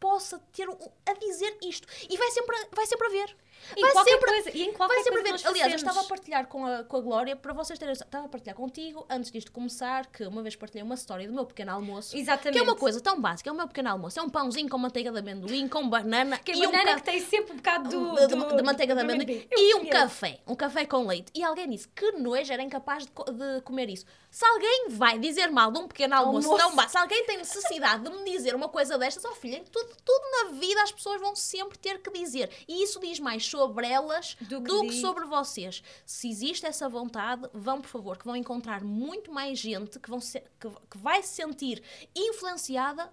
possa 0.00 0.38
ter 0.52 0.68
a 0.68 1.12
dizer 1.14 1.56
isto. 1.62 1.86
E 2.10 2.16
vai 2.16 2.30
sempre, 2.30 2.56
vai 2.74 2.86
sempre 2.86 3.06
haver. 3.06 3.36
Em 3.76 3.82
vai 3.82 3.92
qualquer 3.92 4.10
sempre 4.12 4.30
coisa, 4.30 4.50
e 4.54 4.62
em 4.62 4.72
qualquer 4.72 5.02
coisa 5.04 5.48
Aliás, 5.48 5.72
eu 5.72 5.76
estava 5.76 6.00
a 6.00 6.04
partilhar 6.04 6.46
com 6.46 6.64
a, 6.64 6.84
com 6.84 6.96
a 6.96 7.00
Glória, 7.00 7.34
para 7.34 7.52
vocês 7.52 7.78
terem. 7.78 7.92
Estava 7.92 8.26
a 8.26 8.28
partilhar 8.28 8.54
contigo, 8.56 9.04
antes 9.10 9.30
disto 9.32 9.50
começar, 9.50 10.06
que 10.06 10.24
uma 10.24 10.40
vez 10.42 10.54
partilhei 10.54 10.82
uma 10.84 10.94
história 10.94 11.26
do 11.26 11.34
meu 11.34 11.44
pequeno 11.44 11.72
almoço. 11.72 12.16
Exatamente. 12.16 12.52
Que 12.52 12.58
é 12.58 12.62
uma 12.62 12.76
coisa 12.76 13.00
tão 13.00 13.20
básica, 13.20 13.50
é 13.50 13.52
o 13.52 13.56
meu 13.56 13.66
pequeno 13.66 13.88
almoço. 13.90 14.18
É 14.20 14.22
um 14.22 14.28
pãozinho 14.30 14.68
com 14.68 14.78
manteiga 14.78 15.10
de 15.10 15.18
amendoim, 15.18 15.66
com 15.68 15.88
banana 15.88 16.38
Que 16.38 16.52
a 16.52 16.54
e 16.54 16.58
um 16.66 16.70
banana 16.70 16.84
ca- 16.90 16.94
que 16.96 17.02
tem 17.02 17.20
sempre 17.20 17.52
um 17.54 17.56
bocado 17.56 17.88
do, 17.88 18.14
de, 18.14 18.26
de- 18.28 18.34
do- 18.36 18.56
de 18.56 18.62
manteiga 18.62 18.94
de 18.94 19.02
do 19.02 19.04
amendoim 19.12 19.48
e 19.50 19.74
um 19.74 19.86
café, 19.86 20.38
um 20.46 20.54
café 20.54 20.84
com 20.86 21.06
leite. 21.06 21.32
E 21.34 21.42
alguém 21.42 21.68
disse 21.68 21.88
que 21.88 22.12
nojo 22.12 22.52
era 22.52 22.62
incapaz 22.62 23.04
de, 23.04 23.10
de 23.10 23.60
comer 23.62 23.88
isso. 23.90 24.04
Se 24.30 24.44
alguém 24.44 24.86
vai 24.90 25.18
dizer 25.18 25.50
mal 25.50 25.72
de 25.72 25.78
um 25.78 25.88
pequeno 25.88 26.14
almoço, 26.14 26.46
Almoço. 26.50 26.62
tão 26.66 26.76
básico, 26.76 26.92
se 26.92 26.98
alguém 26.98 27.24
tem 27.24 27.38
necessidade 27.38 28.04
de 28.04 28.10
me 28.10 28.30
dizer 28.30 28.54
uma 28.54 28.68
coisa 28.68 28.98
destas, 28.98 29.24
ó 29.24 29.32
filha, 29.32 29.62
tu 29.64 29.70
tudo, 29.72 29.96
tudo 30.04 30.22
na 30.30 30.58
vida 30.58 30.82
as 30.82 30.92
pessoas 30.92 31.20
vão 31.20 31.34
sempre 31.34 31.78
ter 31.78 31.98
que 32.02 32.10
dizer. 32.10 32.50
E 32.68 32.82
isso 32.82 33.00
diz 33.00 33.18
mais 33.18 33.45
sobre 33.48 33.86
elas 33.88 34.36
Do 34.40 34.60
do 34.60 34.62
que 34.62 34.80
que, 34.86 34.92
diz- 34.92 35.00
sobre 35.00 35.24
vocês. 35.24 35.82
Se 36.04 36.28
existe 36.28 36.66
essa 36.66 36.88
vontade, 36.88 37.48
vão, 37.52 37.80
por 37.80 37.88
favor, 37.88 38.16
que 38.18 38.24
vão 38.24 38.36
encontrar 38.36 38.82
muito 38.84 39.32
mais 39.32 39.58
gente 39.58 39.98
que, 39.98 40.08
vão 40.10 40.20
ser, 40.20 40.44
que, 40.60 40.68
que 40.90 40.98
vai 40.98 41.22
se 41.22 41.34
sentir 41.34 41.82
influenciada 42.14 43.12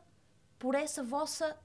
por 0.60 0.76
essa 0.76 1.04
vossa 1.04 1.58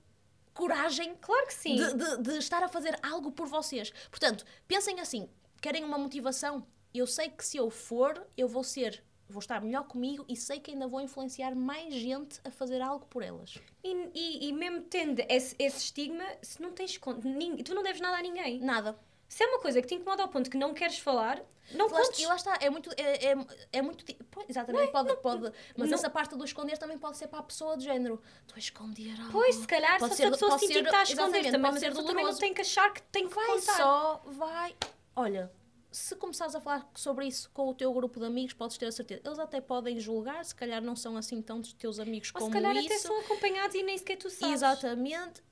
coragem 0.54 1.14
Claro 1.20 1.46
que 1.46 1.54
sim. 1.54 1.76
de, 1.76 1.94
de- 1.94 2.22
de 2.22 2.38
estar 2.38 2.62
a 2.62 2.68
fazer 2.68 2.98
algo 3.02 3.30
por 3.30 3.46
vocês. 3.46 3.92
Portanto, 4.10 4.44
pensem 4.66 5.00
assim: 5.00 5.28
querem 5.60 5.84
uma 5.84 5.98
motivação? 5.98 6.66
Eu 6.92 7.06
sei 7.06 7.28
que 7.30 7.44
se 7.44 7.56
eu 7.56 7.70
for, 7.70 8.26
eu 8.36 8.48
vou 8.48 8.64
ser, 8.64 9.04
vou 9.29 9.41
estar 9.41 9.61
melhor 9.61 9.85
comigo 9.85 10.24
e 10.29 10.35
sei 10.37 10.59
que 10.61 10.70
ainda 10.70 10.87
vou 10.89 11.01
influenciar 11.01 11.55
mais 11.55 11.93
gente 11.95 12.41
a 12.45 12.51
fazer 12.51 12.81
algo 12.81 13.07
por 13.07 13.22
elas. 13.22 13.59
E, 13.85 14.09
e, 14.14 14.49
e 14.49 14.53
mesmo 14.53 14.83
tendo 14.83 15.20
esse, 15.29 15.55
esse 15.59 15.79
estigma, 15.79 16.24
se 16.43 16.61
não 16.62 16.72
tens 16.72 16.97
con- 16.99 17.20
nin- 17.22 17.57
tu 17.62 17.74
não 17.74 17.83
deves 17.83 18.01
nada 18.01 18.16
a 18.16 18.22
ninguém. 18.22 18.59
Nada. 18.61 18.99
Se 19.29 19.45
é 19.45 19.47
uma 19.47 19.61
coisa 19.61 19.81
que 19.83 19.87
te 19.89 19.95
incomoda 19.95 20.22
ao 20.22 20.29
ponto 20.29 20.49
que 20.49 20.57
não 20.57 20.72
queres 20.72 20.99
falar, 20.99 21.43
não 21.72 21.87
Lá, 21.87 22.01
contes. 22.01 22.18
e 22.20 22.24
lá 22.26 22.35
está, 22.35 22.57
é 22.62 22.70
muito. 22.70 22.89
É, 22.97 23.33
é, 23.33 23.37
é 23.74 23.83
muito 23.83 24.03
di- 24.03 24.16
pois, 24.31 24.49
exatamente, 24.49 24.91
pode, 24.91 25.14
pode. 25.18 25.53
Mas 25.76 25.91
não- 25.91 25.99
essa 25.99 26.09
parte 26.09 26.35
do 26.35 26.43
esconder 26.43 26.79
também 26.79 26.97
pode 26.97 27.18
ser 27.18 27.29
para 27.29 27.41
a 27.41 27.43
pessoa 27.43 27.76
de 27.76 27.85
género. 27.85 28.22
Estou 28.41 28.57
a 28.57 28.59
esconder 28.59 29.14
algo. 29.20 29.33
Pois, 29.33 29.55
se 29.57 29.66
calhar, 29.66 29.99
Pode 29.99 30.12
se 30.12 30.16
ser- 30.22 30.29
a 30.29 30.31
pessoa 30.31 30.59
sentir 30.59 30.72
que 30.72 30.79
está 30.81 31.01
a 31.01 31.03
esconder 31.03 31.20
exatamente, 31.41 31.51
também, 31.53 31.70
pode 31.70 31.81
ser 31.81 31.89
também 31.91 32.05
não 32.07 32.14
doloroso. 32.14 32.41
tem 32.41 32.55
que 32.55 32.61
achar 32.62 32.91
que 32.95 33.03
tem 33.03 33.29
que 33.29 33.35
vai 33.35 33.47
contar. 33.49 33.76
só, 33.76 34.22
vai. 34.29 34.74
Olha, 35.14 35.53
se 35.91 36.14
começares 36.16 36.55
a 36.55 36.61
falar 36.61 36.91
sobre 36.95 37.26
isso 37.26 37.51
com 37.51 37.68
o 37.68 37.74
teu 37.74 37.93
grupo 37.93 38.20
de 38.20 38.26
amigos, 38.26 38.53
podes 38.53 38.76
ter 38.76 38.86
a 38.86 38.93
certeza. 38.93 39.22
Eles 39.24 39.39
até 39.39 39.61
podem 39.61 39.99
julgar, 39.99 40.45
se 40.45 40.55
calhar 40.55 40.82
não 40.82 40.95
são 40.95 41.16
assim 41.16 41.41
tão 41.41 41.61
dos 41.61 41.72
teus 41.72 41.99
amigos 41.99 42.30
Ou 42.34 42.41
como 42.41 42.53
se 42.55 42.61
calhar 42.61 42.76
isso. 42.76 42.86
até 42.86 42.99
são 42.99 43.20
acompanhados 43.20 43.74
e 43.74 43.82
nem 43.82 43.97
sequer 43.97 44.16
tu 44.16 44.28
sabes. 44.30 44.55
Exatamente. 44.55 45.43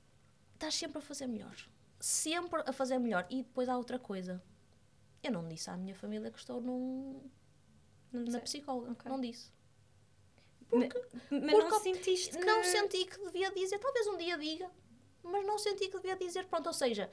Estás 0.54 0.74
sempre 0.74 0.98
a 0.98 1.00
fazer 1.00 1.26
melhor. 1.26 1.54
Sempre 1.98 2.62
a 2.66 2.72
fazer 2.72 2.98
melhor. 2.98 3.26
E 3.30 3.42
depois 3.42 3.68
há 3.68 3.76
outra 3.76 3.98
coisa. 3.98 4.42
Eu 5.22 5.32
não 5.32 5.48
disse 5.48 5.70
à 5.70 5.76
minha 5.76 5.94
família 5.94 6.30
que 6.30 6.38
estou 6.38 6.60
num, 6.60 7.20
Não 8.12 8.24
na 8.24 8.30
sei. 8.32 8.40
psicóloga. 8.42 8.92
Ok. 8.92 9.10
Não 9.10 9.20
disse. 9.20 9.50
Ma- 10.70 10.80
Mas 11.30 11.50
porque 11.52 11.70
não 11.70 11.80
sentiste 11.80 12.38
que... 12.38 12.44
Não 12.44 12.62
senti 12.64 13.04
que 13.06 13.18
devia 13.24 13.50
dizer. 13.52 13.78
Talvez 13.78 14.06
um 14.06 14.16
dia 14.16 14.36
diga. 14.36 14.70
Mas 15.22 15.46
não 15.46 15.58
senti 15.58 15.88
que 15.88 15.96
devia 15.96 16.16
dizer. 16.16 16.46
Pronto, 16.46 16.66
ou 16.66 16.72
seja, 16.74 17.10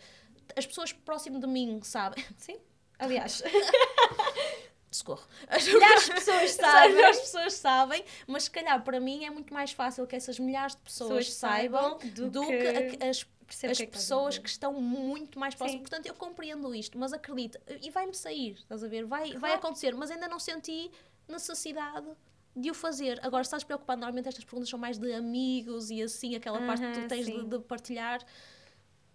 as 0.55 0.65
pessoas 0.65 0.91
próximo 0.91 1.39
de 1.39 1.47
mim 1.47 1.81
sabem. 1.83 2.23
Sim. 2.37 2.59
Aliás, 2.99 3.41
Socorro. 4.91 5.23
milhares 5.65 6.05
de 6.05 6.11
pessoas 6.13 6.51
sabem. 6.51 7.03
As 7.05 7.19
pessoas 7.19 7.53
sabem, 7.53 8.05
mas 8.27 8.43
se 8.43 8.51
calhar 8.51 8.83
para 8.83 8.99
mim 8.99 9.25
é 9.25 9.29
muito 9.31 9.51
mais 9.53 9.71
fácil 9.71 10.05
que 10.05 10.15
essas 10.15 10.37
milhares 10.37 10.75
de 10.75 10.81
pessoas, 10.81 11.25
Pessoas 11.25 11.33
saibam 11.33 11.97
do, 12.13 12.29
do 12.29 12.45
que, 12.45 12.97
que- 12.97 13.03
as, 13.03 13.25
as 13.49 13.57
que 13.57 13.65
é 13.65 13.73
que 13.87 13.87
pessoas 13.87 14.37
que 14.37 14.47
estão 14.47 14.73
muito 14.73 15.39
mais 15.39 15.55
próximas. 15.55 15.79
Sim. 15.79 15.89
Portanto, 15.89 16.05
eu 16.05 16.13
compreendo 16.13 16.73
isto, 16.75 16.97
mas 16.97 17.11
acredita, 17.11 17.59
e 17.81 17.89
vai-me 17.89 18.13
sair, 18.13 18.51
estás 18.53 18.83
a 18.83 18.87
ver? 18.87 19.05
Vai, 19.05 19.31
vai 19.31 19.39
Claro. 19.39 19.55
acontecer, 19.55 19.95
mas 19.95 20.11
ainda 20.11 20.27
não 20.27 20.39
senti 20.39 20.91
necessidade 21.27 22.05
de 22.55 22.69
o 22.69 22.73
fazer. 22.75 23.19
Agora, 23.25 23.41
estás 23.41 23.63
preocupado, 23.63 23.99
normalmente 23.99 24.27
estas 24.27 24.43
perguntas 24.45 24.69
são 24.69 24.77
mais 24.77 24.99
de 24.99 25.11
amigos 25.11 25.89
e 25.89 26.03
assim, 26.03 26.35
aquela 26.35 26.61
parte 26.67 26.83
que 26.85 27.01
tu 27.01 27.07
tens 27.07 27.25
de, 27.25 27.43
de 27.43 27.59
partilhar. 27.59 28.23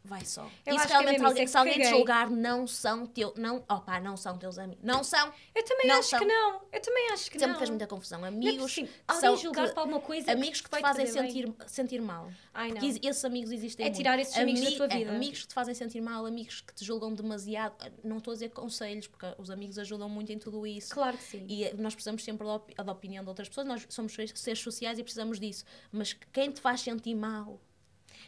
Vai 0.05 0.25
só. 0.25 0.49
Eu 0.65 0.75
e 0.75 0.79
se 0.79 0.85
é 0.87 0.89
realmente 0.89 1.23
alguém, 1.23 1.43
é 1.43 1.47
se 1.47 1.57
alguém 1.57 1.79
te 1.81 1.85
julgar, 1.91 2.31
não 2.31 2.67
são 2.67 3.05
teu, 3.05 3.35
não, 3.37 3.57
opá, 3.69 4.01
não 4.01 4.17
são 4.17 4.39
teus 4.39 4.57
amigos. 4.59 4.83
Não 4.83 5.05
são. 5.05 5.31
Eu 5.55 5.63
também 5.65 5.91
acho 5.91 6.09
são. 6.09 6.19
que 6.21 6.25
não. 6.25 6.63
Eu 6.73 6.81
também 6.81 7.11
acho 7.11 7.31
que 7.31 7.39
Sempre 7.39 7.53
não. 7.53 7.59
fez 7.59 7.69
muita 7.71 7.87
confusão. 7.87 8.25
É 8.25 8.29
Amigos 8.29 8.75
que 8.75 8.89
são 9.21 9.37
julgar 9.37 9.71
que- 9.71 9.79
alguma 9.79 10.01
coisa 10.01 10.33
amigos 10.33 10.61
que 10.63 10.71
te 10.71 10.81
fazem 10.81 11.05
sentir, 11.07 11.53
sentir 11.67 12.01
mal. 12.01 12.31
Ai, 12.55 12.73
não. 12.73 12.83
Esses 12.83 13.25
amigos 13.25 13.51
existem 13.53 13.85
É 13.85 13.89
muito. 13.89 13.97
tirar 13.99 14.19
esses 14.19 14.37
amigos 14.39 14.61
da 14.63 14.67
Ami- 14.69 14.77
tua 14.77 14.87
é, 14.87 14.97
vida. 14.99 15.11
amigos 15.13 15.43
que 15.43 15.49
te 15.49 15.55
fazem 15.55 15.75
sentir 15.75 16.01
mal, 16.01 16.25
amigos 16.25 16.61
que 16.63 16.73
te 16.73 16.85
julgam 16.85 17.13
demasiado. 17.13 17.75
Não 18.03 18.17
estou 18.19 18.31
a 18.33 18.35
dizer 18.35 18.51
conselhos, 18.51 19.07
porque 19.09 19.27
os 19.37 19.51
amigos 19.51 19.79
ajudam 19.79 20.09
muito 20.09 20.33
em 20.33 20.39
tudo 20.39 20.67
isso. 20.67 20.95
Claro 20.95 21.19
que 21.19 21.25
sim. 21.25 21.45
E 21.49 21.75
nós 21.75 21.95
precisamos 21.95 22.25
sempre 22.25 22.47
da, 22.47 22.83
da 22.85 22.93
opinião 22.93 23.23
de 23.23 23.29
outras 23.29 23.49
pessoas. 23.49 23.67
Nós 23.67 23.85
somos 23.91 24.15
seres 24.35 24.61
sociais 24.61 24.99
e 24.99 25.03
precisamos 25.03 25.39
disso. 25.39 25.65
Mas 25.93 26.15
quem 26.33 26.51
te 26.51 26.61
faz 26.61 26.81
sentir 26.81 27.15
mal? 27.15 27.61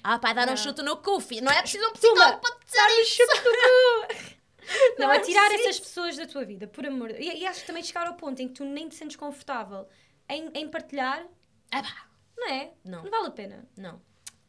Ah, 0.03 0.19
pá, 0.19 0.33
dar 0.33 0.47
Não. 0.47 0.55
um 0.55 0.57
chute 0.57 0.83
no 0.83 0.97
cu, 0.99 1.21
filho. 1.21 1.45
Não 1.45 1.53
é 1.53 1.61
preciso 1.61 1.87
um 1.89 1.93
psicólogo 1.93 2.41
para 2.41 2.57
dizer 2.65 3.01
isso. 3.03 3.23
Não, 4.99 5.07
Não 5.09 5.13
é 5.13 5.17
é 5.17 5.21
tirar 5.21 5.51
essas 5.53 5.81
pessoas 5.81 6.17
da 6.17 6.27
tua 6.27 6.45
vida, 6.45 6.67
por 6.69 6.87
amor. 6.87 7.11
E, 7.11 7.39
e 7.41 7.47
acho 7.47 7.61
que 7.63 7.67
também 7.67 7.83
chegar 7.83 8.07
ao 8.07 8.15
ponto 8.15 8.41
em 8.41 8.47
que 8.49 8.55
tu 8.55 8.65
nem 8.65 8.89
te 8.89 8.95
sentes 8.95 9.17
confortável 9.17 9.89
em, 10.29 10.49
em 10.55 10.69
partilhar, 10.69 11.27
Ah, 11.73 11.83
pá, 11.83 12.07
não 12.37 12.49
é? 12.49 12.73
Não. 12.85 13.03
Não 13.03 13.11
vale 13.11 13.27
a 13.29 13.31
pena. 13.31 13.69
não. 13.77 14.01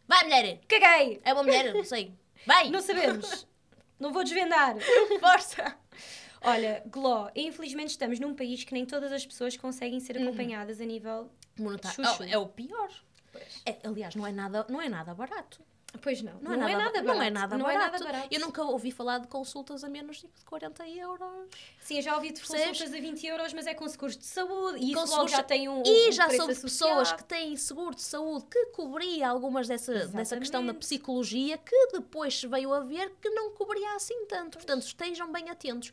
Vai, 0.08 0.24
mulher. 0.26 0.60
Caguei! 0.68 1.22
É 1.24 1.34
uma 1.34 1.41
mulher, 1.43 1.74
não 1.74 1.86
sei. 1.86 2.14
Vai. 2.45 2.70
Não 2.70 2.82
sabemos. 2.82 3.47
não 3.97 4.12
vou 4.12 4.24
desvendar. 4.24 4.76
Força. 5.22 5.78
Olha, 6.41 6.84
Gló, 6.88 7.30
infelizmente 7.36 7.91
estamos 7.91 8.20
num 8.20 8.36
país 8.36 8.64
que 8.66 8.74
nem 8.74 8.86
todas 8.86 9.12
as 9.14 9.26
pessoas 9.26 9.56
conseguem 9.56 9.99
ser 10.02 10.18
acompanhadas 10.18 10.82
a 10.82 10.86
nível. 10.86 11.32
Monetário. 11.58 11.97
Oh, 12.20 12.24
é 12.24 12.38
o 12.38 12.45
pior. 12.47 12.89
É, 13.66 13.78
aliás, 13.84 14.16
não 14.16 14.26
é 14.28 14.32
nada, 14.32 14.66
não 14.70 14.82
é 14.82 14.90
nada 14.90 15.14
barato. 15.14 15.60
Pois 16.02 16.22
não. 16.22 16.40
Não, 16.40 16.54
é, 16.54 16.58
nada, 16.58 16.74
barato. 17.02 17.04
não 17.04 17.22
é 17.22 17.30
nada 17.30 17.58
Não 17.58 17.66
barato. 17.66 17.84
é 17.86 17.92
nada 17.92 18.04
barato. 18.06 18.28
Eu 18.32 18.40
nunca 18.40 18.64
ouvi 18.64 18.92
falar 18.92 19.18
de 19.18 19.28
consultas 19.28 19.84
a 19.84 19.90
menos 19.90 20.22
de 20.22 20.46
40 20.46 20.88
euros. 20.88 21.50
Sim, 21.82 21.98
eu 21.98 22.02
já 22.02 22.16
ouvi 22.16 22.32
de 22.32 22.40
consultas 22.40 22.82
a 22.82 22.98
20 22.98 23.28
euros, 23.28 23.52
mas 23.54 23.68
é 23.68 23.74
com 23.74 23.86
seguros 23.90 24.16
de 24.16 24.26
saúde 24.26 24.78
e 24.80 24.86
isso 24.86 24.94
Com 24.94 25.00
logo 25.02 25.08
seguros- 25.10 25.32
já 25.32 25.44
tem 25.44 25.68
um. 25.68 25.84
E 25.86 26.08
um 26.08 26.12
já 26.14 26.30
soube 26.30 26.54
de 26.56 26.62
pessoas 26.62 27.12
que 27.12 27.26
têm 27.26 27.58
seguro 27.58 27.94
de 27.94 28.04
saúde 28.04 28.46
que 28.50 28.68
cobria 28.68 29.28
algumas 29.28 29.68
dessa, 29.68 30.08
dessa 30.08 30.38
questão 30.38 30.66
da 30.66 30.74
psicologia 30.74 31.58
que 31.58 31.88
depois 31.92 32.40
se 32.40 32.48
veio 32.48 32.74
a 32.74 32.80
ver 32.80 33.14
que 33.22 33.30
não 33.30 33.52
cobria 33.52 33.94
assim 33.94 34.26
tanto. 34.28 34.58
Portanto, 34.60 34.84
estejam 34.84 35.30
bem 35.30 35.50
atentos. 35.50 35.92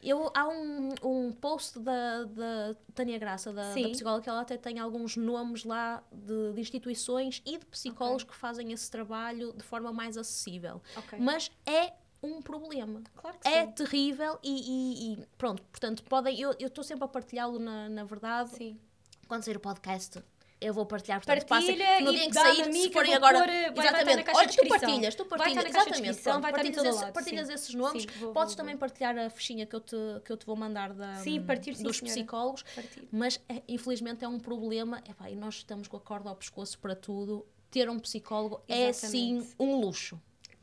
Eu, 0.00 0.30
há 0.34 0.46
um, 0.48 0.90
um 1.02 1.32
post 1.32 1.78
da, 1.80 2.24
da 2.24 2.76
Tânia 2.94 3.18
Graça, 3.18 3.52
da, 3.52 3.74
da 3.74 3.88
psicóloga, 3.90 4.22
que 4.22 4.28
ela 4.30 4.40
até 4.42 4.56
tem 4.56 4.78
alguns 4.78 5.16
nomes 5.16 5.64
lá 5.64 6.02
de, 6.12 6.52
de 6.52 6.60
instituições 6.60 7.42
e 7.44 7.58
de 7.58 7.66
psicólogos 7.66 8.22
que 8.22 8.34
fazem 8.34 8.70
esse 8.72 8.88
trabalho 8.90 9.52
de 9.54 9.64
forma 9.64 9.92
mais 9.92 10.16
acessível. 10.16 10.80
Ok. 10.96 11.18
Mas 11.18 11.50
é 11.66 11.92
um 12.22 12.40
problema. 12.40 13.02
Claro 13.16 13.38
que 13.38 13.48
É 13.48 13.66
sim. 13.66 13.72
terrível 13.72 14.38
e, 14.42 14.50
e- 14.52 15.12
e 15.14 15.26
pronto, 15.36 15.62
portanto, 15.64 16.04
podem, 16.04 16.40
eu 16.40 16.52
estou 16.58 16.84
sempre 16.84 17.04
a 17.04 17.08
partilhá-lo 17.08 17.58
na, 17.58 17.88
na 17.88 18.04
verdade. 18.04 18.50
Sim. 18.50 18.78
Quando 19.26 19.42
sair 19.42 19.56
o 19.56 19.60
podcast, 19.60 20.22
eu 20.60 20.72
vou 20.74 20.84
partilhar. 20.86 21.18
Portanto, 21.20 21.46
Partilha 21.46 21.84
passem, 21.86 22.04
no 22.04 22.10
dia 22.12 22.24
em 22.24 22.28
que 22.28 22.34
sair, 22.34 22.72
se 22.72 22.92
forem 22.92 23.10
vou 23.10 23.16
agora. 23.28 23.38
pôr, 23.38 23.48
exatamente. 23.84 24.22
caixa 24.24 24.38
Olha, 24.38 24.48
tu 24.48 24.68
partilhas, 24.68 25.14
tu 25.14 25.24
partilhas. 25.24 25.64
exatamente. 25.66 26.22
pronto, 26.22 26.40
partilhas, 26.50 26.84
esse- 26.84 27.02
lado, 27.02 27.12
partilhas 27.12 27.46
sim. 27.46 27.54
esses 27.54 27.74
nomes. 27.74 28.02
Sim, 28.02 28.08
vou- 28.18 28.32
Podes 28.32 28.54
vou- 28.54 28.56
também 28.56 28.76
partilhar 28.76 29.16
a 29.18 29.30
fichinha 29.30 29.66
que 29.66 29.76
eu 29.76 29.80
te, 29.80 29.96
que 30.24 30.32
eu 30.32 30.36
te 30.36 30.44
vou 30.46 30.56
mandar 30.56 30.92
da, 30.92 31.14
Sim, 31.16 31.40
partilho, 31.42 31.76
sim, 31.76 31.82
dos 31.84 32.00
psicólogos. 32.00 32.64
Partilho. 32.74 33.08
Mas, 33.12 33.40
é, 33.48 33.62
infelizmente, 33.68 34.24
é 34.24 34.28
um 34.28 34.38
problema. 34.40 35.02
Epá, 35.08 35.30
e 35.30 35.36
nós 35.36 35.56
estamos 35.56 35.86
com 35.88 35.96
a 35.96 36.00
corda 36.00 36.28
ao 36.28 36.36
pescoço 36.36 36.78
para 36.78 36.94
tudo. 36.96 37.46
Ter 37.70 37.88
um 37.90 37.98
psicólogo 37.98 38.62
é, 38.66 38.92
sim, 38.94 39.36
Exatamente. 39.36 39.54
um 39.60 39.80
luxo. 39.80 40.20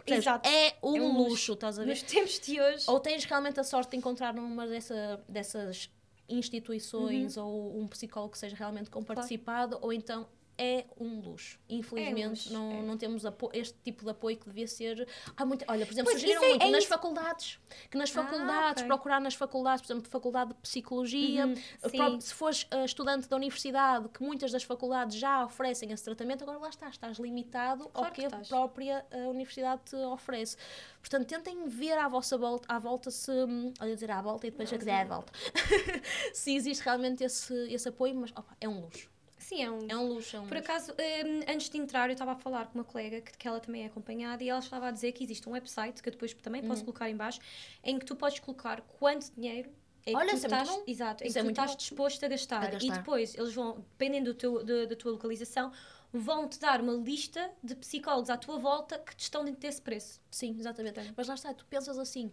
Exato. 0.08 0.48
É 0.48 0.76
um, 0.84 0.98
É 0.98 1.02
um 1.02 1.08
luxo, 1.18 1.30
luxo. 1.30 1.54
estás 1.54 1.80
a 1.80 1.84
ver? 1.84 1.90
Nos 1.90 2.02
tempos 2.04 2.40
de 2.40 2.60
hoje. 2.62 2.86
Ou 2.88 3.00
tens 3.00 3.24
realmente 3.26 3.60
a 3.60 3.64
sorte 3.64 3.92
de 3.92 3.98
encontrar 3.98 4.34
numa 4.34 4.68
dessa, 4.68 5.24
dessas 5.28 5.90
instituições 6.28 7.38
ou 7.38 7.80
um 7.80 7.88
psicólogo 7.88 8.34
que 8.34 8.40
seja 8.40 8.56
realmente 8.56 8.90
comparticipado, 8.90 9.78
ou 9.82 9.94
então 9.94 10.28
é 10.58 10.86
um 11.00 11.20
luxo. 11.22 11.60
Infelizmente, 11.70 12.30
luxo, 12.50 12.54
não, 12.54 12.72
é. 12.72 12.82
não 12.82 12.98
temos 12.98 13.24
este 13.54 13.78
tipo 13.84 14.04
de 14.04 14.12
apoio 14.12 14.38
que 14.38 14.46
devia 14.46 14.68
ser. 14.68 15.08
Há 15.36 15.46
muito, 15.46 15.66
olha, 15.68 15.86
por 15.86 15.92
exemplo, 15.94 16.12
Pois, 16.12 16.22
sugeriram 16.22 16.44
é- 16.44 16.50
muito 16.50 16.66
é 16.66 16.70
nas 16.72 16.86
faculdades. 16.86 17.60
Que 17.90 17.98
nas 17.98 18.10
Ah, 18.16 18.24
faculdades, 18.24 18.82
ok. 18.84 18.88
procurar 18.88 19.20
nas 19.22 19.36
faculdades, 19.36 19.82
por 19.86 19.94
exemplo, 19.94 20.10
faculdade 20.10 20.50
de 20.54 20.56
psicologia, 20.62 21.48
Uhum, 21.48 21.56
próprio- 21.92 22.22
se 22.22 22.34
fores 22.34 22.68
ah, 22.72 22.86
estudante 22.86 23.28
da 23.28 23.36
universidade, 23.36 24.10
que 24.10 24.24
muitas 24.24 24.52
das 24.52 24.64
faculdades 24.64 25.18
já 25.18 25.44
oferecem 25.46 25.92
esse 25.92 26.04
tratamento, 26.04 26.44
agora 26.44 26.58
lá 26.60 26.70
estás, 26.70 26.92
estás 26.94 27.18
limitado 27.20 27.90
Claro 27.90 28.08
ao 28.08 28.14
que 28.14 28.28
que 28.28 28.34
a 28.36 28.40
própria 28.40 29.06
ah, 29.12 29.18
universidade 29.30 29.82
te 29.86 29.96
oferece. 29.96 30.58
Portanto, 31.00 31.28
tentem 31.28 31.68
ver 31.68 31.98
à 31.98 32.08
vossa 32.08 32.38
volta, 32.38 32.66
à 32.74 32.80
volta 32.80 33.12
se. 33.12 33.30
hum, 33.32 33.74
Olha, 33.80 33.94
dizer 33.94 34.10
à 34.12 34.22
volta 34.22 34.48
e 34.48 34.52
depois 34.52 34.70
já 34.70 34.78
quiser 34.78 35.02
à 35.02 35.04
volta. 35.06 35.32
se 36.34 36.56
existe 36.56 36.82
realmente 36.84 37.24
esse, 37.24 37.54
esse 37.72 37.90
apoio, 37.90 38.16
mas 38.16 38.32
opa, 38.32 38.56
é 38.60 38.68
um 38.68 38.82
luxo. 38.82 39.10
Sim, 39.48 39.62
é 39.64 39.70
um. 39.70 39.88
É 39.88 39.96
um 39.96 40.08
luxo. 40.08 40.36
É 40.36 40.40
um 40.40 40.48
Por 40.48 40.58
luxo. 40.58 40.72
acaso, 40.72 40.92
hum, 40.94 41.40
antes 41.48 41.70
de 41.70 41.78
entrar, 41.78 42.10
eu 42.10 42.14
estava 42.14 42.32
a 42.32 42.36
falar 42.36 42.66
com 42.68 42.80
uma 42.80 42.84
colega 42.84 43.22
que, 43.22 43.38
que 43.38 43.48
ela 43.48 43.60
também 43.60 43.84
é 43.84 43.86
acompanhada 43.86 44.44
e 44.44 44.50
ela 44.50 44.60
estava 44.60 44.88
a 44.88 44.92
dizer 44.92 45.12
que 45.12 45.24
existe 45.24 45.48
um 45.48 45.52
website 45.52 46.02
que 46.02 46.10
eu 46.10 46.12
depois 46.12 46.34
também 46.34 46.64
posso 46.64 46.82
Hum. 46.82 46.86
colocar 46.86 47.10
em 47.10 47.16
baixo, 47.16 47.40
em 47.84 48.00
que 48.00 48.06
tu 48.06 48.16
podes 48.16 48.40
colocar 48.40 48.82
quanto 49.00 49.32
dinheiro 49.36 49.70
é 50.04 50.12
que 50.12 50.18
Olha, 50.18 50.30
tu 50.30 50.34
é 50.34 50.36
estás, 50.38 50.68
bom. 50.70 50.84
exato, 50.88 51.24
Isso 51.24 51.34
que 51.34 51.40
é 51.40 51.44
tu 51.44 51.50
estás 51.50 51.72
bom. 51.72 51.78
disposto 51.78 52.24
a 52.26 52.28
gastar. 52.28 52.64
A 52.64 52.68
gastar. 52.72 52.86
E 52.86 52.92
depois 52.92 53.36
eles 53.36 53.54
vão, 53.54 53.74
dependendo 53.92 54.34
do 54.34 54.38
teu, 54.38 54.64
da- 54.64 54.86
da 54.86 54.96
tua 54.96 55.12
localização, 55.12 55.72
vão-te 56.14 56.60
dar 56.60 56.82
uma 56.82 56.94
lista 56.94 57.52
de 57.64 57.76
psicólogos 57.76 58.30
à 58.30 58.38
tua 58.38 58.58
volta 58.58 58.98
que 59.00 59.16
te 59.16 59.22
estão 59.22 59.44
dentro 59.44 59.62
desse 59.62 59.82
preço. 59.82 60.22
Sim, 60.32 60.56
exatamente. 60.60 61.00
Mas 61.16 61.28
lá 61.28 61.34
está, 61.36 61.54
tu 61.54 61.66
pensas 61.66 61.98
assim. 61.98 62.32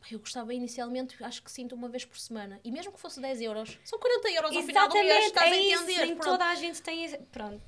"Pá, 0.00 0.06
Eu 0.10 0.18
gostava 0.18 0.52
inicialmente, 0.54 1.22
acho 1.22 1.42
que 1.42 1.50
sinto 1.52 1.74
uma 1.74 1.88
vez 1.88 2.04
por 2.04 2.18
semana. 2.18 2.58
E 2.64 2.70
mesmo 2.72 2.90
que 2.92 2.98
fosse 3.00 3.20
10 3.20 3.40
euros, 3.42 3.78
são 3.84 3.98
40 3.98 4.30
euros 4.30 4.56
ao 4.56 4.62
final 4.62 4.88
do 4.88 4.94
mês, 4.94 5.26
estás 5.26 5.50
é 5.50 5.54
a 5.54 5.56
isso, 5.60 5.82
entender. 5.84 6.06
nem 6.06 6.14
pronto. 6.16 6.30
toda 6.30 6.44
a 6.46 6.54
gente 6.54 6.82
tem. 6.82 7.04
esse- 7.04 7.18
Pronto. 7.18 7.62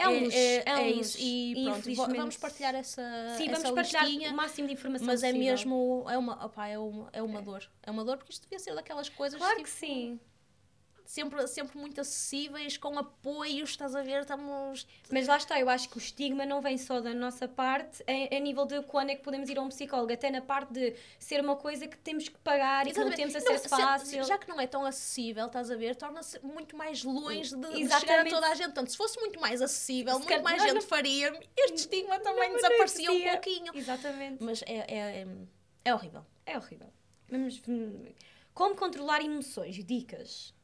É 0.00 0.06
um 0.08 0.24
luxo, 0.24 0.36
é, 0.36 0.56
é 0.58 0.62
é 0.82 0.90
isso. 0.92 1.18
E 1.18 1.64
pronto, 1.64 1.94
vamos 2.14 2.36
partilhar 2.36 2.72
essa, 2.72 3.02
Sim, 3.36 3.48
essa 3.50 3.62
vamos 3.62 3.70
partilhar 3.72 4.04
listinha. 4.04 4.30
o 4.30 4.34
máximo 4.36 4.68
de 4.68 4.74
informação 4.74 5.04
Mas 5.06 5.24
é 5.24 5.32
possível. 5.32 5.50
mesmo, 5.52 6.04
é 6.08 6.16
uma, 6.16 6.44
opá, 6.46 6.68
é 6.68 6.78
uma, 6.78 7.08
é 7.12 7.20
uma 7.20 7.42
dor. 7.42 7.68
É 7.82 7.90
uma 7.90 8.04
dor 8.04 8.16
porque 8.16 8.30
isto 8.32 8.42
devia 8.44 8.60
ser 8.60 8.76
daquelas 8.76 9.08
coisas 9.08 9.36
Claro 9.40 9.56
tipo, 9.56 9.64
que 9.68 9.74
sim. 9.74 10.20
Sempre, 11.08 11.46
sempre 11.48 11.78
muito 11.78 11.98
acessíveis, 12.02 12.76
com 12.76 12.98
apoios, 12.98 13.70
estás 13.70 13.96
a 13.96 14.02
ver? 14.02 14.20
Estamos. 14.20 14.86
Mas 15.10 15.26
lá 15.26 15.38
está, 15.38 15.58
eu 15.58 15.70
acho 15.70 15.88
que 15.88 15.96
o 15.96 15.98
estigma 15.98 16.44
não 16.44 16.60
vem 16.60 16.76
só 16.76 17.00
da 17.00 17.14
nossa 17.14 17.48
parte, 17.48 18.04
a, 18.06 18.36
a 18.36 18.38
nível 18.38 18.66
de 18.66 18.82
quando 18.82 19.08
é 19.10 19.16
que 19.16 19.22
podemos 19.22 19.48
ir 19.48 19.56
a 19.58 19.62
um 19.62 19.68
psicólogo, 19.68 20.12
até 20.12 20.30
na 20.30 20.42
parte 20.42 20.70
de 20.70 20.94
ser 21.18 21.40
uma 21.40 21.56
coisa 21.56 21.88
que 21.88 21.96
temos 21.96 22.28
que 22.28 22.36
pagar 22.40 22.86
e 22.86 22.92
que 22.92 22.98
não 23.00 23.06
Exatamente. 23.08 23.32
temos 23.32 23.34
Não, 23.46 23.54
acesso 23.54 23.74
se- 23.74 23.82
fácil. 23.82 24.24
Já 24.24 24.36
que 24.36 24.46
não 24.48 24.60
é 24.60 24.66
tão 24.66 24.84
acessível, 24.84 25.46
estás 25.46 25.70
a 25.70 25.76
ver, 25.76 25.96
torna-se 25.96 26.38
muito 26.44 26.76
mais 26.76 27.02
longe 27.02 27.56
de, 27.56 27.60
de 27.62 27.74
chegar 27.74 27.94
a 27.94 27.98
Exatamente. 28.00 28.30
toda 28.34 28.46
a 28.46 28.54
gente. 28.54 28.66
Portanto, 28.66 28.90
se 28.90 28.96
fosse 28.98 29.18
muito 29.18 29.40
mais 29.40 29.62
acessível, 29.62 30.20
Se 30.20 30.26
muito 30.28 30.42
mais 30.44 30.62
gente 30.62 30.74
não- 30.74 30.82
faria, 30.82 31.32
este 31.56 31.76
estigma 31.78 32.20
também 32.20 32.50
Não 32.50 32.56
desaparecia 32.56 33.10
um 33.10 33.22
pouquinho. 33.30 33.72
Exatamente. 33.74 34.42
Mas 34.44 34.60
é, 34.62 34.74
é, 34.76 34.98
é, 35.22 35.26
é 35.86 35.94
horrível. 35.94 36.24
É 36.44 36.58
horrível. 36.58 36.92
Vamos, 37.30 37.62
como 38.52 38.74
controlar 38.76 39.22
emoções? 39.24 39.82
Dicas. 39.82 40.54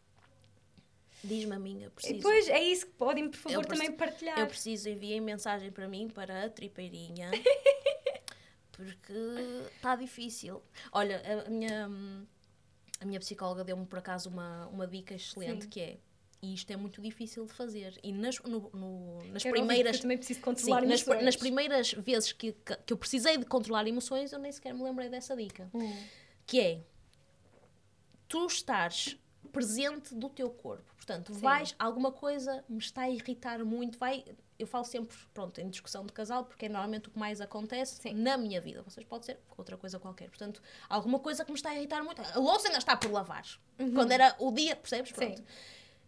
Diz-me 1.25 1.55
a 1.55 1.59
minha, 1.59 1.91
preciso. 1.91 2.21
Pois 2.21 2.49
é 2.49 2.63
isso 2.63 2.87
que 2.87 2.93
podem, 2.93 3.29
por 3.31 3.39
favor, 3.39 3.65
também 3.65 3.91
partilhar. 3.93 4.39
Eu 4.39 4.47
preciso 4.47 4.89
enviar 4.91 5.21
mensagem 5.23 5.73
para 5.73 5.89
mim, 5.89 6.09
para 6.09 6.45
a 6.45 6.51
tripeirinha, 6.51 7.31
porque 8.73 9.13
está 9.75 9.97
difícil. 9.97 10.63
Olha, 10.93 11.23
a 11.47 11.51
minha, 11.51 11.89
a 13.01 13.05
minha 13.07 13.21
psicóloga 13.21 13.65
deu-me 13.65 13.87
por 13.87 13.99
acaso 13.99 14.29
uma, 14.29 14.67
uma 14.69 14.87
dica 14.87 15.15
excelente 15.15 15.65
Sim. 15.65 15.71
que 15.71 15.81
é. 15.81 15.99
E 16.43 16.53
isto 16.53 16.71
é 16.71 16.77
muito 16.77 17.01
difícil 17.01 17.47
de 17.47 17.55
fazer. 17.55 17.99
E 18.03 18.13
nas, 18.13 18.39
no- 18.41 18.71
no- 18.75 19.25
nas 19.33 19.43
Quero 19.43 19.55
primeiras. 19.57 19.99
também 20.01 20.19
preciso 20.19 20.41
Sim, 20.41 20.45
controlar 20.45 20.83
nas, 20.83 21.01
emoções. 21.01 21.25
nas 21.25 21.37
primeiras 21.37 21.93
vezes 21.95 22.33
que, 22.33 22.53
que, 22.53 22.93
eu 22.93 22.99
precisei 22.99 23.39
de 23.39 23.47
controlar 23.47 23.87
emoções, 23.87 24.31
eu 24.31 24.39
nem 24.39 24.53
sequer 24.53 24.75
me 24.75 24.83
lembrei 24.83 25.09
dessa 25.09 25.35
dica. 25.35 25.71
Hum. 25.73 25.97
Que 26.47 26.61
é 26.61 26.81
tu 28.29 28.45
estares 28.47 29.17
presente 29.53 30.15
do 30.15 30.29
teu 30.29 30.51
corpo. 30.51 30.95
Portanto, 30.95 31.33
vais, 31.35 31.75
alguma 31.79 32.11
coisa 32.11 32.65
me 32.69 32.79
está 32.79 33.03
a 33.03 33.11
irritar 33.11 33.65
muito, 33.65 33.99
vai. 33.99 34.25
Eu 34.59 34.67
falo 34.67 34.85
sempre, 34.85 35.17
pronto, 35.33 35.61
em 35.61 35.69
discussão 35.69 36.07
de 36.07 36.13
casal, 36.13 36.45
porque 36.45 36.67
é 36.67 36.69
normalmente 36.69 37.09
o 37.09 37.11
que 37.11 37.19
mais 37.19 37.41
acontece 37.41 38.13
na 38.15 38.37
minha 38.37 38.61
vida. 38.61 38.83
Vocês 38.83 39.05
pode 39.07 39.27
ser 39.27 39.39
outra 39.57 39.77
coisa 39.77 39.99
qualquer. 39.99 40.29
Portanto, 40.29 40.63
alguma 40.89 41.19
coisa 41.19 41.45
que 41.45 41.51
me 41.51 41.57
está 41.57 41.71
a 41.71 41.77
irritar 41.77 42.03
muito. 42.03 42.23
A 42.23 42.39
louça 42.39 42.69
ainda 42.69 42.79
está 42.79 42.97
por 42.97 43.11
lavar. 43.11 43.45
Quando 43.95 44.13
era 44.13 44.35
o 44.39 44.53
dia, 44.53 44.77
percebes? 44.77 45.13
Pronto. 45.13 45.39
Sim. 45.39 45.45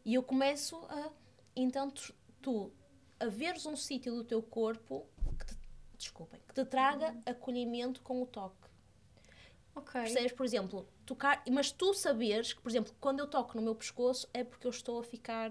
E 0.04 0.14
eu 0.14 0.22
começo 0.22 0.76
a. 0.88 1.10
Então, 1.56 1.90
tu, 1.90 2.14
tu 2.40 2.72
a 3.18 3.26
veres 3.26 3.66
um 3.66 3.76
sítio 3.76 4.14
do 4.14 4.24
teu 4.24 4.42
corpo 4.42 5.06
que 5.38 5.46
te, 5.46 5.56
desculpem, 5.98 6.40
que 6.46 6.54
te 6.54 6.64
traga 6.64 7.16
acolhimento 7.26 8.00
com 8.02 8.22
o 8.22 8.26
toque. 8.26 8.68
Ok. 9.74 10.00
Percebes, 10.00 10.32
por 10.32 10.46
exemplo, 10.46 10.88
tocar, 11.06 11.42
mas 11.50 11.70
tu 11.70 11.94
saberes 11.94 12.52
que, 12.52 12.60
por 12.60 12.68
exemplo, 12.68 12.92
quando 13.00 13.20
eu 13.20 13.26
toco 13.26 13.56
no 13.56 13.62
meu 13.62 13.74
pescoço 13.74 14.28
é 14.34 14.44
porque 14.44 14.66
eu 14.66 14.70
estou 14.70 14.98
a 14.98 15.02
ficar 15.02 15.50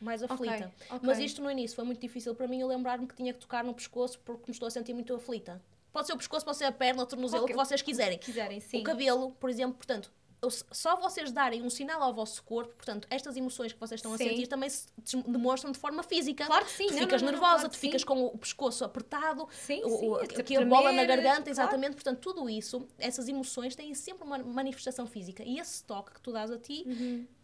mais 0.00 0.22
aflita. 0.22 0.72
ok. 0.90 1.00
Mas 1.02 1.18
isto 1.18 1.42
no 1.42 1.50
início 1.50 1.76
foi 1.76 1.84
muito 1.84 2.00
difícil 2.00 2.34
para 2.34 2.48
mim 2.48 2.60
eu 2.60 2.66
lembrar-me 2.66 3.06
que 3.06 3.14
tinha 3.14 3.32
que 3.32 3.38
tocar 3.38 3.62
no 3.62 3.72
pescoço 3.74 4.18
porque 4.24 4.44
me 4.46 4.52
estou 4.52 4.66
a 4.66 4.70
sentir 4.70 4.92
muito 4.92 5.14
aflita. 5.14 5.62
Pode 5.92 6.08
ser 6.08 6.12
o 6.12 6.16
pescoço, 6.16 6.44
pode 6.44 6.56
ser 6.56 6.64
a 6.64 6.72
perna, 6.72 7.04
o 7.04 7.06
tornozelo, 7.06 7.44
o 7.44 7.46
que 7.46 7.54
vocês 7.54 7.80
quiserem. 7.80 8.18
Quiserem, 8.18 8.58
sim. 8.58 8.80
O 8.80 8.82
cabelo, 8.82 9.30
por 9.38 9.48
exemplo, 9.48 9.74
portanto, 9.76 10.10
só 10.50 10.96
vocês 10.96 11.30
darem 11.32 11.62
um 11.62 11.70
sinal 11.70 12.02
ao 12.02 12.12
vosso 12.14 12.42
corpo, 12.42 12.74
portanto, 12.74 13.06
estas 13.10 13.36
emoções 13.36 13.72
que 13.72 13.80
vocês 13.80 13.98
estão 13.98 14.12
a 14.12 14.18
Sim. 14.18 14.28
sentir 14.28 14.46
também 14.46 14.68
se 14.70 14.86
demonstram 15.26 15.72
de 15.72 15.78
forma 15.78 16.02
física. 16.02 16.46
Claro 16.46 16.64
que 16.64 16.70
sim. 16.72 16.86
Tu 16.86 16.92
Não, 16.94 16.98
ficas 17.00 17.22
não, 17.22 17.26
não, 17.26 17.32
nervosa, 17.38 17.54
claro 17.62 17.70
tu 17.70 17.78
ficas 17.78 18.00
sim. 18.02 18.06
com 18.06 18.24
o 18.26 18.38
pescoço 18.38 18.84
apertado, 18.84 19.48
Sim, 19.52 19.82
o- 19.84 19.98
sim, 20.18 20.24
até 20.24 20.40
aqui 20.40 20.56
a 20.56 20.64
bola 20.64 20.92
na 20.92 21.04
garganta, 21.04 21.34
claro. 21.42 21.50
exatamente. 21.50 21.94
Portanto, 21.94 22.18
tudo 22.20 22.48
isso, 22.48 22.86
essas 22.98 23.28
emoções 23.28 23.74
têm 23.76 23.94
sempre 23.94 24.24
uma 24.24 24.38
manifestação 24.38 25.06
física. 25.06 25.42
E 25.44 25.58
esse 25.58 25.84
toque 25.84 26.12
que 26.14 26.20
tu 26.20 26.32
dás 26.32 26.50
a 26.50 26.58
ti 26.58 26.84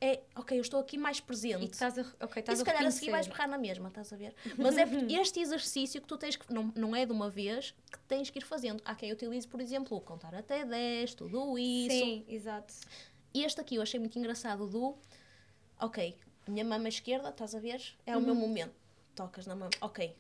é, 0.01 0.21
ok, 0.37 0.57
eu 0.59 0.63
estou 0.63 0.81
aqui 0.81 0.97
mais 0.99 1.21
presente. 1.21 1.57
Uhum. 1.57 1.63
E 1.63 1.67
estás 1.67 1.99
a, 1.99 2.03
ok, 2.21 2.37
E 2.37 2.41
estás 2.41 2.59
se 2.59 2.63
a 2.63 2.65
calhar 2.67 2.87
a 2.87 2.91
seguir 2.91 3.07
reconhecer. 3.07 3.11
vais 3.11 3.27
berrar 3.29 3.49
na 3.49 3.59
mesma, 3.59 3.89
estás 3.89 4.13
a 4.13 4.17
ver? 4.17 4.35
Mas 4.57 4.77
é 4.77 4.85
este 5.21 5.41
exercício 5.41 6.01
que 6.01 6.07
tu 6.09 6.17
tens 6.17 6.37
que. 6.37 6.53
Não, 6.53 6.73
não 6.77 6.97
é 6.97 7.05
de 7.07 7.13
uma 7.13 7.29
vez 7.31 7.75
que 7.91 7.99
tens 8.09 8.31
que 8.31 8.39
ir 8.39 8.43
fazendo. 8.43 8.83
Há 8.85 8.95
quem 8.95 9.13
utilize, 9.13 9.47
por 9.47 9.61
exemplo, 9.61 9.97
o 9.97 10.01
contar 10.01 10.35
até 10.35 10.65
10, 10.65 11.15
tudo 11.15 11.59
isso. 11.59 11.91
Sim, 11.97 12.25
exato. 12.29 12.73
E 13.33 13.45
este 13.45 13.61
aqui 13.61 13.77
eu 13.77 13.83
achei 13.83 13.99
muito 14.01 14.19
engraçado 14.19 14.67
do. 14.67 14.97
Ok, 15.79 16.17
minha 16.49 16.65
mama 16.65 16.89
esquerda, 16.89 17.29
estás 17.31 17.55
a 17.55 17.59
ver? 17.59 17.81
É 18.07 18.17
o 18.17 18.21
meu 18.21 18.35
Uhum. 18.35 18.41
momento. 18.41 18.75
Tocas 19.15 19.47
na 19.47 19.55
mama. 19.55 19.71
Ok. 19.81 20.15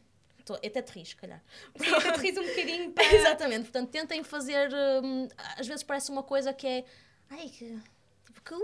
Tô, 0.44 0.54
até 0.54 0.80
te 0.82 0.92
ris, 0.92 1.08
se 1.10 1.16
calhar. 1.16 1.42
Sim, 1.76 1.90
até 1.94 2.12
te 2.12 2.20
ris 2.20 2.36
um 2.38 2.42
bocadinho 2.46 2.92
para... 2.94 3.04
Exatamente, 3.14 3.62
portanto, 3.64 3.90
tentem 3.90 4.22
fazer. 4.24 4.70
hum, 5.04 5.28
às 5.58 5.66
vezes 5.66 5.82
parece 5.82 6.10
uma 6.10 6.22
coisa 6.22 6.52
que 6.52 6.66
é. 6.66 6.84
Ai, 7.28 7.48
que. 7.48 7.78
Tipo, 8.26 8.40
que. 8.42 8.54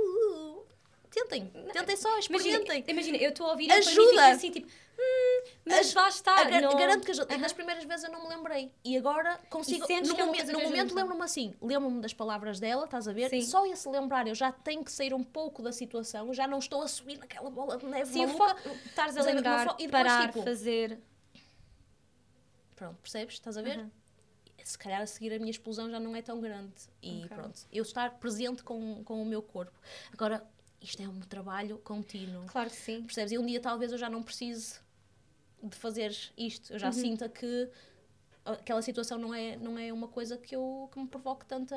Uh, 1.07 1.11
tentem, 1.11 1.51
tentem 1.73 1.97
só, 1.97 2.09
Imagina, 2.09 2.59
experimentem. 2.59 2.85
imagina, 2.89 3.17
eu 3.19 3.31
estou 3.31 3.47
a 3.47 3.51
ouvir 3.51 3.71
Ajuda. 3.71 4.27
assim, 4.27 4.51
tipo... 4.51 4.69
Hum, 4.99 5.43
mas 5.67 5.95
está. 5.95 6.41
A 6.41 6.45
gar- 6.45 6.63
não... 6.63 6.75
Garanto 6.75 7.05
que. 7.05 7.13
E 7.13 7.21
Aham. 7.21 7.39
das 7.39 7.53
primeiras 7.53 7.85
vezes 7.85 8.05
eu 8.05 8.11
não 8.11 8.23
me 8.23 8.35
lembrei. 8.35 8.73
E 8.83 8.97
agora 8.97 9.39
consigo. 9.51 9.85
E 9.91 10.01
no 10.01 10.19
é 10.19 10.25
momen- 10.25 10.45
no 10.45 10.61
momento 10.61 10.95
lembro-me 10.95 11.23
assim, 11.23 11.55
lembro-me 11.61 12.01
das 12.01 12.15
palavras 12.15 12.59
dela, 12.59 12.87
estás 12.87 13.07
a 13.07 13.13
ver? 13.13 13.29
Sim. 13.29 13.43
Só 13.43 13.67
esse 13.67 13.87
lembrar, 13.91 14.27
eu 14.27 14.35
já 14.35 14.51
tenho 14.51 14.83
que 14.83 14.91
sair 14.91 15.13
um 15.13 15.23
pouco 15.23 15.63
da 15.63 15.71
situação, 15.71 16.33
já 16.33 16.47
não 16.49 16.59
estou 16.59 16.81
a 16.81 16.89
subir 16.89 17.19
naquela 17.19 17.51
bola 17.51 17.77
de 17.77 17.85
neve 17.85 18.11
Sim, 18.11 18.25
maluca. 18.25 18.57
estares 18.87 19.17
a 19.19 19.21
é- 19.21 19.35
lembrar, 19.35 19.67
e 19.79 19.87
depois, 19.87 19.91
parar, 19.91 20.27
tipo, 20.29 20.43
fazer... 20.43 20.99
Pronto, 22.75 22.97
percebes? 23.03 23.35
Estás 23.35 23.57
a 23.57 23.63
ver? 23.63 23.79
Aham. 23.79 23.91
Se 24.65 24.79
calhar 24.79 25.01
a 25.03 25.07
seguir 25.07 25.33
a 25.33 25.39
minha 25.39 25.51
explosão 25.51 25.89
já 25.91 26.01
não 26.01 26.17
é 26.17 26.23
tão 26.23 26.41
grande. 26.41 26.73
E 27.03 27.19
Ok. 27.25 27.37
pronto, 27.37 27.61
eu 27.71 27.83
estar 27.83 28.19
presente 28.19 28.63
com, 28.65 29.05
com 29.05 29.23
o 29.23 29.27
meu 29.27 29.41
corpo. 29.43 29.79
Agora, 30.13 30.43
isto 30.81 31.03
é 31.03 31.09
um 31.09 31.21
trabalho 31.21 31.79
contínuo. 31.79 32.47
Claro 32.47 32.71
que 32.71 32.77
sim. 32.77 33.03
Percebes? 33.03 33.33
E 33.33 33.39
um 33.39 33.47
dia 33.47 33.61
talvez 33.61 33.93
eu 33.93 33.99
já 33.99 34.09
não 34.09 34.23
precise 34.23 34.79
de 35.63 35.77
fazer 35.77 36.15
isto. 36.37 36.71
Uhum. 36.71 36.77
Eu 36.77 36.79
já 36.79 36.93
sinta 36.93 37.29
que 37.29 37.71
aquela 38.45 38.81
situação 38.81 39.19
não 39.19 39.35
é, 39.35 39.57
não 39.57 39.79
é 39.79 39.93
uma 39.93 40.07
coisa 40.07 40.39
que, 40.39 40.55
eu, 40.55 40.89
que 40.93 40.99
me 40.99 41.07
provoque 41.07 41.45
tanta, 41.47 41.77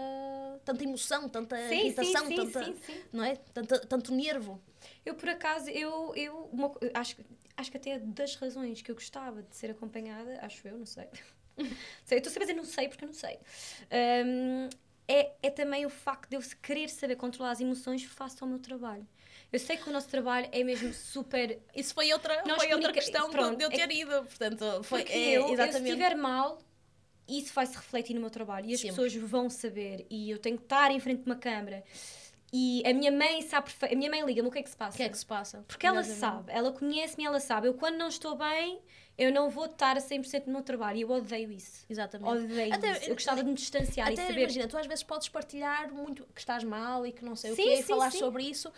tanta 0.64 0.84
emoção, 0.84 1.28
tanta 1.28 1.58
Sim, 1.68 1.80
irritação, 1.80 2.28
sim, 2.28 2.36
tanta, 2.36 2.64
sim, 2.64 2.76
sim. 2.86 3.02
Não 3.12 3.24
é? 3.24 3.36
Tanta, 3.36 3.80
tanto 3.80 4.14
nervo. 4.14 4.62
Eu, 5.06 5.16
por 5.16 5.30
acaso, 5.30 5.70
eu, 5.70 6.14
eu 6.16 6.50
uma 6.54 6.72
acho, 6.93 7.18
acho 7.58 7.72
que 7.72 7.78
até 7.78 7.97
das 8.00 8.36
razões 8.36 8.82
que 8.82 8.91
eu 8.91 8.95
gostava 8.95 9.41
de 9.41 9.56
ser 9.56 9.72
acompanhada, 9.72 10.39
acho 10.41 10.68
eu, 10.68 10.78
não 10.78 10.86
sei. 10.86 11.08
sei 12.06 12.18
eu 12.18 12.20
estou 12.20 12.32
sempre 12.32 12.43
a 12.43 12.47
dizer 12.47 12.58
não 12.58 12.66
sei 12.66 12.88
porque 12.88 13.04
eu 13.04 13.08
não 13.08 13.16
sei. 13.16 13.39
Hum, 14.26 14.70
é, 15.10 15.32
é 15.41 15.49
também 15.49 15.88
o 15.88 15.89
facto 15.89 16.30
de 16.30 16.36
eu 16.36 16.41
querer 16.62 16.88
saber 16.88 17.16
controlar 17.16 17.51
as 17.51 17.60
emoções 17.60 18.03
face 18.03 18.38
ao 18.39 18.47
meu 18.47 18.60
trabalho. 18.60 19.07
Eu 19.51 19.60
sei 19.60 19.76
que 19.76 19.89
o 19.89 19.91
nosso 19.91 20.07
trabalho 20.07 20.47
é 20.51 20.64
mesmo 20.64 20.93
super. 20.93 21.60
Isso 21.76 21.95
foi 21.95 22.14
outra, 22.14 22.43
Nós 22.45 22.62
foi 22.62 22.72
outra 22.72 22.93
questão 22.93 23.32
pronto, 23.32 23.57
de 23.57 23.64
eu 23.64 23.72
é 23.72 23.74
ter 23.74 23.91
ido. 23.91 24.12
Portanto, 24.12 24.84
foi 24.84 25.01
é, 25.01 25.30
eu, 25.32 25.41
eu, 25.41 25.47
se 25.47 25.53
exatamente. 25.53 25.89
estiver 25.89 26.16
mal, 26.16 26.60
isso 27.28 27.51
vai 27.55 27.66
se 27.66 27.76
refletir 27.76 28.14
no 28.14 28.22
meu 28.22 28.30
trabalho 28.30 28.70
e 28.70 28.74
as 28.76 28.82
Sempre. 28.82 29.03
pessoas 29.03 29.16
vão 29.16 29.49
saber. 29.49 30.05
E 30.12 30.30
eu 30.30 30.38
tenho 30.38 30.57
que 30.57 30.66
estar 30.66 30.91
em 30.91 30.99
frente 30.99 31.24
de 31.24 31.26
uma 31.26 31.36
câmara. 31.36 31.84
E 32.53 32.84
a 32.86 32.93
minha 32.93 33.12
mãe 33.12 33.41
sabe 33.41 33.66
perfeito. 33.66 33.93
A 33.93 33.97
minha 33.97 34.12
mãe 34.12 34.24
liga-me 34.24 34.47
o 34.47 34.51
que 34.51 34.60
é 34.60 34.64
que 34.64 34.70
se 34.70 34.78
passa. 34.78 34.93
O 34.93 34.97
que 34.97 35.03
é 35.03 35.10
que 35.10 35.18
se 35.18 35.26
passa? 35.26 35.66
Porque 35.68 35.88
ela 35.88 36.01
Exatamente. 36.01 36.20
sabe, 36.20 36.51
ela 36.51 36.72
conhece-me 36.72 37.24
e 37.24 37.26
ela 37.26 37.39
sabe. 37.39 37.68
Eu, 37.68 37.74
quando 37.74 37.95
não 37.95 38.07
estou 38.07 38.36
bem, 38.36 38.80
eu 39.20 39.32
não 39.32 39.49
vou 39.49 39.65
estar 39.65 39.97
a 39.97 40.01
100% 40.01 40.45
no 40.47 40.53
meu 40.53 40.61
trabalho. 40.63 40.97
E 40.97 41.01
eu 41.01 41.09
odeio 41.11 41.51
isso. 41.51 41.86
Exatamente. 41.89 42.30
Odeio 42.45 42.74
Até- 42.74 42.91
isso. 42.93 43.09
Eu 43.09 43.13
gostava 43.15 43.43
de 43.43 43.49
me 43.49 43.55
distanciar 43.55 44.09
e 44.09 44.13
Até 44.13 44.28
saber. 44.28 44.39
imagina, 44.39 44.67
tu 44.67 44.78
às 44.78 44.88
vezes 44.88 45.03
podes 45.03 45.30
partilhar 45.30 45.93
muito 45.93 46.26
que 46.34 46.39
estás 46.39 46.63
mal 46.63 47.05
e 47.05 47.11
que 47.11 47.24
não 47.26 47.36
sei 47.36 47.53
Sim, 47.53 47.61
o 47.61 47.65
quê, 47.65 47.74
e 47.74 47.78
sim, 47.78 47.84
falar 47.84 48.11
sim. 48.11 48.20
sobre 48.20 48.43
isso, 48.43 48.72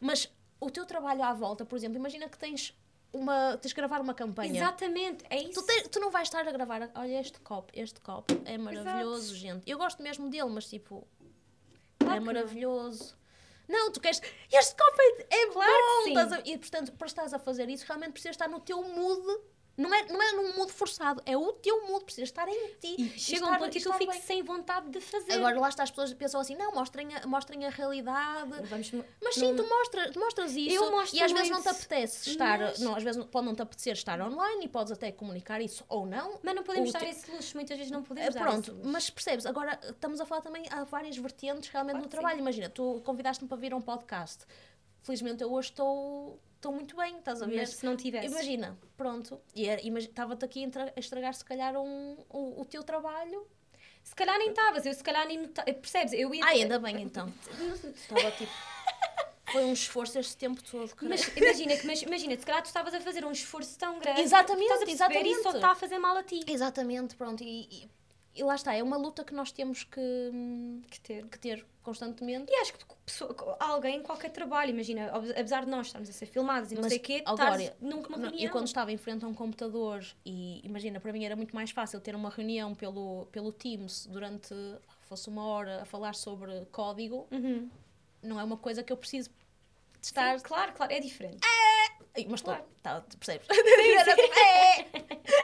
mas 0.00 0.28
o 0.60 0.70
teu 0.70 0.86
trabalho 0.86 1.22
à 1.22 1.32
volta, 1.32 1.64
por 1.64 1.76
exemplo, 1.76 1.96
imagina 1.98 2.28
que 2.28 2.38
tens 2.38 2.74
uma 3.12 3.58
tens 3.58 3.72
que 3.74 3.76
gravar 3.80 4.00
uma 4.00 4.14
campanha. 4.14 4.56
Exatamente, 4.56 5.22
é 5.28 5.42
isso. 5.42 5.60
Tu, 5.60 5.66
te- 5.66 5.88
tu 5.90 6.00
não 6.00 6.10
vais 6.10 6.26
estar 6.28 6.48
a 6.48 6.50
gravar, 6.50 6.90
olha 6.94 7.20
este 7.20 7.38
copo, 7.40 7.70
este 7.74 8.00
copo 8.00 8.32
é 8.46 8.56
maravilhoso, 8.56 9.36
gente. 9.36 9.70
Eu 9.70 9.76
gosto 9.76 10.02
mesmo 10.02 10.30
dele, 10.30 10.48
mas 10.48 10.66
tipo, 10.66 11.06
Claro 11.98 12.14
é 12.14 12.18
que 12.18 12.20
não. 12.20 12.32
maravilhoso. 12.32 13.14
Não, 13.68 13.92
tu 13.92 14.00
queres. 14.00 14.20
Este 14.50 14.74
copo 14.74 14.96
é, 14.98 15.36
é 15.42 15.46
Claro 15.48 15.72
bom! 16.06 16.36
e 16.44 16.58
portanto, 16.58 16.92
para 16.92 17.06
estás 17.06 17.32
a 17.34 17.38
fazer 17.38 17.68
isso, 17.68 17.84
realmente 17.86 18.12
precisas 18.12 18.34
estar 18.34 18.48
no 18.48 18.60
teu 18.60 18.82
mood. 18.82 19.22
Não 19.74 19.92
é, 19.94 20.04
não 20.04 20.22
é 20.22 20.32
num 20.32 20.54
mood 20.56 20.70
forçado, 20.70 21.22
é 21.24 21.34
o 21.36 21.50
teu 21.54 21.86
mood, 21.88 22.04
precisas 22.04 22.28
estar 22.28 22.46
em 22.46 22.74
ti. 22.78 22.94
E 22.98 23.18
chega 23.18 23.46
um 23.46 23.56
ponto 23.56 23.76
em 23.76 23.80
que 23.80 23.88
eu 23.88 23.92
fico 23.94 24.12
sem 24.14 24.42
vontade 24.42 24.90
de 24.90 25.00
fazer. 25.00 25.32
Agora 25.32 25.58
lá 25.58 25.68
está, 25.70 25.82
as 25.82 25.90
pessoas 25.90 26.12
pensam 26.12 26.40
assim, 26.40 26.54
não, 26.54 26.72
mostrem 26.72 27.14
a, 27.16 27.26
mostrem 27.26 27.64
a 27.64 27.70
realidade. 27.70 28.50
Vamos, 28.68 28.92
Mas 29.22 29.34
sim, 29.34 29.56
tu 29.56 29.66
mostra, 29.66 30.12
mostras 30.14 30.54
isso 30.54 30.74
Eu 30.84 30.90
mostro 30.90 31.16
e 31.18 31.22
às 31.22 31.32
vezes 31.32 31.48
não 31.50 31.62
te 31.62 31.68
apetece 31.68 32.30
estar, 32.30 32.58
mas- 32.58 32.80
não, 32.80 32.94
às 32.94 33.02
vezes 33.02 33.16
não- 33.16 33.26
pode 33.26 33.46
não 33.46 33.54
te 33.54 33.62
apetecer 33.62 33.94
estar 33.94 34.20
online 34.20 34.66
e 34.66 34.68
podes 34.68 34.92
até 34.92 35.10
comunicar 35.10 35.60
isso 35.62 35.84
ou 35.88 36.04
não. 36.04 36.38
Mas 36.42 36.54
não 36.54 36.62
podemos 36.62 36.92
dar 36.92 36.98
te- 37.00 37.06
esse 37.06 37.30
luxo, 37.30 37.56
muitas 37.56 37.76
vezes 37.78 37.90
não 37.90 38.00
Eh, 38.00 38.04
podemos 38.04 38.34
dar 38.34 38.42
Pronto, 38.42 38.76
mas 38.84 39.08
percebes, 39.08 39.46
agora 39.46 39.80
estamos 39.82 40.20
a 40.20 40.26
falar 40.26 40.42
também, 40.42 40.64
há 40.70 40.84
várias 40.84 41.16
vertentes 41.16 41.70
realmente 41.70 41.92
Claro 41.94 42.04
no 42.04 42.10
trabalho. 42.10 42.38
Imagina, 42.38 42.68
tu 42.68 43.00
convidaste-me 43.04 43.48
para 43.48 43.56
vir 43.56 43.72
a 43.72 43.76
um 43.76 43.80
podcast. 43.80 44.44
Felizmente 45.02 45.42
eu 45.42 45.50
hoje 45.52 45.70
estou 45.70 46.38
estou 46.62 46.72
muito 46.72 46.94
bem, 46.96 47.18
estás 47.18 47.42
a 47.42 47.46
ver? 47.46 47.56
Mas 47.56 47.70
se 47.70 47.84
não 47.84 47.96
tivesse. 47.96 48.28
Imagina, 48.28 48.78
pronto, 48.96 49.40
estava-te 49.54 50.44
aqui 50.44 50.64
a 50.96 51.00
estragar 51.00 51.34
se 51.34 51.44
calhar 51.44 51.76
um, 51.76 52.16
o, 52.30 52.60
o 52.60 52.64
teu 52.64 52.84
trabalho. 52.84 53.44
Se 54.04 54.14
calhar 54.14 54.38
nem 54.38 54.50
estavas, 54.50 54.86
eu 54.86 54.94
se 54.94 55.02
calhar 55.02 55.26
nem 55.26 55.46
percebes? 55.48 56.12
Eu 56.12 56.32
ia. 56.34 56.44
Ai, 56.44 56.62
ainda 56.62 56.78
bem 56.78 57.02
então. 57.02 57.32
Estava 57.94 58.30
tipo. 58.32 58.50
Foi 59.50 59.64
um 59.64 59.72
esforço 59.72 60.18
este 60.18 60.36
tempo 60.36 60.62
todo. 60.62 60.88
cara. 60.94 61.08
Mas 61.10 61.28
imagina, 61.36 61.76
que- 61.76 61.86
mas 61.86 62.02
imagina, 62.02 62.36
se 62.38 62.46
calhar 62.46 62.62
tu 62.62 62.66
estavas 62.66 62.94
a 62.94 63.00
fazer 63.00 63.24
um 63.24 63.32
esforço 63.32 63.76
tão 63.78 63.98
grande. 63.98 64.20
Exatamente, 64.22 64.72
estás 64.72 64.82
a 64.82 64.86
perceber, 64.86 65.26
E 65.26 65.34
só 65.34 65.40
exatamente. 65.40 65.56
está 65.56 65.70
a 65.72 65.74
fazer 65.74 65.98
mal 65.98 66.16
a 66.16 66.22
ti. 66.22 66.40
Exatamente, 66.46 67.16
pronto. 67.16 67.42
E, 67.44 67.62
e- 67.70 67.90
e 68.36 68.42
lá 68.44 68.54
está, 68.54 68.72
é 68.74 68.82
uma 68.82 68.96
luta 68.96 69.22
que 69.24 69.34
nós 69.34 69.52
temos 69.52 69.84
que, 69.84 70.00
Que 70.90 71.00
ter. 71.00 71.26
que 71.26 71.38
ter 71.38 71.66
constantemente. 71.82 72.50
E 72.50 72.56
acho 72.56 72.72
que 72.72 72.84
pessoa- 73.04 73.56
alguém 73.60 73.98
em 73.98 74.02
qualquer 74.02 74.30
trabalho, 74.30 74.70
imagina, 74.70 75.06
apesar 75.36 75.64
de 75.64 75.70
nós 75.70 75.88
estarmos 75.88 76.08
a 76.08 76.12
ser 76.12 76.26
filmados 76.26 76.70
e 76.72 76.74
não 76.74 76.82
Mas 76.82 76.92
sei 76.92 76.98
o 76.98 77.02
quê, 77.02 77.22
agora, 77.26 77.76
numa 77.80 78.02
Não, 78.02 78.18
reunião. 78.18 78.34
Eu 78.38 78.50
quando 78.50 78.66
estava 78.66 78.92
em 78.92 78.96
frente 78.96 79.24
a 79.24 79.28
um 79.28 79.34
computador 79.34 80.04
e 80.24 80.60
imagina, 80.64 81.00
para 81.00 81.12
mim 81.12 81.24
era 81.24 81.34
muito 81.36 81.54
mais 81.54 81.70
fácil 81.70 82.00
ter 82.00 82.14
uma 82.14 82.30
reunião 82.30 82.74
pelo, 82.74 83.26
pelo 83.32 83.52
Teams 83.52 84.06
durante 84.06 84.54
fosse 85.02 85.28
uma 85.28 85.44
hora 85.44 85.82
a 85.82 85.84
falar 85.84 86.14
sobre 86.14 86.64
código, 86.72 87.26
Uhum. 87.30 87.68
não 88.22 88.40
é 88.40 88.44
uma 88.44 88.56
coisa 88.56 88.82
que 88.82 88.92
eu 88.92 88.96
preciso 88.96 89.28
de 90.00 90.06
Estar, 90.06 90.34
estar. 90.36 90.48
claro, 90.48 90.72
claro, 90.72 90.92
é 90.92 90.98
diferente. 91.00 91.40
Ai, 91.44 91.81
Mas 92.28 92.42
Claro. 92.42 92.60
estou, 92.62 92.76
tá, 92.82 93.00
tu 93.00 93.16
percebes? 93.16 93.46
Era 93.50 94.16
tipo, 94.16 94.38
é, 94.38 94.86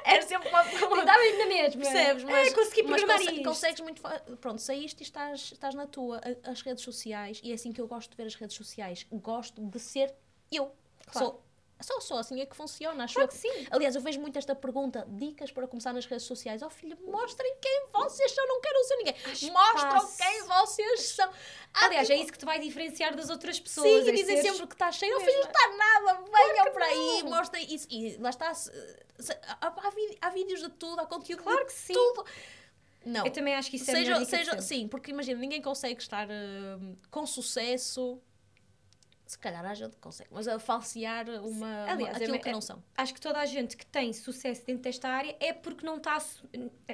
era 0.05 0.23
sempre 0.23 0.49
uma, 0.49 0.63
uma, 0.63 1.05
Dava-lhe 1.05 1.39
na 1.39 1.47
mesma. 1.47 1.81
Percebes? 1.83 2.25
Mas, 2.25 2.49
é, 2.49 2.51
consegui 2.53 2.83
mas 2.83 3.05
conse- 3.05 3.43
consegues 3.43 3.81
muito. 3.81 4.03
Pronto, 4.41 4.61
saíste 4.61 5.03
e 5.03 5.05
estás, 5.05 5.53
estás 5.53 5.75
na 5.75 5.87
tua. 5.87 6.21
As 6.45 6.61
redes 6.63 6.83
sociais, 6.85 7.41
e 7.43 7.51
é 7.53 7.55
assim 7.55 7.73
que 7.73 7.81
eu 7.81 7.87
gosto 7.89 8.11
de 8.11 8.17
ver 8.17 8.25
as 8.27 8.35
redes 8.35 8.57
sociais. 8.57 9.07
Gosto 9.11 9.63
de 9.63 9.79
ser 9.79 10.15
eu. 10.53 10.75
Claro. 11.07 11.27
Sou, 11.29 11.45
só, 11.81 12.01
só 12.01 12.19
assim 12.19 12.41
é 12.41 12.47
que 12.47 12.57
funciona, 12.57 13.05
acho 13.05 13.15
Claro 13.15 13.29
que 13.29 13.37
sim. 13.37 13.67
Aliás, 13.71 13.95
eu 13.95 14.01
vejo 14.01 14.21
muito 14.21 14.37
esta 14.37 14.55
pergunta: 14.55 15.07
dicas 15.09 15.51
para 15.53 15.67
começar 15.67 15.93
nas 15.93 16.07
redes 16.07 16.27
sociais. 16.27 16.61
Oh 16.63 16.71
filho, 16.71 16.99
mostrem 17.07 17.55
quem 17.61 17.87
vocês 17.93 18.33
são, 18.33 18.47
não 18.47 18.61
quero 18.61 18.85
ser 18.85 18.97
ninguém. 18.97 19.15
Mostram 19.53 20.09
quem 20.17 20.43
vocês 20.45 21.03
são. 21.11 21.31
Aliás, 21.75 22.11
é 22.11 22.17
isso 22.17 22.33
que 22.33 22.39
te 22.39 22.45
vai 22.45 22.59
diferenciar 22.59 23.15
das 23.15 23.31
outras 23.31 23.61
pessoas. 23.61 24.05
Sim, 24.05 24.11
é 24.11 24.13
e 24.13 24.17
dizem 24.17 24.37
seres- 24.37 24.53
sempre 24.53 24.67
que 24.67 24.75
está 24.75 24.91
cheio. 24.91 25.17
Oh 25.17 25.21
filho, 25.21 25.41
está 25.41 25.69
nada, 25.77 26.23
venham 26.23 26.73
para 26.73 26.85
aí, 26.87 27.23
não. 27.23 27.31
mostrem 27.31 27.75
isso. 27.75 27.87
E 27.91 28.17
lá 28.19 28.31
está. 28.31 28.53
há, 30.21 30.31
vídeos 30.31 30.61
de 30.61 30.71
tudo, 30.71 31.01
há 31.01 31.07
conteúdo 31.07 31.43
Claro 31.43 31.65
que 31.67 31.73
sim. 31.73 31.93
tudo. 31.93 32.25
Não. 33.05 33.25
Eu 33.25 33.33
também 33.33 33.55
acho 33.55 33.71
que 33.71 33.77
isso 33.77 33.91
é 33.91 33.95
seja, 33.95 34.19
de 34.19 34.27
seja, 34.27 34.61
sim, 34.61 34.89
porque 34.89 35.11
imagina, 35.11 35.39
ninguém 35.39 35.63
consegue 35.63 36.01
estar 36.01 36.29
hum, 36.29 36.97
com 37.11 37.25
sucesso. 37.25 38.21
Se 39.29 39.39
calhar 39.39 39.63
a 39.65 39.75
gente 39.75 39.95
consegue, 39.99 40.31
mas 40.33 40.49
a 40.49 40.59
falsear 40.59 41.29
uma, 41.29 41.45
uma- 41.45 41.91
Aliás, 41.93 42.17
aquilo 42.17 42.37
é- 42.37 42.39
que 42.39 42.49
é- 42.49 42.53
não 42.53 42.63
são. 42.63 42.83
Acho 42.97 43.13
que 43.13 43.21
toda 43.21 43.39
a 43.39 43.45
gente 43.45 43.77
que 43.77 43.85
tem 43.85 44.11
sucesso 44.15 44.65
dentro 44.65 44.83
desta 44.85 45.07
área 45.07 45.37
é 45.39 45.53
porque 45.53 45.85
não 45.85 45.99
está. 45.99 46.17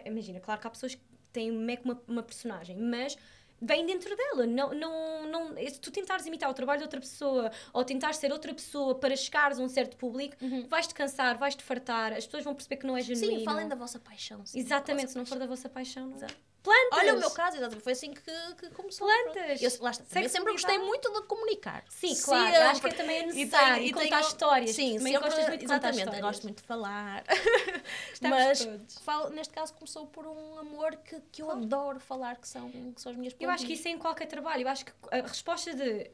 Imagina, 0.05 0.41
claro 0.41 0.61
que 0.61 0.66
há 0.66 0.70
pessoas 0.70 0.97
que 0.97 1.03
têm 1.32 1.53
uma, 1.53 2.03
uma 2.09 2.22
personagem, 2.24 2.76
mas 2.76 3.16
vem 3.62 3.87
dentro 3.87 4.16
dela. 4.16 4.47
Não, 4.49 4.74
não, 4.74 5.28
não, 5.30 5.57
se 5.57 5.78
tu 5.80 5.93
tentares 5.93 6.26
imitar 6.26 6.51
o 6.51 6.55
trabalho 6.55 6.78
de 6.78 6.85
outra 6.85 6.99
pessoa 7.01 7.53
ou 7.72 7.85
tentares 7.85 8.16
ser 8.16 8.32
outra 8.32 8.53
pessoa 8.53 8.97
para 8.97 9.14
chegares 9.14 9.61
a 9.61 9.62
um 9.62 9.68
certo 9.68 9.97
público, 9.97 10.37
vais-te 10.68 10.93
cansar, 10.93 11.39
vais-te 11.39 11.62
fartar, 11.62 12.12
as 12.12 12.24
pessoas 12.26 12.43
vão 12.43 12.53
perceber 12.53 12.78
que 12.78 12.87
não 12.87 12.97
é 12.97 13.01
genuíno. 13.01 13.39
Sim, 13.39 13.45
falem 13.45 13.68
da 13.68 13.76
vossa 13.76 14.01
paixão. 14.01 14.45
sim, 14.45 14.59
Exatamente, 14.59 15.07
da 15.07 15.12
se 15.12 15.16
não 15.16 15.24
vossa 15.24 15.35
for 15.35 15.39
da 15.39 15.47
vossa 15.47 15.68
paixão, 15.68 16.09
não. 16.09 16.16
Exato. 16.16 16.37
Plantas! 16.64 16.98
Olha 16.98 17.14
o 17.14 17.18
meu 17.18 17.30
caso, 17.30 17.58
exatamente, 17.58 17.82
foi 17.84 17.92
assim 17.92 18.14
que, 18.14 18.54
que 18.58 18.70
começou. 18.70 19.06
Plantas! 19.06 19.60
Eu, 19.62 19.70
lá 19.82 19.90
está, 19.90 20.04
também 20.04 20.28
sempre 20.30 20.52
gostei 20.52 20.78
muito 20.78 21.12
de 21.12 21.22
comunicar. 21.26 21.84
Sim, 21.90 22.16
claro, 22.22 22.56
acho 22.70 22.80
que 22.80 22.94
também 22.94 23.18
é 23.18 23.26
necessário. 23.26 23.82
E 23.84 23.88
e 23.88 23.92
contar 23.92 24.08
tenho- 24.08 24.20
histórias. 24.22 24.70
Sim, 24.70 24.96
também 24.96 25.12
sempre, 25.12 25.28
gostas 25.28 25.48
muito 25.48 25.60
de 25.60 25.66
contar 25.66 25.88
exatamente, 25.90 26.20
gosto 26.22 26.42
muito 26.44 26.56
de 26.62 26.66
falar. 26.66 27.24
Mas 28.22 28.66
falo, 29.02 29.28
neste 29.30 29.52
caso 29.52 29.74
começou 29.74 30.06
por 30.06 30.26
um 30.26 30.58
amor 30.58 30.96
que, 30.96 31.20
que 31.30 31.42
eu 31.42 31.50
adoro 31.50 32.00
falar, 32.00 32.36
que 32.38 32.48
são, 32.48 32.70
que 32.70 33.00
são 33.00 33.12
as 33.12 33.18
minhas 33.18 33.36
Eu 33.38 33.50
acho 33.50 33.66
que 33.66 33.74
isso 33.74 33.86
é 33.86 33.90
em 33.90 33.98
qualquer 33.98 34.26
trabalho. 34.26 34.62
Eu 34.62 34.68
acho 34.68 34.86
que 34.86 34.92
a 35.10 35.20
resposta 35.20 35.74
de 35.74 36.10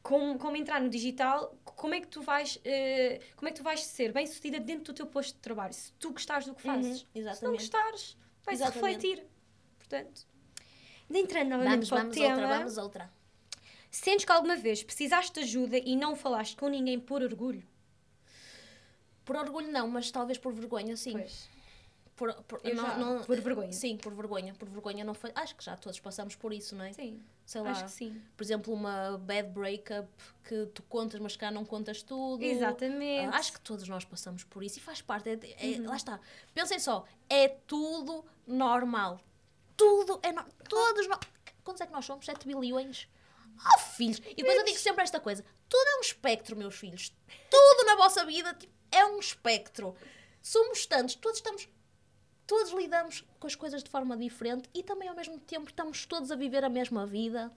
como, 0.00 0.38
como 0.38 0.56
entrar 0.56 0.80
no 0.80 0.88
digital, 0.88 1.54
como 1.64 1.92
é 1.94 2.00
que 2.00 2.06
tu 2.06 2.22
vais, 2.22 2.58
eh, 2.64 3.20
como 3.34 3.48
é 3.48 3.52
que 3.52 3.58
tu 3.58 3.64
vais 3.64 3.82
ser 3.84 4.12
bem 4.12 4.26
sucedida 4.28 4.60
dentro 4.60 4.92
do 4.92 4.96
teu 4.96 5.06
posto 5.06 5.34
de 5.34 5.40
trabalho? 5.40 5.72
Se 5.74 5.92
tu 5.94 6.12
gostares 6.12 6.46
do 6.46 6.54
que 6.54 6.62
fazes. 6.62 7.02
Uhum, 7.02 7.06
Se 7.06 7.06
não 7.14 7.20
exatamente. 7.20 7.58
gostares, 7.58 8.16
Exatamente. 8.48 8.84
refletir. 8.86 9.26
Portanto, 9.88 10.26
entrando 11.10 11.48
novamente 11.50 11.88
Vamos, 11.88 11.88
para 11.88 11.96
o 11.96 12.00
vamos 12.00 12.14
tema, 12.16 12.30
outra, 12.34 12.58
vamos 12.58 12.78
outra. 12.78 13.10
sentes 13.90 14.24
que 14.24 14.32
alguma 14.32 14.56
vez 14.56 14.82
precisaste 14.82 15.32
de 15.32 15.40
ajuda 15.40 15.78
e 15.78 15.96
não 15.96 16.14
falaste 16.14 16.56
com 16.56 16.68
ninguém 16.68 17.00
por 17.00 17.22
orgulho? 17.22 17.62
Por 19.24 19.36
orgulho 19.36 19.70
não, 19.70 19.88
mas 19.88 20.10
talvez 20.10 20.38
por 20.38 20.52
vergonha, 20.52 20.96
sim. 20.96 21.12
Pois. 21.12 21.48
Por, 22.16 22.34
por, 22.44 22.60
não- 22.64 22.74
já, 22.84 22.96
não- 22.98 23.22
por 23.24 23.40
vergonha. 23.40 23.72
Sim, 23.72 23.96
por 23.96 24.12
vergonha. 24.12 24.52
Por 24.54 24.68
vergonha 24.68 25.04
não 25.04 25.14
foi. 25.14 25.30
Acho 25.36 25.54
que 25.54 25.64
já 25.64 25.76
todos 25.76 26.00
passamos 26.00 26.34
por 26.34 26.52
isso, 26.52 26.74
não 26.74 26.84
é? 26.84 26.92
Sim, 26.92 27.22
Sei 27.46 27.60
lá. 27.60 27.70
acho 27.70 27.84
que 27.84 27.90
sim. 27.92 28.20
Por 28.36 28.42
exemplo, 28.42 28.74
uma 28.74 29.16
bad 29.18 29.50
breakup 29.50 30.08
que 30.42 30.66
tu 30.74 30.82
contas, 30.82 31.20
mas 31.20 31.36
cá 31.36 31.50
não 31.50 31.64
contas 31.64 32.02
tudo. 32.02 32.42
Exatamente. 32.42 33.34
Acho 33.36 33.52
que 33.52 33.60
todos 33.60 33.88
nós 33.88 34.04
passamos 34.04 34.42
por 34.42 34.64
isso 34.64 34.78
e 34.78 34.82
faz 34.82 35.00
parte. 35.00 35.28
é- 35.28 35.38
é- 35.60 35.78
Uhum. 35.78 35.86
Lá 35.88 35.96
está. 35.96 36.18
Pensem 36.52 36.78
só, 36.80 37.04
é 37.30 37.46
tudo 37.48 38.24
normal. 38.46 39.20
Tudo 39.78 40.20
é 40.22 40.32
normal. 40.32 40.52
Todos 40.68 41.06
nós. 41.08 41.20
Quantos 41.64 41.80
é 41.80 41.86
que 41.86 41.92
nós 41.92 42.04
somos? 42.04 42.26
7 42.26 42.46
bilhões? 42.46 43.08
Oh, 43.56 43.78
filhos! 43.80 44.18
E 44.26 44.34
depois 44.34 44.56
eu 44.58 44.64
digo 44.64 44.78
sempre 44.78 45.02
esta 45.02 45.18
coisa: 45.20 45.42
tudo 45.68 45.86
é 45.88 45.96
um 45.98 46.00
espectro, 46.00 46.54
meus 46.56 46.74
filhos. 46.74 47.12
Tudo 47.50 47.86
na 47.86 47.96
vossa 47.96 48.24
vida 48.26 48.52
tipo, 48.54 48.72
é 48.92 49.04
um 49.06 49.18
espectro. 49.18 49.94
Somos 50.42 50.84
tantos, 50.84 51.14
todos 51.14 51.38
estamos. 51.38 51.68
Todos 52.46 52.72
lidamos 52.72 53.24
com 53.38 53.46
as 53.46 53.54
coisas 53.54 53.82
de 53.82 53.90
forma 53.90 54.16
diferente 54.16 54.68
e 54.74 54.82
também 54.82 55.08
ao 55.08 55.14
mesmo 55.14 55.38
tempo 55.38 55.68
estamos 55.68 56.06
todos 56.06 56.30
a 56.30 56.36
viver 56.36 56.64
a 56.64 56.68
mesma 56.68 57.06
vida. 57.06 57.52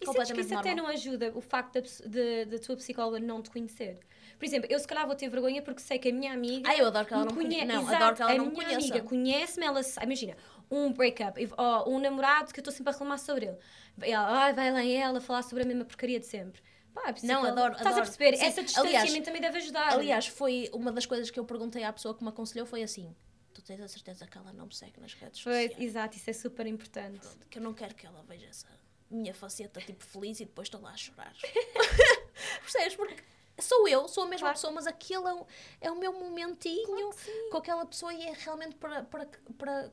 E 0.00 0.06
sentes 0.06 0.30
que 0.32 0.40
isso 0.40 0.54
até 0.56 0.68
normal. 0.70 0.86
não 0.86 0.86
ajuda 0.86 1.32
o 1.34 1.40
facto 1.42 1.74
da, 1.74 2.58
tua 2.64 2.76
psicóloga 2.76 3.18
não 3.20 3.42
te 3.42 3.50
conhecer? 3.50 3.98
Por 4.38 4.44
exemplo, 4.46 4.70
eu 4.70 4.78
se 4.78 4.86
calhar 4.86 5.06
vou 5.06 5.14
ter 5.16 5.28
vergonha 5.28 5.60
porque 5.60 5.80
sei 5.82 5.98
que 5.98 6.08
a 6.08 6.12
minha 6.12 6.32
amiga. 6.32 6.70
Ah, 6.70 6.76
eu 6.76 6.86
adoro 6.86 7.06
que 7.06 7.12
ela 7.12 7.24
não 7.26 7.32
me 7.32 7.36
conhe- 7.42 7.58
conhe- 7.58 7.64
não, 7.66 7.82
Exato, 7.82 7.96
adoro 7.96 8.16
que 8.16 8.22
ela 8.22 8.30
a 8.30 8.34
não 8.36 8.44
minha 8.46 8.54
conheça. 8.54 8.76
amiga 8.78 9.00
conhece-me, 9.02 9.66
ela. 9.66 9.80
Imagina, 10.02 10.36
um 10.70 10.92
breakup, 10.92 11.40
e- 11.42 11.48
ou 11.56 11.94
um 11.94 11.98
namorado 11.98 12.52
que 12.52 12.60
eu 12.60 12.62
estou 12.62 12.72
sempre 12.72 12.90
a 12.90 12.92
reclamar 12.92 13.18
sobre 13.18 13.46
ele. 13.46 13.58
Ela, 14.02 14.44
ai, 14.44 14.52
vai 14.52 14.70
lá 14.72 14.82
em 14.82 14.96
ela 14.96 15.20
falar 15.20 15.42
sobre 15.42 15.64
a 15.64 15.66
mesma 15.66 15.84
porcaria 15.84 16.20
de 16.20 16.26
sempre. 16.26 16.62
Pá, 16.94 17.02
a 17.08 17.12
psicóloga- 17.12 17.48
adoro, 17.48 17.72
Estás 17.72 17.86
adoro. 17.86 18.02
a 18.02 18.04
perceber? 18.04 18.36
Sim, 18.36 18.44
Essa 18.62 18.80
aliás- 18.80 19.12
também 19.24 19.40
deve 19.40 19.58
ajudar. 19.58 19.92
Aliás, 19.92 20.26
foi 20.26 20.68
uma 20.72 20.90
das 20.92 21.06
coisas 21.06 21.30
que 21.30 21.38
eu 21.38 21.44
perguntei 21.44 21.84
à 21.84 21.92
pessoa 21.92 22.14
que 22.14 22.22
me 22.22 22.28
aconselhou 22.30 22.66
foi 22.66 22.82
assim: 22.82 23.14
Tu 23.54 23.62
tens 23.62 23.80
a 23.80 23.88
certeza 23.88 24.26
que 24.26 24.36
ela 24.38 24.52
não 24.52 24.66
me 24.66 24.74
segue 24.74 25.00
nas 25.00 25.12
redes 25.14 25.40
Foi, 25.40 25.68
sociais? 25.68 25.82
exato, 25.90 26.16
isso 26.16 26.30
é 26.30 26.32
super 26.32 26.66
importante. 26.66 27.18
Pronto, 27.20 27.46
que 27.48 27.58
eu 27.58 27.62
não 27.62 27.74
quero 27.74 27.94
que 27.94 28.06
ela 28.06 28.22
veja 28.28 28.46
essa 28.46 28.66
minha 29.10 29.34
faceta 29.34 29.80
tipo 29.80 30.04
feliz 30.04 30.38
e 30.40 30.44
depois 30.44 30.66
estou 30.66 30.80
lá 30.80 30.90
a 30.92 30.96
chorar. 30.96 31.32
Percebes? 32.62 32.94
Porque 32.96 33.22
sou 33.60 33.86
eu, 33.88 34.08
sou 34.08 34.24
a 34.24 34.26
mesma 34.26 34.46
Claro. 34.46 34.54
pessoa, 34.54 34.72
mas 34.72 34.86
aquilo 34.86 35.28
é 35.28 35.34
o, 35.34 35.46
é 35.80 35.90
o 35.90 35.96
meu 35.98 36.12
momentinho 36.12 37.10
com 37.50 37.56
aquela 37.58 37.84
pessoa 37.86 38.12
e 38.14 38.22
é 38.26 38.32
realmente 38.32 38.76
para, 38.76 39.02
para, 39.04 39.28
para 39.58 39.92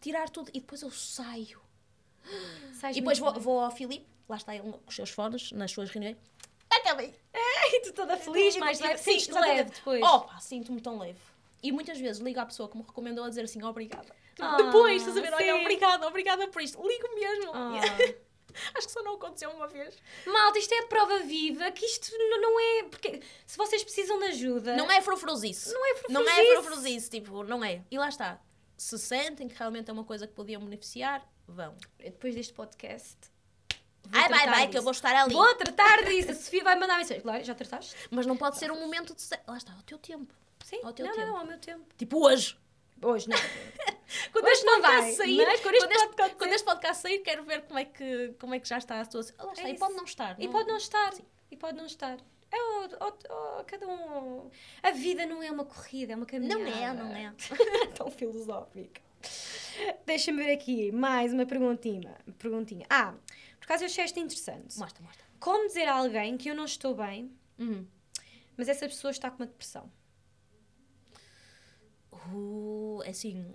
tirar 0.00 0.28
tudo. 0.30 0.50
E 0.54 0.60
depois 0.60 0.82
eu 0.82 0.90
saio. 0.90 1.60
Sais 2.80 2.96
e 2.96 3.00
depois 3.00 3.18
vou, 3.18 3.32
vou 3.40 3.60
ao 3.60 3.70
Filipe, 3.70 4.06
lá 4.28 4.36
está 4.36 4.54
ele 4.54 4.70
com 4.70 4.80
os 4.86 4.94
seus 4.94 5.10
fones, 5.10 5.52
nas 5.52 5.70
suas 5.70 5.90
reuniões. 5.90 6.16
Acabei. 6.70 7.14
E 7.70 7.80
tu 7.82 7.92
toda 7.92 8.16
feliz, 8.16 8.54
E- 8.56 8.58
mais 8.60 8.80
e- 8.80 8.82
leve. 8.82 8.98
sim, 8.98 9.32
leve 9.32 9.70
depois. 9.70 10.02
Opa, 10.02 10.38
sinto-me 10.40 10.80
tão 10.80 10.98
leve. 10.98 11.18
E 11.62 11.72
muitas 11.72 11.98
vezes 11.98 12.20
ligo 12.22 12.38
à 12.40 12.46
pessoa 12.46 12.68
que 12.68 12.76
me 12.76 12.82
recomendou 12.82 13.24
a 13.24 13.28
dizer 13.28 13.42
assim, 13.42 13.62
obrigada. 13.62 14.14
Ah, 14.40 14.56
Depois, 14.56 15.02
estás 15.02 15.16
a 15.16 15.20
ver? 15.20 15.34
Olha, 15.34 15.56
obrigada, 15.56 16.06
obrigada 16.06 16.46
por 16.48 16.62
isto. 16.62 16.80
Ligo 16.86 17.08
mesmo. 17.16 17.50
Ah. 17.52 17.72
Acho 18.76 18.86
que 18.86 18.92
só 18.92 19.02
não 19.02 19.14
aconteceu 19.14 19.50
uma 19.50 19.66
vez. 19.66 19.96
Malta, 20.26 20.58
isto 20.58 20.72
é 20.72 20.78
a 20.78 20.86
prova 20.86 21.18
viva 21.20 21.70
que 21.72 21.84
isto 21.84 22.10
não 22.40 22.58
é. 22.60 22.84
Porque 22.84 23.20
se 23.46 23.56
vocês 23.58 23.82
precisam 23.82 24.18
de 24.18 24.26
ajuda. 24.26 24.76
Não 24.76 24.90
é 24.90 25.02
frufruzice. 25.02 25.72
Não 25.72 25.84
é 25.84 25.94
Não 26.08 26.20
é 26.22 26.24
frufruzice. 26.24 26.62
frufruzice, 26.62 27.10
tipo, 27.10 27.42
não 27.44 27.64
é. 27.64 27.82
E 27.90 27.98
lá 27.98 28.08
está. 28.08 28.40
Se 28.78 28.96
sentem 28.96 29.48
que 29.48 29.56
realmente 29.56 29.90
é 29.90 29.92
uma 29.92 30.04
coisa 30.04 30.26
que 30.26 30.32
podiam 30.32 30.62
beneficiar, 30.62 31.28
vão. 31.46 31.76
Depois 31.98 32.34
deste 32.34 32.52
podcast. 32.52 33.16
Ai, 34.12 34.28
vai, 34.28 34.46
vai, 34.46 34.68
que 34.68 34.78
eu 34.78 34.82
vou 34.82 34.92
estar 34.92 35.14
ali. 35.14 35.34
Vou 35.34 35.54
tratar 35.56 36.04
disso. 36.04 36.30
A 36.30 36.34
Sofia 36.34 36.62
vai 36.62 36.76
mandar 36.76 36.96
mensagem. 36.96 37.20
Claro, 37.20 37.42
já 37.44 37.54
trataste? 37.54 37.94
Mas 38.10 38.24
não 38.24 38.36
pode 38.36 38.56
ser 38.56 38.70
um 38.70 38.80
momento 38.80 39.14
de... 39.14 39.22
Lá 39.46 39.56
está, 39.56 39.72
ao 39.72 39.82
teu 39.82 39.98
tempo. 39.98 40.32
Sim. 40.64 40.80
Ao 40.84 40.92
teu 40.92 41.04
não, 41.04 41.12
tempo. 41.12 41.26
não, 41.26 41.36
ao 41.38 41.44
meu 41.44 41.58
tempo. 41.58 41.84
Tipo 41.96 42.24
hoje. 42.24 42.56
Hoje 43.02 43.28
não. 43.28 43.36
Quando 44.32 44.44
Hoje 44.44 44.54
este 44.54 44.64
não 44.64 44.80
vai, 44.80 45.12
sair, 45.12 45.44
mas 45.44 45.60
quando 45.60 45.74
este 45.74 45.86
quando, 45.86 45.92
este, 45.92 46.06
podcast 46.08 46.36
quando 46.36 46.52
este 46.52 46.64
podcast 46.64 47.02
sair, 47.02 47.18
quero 47.18 47.44
ver 47.44 47.62
como 47.66 47.78
é 47.78 47.84
que, 47.84 48.34
como 48.40 48.54
é 48.54 48.58
que 48.58 48.66
já 48.66 48.78
está 48.78 49.00
a 49.00 49.04
situação. 49.04 49.36
Lá 49.38 49.52
está, 49.52 49.68
É 49.68 49.72
e 49.72 49.78
pode 49.78 49.94
não 49.94 50.04
estar. 50.04 50.40
E 50.40 50.48
pode 50.48 50.68
não 50.68 50.76
estar. 50.78 51.14
E 51.50 51.56
pode 51.56 51.76
não 51.76 51.84
estar. 51.84 52.18
É 52.50 52.56
o, 52.56 52.84
o- 52.86 53.60
o- 53.60 53.64
cada 53.64 53.86
um. 53.86 54.50
A 54.82 54.90
vida 54.92 55.26
não 55.26 55.42
é 55.42 55.50
uma 55.50 55.64
corrida, 55.64 56.12
é 56.12 56.16
uma 56.16 56.26
caminhada. 56.26 56.58
Não 57.04 57.14
é, 57.16 57.24
não 57.24 57.30
é. 57.30 57.34
Tão 57.94 58.10
filosófica. 58.10 59.00
Deixa-me 60.06 60.42
ver 60.44 60.52
aqui 60.52 60.90
mais 60.92 61.32
uma 61.32 61.44
perguntinha. 61.44 62.16
perguntinha. 62.38 62.86
Ah, 62.88 63.14
por 63.58 63.64
acaso 63.64 63.82
eu 63.84 63.86
achei 63.86 64.04
esta 64.04 64.18
interessante. 64.20 64.78
Mostra, 64.78 65.02
mostra. 65.02 65.24
Como 65.38 65.66
dizer 65.68 65.86
a 65.88 65.94
alguém 65.96 66.36
que 66.36 66.48
eu 66.48 66.54
não 66.54 66.64
estou 66.64 66.94
bem, 66.94 67.30
Uhum. 67.58 67.86
mas 68.56 68.68
essa 68.68 68.86
pessoa 68.88 69.10
está 69.10 69.30
com 69.30 69.36
uma 69.42 69.46
depressão. 69.46 69.90
Uh, 72.32 73.00
assim, 73.06 73.52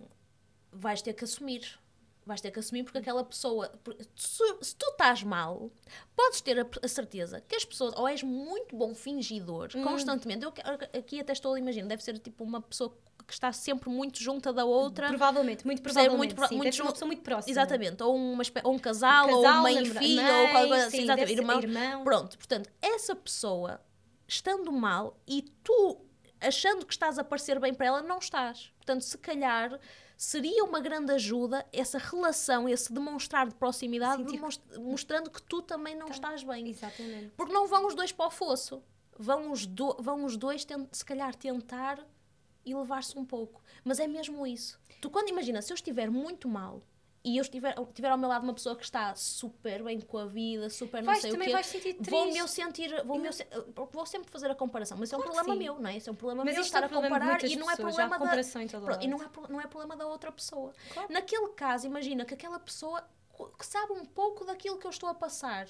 vais 0.71 1.01
ter 1.01 1.13
que 1.13 1.23
assumir. 1.23 1.79
Vais 2.25 2.39
ter 2.39 2.51
que 2.51 2.59
assumir 2.59 2.83
porque 2.83 2.97
aquela 2.99 3.23
pessoa. 3.23 3.69
Se, 4.15 4.43
se 4.61 4.75
tu 4.75 4.85
estás 4.91 5.23
mal, 5.23 5.69
podes 6.15 6.39
ter 6.41 6.59
a, 6.59 6.65
a 6.81 6.87
certeza 6.87 7.41
que 7.41 7.55
as 7.55 7.65
pessoas. 7.65 7.93
Ou 7.97 8.07
és 8.07 8.23
muito 8.23 8.75
bom 8.75 8.95
fingidor, 8.95 9.69
Hum. 9.75 9.83
constantemente. 9.83 10.45
Eu 10.45 10.53
aqui 10.97 11.19
até 11.19 11.33
estou 11.33 11.53
a 11.53 11.59
imaginar, 11.59 11.87
deve 11.87 12.03
ser 12.03 12.17
tipo 12.19 12.43
uma 12.43 12.61
pessoa 12.61 12.97
que 13.27 13.33
está 13.33 13.51
sempre 13.53 13.89
muito 13.89 14.21
junta 14.21 14.51
da 14.53 14.63
outra. 14.65 15.07
Provavelmente, 15.07 15.65
muito 15.65 15.81
provavelmente. 15.81 16.17
Muito 16.17 16.35
pro- 16.35 16.47
sim, 16.47 16.55
muito 16.57 16.75
ser 16.75 16.81
uma 16.81 16.91
pessoa 16.91 17.07
muito 17.07 17.21
próxima. 17.23 17.51
Exatamente, 17.51 18.01
ou, 18.03 18.15
uma, 18.15 18.43
ou 18.63 18.73
um 18.73 18.79
casal, 18.79 19.29
ou 19.29 19.41
Casal, 19.43 19.61
mãe 19.63 19.81
e 19.81 19.85
filho, 19.85 20.21
mãe, 20.21 20.31
ou 20.41 20.47
qualquer 20.49 20.67
coisa 20.69 20.85
assim, 20.87 20.97
sim, 20.97 21.03
exatamente, 21.03 21.33
irmão. 21.39 21.59
irmão. 21.61 22.03
Pronto, 22.03 22.37
portanto, 22.37 22.69
essa 22.81 23.15
pessoa 23.15 23.81
estando 24.27 24.71
mal 24.71 25.17
e 25.27 25.41
tu 25.63 26.05
achando 26.41 26.85
que 26.85 26.93
estás 26.93 27.17
a 27.17 27.23
parecer 27.23 27.59
bem 27.59 27.73
para 27.73 27.85
ela, 27.87 28.01
não 28.01 28.17
estás. 28.19 28.71
Portanto, 28.77 29.01
se 29.01 29.17
calhar 29.17 29.79
seria 30.23 30.63
uma 30.63 30.79
grande 30.79 31.11
ajuda 31.11 31.65
essa 31.73 31.97
relação, 31.97 32.67
esse 32.69 32.91
demonstrar 32.93 33.47
de 33.47 33.55
proximidade, 33.55 34.23
demonst- 34.23 34.61
mostrando 34.79 35.29
que 35.29 35.41
tu 35.41 35.61
também 35.61 35.95
não 35.95 36.07
estás 36.07 36.43
bem. 36.43 36.69
Exatamente. 36.69 37.31
Porque 37.35 37.51
não 37.53 37.67
vão 37.67 37.85
os 37.87 37.93
dois 37.95 38.11
para 38.11 38.27
o 38.27 38.31
fosso. 38.31 38.81
Vão 39.17 39.51
os, 39.51 39.65
do- 39.65 39.95
vão 39.99 40.23
os 40.25 40.37
dois, 40.37 40.65
se 40.91 41.05
calhar, 41.05 41.35
tentar 41.35 41.99
e 42.65 42.73
levar-se 42.73 43.17
um 43.19 43.25
pouco. 43.25 43.61
Mas 43.83 43.99
é 43.99 44.07
mesmo 44.07 44.47
isso. 44.47 44.79
Tu, 45.01 45.09
quando 45.09 45.29
imagina, 45.29 45.61
se 45.61 45.71
eu 45.71 45.75
estiver 45.75 46.09
muito 46.09 46.47
mal 46.47 46.81
e 47.23 47.37
eu 47.37 47.41
estiver, 47.41 47.73
tiver 47.93 48.09
ao 48.09 48.17
meu 48.17 48.27
lado 48.27 48.43
uma 48.43 48.53
pessoa 48.53 48.75
que 48.75 48.83
está 48.83 49.15
super 49.15 49.81
bem 49.83 50.01
com 50.01 50.17
a 50.17 50.25
vida, 50.25 50.69
super 50.69 51.01
não 51.01 51.05
Vais, 51.05 51.21
sei 51.21 51.31
o 51.31 51.39
quê, 51.39 51.51
vais 51.51 51.65
sentir 51.65 51.95
vou-me 51.99 52.31
eu 52.37 52.45
triste. 52.45 52.49
sentir, 52.61 53.03
vou, 53.05 53.23
eu 53.23 53.31
se- 53.31 53.47
vou 53.91 54.05
sempre 54.05 54.29
fazer 54.29 54.51
a 54.51 54.55
comparação. 54.55 54.97
Mas 54.97 55.07
isso 55.09 55.15
é 55.15 55.17
um 55.17 55.21
Claro 55.21 55.35
problema 55.45 55.59
meu, 55.63 55.79
não 55.79 55.89
é? 55.89 55.97
Isso 55.97 56.09
é 56.09 56.13
um 56.13 56.15
problema 56.15 56.43
Mas 56.43 56.55
meu 56.55 56.63
isto 56.63 56.75
é 56.75 56.79
estar 56.79 56.83
um 56.83 56.99
a 56.99 57.01
comparar 57.01 57.43
e 57.45 57.55
não 57.55 57.71
é 57.71 57.75
pessoas, 57.75 57.95
problema 57.95 58.19
da, 58.19 58.79
Pronto, 58.81 59.03
e 59.03 59.07
não 59.07 59.21
é, 59.23 59.29
não 59.49 59.61
é 59.61 59.67
problema 59.67 59.95
da 59.95 60.05
outra 60.05 60.31
pessoa. 60.31 60.73
Claro. 60.93 61.13
Naquele 61.13 61.47
caso, 61.49 61.87
imagina 61.87 62.25
que 62.25 62.33
aquela 62.33 62.59
pessoa 62.59 63.03
que 63.57 63.65
sabe 63.65 63.93
um 63.93 64.05
pouco 64.05 64.43
daquilo 64.45 64.77
que 64.77 64.85
eu 64.85 64.91
estou 64.91 65.07
a 65.09 65.13
passar. 65.13 65.67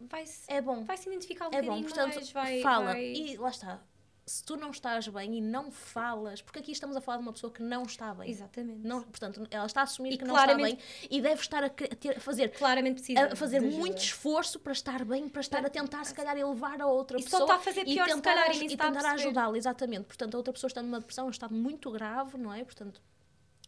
Vai-se 0.00 0.42
É 0.52 0.60
bom. 0.60 0.84
vai 0.84 0.96
-se 0.96 1.08
identificar 1.08 1.48
um 1.48 1.52
É 1.52 1.62
bom, 1.62 1.80
bocadinho 1.80 1.84
portanto, 1.88 2.14
mais, 2.16 2.30
vai, 2.32 2.60
fala. 2.60 2.84
vai- 2.86 3.04
E 3.04 3.36
lá 3.36 3.48
está. 3.48 3.80
Se 4.26 4.42
tu 4.42 4.56
não 4.56 4.70
estás 4.70 5.06
bem 5.08 5.36
e 5.36 5.40
não 5.42 5.70
falas, 5.70 6.40
porque 6.40 6.58
aqui 6.58 6.72
estamos 6.72 6.96
a 6.96 7.00
falar 7.02 7.18
de 7.18 7.24
uma 7.24 7.32
pessoa 7.34 7.52
que 7.52 7.62
não 7.62 7.82
está 7.82 8.14
bem. 8.14 8.30
Exatamente. 8.30 8.80
Não, 8.86 9.02
portanto, 9.02 9.46
ela 9.50 9.66
está 9.66 9.80
a 9.80 9.84
assumir 9.84 10.14
E 10.14 10.18
que 10.18 10.24
não 10.24 10.34
está 10.34 10.54
bem 10.54 10.78
e 11.10 11.20
deve 11.20 11.42
estar 11.42 11.62
a, 11.62 11.68
ter- 11.68 12.16
a 12.16 12.20
fazer, 12.20 12.48
Claramente 12.48 12.94
precisa 13.02 13.32
a 13.32 13.36
fazer 13.36 13.60
muito 13.60 13.98
esforço 13.98 14.58
para 14.58 14.72
estar 14.72 15.04
bem, 15.04 15.28
para 15.28 15.42
estar 15.42 15.64
a 15.66 15.68
tentar, 15.68 16.04
se 16.04 16.14
calhar, 16.14 16.36
elevar 16.38 16.80
a 16.80 16.86
outra 16.86 17.18
E 17.18 17.22
só 17.22 17.28
pessoa. 17.28 17.42
está 17.42 17.54
a 17.56 17.58
fazer 17.58 17.80
e 17.82 17.92
pior, 17.94 18.08
se 18.08 18.14
tentar, 18.14 18.34
calhar, 18.34 18.50
e 18.50 18.54
se 18.54 18.62
e 18.64 18.66
está 18.68 18.86
tentar 18.86 19.00
perceber. 19.02 19.22
ajudá-la, 19.24 19.58
exatamente. 19.58 20.04
Portanto, 20.06 20.34
a 20.34 20.36
outra 20.38 20.52
pessoa 20.54 20.68
está 20.68 20.82
numa 20.82 21.00
depressão, 21.00 21.26
um 21.26 21.30
estado 21.30 21.54
muito 21.54 21.90
grave, 21.90 22.38
não 22.38 22.50
é? 22.54 22.64
Portanto, 22.64 23.02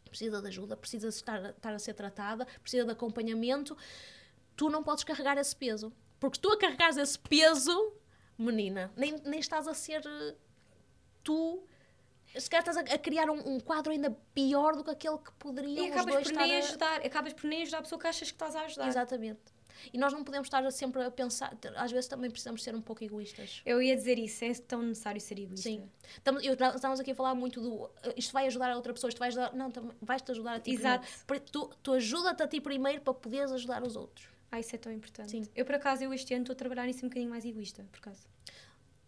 precisa 0.08 0.40
de 0.40 0.48
ajuda, 0.48 0.74
precisa 0.74 1.08
estar, 1.08 1.50
estar 1.50 1.74
a 1.74 1.78
ser 1.78 1.92
tratada, 1.92 2.46
precisa 2.62 2.84
de 2.86 2.92
acompanhamento. 2.92 3.76
Tu 4.56 4.70
não 4.70 4.82
podes 4.82 5.04
carregar 5.04 5.36
esse 5.36 5.54
peso. 5.54 5.92
Porque 6.18 6.38
tu 6.38 6.50
a 6.50 6.58
carregares 6.58 6.96
esse 6.96 7.18
peso, 7.18 7.92
menina, 8.38 8.90
nem, 8.96 9.20
nem 9.22 9.38
estás 9.38 9.68
a 9.68 9.74
ser 9.74 10.02
tu. 11.26 11.62
Se 12.38 12.50
calhar 12.50 12.66
estás 12.68 12.76
a, 12.76 12.94
a 12.94 12.98
criar 12.98 13.30
um, 13.30 13.54
um 13.54 13.60
quadro 13.60 13.92
ainda 13.92 14.10
pior 14.34 14.76
do 14.76 14.84
que 14.84 14.90
aquele 14.90 15.18
que 15.18 15.32
poderiam 15.38 15.86
E 15.86 15.90
os 15.90 15.96
acabas 15.96 16.14
dois 16.14 16.30
por 16.30 16.36
nem 16.36 16.56
a... 16.56 16.58
ajudar, 16.58 17.00
acabas 17.06 17.32
por 17.32 17.44
nem 17.48 17.62
ajudar 17.62 17.78
a 17.78 17.82
pessoa 17.82 17.98
que 18.00 18.06
achas 18.06 18.28
que 18.30 18.34
estás 18.34 18.54
a 18.54 18.60
ajudar. 18.62 18.88
Exatamente. 18.88 19.40
E 19.92 19.98
nós 19.98 20.12
não 20.12 20.24
podemos 20.24 20.46
estar 20.46 20.68
sempre 20.72 21.02
a 21.02 21.10
pensar, 21.10 21.56
às 21.76 21.92
vezes 21.92 22.08
também 22.08 22.30
precisamos 22.30 22.62
ser 22.62 22.74
um 22.74 22.80
pouco 22.80 23.04
egoístas. 23.04 23.62
Eu 23.64 23.80
ia 23.80 23.94
dizer 23.94 24.18
isso, 24.18 24.44
é 24.44 24.52
tão 24.54 24.82
necessário 24.82 25.20
ser 25.20 25.38
egoísta. 25.38 25.68
Sim. 25.68 25.88
Estamos, 26.16 26.42
eu, 26.44 26.54
estamos 26.54 26.98
aqui 27.00 27.10
a 27.12 27.14
falar 27.14 27.34
muito 27.34 27.60
do 27.60 27.90
eh, 28.02 28.14
isto 28.16 28.32
vai 28.32 28.46
ajudar 28.46 28.70
a 28.72 28.76
outra 28.76 28.92
pessoa, 28.94 29.08
isto 29.10 29.18
vai 29.18 29.28
ajudar. 29.28 29.52
Não, 29.54 29.70
também 29.70 29.92
vais-te 30.02 30.30
ajudar 30.32 30.54
a 30.54 30.60
ti 30.60 30.72
Exato. 30.72 31.06
primeiro. 31.06 31.26
Pri- 31.26 31.52
Tu, 31.52 31.70
tu 31.82 31.92
ajuda-te 31.92 32.42
a 32.42 32.48
ti 32.48 32.60
primeiro 32.60 33.00
para 33.02 33.14
poderes 33.14 33.52
ajudar 33.52 33.82
os 33.82 33.96
outros. 33.96 34.28
Ah, 34.50 34.58
isso 34.60 34.74
é 34.74 34.78
tão 34.78 34.92
importante. 34.92 35.30
Sim. 35.30 35.46
Eu, 35.54 35.64
por 35.64 35.74
acaso, 35.74 36.02
eu 36.04 36.12
este 36.12 36.32
ano 36.34 36.42
estou 36.44 36.54
a 36.54 36.56
trabalhar 36.56 36.86
nisso 36.86 37.04
um 37.04 37.08
bocadinho 37.08 37.30
mais 37.30 37.44
egoísta, 37.44 37.84
por 37.92 37.98
acaso. 37.98 38.26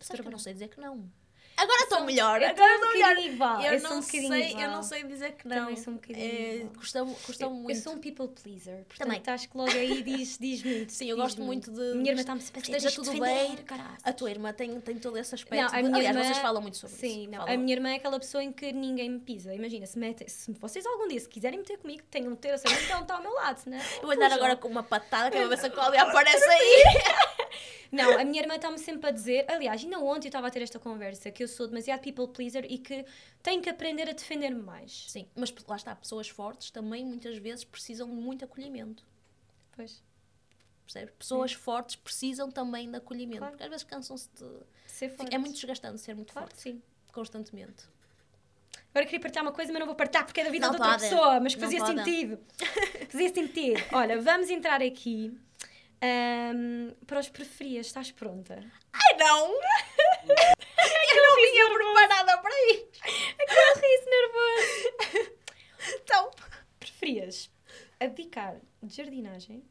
Sabes 0.01 0.21
que 0.21 0.27
eu 0.27 0.31
não 0.33 0.39
sei 0.39 0.53
dizer 0.53 0.69
que 0.69 0.81
não. 0.81 1.11
Agora 1.59 1.83
estou 1.83 2.05
melhor, 2.05 2.41
eu 2.41 2.49
agora 2.49 2.75
estou 2.75 2.93
melhor. 2.93 3.17
Eu, 3.65 3.73
eu 3.75 3.81
não 3.83 3.99
um 3.99 4.03
sei, 4.03 4.55
eu 4.63 4.71
não 4.71 4.83
sei 4.83 5.03
dizer 5.05 5.33
que 5.33 5.49
não. 5.49 5.57
Também 5.57 5.77
sou 5.77 5.93
um 5.93 5.97
bocadinho 5.97 6.25
É. 6.25 6.67
Custa-me 6.79 7.15
custa 7.17 7.49
muito. 7.49 7.71
eu 7.77 7.83
sou 7.83 7.93
um 7.95 7.99
people 7.99 8.29
pleaser, 8.29 8.85
portanto 8.85 8.99
Também. 8.99 9.19
estás 9.19 9.47
que 9.47 9.57
logo 9.57 9.71
aí 9.73 10.03
diz, 10.03 10.39
diz 10.39 10.63
muito. 10.63 10.93
Sim, 10.93 11.11
eu 11.11 11.17
diz 11.17 11.25
gosto 11.25 11.43
muito 11.43 11.71
de. 11.73 11.95
Minha 11.97 12.11
irmã 12.13 12.21
está-me 12.21 12.41
sempre 12.41 12.61
esteja 12.63 12.91
tudo 12.93 13.07
"Tens 13.11 13.15
de 13.15 13.21
bem. 13.21 13.35
defender, 13.43 13.63
caraças." 13.65 13.99
A 14.05 14.13
tua 14.13 14.31
irmã 14.31 14.53
tem, 14.53 14.81
tem 14.81 14.99
todo 14.99 15.19
esse 15.19 15.35
aspecto. 15.35 15.61
Não, 15.61 15.69
a 15.69 15.77
de- 15.77 15.83
minha 15.89 15.97
Aliás, 15.97 16.17
irmã- 16.17 16.25
vocês 16.29 16.39
falam 16.39 16.63
muito 16.63 16.77
sobre 16.77 16.97
Sim, 16.97 17.23
isso. 17.23 17.31
não. 17.31 17.39
Falam. 17.39 17.55
A 17.55 17.57
minha 17.57 17.75
irmã 17.75 17.89
é 17.91 17.95
aquela 17.97 18.21
pessoa 18.21 18.43
em 18.45 18.53
que 18.53 18.73
ninguém 18.73 19.11
me 19.11 19.19
pisa. 19.19 19.53
Imagina, 19.55 19.85
se, 19.87 19.99
mete, 19.99 20.31
se 20.31 20.53
vocês 20.53 20.87
algum 20.87 21.09
dia 21.09 21.19
se 21.19 21.29
quiserem 21.29 21.59
meter 21.59 21.79
comigo, 21.79 22.03
tenham 22.11 22.33
de 22.33 22.39
ter 22.39 22.51
a 22.53 22.59
saber 22.59 22.87
que 22.87 22.93
ela 22.93 23.03
está 23.03 23.15
ao 23.17 23.23
meu 23.23 23.33
lado, 23.35 23.59
senão. 23.59 23.79
Eu 23.79 24.03
vou 24.03 24.11
andar 24.13 24.33
agora 24.33 24.55
com 24.57 24.69
uma 24.69 24.83
patada, 24.85 25.31
que 25.31 25.37
a 25.39 25.71
Cláudia 25.71 26.03
aparece 26.03 26.45
aí. 26.45 26.85
Não, 27.91 28.19
a 28.19 28.25
minha 28.25 28.43
irmã 28.43 28.57
está-me 28.57 28.79
sempre 28.79 29.09
a 29.09 29.11
dizer, 29.11 29.45
aliás, 29.51 29.83
ainda 29.83 29.99
ontem 29.99 30.27
eu 30.27 30.31
estava 30.31 30.47
a 30.47 30.51
ter 30.51 30.63
esta 30.63 30.79
conversa, 30.79 31.31
que 31.31 31.43
eu 31.43 31.49
sou 31.49 31.67
demasiado 31.67 32.01
people 32.01 32.29
pleaser 32.29 32.67
e 32.69 32.79
que 32.79 33.05
tenho 33.43 33.63
que 33.63 33.69
aprender 33.71 34.09
a 34.09 34.13
defender-me 34.13 34.63
mais. 34.63 35.07
Sim, 35.09 35.27
mas 35.35 35.55
lá 35.67 35.77
está, 35.77 35.95
pessoas 35.97 36.29
fortes 36.29 36.71
também 36.71 37.05
muitas 37.05 37.39
vezes 37.39 37.65
precisam 37.65 38.09
de 38.09 38.15
muito 38.15 38.45
acolhimento. 38.45 39.05
Pois, 39.75 40.03
Percebes? 40.89 41.15
Pessoas 41.19 41.53
fortes 41.53 41.97
precisam 41.97 42.51
também 42.51 42.91
de 42.91 42.97
acolhimento. 42.97 43.39
Claro. 43.41 43.53
Porque 43.53 43.65
às 43.65 43.69
vezes 43.71 43.85
cansam-se 43.85 44.29
de. 44.31 44.49
ser 44.87 45.11
forte. 45.11 45.35
É 45.35 45.39
muito 45.39 45.55
desgastante 45.55 46.01
ser 46.01 46.15
muito 46.15 46.33
Claro 46.33 46.49
forte 46.49 46.63
sim. 46.63 46.83
constantemente. 47.13 47.85
Agora 48.91 49.05
queria 49.05 49.21
partilhar 49.21 49.45
uma 49.45 49.53
coisa, 49.53 49.71
mas 49.71 49.81
não 49.81 49.87
vou 49.87 49.95
partilhar 49.95 50.25
porque 50.25 50.41
é 50.41 50.45
da 50.45 50.51
vida 50.51 50.67
Não 50.67 50.75
de 50.75 50.81
outra 50.81 50.99
pode. 50.99 51.03
pessoa, 51.11 51.41
mas 51.41 51.55
que 51.55 51.61
fazia 51.61 51.79
pode. 51.79 51.99
sentido. 51.99 52.41
fazia 53.11 53.35
sentido. 53.35 53.81
Olha, 53.93 54.19
vamos 54.19 54.49
entrar 54.49 54.81
aqui 54.83 55.39
ahm, 56.03 56.93
para 57.07 57.21
os 57.21 57.29
preferias. 57.29 57.87
Estás 57.87 58.11
pronta? 58.13 58.55
Ai 58.93 59.17
não! 59.19 59.49
eu 60.29 61.23
não 61.23 61.37
vinha 61.37 61.73
preparada 61.75 62.39
para 62.39 62.55
isso! 62.73 62.91
Aquele 63.41 63.87
riso 63.87 64.11
nervoso. 64.11 65.39
Então, 66.03 66.31
Preferias 66.79 67.51
abdicar 68.01 68.61
de 68.83 68.95
jardinagem 68.95 69.65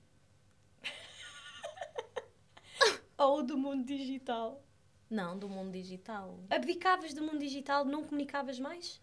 ou 3.17 3.43
do 3.43 3.57
mundo 3.57 3.85
digital? 3.85 4.63
não, 5.09 5.37
do 5.37 5.47
mundo 5.47 5.71
digital. 5.71 6.39
Abdicavas 6.49 7.13
do 7.13 7.23
mundo 7.23 7.39
digital, 7.39 7.85
não 7.85 8.03
comunicavas 8.03 8.59
mais? 8.59 9.01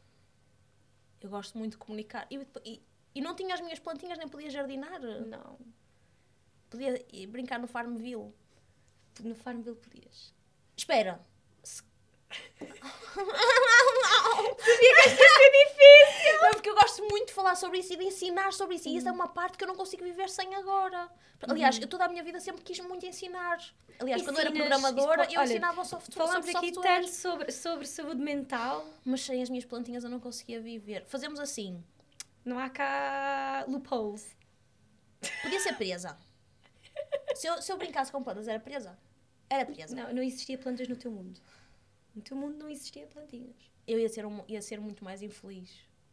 Eu 1.20 1.30
gosto 1.30 1.56
muito 1.56 1.72
de 1.72 1.78
comunicar. 1.78 2.26
E, 2.30 2.36
e, 2.64 2.82
e 3.14 3.20
não 3.20 3.34
tinha 3.34 3.54
as 3.54 3.60
minhas 3.60 3.78
plantinhas, 3.78 4.18
nem 4.18 4.28
podia 4.28 4.50
jardinar. 4.50 5.00
Não. 5.00 5.58
Podia 6.74 7.28
brincar 7.28 7.58
no 7.60 7.66
Farmville. 7.68 8.32
No 9.22 9.34
Farmville 9.34 9.76
podias. 9.76 10.34
Espera. 10.76 11.20
Se- 11.62 11.82
Não, 16.42 16.50
porque 16.52 16.68
eu 16.70 16.74
gosto 16.74 17.02
muito 17.08 17.28
de 17.28 17.32
falar 17.32 17.54
sobre 17.54 17.78
isso 17.78 17.92
e 17.92 17.96
de 17.96 18.04
ensinar 18.04 18.52
sobre 18.52 18.76
isso. 18.76 18.88
E 18.88 18.96
isso 18.96 19.08
é 19.08 19.12
uma 19.12 19.28
parte 19.28 19.56
que 19.56 19.64
eu 19.64 19.68
não 19.68 19.76
consigo 19.76 20.02
viver 20.04 20.28
sem 20.28 20.54
agora. 20.54 21.08
Aliás, 21.46 21.78
eu 21.80 21.86
toda 21.86 22.04
a 22.04 22.08
minha 22.08 22.22
vida 22.22 22.40
sempre 22.40 22.62
quis 22.62 22.78
muito 22.80 23.06
ensinar. 23.06 23.58
Aliás, 24.00 24.22
quando 24.22 24.36
eu 24.36 24.40
era 24.42 24.50
programadora, 24.52 25.22
isso 25.24 25.34
eu 25.34 25.40
olha, 25.40 25.50
ensinava 25.50 25.84
software. 25.84 26.14
Falamos 26.26 26.48
aqui 26.48 26.74
software. 26.74 27.00
tanto 27.02 27.08
sobre, 27.12 27.52
sobre 27.52 27.86
saúde 27.86 28.20
mental. 28.20 28.84
Mas 29.04 29.20
sem 29.22 29.42
as 29.42 29.48
minhas 29.48 29.64
plantinhas 29.64 30.02
eu 30.04 30.10
não 30.10 30.18
conseguia 30.18 30.60
viver. 30.60 31.04
Fazemos 31.06 31.38
assim. 31.38 31.82
Não 32.44 32.58
há 32.58 32.68
cá 32.68 33.64
loopholes. 33.68 34.36
Podia 35.42 35.60
ser 35.60 35.74
presa. 35.74 36.18
Se 37.34 37.46
eu, 37.46 37.60
se 37.62 37.70
eu 37.72 37.76
brincasse 37.76 38.10
com 38.12 38.22
plantas, 38.22 38.48
era 38.48 38.60
presa? 38.60 38.98
Era 39.50 39.64
presa. 39.66 39.94
Não, 39.94 40.12
não 40.14 40.22
existia 40.22 40.56
plantas 40.58 40.88
no 40.88 40.96
teu 40.96 41.10
mundo. 41.10 41.40
No 42.14 42.22
teu 42.22 42.36
mundo 42.36 42.56
não 42.58 42.68
existia 42.68 43.06
plantinhas. 43.06 43.54
Eu 43.86 43.98
ia 43.98 44.08
ser, 44.08 44.24
um- 44.24 44.44
ia 44.48 44.62
ser 44.62 44.80
muito 44.80 45.04
mais 45.04 45.20
infeliz. 45.22 45.70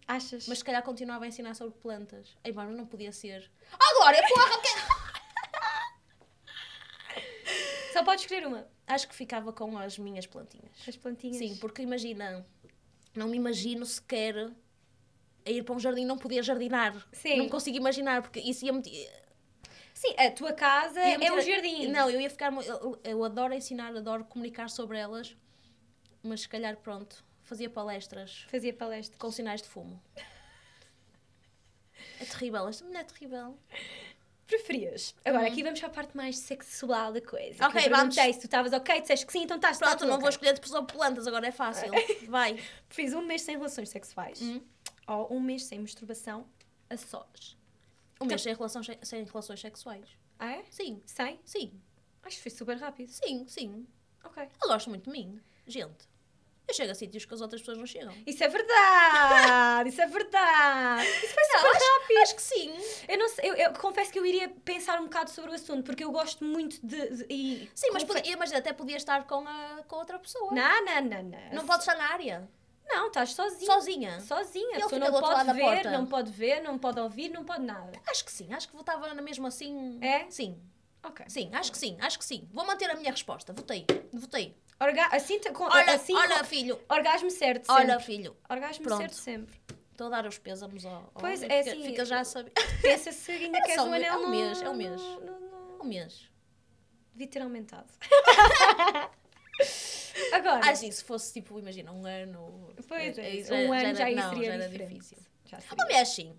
Achas? 0.08 0.48
Mas 0.48 0.58
se 0.60 0.64
calhar 0.66 0.84
continuava 0.84 1.26
a 1.26 1.28
ensinar 1.28 1.54
sobre 1.54 1.78
plantas. 1.80 2.36
Mano, 2.54 2.76
não 2.76 2.86
podia 2.86 3.12
ser. 3.12 3.50
Ah, 3.72 3.94
Glória, 3.98 4.22
porra! 4.28 4.62
que- 4.62 5.02
Só 7.94 8.04
podes 8.04 8.24
escolher 8.24 8.48
uma. 8.48 8.68
Acho 8.88 9.08
que 9.08 9.16
ficava 9.16 9.52
com 9.54 9.78
as 9.78 9.98
minhas 9.98 10.26
plantinhas. 10.26 10.72
As 10.88 10.96
plantinhas. 10.98 11.38
Sim, 11.38 11.56
porque 11.58 11.82
imagina, 11.82 12.46
não 13.16 13.28
me 13.28 13.38
imagino 13.38 13.86
sequer 13.86 14.52
a 15.46 15.50
ir 15.50 15.64
para 15.64 15.76
um 15.76 15.80
jardim, 15.80 16.06
não 16.06 16.18
podia 16.18 16.42
jardinar. 16.44 17.08
Sim. 17.12 17.38
Não 17.38 17.50
consigo 17.50 17.78
imaginar, 17.78 18.22
porque 18.22 18.40
isso 18.40 18.66
ia-me. 18.66 18.82
Sim, 20.02 20.16
a 20.18 20.32
tua 20.32 20.52
casa 20.52 21.00
é 21.00 21.16
tirar- 21.20 21.42
jardim. 21.42 21.88
Não, 21.90 22.10
eu 22.10 22.20
ia 22.20 22.30
ficar. 22.30 22.52
Eu, 22.66 23.00
eu 23.04 23.24
adoro 23.24 23.54
ensinar, 23.54 23.96
adoro 23.96 24.26
comunicar 24.26 24.68
sobre 24.68 24.98
elas, 24.98 25.38
mas 26.24 26.42
se 26.42 26.50
calhar, 26.50 26.76
pronto, 26.78 27.24
fazia 27.44 27.70
palestras 27.70 28.48
Fazia 28.50 28.74
palestra. 28.74 29.16
com 29.20 29.32
sinais 29.32 29.62
de 29.62 29.68
fumo. 29.68 30.02
É 32.20 32.26
terrível, 32.26 32.68
esta 32.68 32.84
mulher 32.84 33.02
é 33.02 33.04
terrível. 33.04 33.56
Preferias? 34.48 35.14
Agora, 35.24 35.46
aqui 35.46 35.62
vamos 35.62 35.80
para 35.80 35.90
a 35.90 35.92
parte 35.92 36.18
mais 36.18 36.40
sexual 36.40 37.14
da 37.14 37.22
coisa. 37.22 37.64
Ok, 37.68 37.88
vamos. 37.88 38.16
se 38.16 38.34
tu 38.40 38.46
estavas 38.46 38.74
ok, 38.74 39.02
disseste 39.02 39.28
que 39.28 39.32
sim, 39.32 39.44
então 39.44 39.58
estás 39.58 39.78
Pronto, 39.78 40.00
tá 40.00 40.06
não 40.08 40.20
vou 40.20 40.30
escolher 40.30 40.54
de 40.54 40.62
pessoa 40.62 40.84
plantas, 40.84 41.28
agora 41.28 41.48
é 41.48 41.52
fácil. 41.52 41.92
Vai. 42.28 42.60
Fiz 42.90 43.14
um 43.14 43.22
mês 43.22 43.44
sem 43.44 43.56
relações 43.56 43.90
sexuais. 43.90 44.42
Hum. 44.42 44.62
Ou 45.08 45.32
um 45.36 45.40
mês 45.40 45.64
sem 45.66 45.78
masturbação 45.80 46.48
a 46.90 46.98
sós. 46.98 47.61
Um 48.22 48.26
mês 48.26 48.42
sem 48.42 48.54
relações, 48.54 48.88
sem 49.02 49.24
relações 49.24 49.60
sexuais. 49.60 50.08
Ah, 50.40 50.52
é? 50.52 50.64
Sim, 50.70 51.02
Sem? 51.06 51.40
sim, 51.46 51.82
Acho 52.24 52.38
que 52.38 52.44
foi 52.44 52.52
super 52.52 52.78
rápido. 52.78 53.10
sim, 53.10 53.46
sim. 53.48 53.88
Ok. 54.24 54.48
Eu 54.62 54.68
gosto 54.68 54.90
muito 54.90 55.06
de 55.06 55.12
mim. 55.12 55.42
Gente, 55.68 56.08
eu 56.68 56.74
chego 56.74 56.92
a 56.92 56.96
sítios 56.96 57.26
que 57.26 57.34
as 57.34 57.42
outras 57.42 57.62
pessoas 57.62 57.78
não 57.80 57.86
chegam. 57.86 58.14
Isso 58.26 58.44
é 58.44 58.48
verdade! 58.48 59.90
Isso 59.90 60.02
é 60.02 60.06
verdade! 60.08 61.08
Isso 61.10 61.34
foi 61.34 61.44
super 61.46 61.74
rápido! 61.74 62.18
Acho 62.22 62.36
que 62.36 62.42
sim. 62.42 62.72
Eu, 63.08 63.18
não 63.18 63.28
sei, 63.30 63.50
eu, 63.50 63.56
eu 63.56 63.74
confesso 63.74 64.12
que 64.12 64.20
eu 64.20 64.26
iria 64.26 64.50
pensar 64.50 65.00
um 65.00 65.06
bocado 65.06 65.32
sobre 65.32 65.52
o 65.52 65.54
assunto, 65.56 65.84
porque 65.84 66.04
eu 66.04 66.12
gosto 66.12 66.44
muito 66.46 66.80
de. 66.86 67.10
de- 67.18 67.26
e 67.30 67.72
Sim, 67.74 67.90
mas, 67.92 68.04
podia, 68.04 68.38
mas 68.38 68.54
até 68.54 68.72
podia 68.72 68.98
estar 68.98 69.26
com, 69.26 69.48
a, 69.48 69.84
com 69.88 69.96
outra 69.96 70.20
pessoa. 70.20 70.52
Não, 70.54 70.86
não, 70.86 71.02
não, 71.02 71.24
não. 71.24 71.54
Não 71.54 71.66
pode 71.66 71.80
estar 71.82 71.96
na 71.96 72.06
área. 72.14 72.48
Não, 72.94 73.08
estás. 73.08 73.32
Sozinha. 73.34 74.20
Sozinha. 74.22 74.78
A 74.78 74.80
Ele 74.80 75.00
não 75.00 75.12
pode 75.22 75.54
ver, 75.54 75.92
não 75.92 76.06
pode 76.06 76.32
ver, 76.32 76.62
não 76.62 76.78
pode 76.78 77.00
ouvir, 77.00 77.30
não 77.30 77.44
pode 77.46 77.64
nada. 77.66 77.92
Acho 78.08 78.26
que 78.26 78.32
sim. 78.32 78.54
Acho 78.54 78.68
que 78.70 78.76
votava 78.76 79.14
na 79.14 79.22
mesma 79.22 79.48
assim. 79.48 79.98
É? 80.02 80.26
Sim. 80.30 80.60
Ok. 81.04 81.26
Sim, 81.30 81.50
acho 81.54 81.72
que 81.72 81.78
sim, 81.80 81.98
acho 82.00 82.20
que 82.20 82.26
sim. 82.26 82.48
Vou 82.54 82.66
manter 82.66 82.90
a 82.92 82.96
minha 82.96 83.10
resposta. 83.12 83.52
Votei. 83.54 83.86
Votei. 84.14 84.56
Orga 84.80 85.08
assim, 85.08 85.40
com, 85.54 85.64
Olha, 85.66 85.94
assim 85.96 86.16
olha, 86.16 86.40
com- 86.40 86.46
filho. 86.46 86.80
Orgasmo 86.90 87.30
certo 87.32 87.66
sempre. 87.68 87.84
Olha, 87.84 88.00
filho. 88.00 88.38
Orgasmo 88.50 88.84
Pronto. 88.84 89.00
certo 89.02 89.14
sempre. 89.16 89.56
Estou 89.92 90.08
a 90.08 90.10
dar 90.10 90.26
os 90.28 90.38
pésamos 90.38 90.86
ao. 90.86 90.94
ao 90.94 91.12
Pois, 91.20 91.42
é 91.44 91.48
fica, 91.64 91.72
assim, 91.72 91.84
Fica 91.86 92.06
já 92.06 92.20
a 92.22 92.24
saber. 92.24 92.52
Pensa 92.82 93.12
se 93.12 93.32
ainda 93.32 93.58
É 93.58 93.62
queres 93.62 93.76
só 93.76 93.84
o 93.86 93.90
um- 93.90 93.94
anel 93.94 94.14
é 94.14 94.18
um 94.18 94.30
mês, 94.30 94.62
é 94.62 94.70
um 94.70 94.74
mês. 94.76 95.02
no- 95.02 95.80
Um 95.82 95.86
mês. 95.86 96.30
Devia 97.14 97.28
ter 97.28 97.42
aumentado. 97.42 97.92
Agora, 100.34 100.62
Ah, 100.70 100.76
sim, 100.76 100.92
se 100.92 101.04
fosse 101.04 101.34
tipo, 101.34 101.58
imagina, 101.60 101.92
um 101.92 102.06
ano. 102.06 102.74
pois 102.88 103.18
é, 103.18 103.22
aí 103.22 103.46
um 103.68 103.74
ano 103.74 103.96
já, 103.96 104.06
aí 104.06 104.16
não, 104.16 104.30
seria 104.30 104.46
já 104.48 104.54
era 104.64 104.70
difícil. 104.70 105.18
Já 105.46 105.60
seria. 105.60 105.84
Um 105.84 105.88
mês 105.88 106.10
sim. 106.10 106.36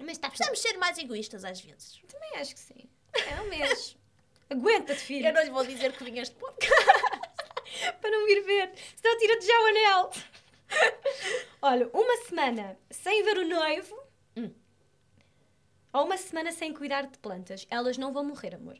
Mas 0.00 0.12
está 0.12 0.28
Precisamos 0.28 0.58
ser 0.60 0.76
mais 0.78 0.98
egoístas 0.98 1.44
às 1.44 1.60
vezes. 1.60 2.00
Também 2.10 2.36
acho 2.36 2.54
que 2.54 2.60
sim. 2.60 2.88
É 3.14 3.40
um 3.40 3.48
mês. 3.48 3.96
Aguenta-te, 4.50 5.00
filho, 5.00 5.26
Eu 5.28 5.32
não 5.32 5.42
lhe 5.44 5.50
vou 5.50 5.64
dizer 5.64 5.92
que 5.92 6.04
vinhas 6.04 6.28
de 6.28 6.34
podcast. 6.34 6.82
para 8.00 8.10
não 8.10 8.26
vir 8.26 8.42
ver. 8.42 8.72
Senão 8.96 9.18
tira-te 9.18 9.46
já 9.46 9.60
o 9.60 9.66
anel. 9.66 10.10
Olha, 11.62 11.88
uma 11.92 12.16
semana 12.26 12.78
sem 12.90 13.22
ver 13.22 13.38
o 13.38 13.46
noivo 13.48 14.02
Hum. 14.36 14.50
ou 15.92 16.04
uma 16.06 16.16
semana 16.16 16.50
sem 16.52 16.72
cuidar 16.72 17.06
de 17.06 17.18
plantas. 17.18 17.66
Elas 17.70 17.96
não 17.98 18.12
vão 18.12 18.24
morrer, 18.24 18.54
amor. 18.54 18.78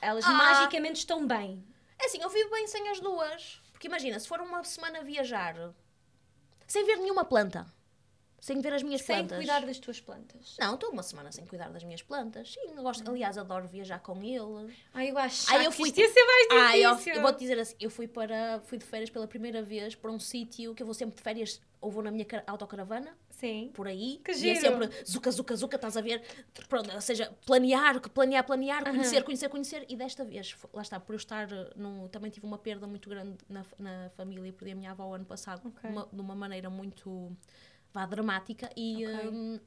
Elas 0.00 0.24
Ah. 0.24 0.32
magicamente 0.32 0.98
estão 1.00 1.26
bem. 1.26 1.62
É 2.00 2.06
assim, 2.06 2.18
eu 2.22 2.30
vivo 2.30 2.50
bem 2.50 2.66
sem 2.66 2.88
as 2.88 3.00
duas. 3.00 3.60
Porque 3.72 3.86
imagina, 3.86 4.18
se 4.18 4.26
for 4.28 4.40
uma 4.40 4.62
semana 4.64 5.02
viajar 5.02 5.72
sem 6.66 6.84
ver 6.84 6.96
nenhuma 6.96 7.24
planta, 7.24 7.66
sem 8.40 8.60
ver 8.60 8.72
as 8.72 8.82
minhas 8.82 9.02
Sem 9.02 9.16
plantas. 9.16 9.36
cuidar 9.38 9.60
das 9.66 9.78
tuas 9.78 10.00
plantas. 10.00 10.56
Não, 10.58 10.74
estou 10.74 10.90
uma 10.90 11.02
semana 11.02 11.30
sem 11.32 11.44
cuidar 11.46 11.68
das 11.70 11.82
minhas 11.84 12.00
plantas. 12.02 12.52
Sim, 12.52 12.74
eu 12.76 12.82
gosto, 12.82 13.08
aliás, 13.10 13.36
adoro 13.36 13.66
viajar 13.68 13.98
com 14.00 14.22
ele. 14.22 14.74
Ai, 14.94 15.10
eu 15.10 15.18
acho 15.18 15.50
Ai, 15.50 15.66
eu 15.66 15.70
que 15.70 15.76
fui- 15.76 15.88
isto 15.88 16.00
ia 16.00 16.08
ser 16.10 16.24
mais 16.24 16.46
Ah, 16.52 16.78
eu, 16.78 16.90
difícil. 16.92 17.14
eu 17.16 17.22
vou-te 17.22 17.38
dizer 17.38 17.58
assim, 17.58 17.74
eu 17.80 17.90
fui 17.90 18.06
para 18.08 18.60
fui 18.64 18.78
de 18.78 18.84
férias 18.84 19.10
pela 19.10 19.26
primeira 19.26 19.62
vez 19.62 19.94
para 19.94 20.10
um 20.10 20.18
sítio 20.20 20.74
que 20.74 20.82
eu 20.82 20.86
vou 20.86 20.94
sempre 20.94 21.16
de 21.16 21.22
férias, 21.22 21.60
ou 21.80 21.90
vou 21.90 22.02
na 22.02 22.10
minha 22.10 22.24
car- 22.24 22.44
autocaravana, 22.46 23.14
Sim. 23.40 23.70
por 23.72 23.88
aí, 23.88 24.20
Que 24.22 24.32
e 24.32 24.50
é 24.50 24.54
sempre 24.54 24.90
zuca, 25.04 25.30
zuca, 25.30 25.56
zuca, 25.56 25.76
estás 25.76 25.96
a 25.96 26.02
ver? 26.02 26.22
Pronto, 26.68 26.92
ou 26.94 27.00
seja, 27.00 27.32
planear, 27.46 27.98
planear, 28.10 28.44
planear, 28.44 28.84
conhecer, 28.84 29.24
conhecer, 29.24 29.48
conhecer, 29.48 29.86
e 29.88 29.96
desta 29.96 30.24
vez, 30.26 30.54
lá 30.74 30.82
está, 30.82 31.00
por 31.00 31.14
eu 31.14 31.16
estar 31.16 31.50
eh, 31.50 31.70
num, 31.74 32.06
também 32.08 32.30
tive 32.30 32.44
uma 32.44 32.58
perda 32.58 32.86
muito 32.86 33.08
grande 33.08 33.38
na, 33.48 33.64
na 33.78 34.10
família, 34.10 34.52
perdi 34.52 34.72
a 34.72 34.76
minha 34.76 34.90
avó 34.90 35.14
ano 35.14 35.24
passado, 35.24 35.62
Ok. 35.66 35.88
uma- 35.88 36.06
de 36.12 36.20
uma 36.20 36.34
maneira 36.34 36.68
muito, 36.68 37.34
vá, 37.94 38.04
dramática, 38.04 38.68
e 38.76 39.06
Ok. 39.06 39.28
hum, 39.30 39.60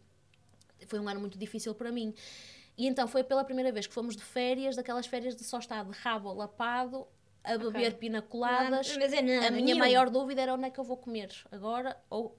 foi 0.87 0.99
um 0.99 1.09
ano 1.09 1.19
muito 1.19 1.37
difícil 1.39 1.73
para 1.73 1.91
mim. 1.91 2.13
E 2.77 2.85
então 2.87 3.07
foi 3.07 3.23
pela 3.23 3.43
primeira 3.43 3.71
vez 3.71 3.87
que 3.87 3.93
fomos 3.93 4.15
de 4.15 4.23
férias, 4.23 4.75
daquelas 4.75 5.07
férias 5.07 5.35
de 5.35 5.43
só 5.43 5.57
estar 5.57 5.83
de 5.83 5.91
rabo 5.97 6.31
lapado, 6.33 7.07
a 7.43 7.57
beber 7.57 7.95
pinacoladas. 7.97 8.95
Mas 8.97 9.13
é 9.13 9.21
nada, 9.21 9.47
a 9.47 9.51
minha 9.51 9.75
maior 9.75 10.09
dúvida 10.11 10.41
era 10.41 10.53
onde 10.53 10.65
é 10.65 10.69
que 10.69 10.79
eu 10.79 10.83
vou 10.83 10.97
comer 10.97 11.29
agora, 11.51 11.97
ou 12.09 12.37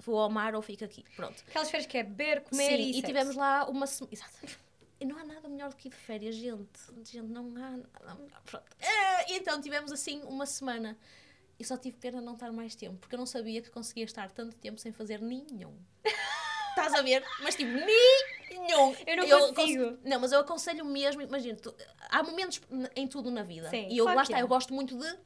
vou 0.00 0.18
ao 0.18 0.28
mar 0.30 0.54
ou 0.54 0.62
fico 0.62 0.84
aqui. 0.84 1.04
Pronto. 1.16 1.42
Aquelas 1.48 1.70
férias 1.70 1.86
que 1.86 1.98
é 1.98 2.02
beber, 2.02 2.42
comer 2.42 2.76
Sim, 2.76 2.82
e, 2.82 2.98
e 2.98 3.02
tivemos 3.02 3.36
lá 3.36 3.68
uma 3.68 3.86
semana. 3.86 4.12
Exato. 4.14 4.58
E 5.00 5.04
não 5.06 5.16
há 5.18 5.24
nada 5.24 5.48
melhor 5.48 5.70
do 5.70 5.76
que 5.76 5.88
ir 5.88 5.90
de 5.90 5.96
férias, 5.96 6.34
gente. 6.34 6.68
Gente, 7.04 7.22
não 7.28 7.46
há 7.56 7.70
nada 7.70 8.14
melhor. 8.20 8.42
Pronto. 8.44 8.66
Eh, 8.80 9.32
E 9.32 9.36
então 9.38 9.60
tivemos 9.60 9.90
assim 9.92 10.22
uma 10.24 10.44
semana. 10.46 10.96
E 11.58 11.64
só 11.64 11.76
tive 11.76 11.96
pena 11.98 12.20
não 12.22 12.32
estar 12.34 12.50
mais 12.52 12.74
tempo, 12.74 12.96
porque 12.98 13.14
eu 13.14 13.18
não 13.18 13.26
sabia 13.26 13.60
que 13.60 13.68
conseguia 13.70 14.04
estar 14.04 14.30
tanto 14.30 14.56
tempo 14.56 14.78
sem 14.78 14.92
fazer 14.92 15.20
nenhum. 15.20 15.74
Estás 16.70 16.94
a 16.94 17.02
ver? 17.02 17.22
Mas 17.42 17.54
tipo, 17.54 17.70
nenhum. 17.70 18.94
Eu 19.06 19.16
não 19.16 19.24
aconse- 19.36 19.54
consigo. 19.54 19.98
Não, 20.04 20.20
mas 20.20 20.32
eu 20.32 20.40
aconselho 20.40 20.84
mesmo, 20.84 21.20
imagina, 21.20 21.56
tu- 21.58 21.74
há 22.08 22.22
momentos 22.22 22.60
em 22.96 23.06
tudo 23.06 23.30
na 23.30 23.42
vida. 23.42 23.68
Sim, 23.68 23.88
e 23.90 23.98
eu, 23.98 24.04
lá 24.06 24.22
está, 24.22 24.36
há. 24.36 24.40
eu 24.40 24.48
gosto 24.48 24.72
muito 24.72 24.96
de 24.96 25.18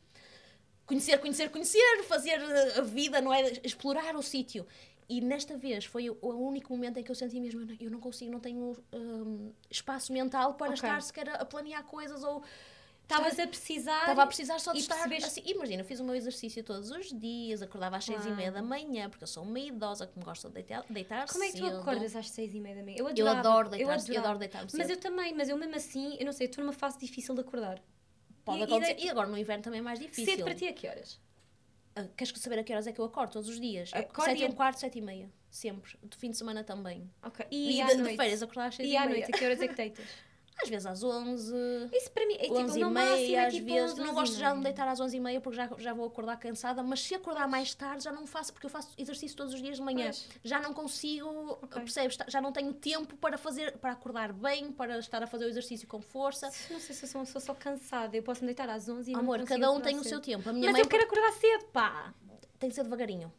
conhecer, 0.86 1.18
conhecer, 1.18 1.50
conhecer, 1.50 2.02
fazer 2.04 2.40
eh, 2.40 2.78
a 2.78 2.82
vida, 2.82 3.20
não 3.20 3.32
é? 3.32 3.52
Explorar 3.62 4.16
o 4.16 4.22
sítio. 4.22 4.66
E 5.08 5.20
nesta 5.20 5.56
vez 5.56 5.84
foi 5.84 6.08
o, 6.08 6.16
único 6.22 6.72
momento 6.72 6.98
em 6.98 7.02
que 7.02 7.10
eu 7.10 7.14
senti 7.14 7.38
mesmo, 7.38 7.60
eu 7.60 7.66
não- 7.66 7.76
eu 7.80 7.90
não 7.90 8.00
consigo, 8.00 8.30
não 8.32 8.40
tenho 8.40 8.74
hum, 8.92 9.52
espaço 9.70 10.12
mental 10.12 10.54
para 10.54 10.68
Ok. 10.72 10.74
estar 10.76 11.02
sequer 11.02 11.28
a, 11.28 11.44
planear 11.44 11.84
coisas 11.84 12.22
ou 12.22 12.42
Estavas 13.02 13.38
a 13.38 13.46
precisar. 13.46 14.00
Estava 14.00 14.22
a 14.22 14.26
precisar 14.26 14.58
só 14.58 14.72
de 14.72 14.78
estar 14.78 14.94
percebeste- 14.94 15.40
assim. 15.40 15.42
Imagina, 15.50 15.82
eu 15.82 15.84
fiz 15.84 16.00
o 16.00 16.04
meu 16.04 16.14
exercício 16.14 16.64
todos 16.64 16.90
os 16.90 17.12
dias, 17.12 17.60
acordava 17.60 17.98
às 17.98 18.04
seis 18.06 18.24
e 18.24 18.30
meia 18.32 18.50
da 18.50 18.62
manhã, 18.62 19.10
porque 19.10 19.24
eu 19.24 19.28
sou 19.28 19.42
uma 19.42 19.58
idosa 19.60 20.06
que 20.06 20.18
me 20.18 20.24
gosta 20.24 20.48
de 20.48 20.54
deitar, 20.54 20.86
deitar 20.88 21.28
Como 21.30 21.44
é 21.44 21.48
que 21.48 21.58
tu 21.58 21.66
cedo. 21.66 21.80
acordas 21.80 22.16
às 22.16 22.30
seis 22.30 22.54
e 22.54 22.60
meia 22.60 22.76
da 22.76 22.82
manhã? 22.82 22.96
Eu, 22.96 23.04
Eu 23.04 23.28
adorava, 23.28 23.40
adoro 23.40 23.66
eu 23.66 23.70
deitar, 23.72 23.84
eu, 23.92 23.98
adorava. 24.00 24.18
adoro 24.26 24.38
deitar-me 24.38 24.70
cedo. 24.70 24.78
Mas 24.80 24.88
eu 24.88 24.96
também, 24.96 25.34
mas 25.34 25.50
eu 25.50 25.56
mesmo 25.58 25.76
assim, 25.76 26.16
eu 26.18 26.24
não 26.24 26.32
sei, 26.32 26.46
estou 26.46 26.64
numa 26.64 26.72
fase 26.72 26.98
difícil 26.98 27.34
de 27.34 27.42
acordar. 27.42 27.78
Pode 28.44 28.60
e- 28.60 28.62
acontecer. 28.64 28.96
E, 28.98 29.08
agora 29.08 29.28
no 29.28 29.38
inverno 29.38 29.62
também 29.62 29.78
é 29.80 29.82
mais 29.82 29.98
difícil. 29.98 30.24
Cedo 30.26 30.44
para 30.44 30.54
ti 30.54 30.66
a 30.68 30.72
que 30.72 30.86
horas? 30.88 31.20
Ah, 31.96 32.04
queres 32.16 32.32
saber 32.40 32.58
a 32.58 32.64
que 32.64 32.72
horas 32.72 32.86
é 32.86 32.92
que 32.92 33.00
eu 33.00 33.04
acordo 33.04 33.32
todos 33.32 33.48
os 33.48 33.60
dias? 33.60 33.90
Acordo 33.94 34.30
Sete 34.30 34.42
e- 34.42 34.46
um 34.46 34.52
quarto, 34.52 34.80
sete 34.80 34.98
e 34.98 35.02
meia. 35.02 35.30
Sempre. 35.50 35.96
De 36.02 36.16
fim 36.16 36.30
de 36.30 36.36
semana 36.36 36.64
também. 36.64 37.08
Ok. 37.22 37.46
E, 37.50 37.80
E, 37.80 37.84
de, 37.86 38.02
de 38.02 38.16
férias 38.16 38.42
acordar 38.42 38.66
às 38.66 38.74
seis 38.74 38.88
E 38.88 38.92
e, 38.92 38.96
à 38.96 39.06
meia. 39.06 39.18
noite, 39.18 39.32
a 39.34 39.38
que 39.38 39.44
horas 39.44 39.60
é 39.60 39.68
que 39.68 39.74
deitas? 39.74 40.04
Às 40.62 40.68
vezes 40.68 40.86
às 40.86 41.02
onze. 41.02 41.54
Isso 41.92 42.10
para 42.12 42.26
mim 42.26 42.34
é 42.34 42.42
tipo, 42.44 42.58
onze 42.58 42.80
e 42.80 42.84
meia, 42.84 43.36
é 43.40 43.46
às 43.46 43.54
tipo 43.54 43.66
vezes. 43.66 43.90
11, 43.92 44.00
Não 44.00 44.06
11 44.10 44.14
gosto 44.14 44.36
já 44.38 44.50
de 44.52 44.56
me 44.58 44.62
deitar 44.64 44.86
às 44.88 45.00
onze 45.00 45.16
e 45.16 45.20
meia 45.20 45.40
porque 45.40 45.56
já, 45.56 45.68
já 45.78 45.92
vou 45.92 46.06
acordar 46.06 46.36
cansada, 46.38 46.82
mas 46.82 47.00
se 47.00 47.14
acordar 47.14 47.48
mais 47.48 47.74
tarde 47.74 48.04
já 48.04 48.12
não 48.12 48.26
faço, 48.26 48.52
porque 48.52 48.66
eu 48.66 48.70
faço 48.70 48.88
exercício 48.96 49.36
todos 49.36 49.52
os 49.52 49.60
dias 49.60 49.76
de 49.76 49.82
manhã. 49.82 50.04
Pois. 50.06 50.28
Já 50.44 50.60
não 50.60 50.72
consigo, 50.72 51.28
Ok. 51.62 51.80
percebes? 51.82 52.16
Já 52.28 52.40
não 52.40 52.52
tenho 52.52 52.72
tempo 52.72 53.16
para 53.16 53.36
fazer, 53.36 53.76
para 53.78 53.92
acordar 53.92 54.32
bem, 54.32 54.70
para 54.70 54.98
estar 54.98 55.22
a 55.22 55.26
fazer 55.26 55.44
o 55.44 55.48
exercício 55.48 55.88
com 55.88 56.00
força. 56.00 56.46
Não 56.70 56.78
sei 56.80 56.94
se 56.94 57.04
eu 57.04 57.08
sou 57.08 57.20
uma 57.20 57.24
pessoa 57.26 57.42
só 57.42 57.54
cansada. 57.54 58.16
Eu 58.16 58.22
posso 58.22 58.40
me 58.40 58.46
deitar 58.46 58.68
às 58.68 58.88
11 58.88 59.10
e 59.10 59.14
Amor, 59.14 59.42
cada 59.44 59.70
um 59.72 59.80
tem 59.80 59.96
o 59.96 60.02
cedo. 60.02 60.08
seu 60.08 60.20
tempo. 60.20 60.48
A 60.48 60.52
minha 60.52 60.66
Mas 60.66 60.72
mãe 60.74 60.82
eu 60.82 60.88
quero 60.88 61.02
acordar 61.04 61.32
cedo, 61.32 61.64
pá! 61.72 62.14
tem 62.58 62.68
que 62.70 62.76
ser 62.76 62.84
devagarinho. 62.84 63.30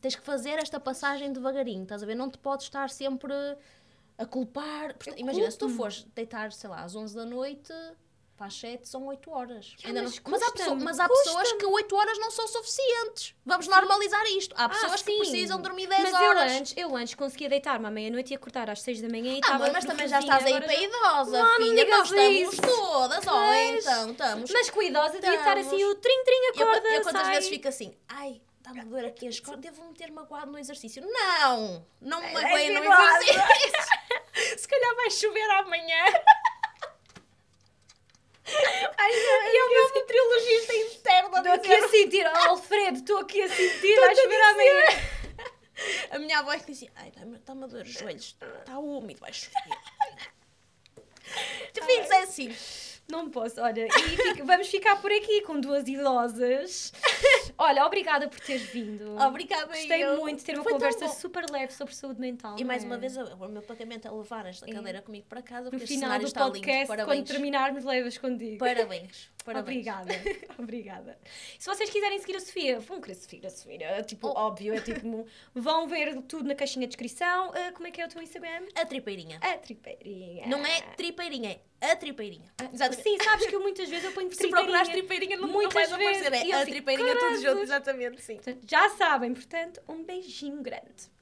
Tens 0.00 0.16
que 0.16 0.22
fazer 0.22 0.58
esta 0.58 0.80
passagem 0.80 1.32
devagarinho, 1.32 1.82
estás 1.84 2.02
a 2.02 2.06
ver? 2.06 2.14
Não 2.14 2.28
te 2.30 2.36
podes 2.38 2.66
estar 2.66 2.90
sempre 2.90 3.32
a 4.18 4.26
culpar. 4.26 4.94
Portanto, 4.94 5.14
Eu 5.18 5.22
Imagina, 5.22 5.50
se 5.50 5.58
tu 5.58 5.68
fores 5.68 6.04
deitar, 6.14 6.52
sei 6.52 6.70
lá, 6.70 6.82
às 6.82 6.94
11 6.94 7.14
da 7.14 7.24
noite, 7.24 7.72
para 8.36 8.46
as 8.46 8.54
7 8.58 8.88
são 8.88 9.06
8 9.06 9.30
horas. 9.30 9.74
Ainda 9.84 10.02
mas 10.02 10.16
não- 10.16 10.22
mas 10.30 10.42
há, 10.42 10.50
pessoa- 10.50 10.74
mas 10.76 10.98
há 11.00 11.08
pessoas 11.08 11.52
que 11.52 11.64
8 11.66 11.94
horas 11.94 12.18
não 12.18 12.32
são 12.32 12.48
suficientes. 12.48 13.32
Vamos 13.46 13.68
normalizar 13.68 14.24
isto. 14.26 14.52
Há 14.58 14.68
pessoas 14.68 15.02
que 15.02 15.12
sim. 15.12 15.18
precisam 15.18 15.60
dormir 15.60 15.86
10 15.86 16.02
mas 16.02 16.14
horas. 16.14 16.52
eu 16.52 16.58
antes, 16.58 16.74
eu 16.76 16.96
antes 16.96 17.14
conseguia 17.14 17.48
deitar-me 17.48 17.86
à 17.86 17.90
meia-noite 17.92 18.32
e 18.32 18.36
acordar 18.36 18.68
às 18.68 18.82
6 18.82 19.00
da 19.00 19.08
manhã 19.08 19.32
e 19.32 19.36
Ah, 19.36 19.38
estava 19.38 19.54
amor, 19.64 19.72
mas 19.72 19.84
também 19.84 20.08
já 20.08 20.18
estás 20.18 20.44
aí 20.46 20.60
para 20.60 20.74
idosa, 20.74 21.30
Não, 21.42 21.58
não 21.58 21.66
filha. 21.66 21.84
digas 21.84 21.98
Nós 21.98 22.10
estamos 22.10 22.52
isso. 22.54 22.62
todas. 22.62 23.26
Oh, 23.26 23.30
Mas- 23.30 23.84
então, 23.86 24.10
estamos. 24.10 24.50
Mas 24.50 24.70
com 24.70 24.80
a 24.80 24.84
idosa 24.84 25.20
devia 25.20 25.38
estar 25.38 25.56
assim, 25.58 25.84
o 25.84 25.94
trim-trim 25.94 26.34
Eu, 26.56 26.68
acorda, 26.68 26.88
eu 26.88 27.02
quantas 27.02 27.22
sai. 27.22 27.34
vezes 27.36 27.48
fico 27.48 27.68
assim, 27.68 27.96
ai, 28.08 28.40
está-me 28.58 28.80
a 28.80 28.84
doer 28.84 29.04
aqui 29.04 29.28
as 29.28 29.38
costas, 29.38 29.60
devo-me 29.60 29.94
ter 29.94 30.10
magoado 30.10 30.50
no 30.50 30.58
exercício. 30.58 31.04
Não! 31.06 31.86
Não 32.00 32.20
me 32.20 32.32
magoei 32.32 32.70
no 32.70 32.80
idosa. 32.84 33.18
exercício. 33.22 33.94
Calhar 34.74 34.94
vai 34.96 35.10
chover 35.10 35.50
amanhã. 35.50 36.04
Ai, 38.98 39.12
não, 39.12 39.42
E 39.42 39.56
é 39.56 39.64
o 39.64 39.70
meu 39.70 39.94
meteorologista 39.94 40.74
interno 40.74 41.36
a 41.36 41.38
Estou 41.38 41.52
aqui 41.52 41.72
a 41.72 41.88
sentir, 41.88 42.26
oh, 42.26 42.48
Alfredo, 42.50 42.98
estou 42.98 43.18
aqui 43.18 43.42
a 43.42 43.48
sentir, 43.48 44.00
vais 44.00 44.18
ver 44.18 44.42
amanhã. 44.42 44.82
A 46.10 46.18
minha 46.18 46.38
avó 46.38 46.52
é 46.52 46.58
que 46.58 46.66
dizia, 46.66 46.92
ai, 46.96 47.08
está-me 47.08 47.64
a 47.64 47.66
doer 47.66 47.84
os 47.84 47.92
joelhos, 47.92 48.36
está 48.60 48.78
úmido, 48.78 49.20
vai 49.20 49.32
chover. 49.32 49.78
Tu 51.72 51.84
filhos 51.84 52.10
é 52.10 52.22
assim. 52.22 52.56
Não 53.10 53.28
posso, 53.30 53.60
olha, 53.60 53.86
e 53.86 53.90
fica- 53.90 54.44
vamos 54.44 54.66
ficar 54.68 54.96
por 55.00 55.12
aqui 55.12 55.42
com 55.42 55.60
duas 55.60 55.86
idosas. 55.86 56.92
Olha, 57.58 57.84
obrigada 57.86 58.28
por 58.28 58.40
teres 58.40 58.62
vindo. 58.70 59.16
Obrigada, 59.20 59.66
Gostei 59.66 60.02
eu. 60.02 60.16
muito 60.20 60.38
de 60.38 60.44
ter 60.44 60.54
uma 60.54 60.62
Foi 60.64 60.72
conversa 60.72 61.08
super 61.08 61.44
leve 61.50 61.72
sobre 61.72 61.94
saúde 61.94 62.20
mental. 62.20 62.56
E 62.58 62.64
mais 62.64 62.82
não 62.82 62.90
uma 62.90 62.96
é? 62.96 62.98
vez, 63.00 63.16
o 63.16 63.48
meu 63.48 63.62
pagamento 63.62 64.08
é 64.08 64.10
levar 64.10 64.46
esta 64.46 64.66
cadeira 64.66 65.02
comigo 65.02 65.26
para 65.28 65.42
casa, 65.42 65.64
no 65.64 65.70
porque 65.70 65.86
final 65.86 66.18
do 66.18 66.32
podcast, 66.32 66.90
lindo. 66.92 67.04
quando 67.04 67.24
terminarmos, 67.24 67.84
levas 67.84 68.18
contigo. 68.18 68.58
Parabéns. 68.58 69.30
Parabéns. 69.44 69.86
Obrigada, 69.86 70.14
obrigada. 70.58 71.18
Se 71.58 71.66
vocês 71.66 71.90
quiserem 71.90 72.18
seguir 72.18 72.36
a 72.36 72.40
Sofia, 72.40 72.80
vão 72.80 73.00
querer 73.00 73.14
seguir 73.14 73.46
a 73.46 73.50
Sofia, 73.50 73.84
é 73.86 74.02
tipo, 74.02 74.28
Oh. 74.28 74.38
óbvio, 74.38 74.74
é 74.74 74.80
tipo, 74.80 75.26
vão 75.54 75.86
ver 75.86 76.22
tudo 76.22 76.48
na 76.48 76.54
caixinha 76.54 76.86
de 76.86 76.90
descrição. 76.96 77.52
Ah, 77.54 77.70
como 77.72 77.86
é 77.86 77.90
que 77.90 78.00
é 78.00 78.06
o 78.06 78.08
teu 78.08 78.22
Instagram? 78.22 78.66
A 78.74 78.86
tripeirinha. 78.86 79.38
A 79.42 79.58
tripeirinha. 79.58 80.46
Não 80.46 80.64
é 80.64 80.80
tripeirinha, 80.96 81.60
é 81.80 81.90
a 81.90 81.96
tripeirinha. 81.96 82.52
Exatamente. 82.72 83.02
Sim, 83.02 83.18
sabes 83.22 83.46
que 83.46 83.54
eu 83.54 83.60
muitas 83.60 83.88
vezes 83.88 84.04
eu 84.06 84.12
ponho 84.12 84.30
Se 84.34 84.48
procurares 84.48 84.88
tripeirinha. 84.88 85.36
tripeirinha, 85.36 85.36
não, 85.36 85.48
Muitas 85.48 85.90
não 85.90 85.98
vais 85.98 86.16
aparecer. 86.18 86.30
vezes. 86.30 86.50
É 86.50 86.62
a 86.62 86.64
tripeirinha 86.66 87.14
tudo 87.18 87.34
junto, 87.34 87.42
"Caraças." 87.44 87.62
exatamente, 87.64 88.22
sim. 88.22 88.34
Portanto, 88.36 88.60
já 88.66 88.88
sabem, 88.90 89.34
portanto, 89.34 89.82
um 89.88 90.02
beijinho 90.02 90.62
grande. 90.62 91.12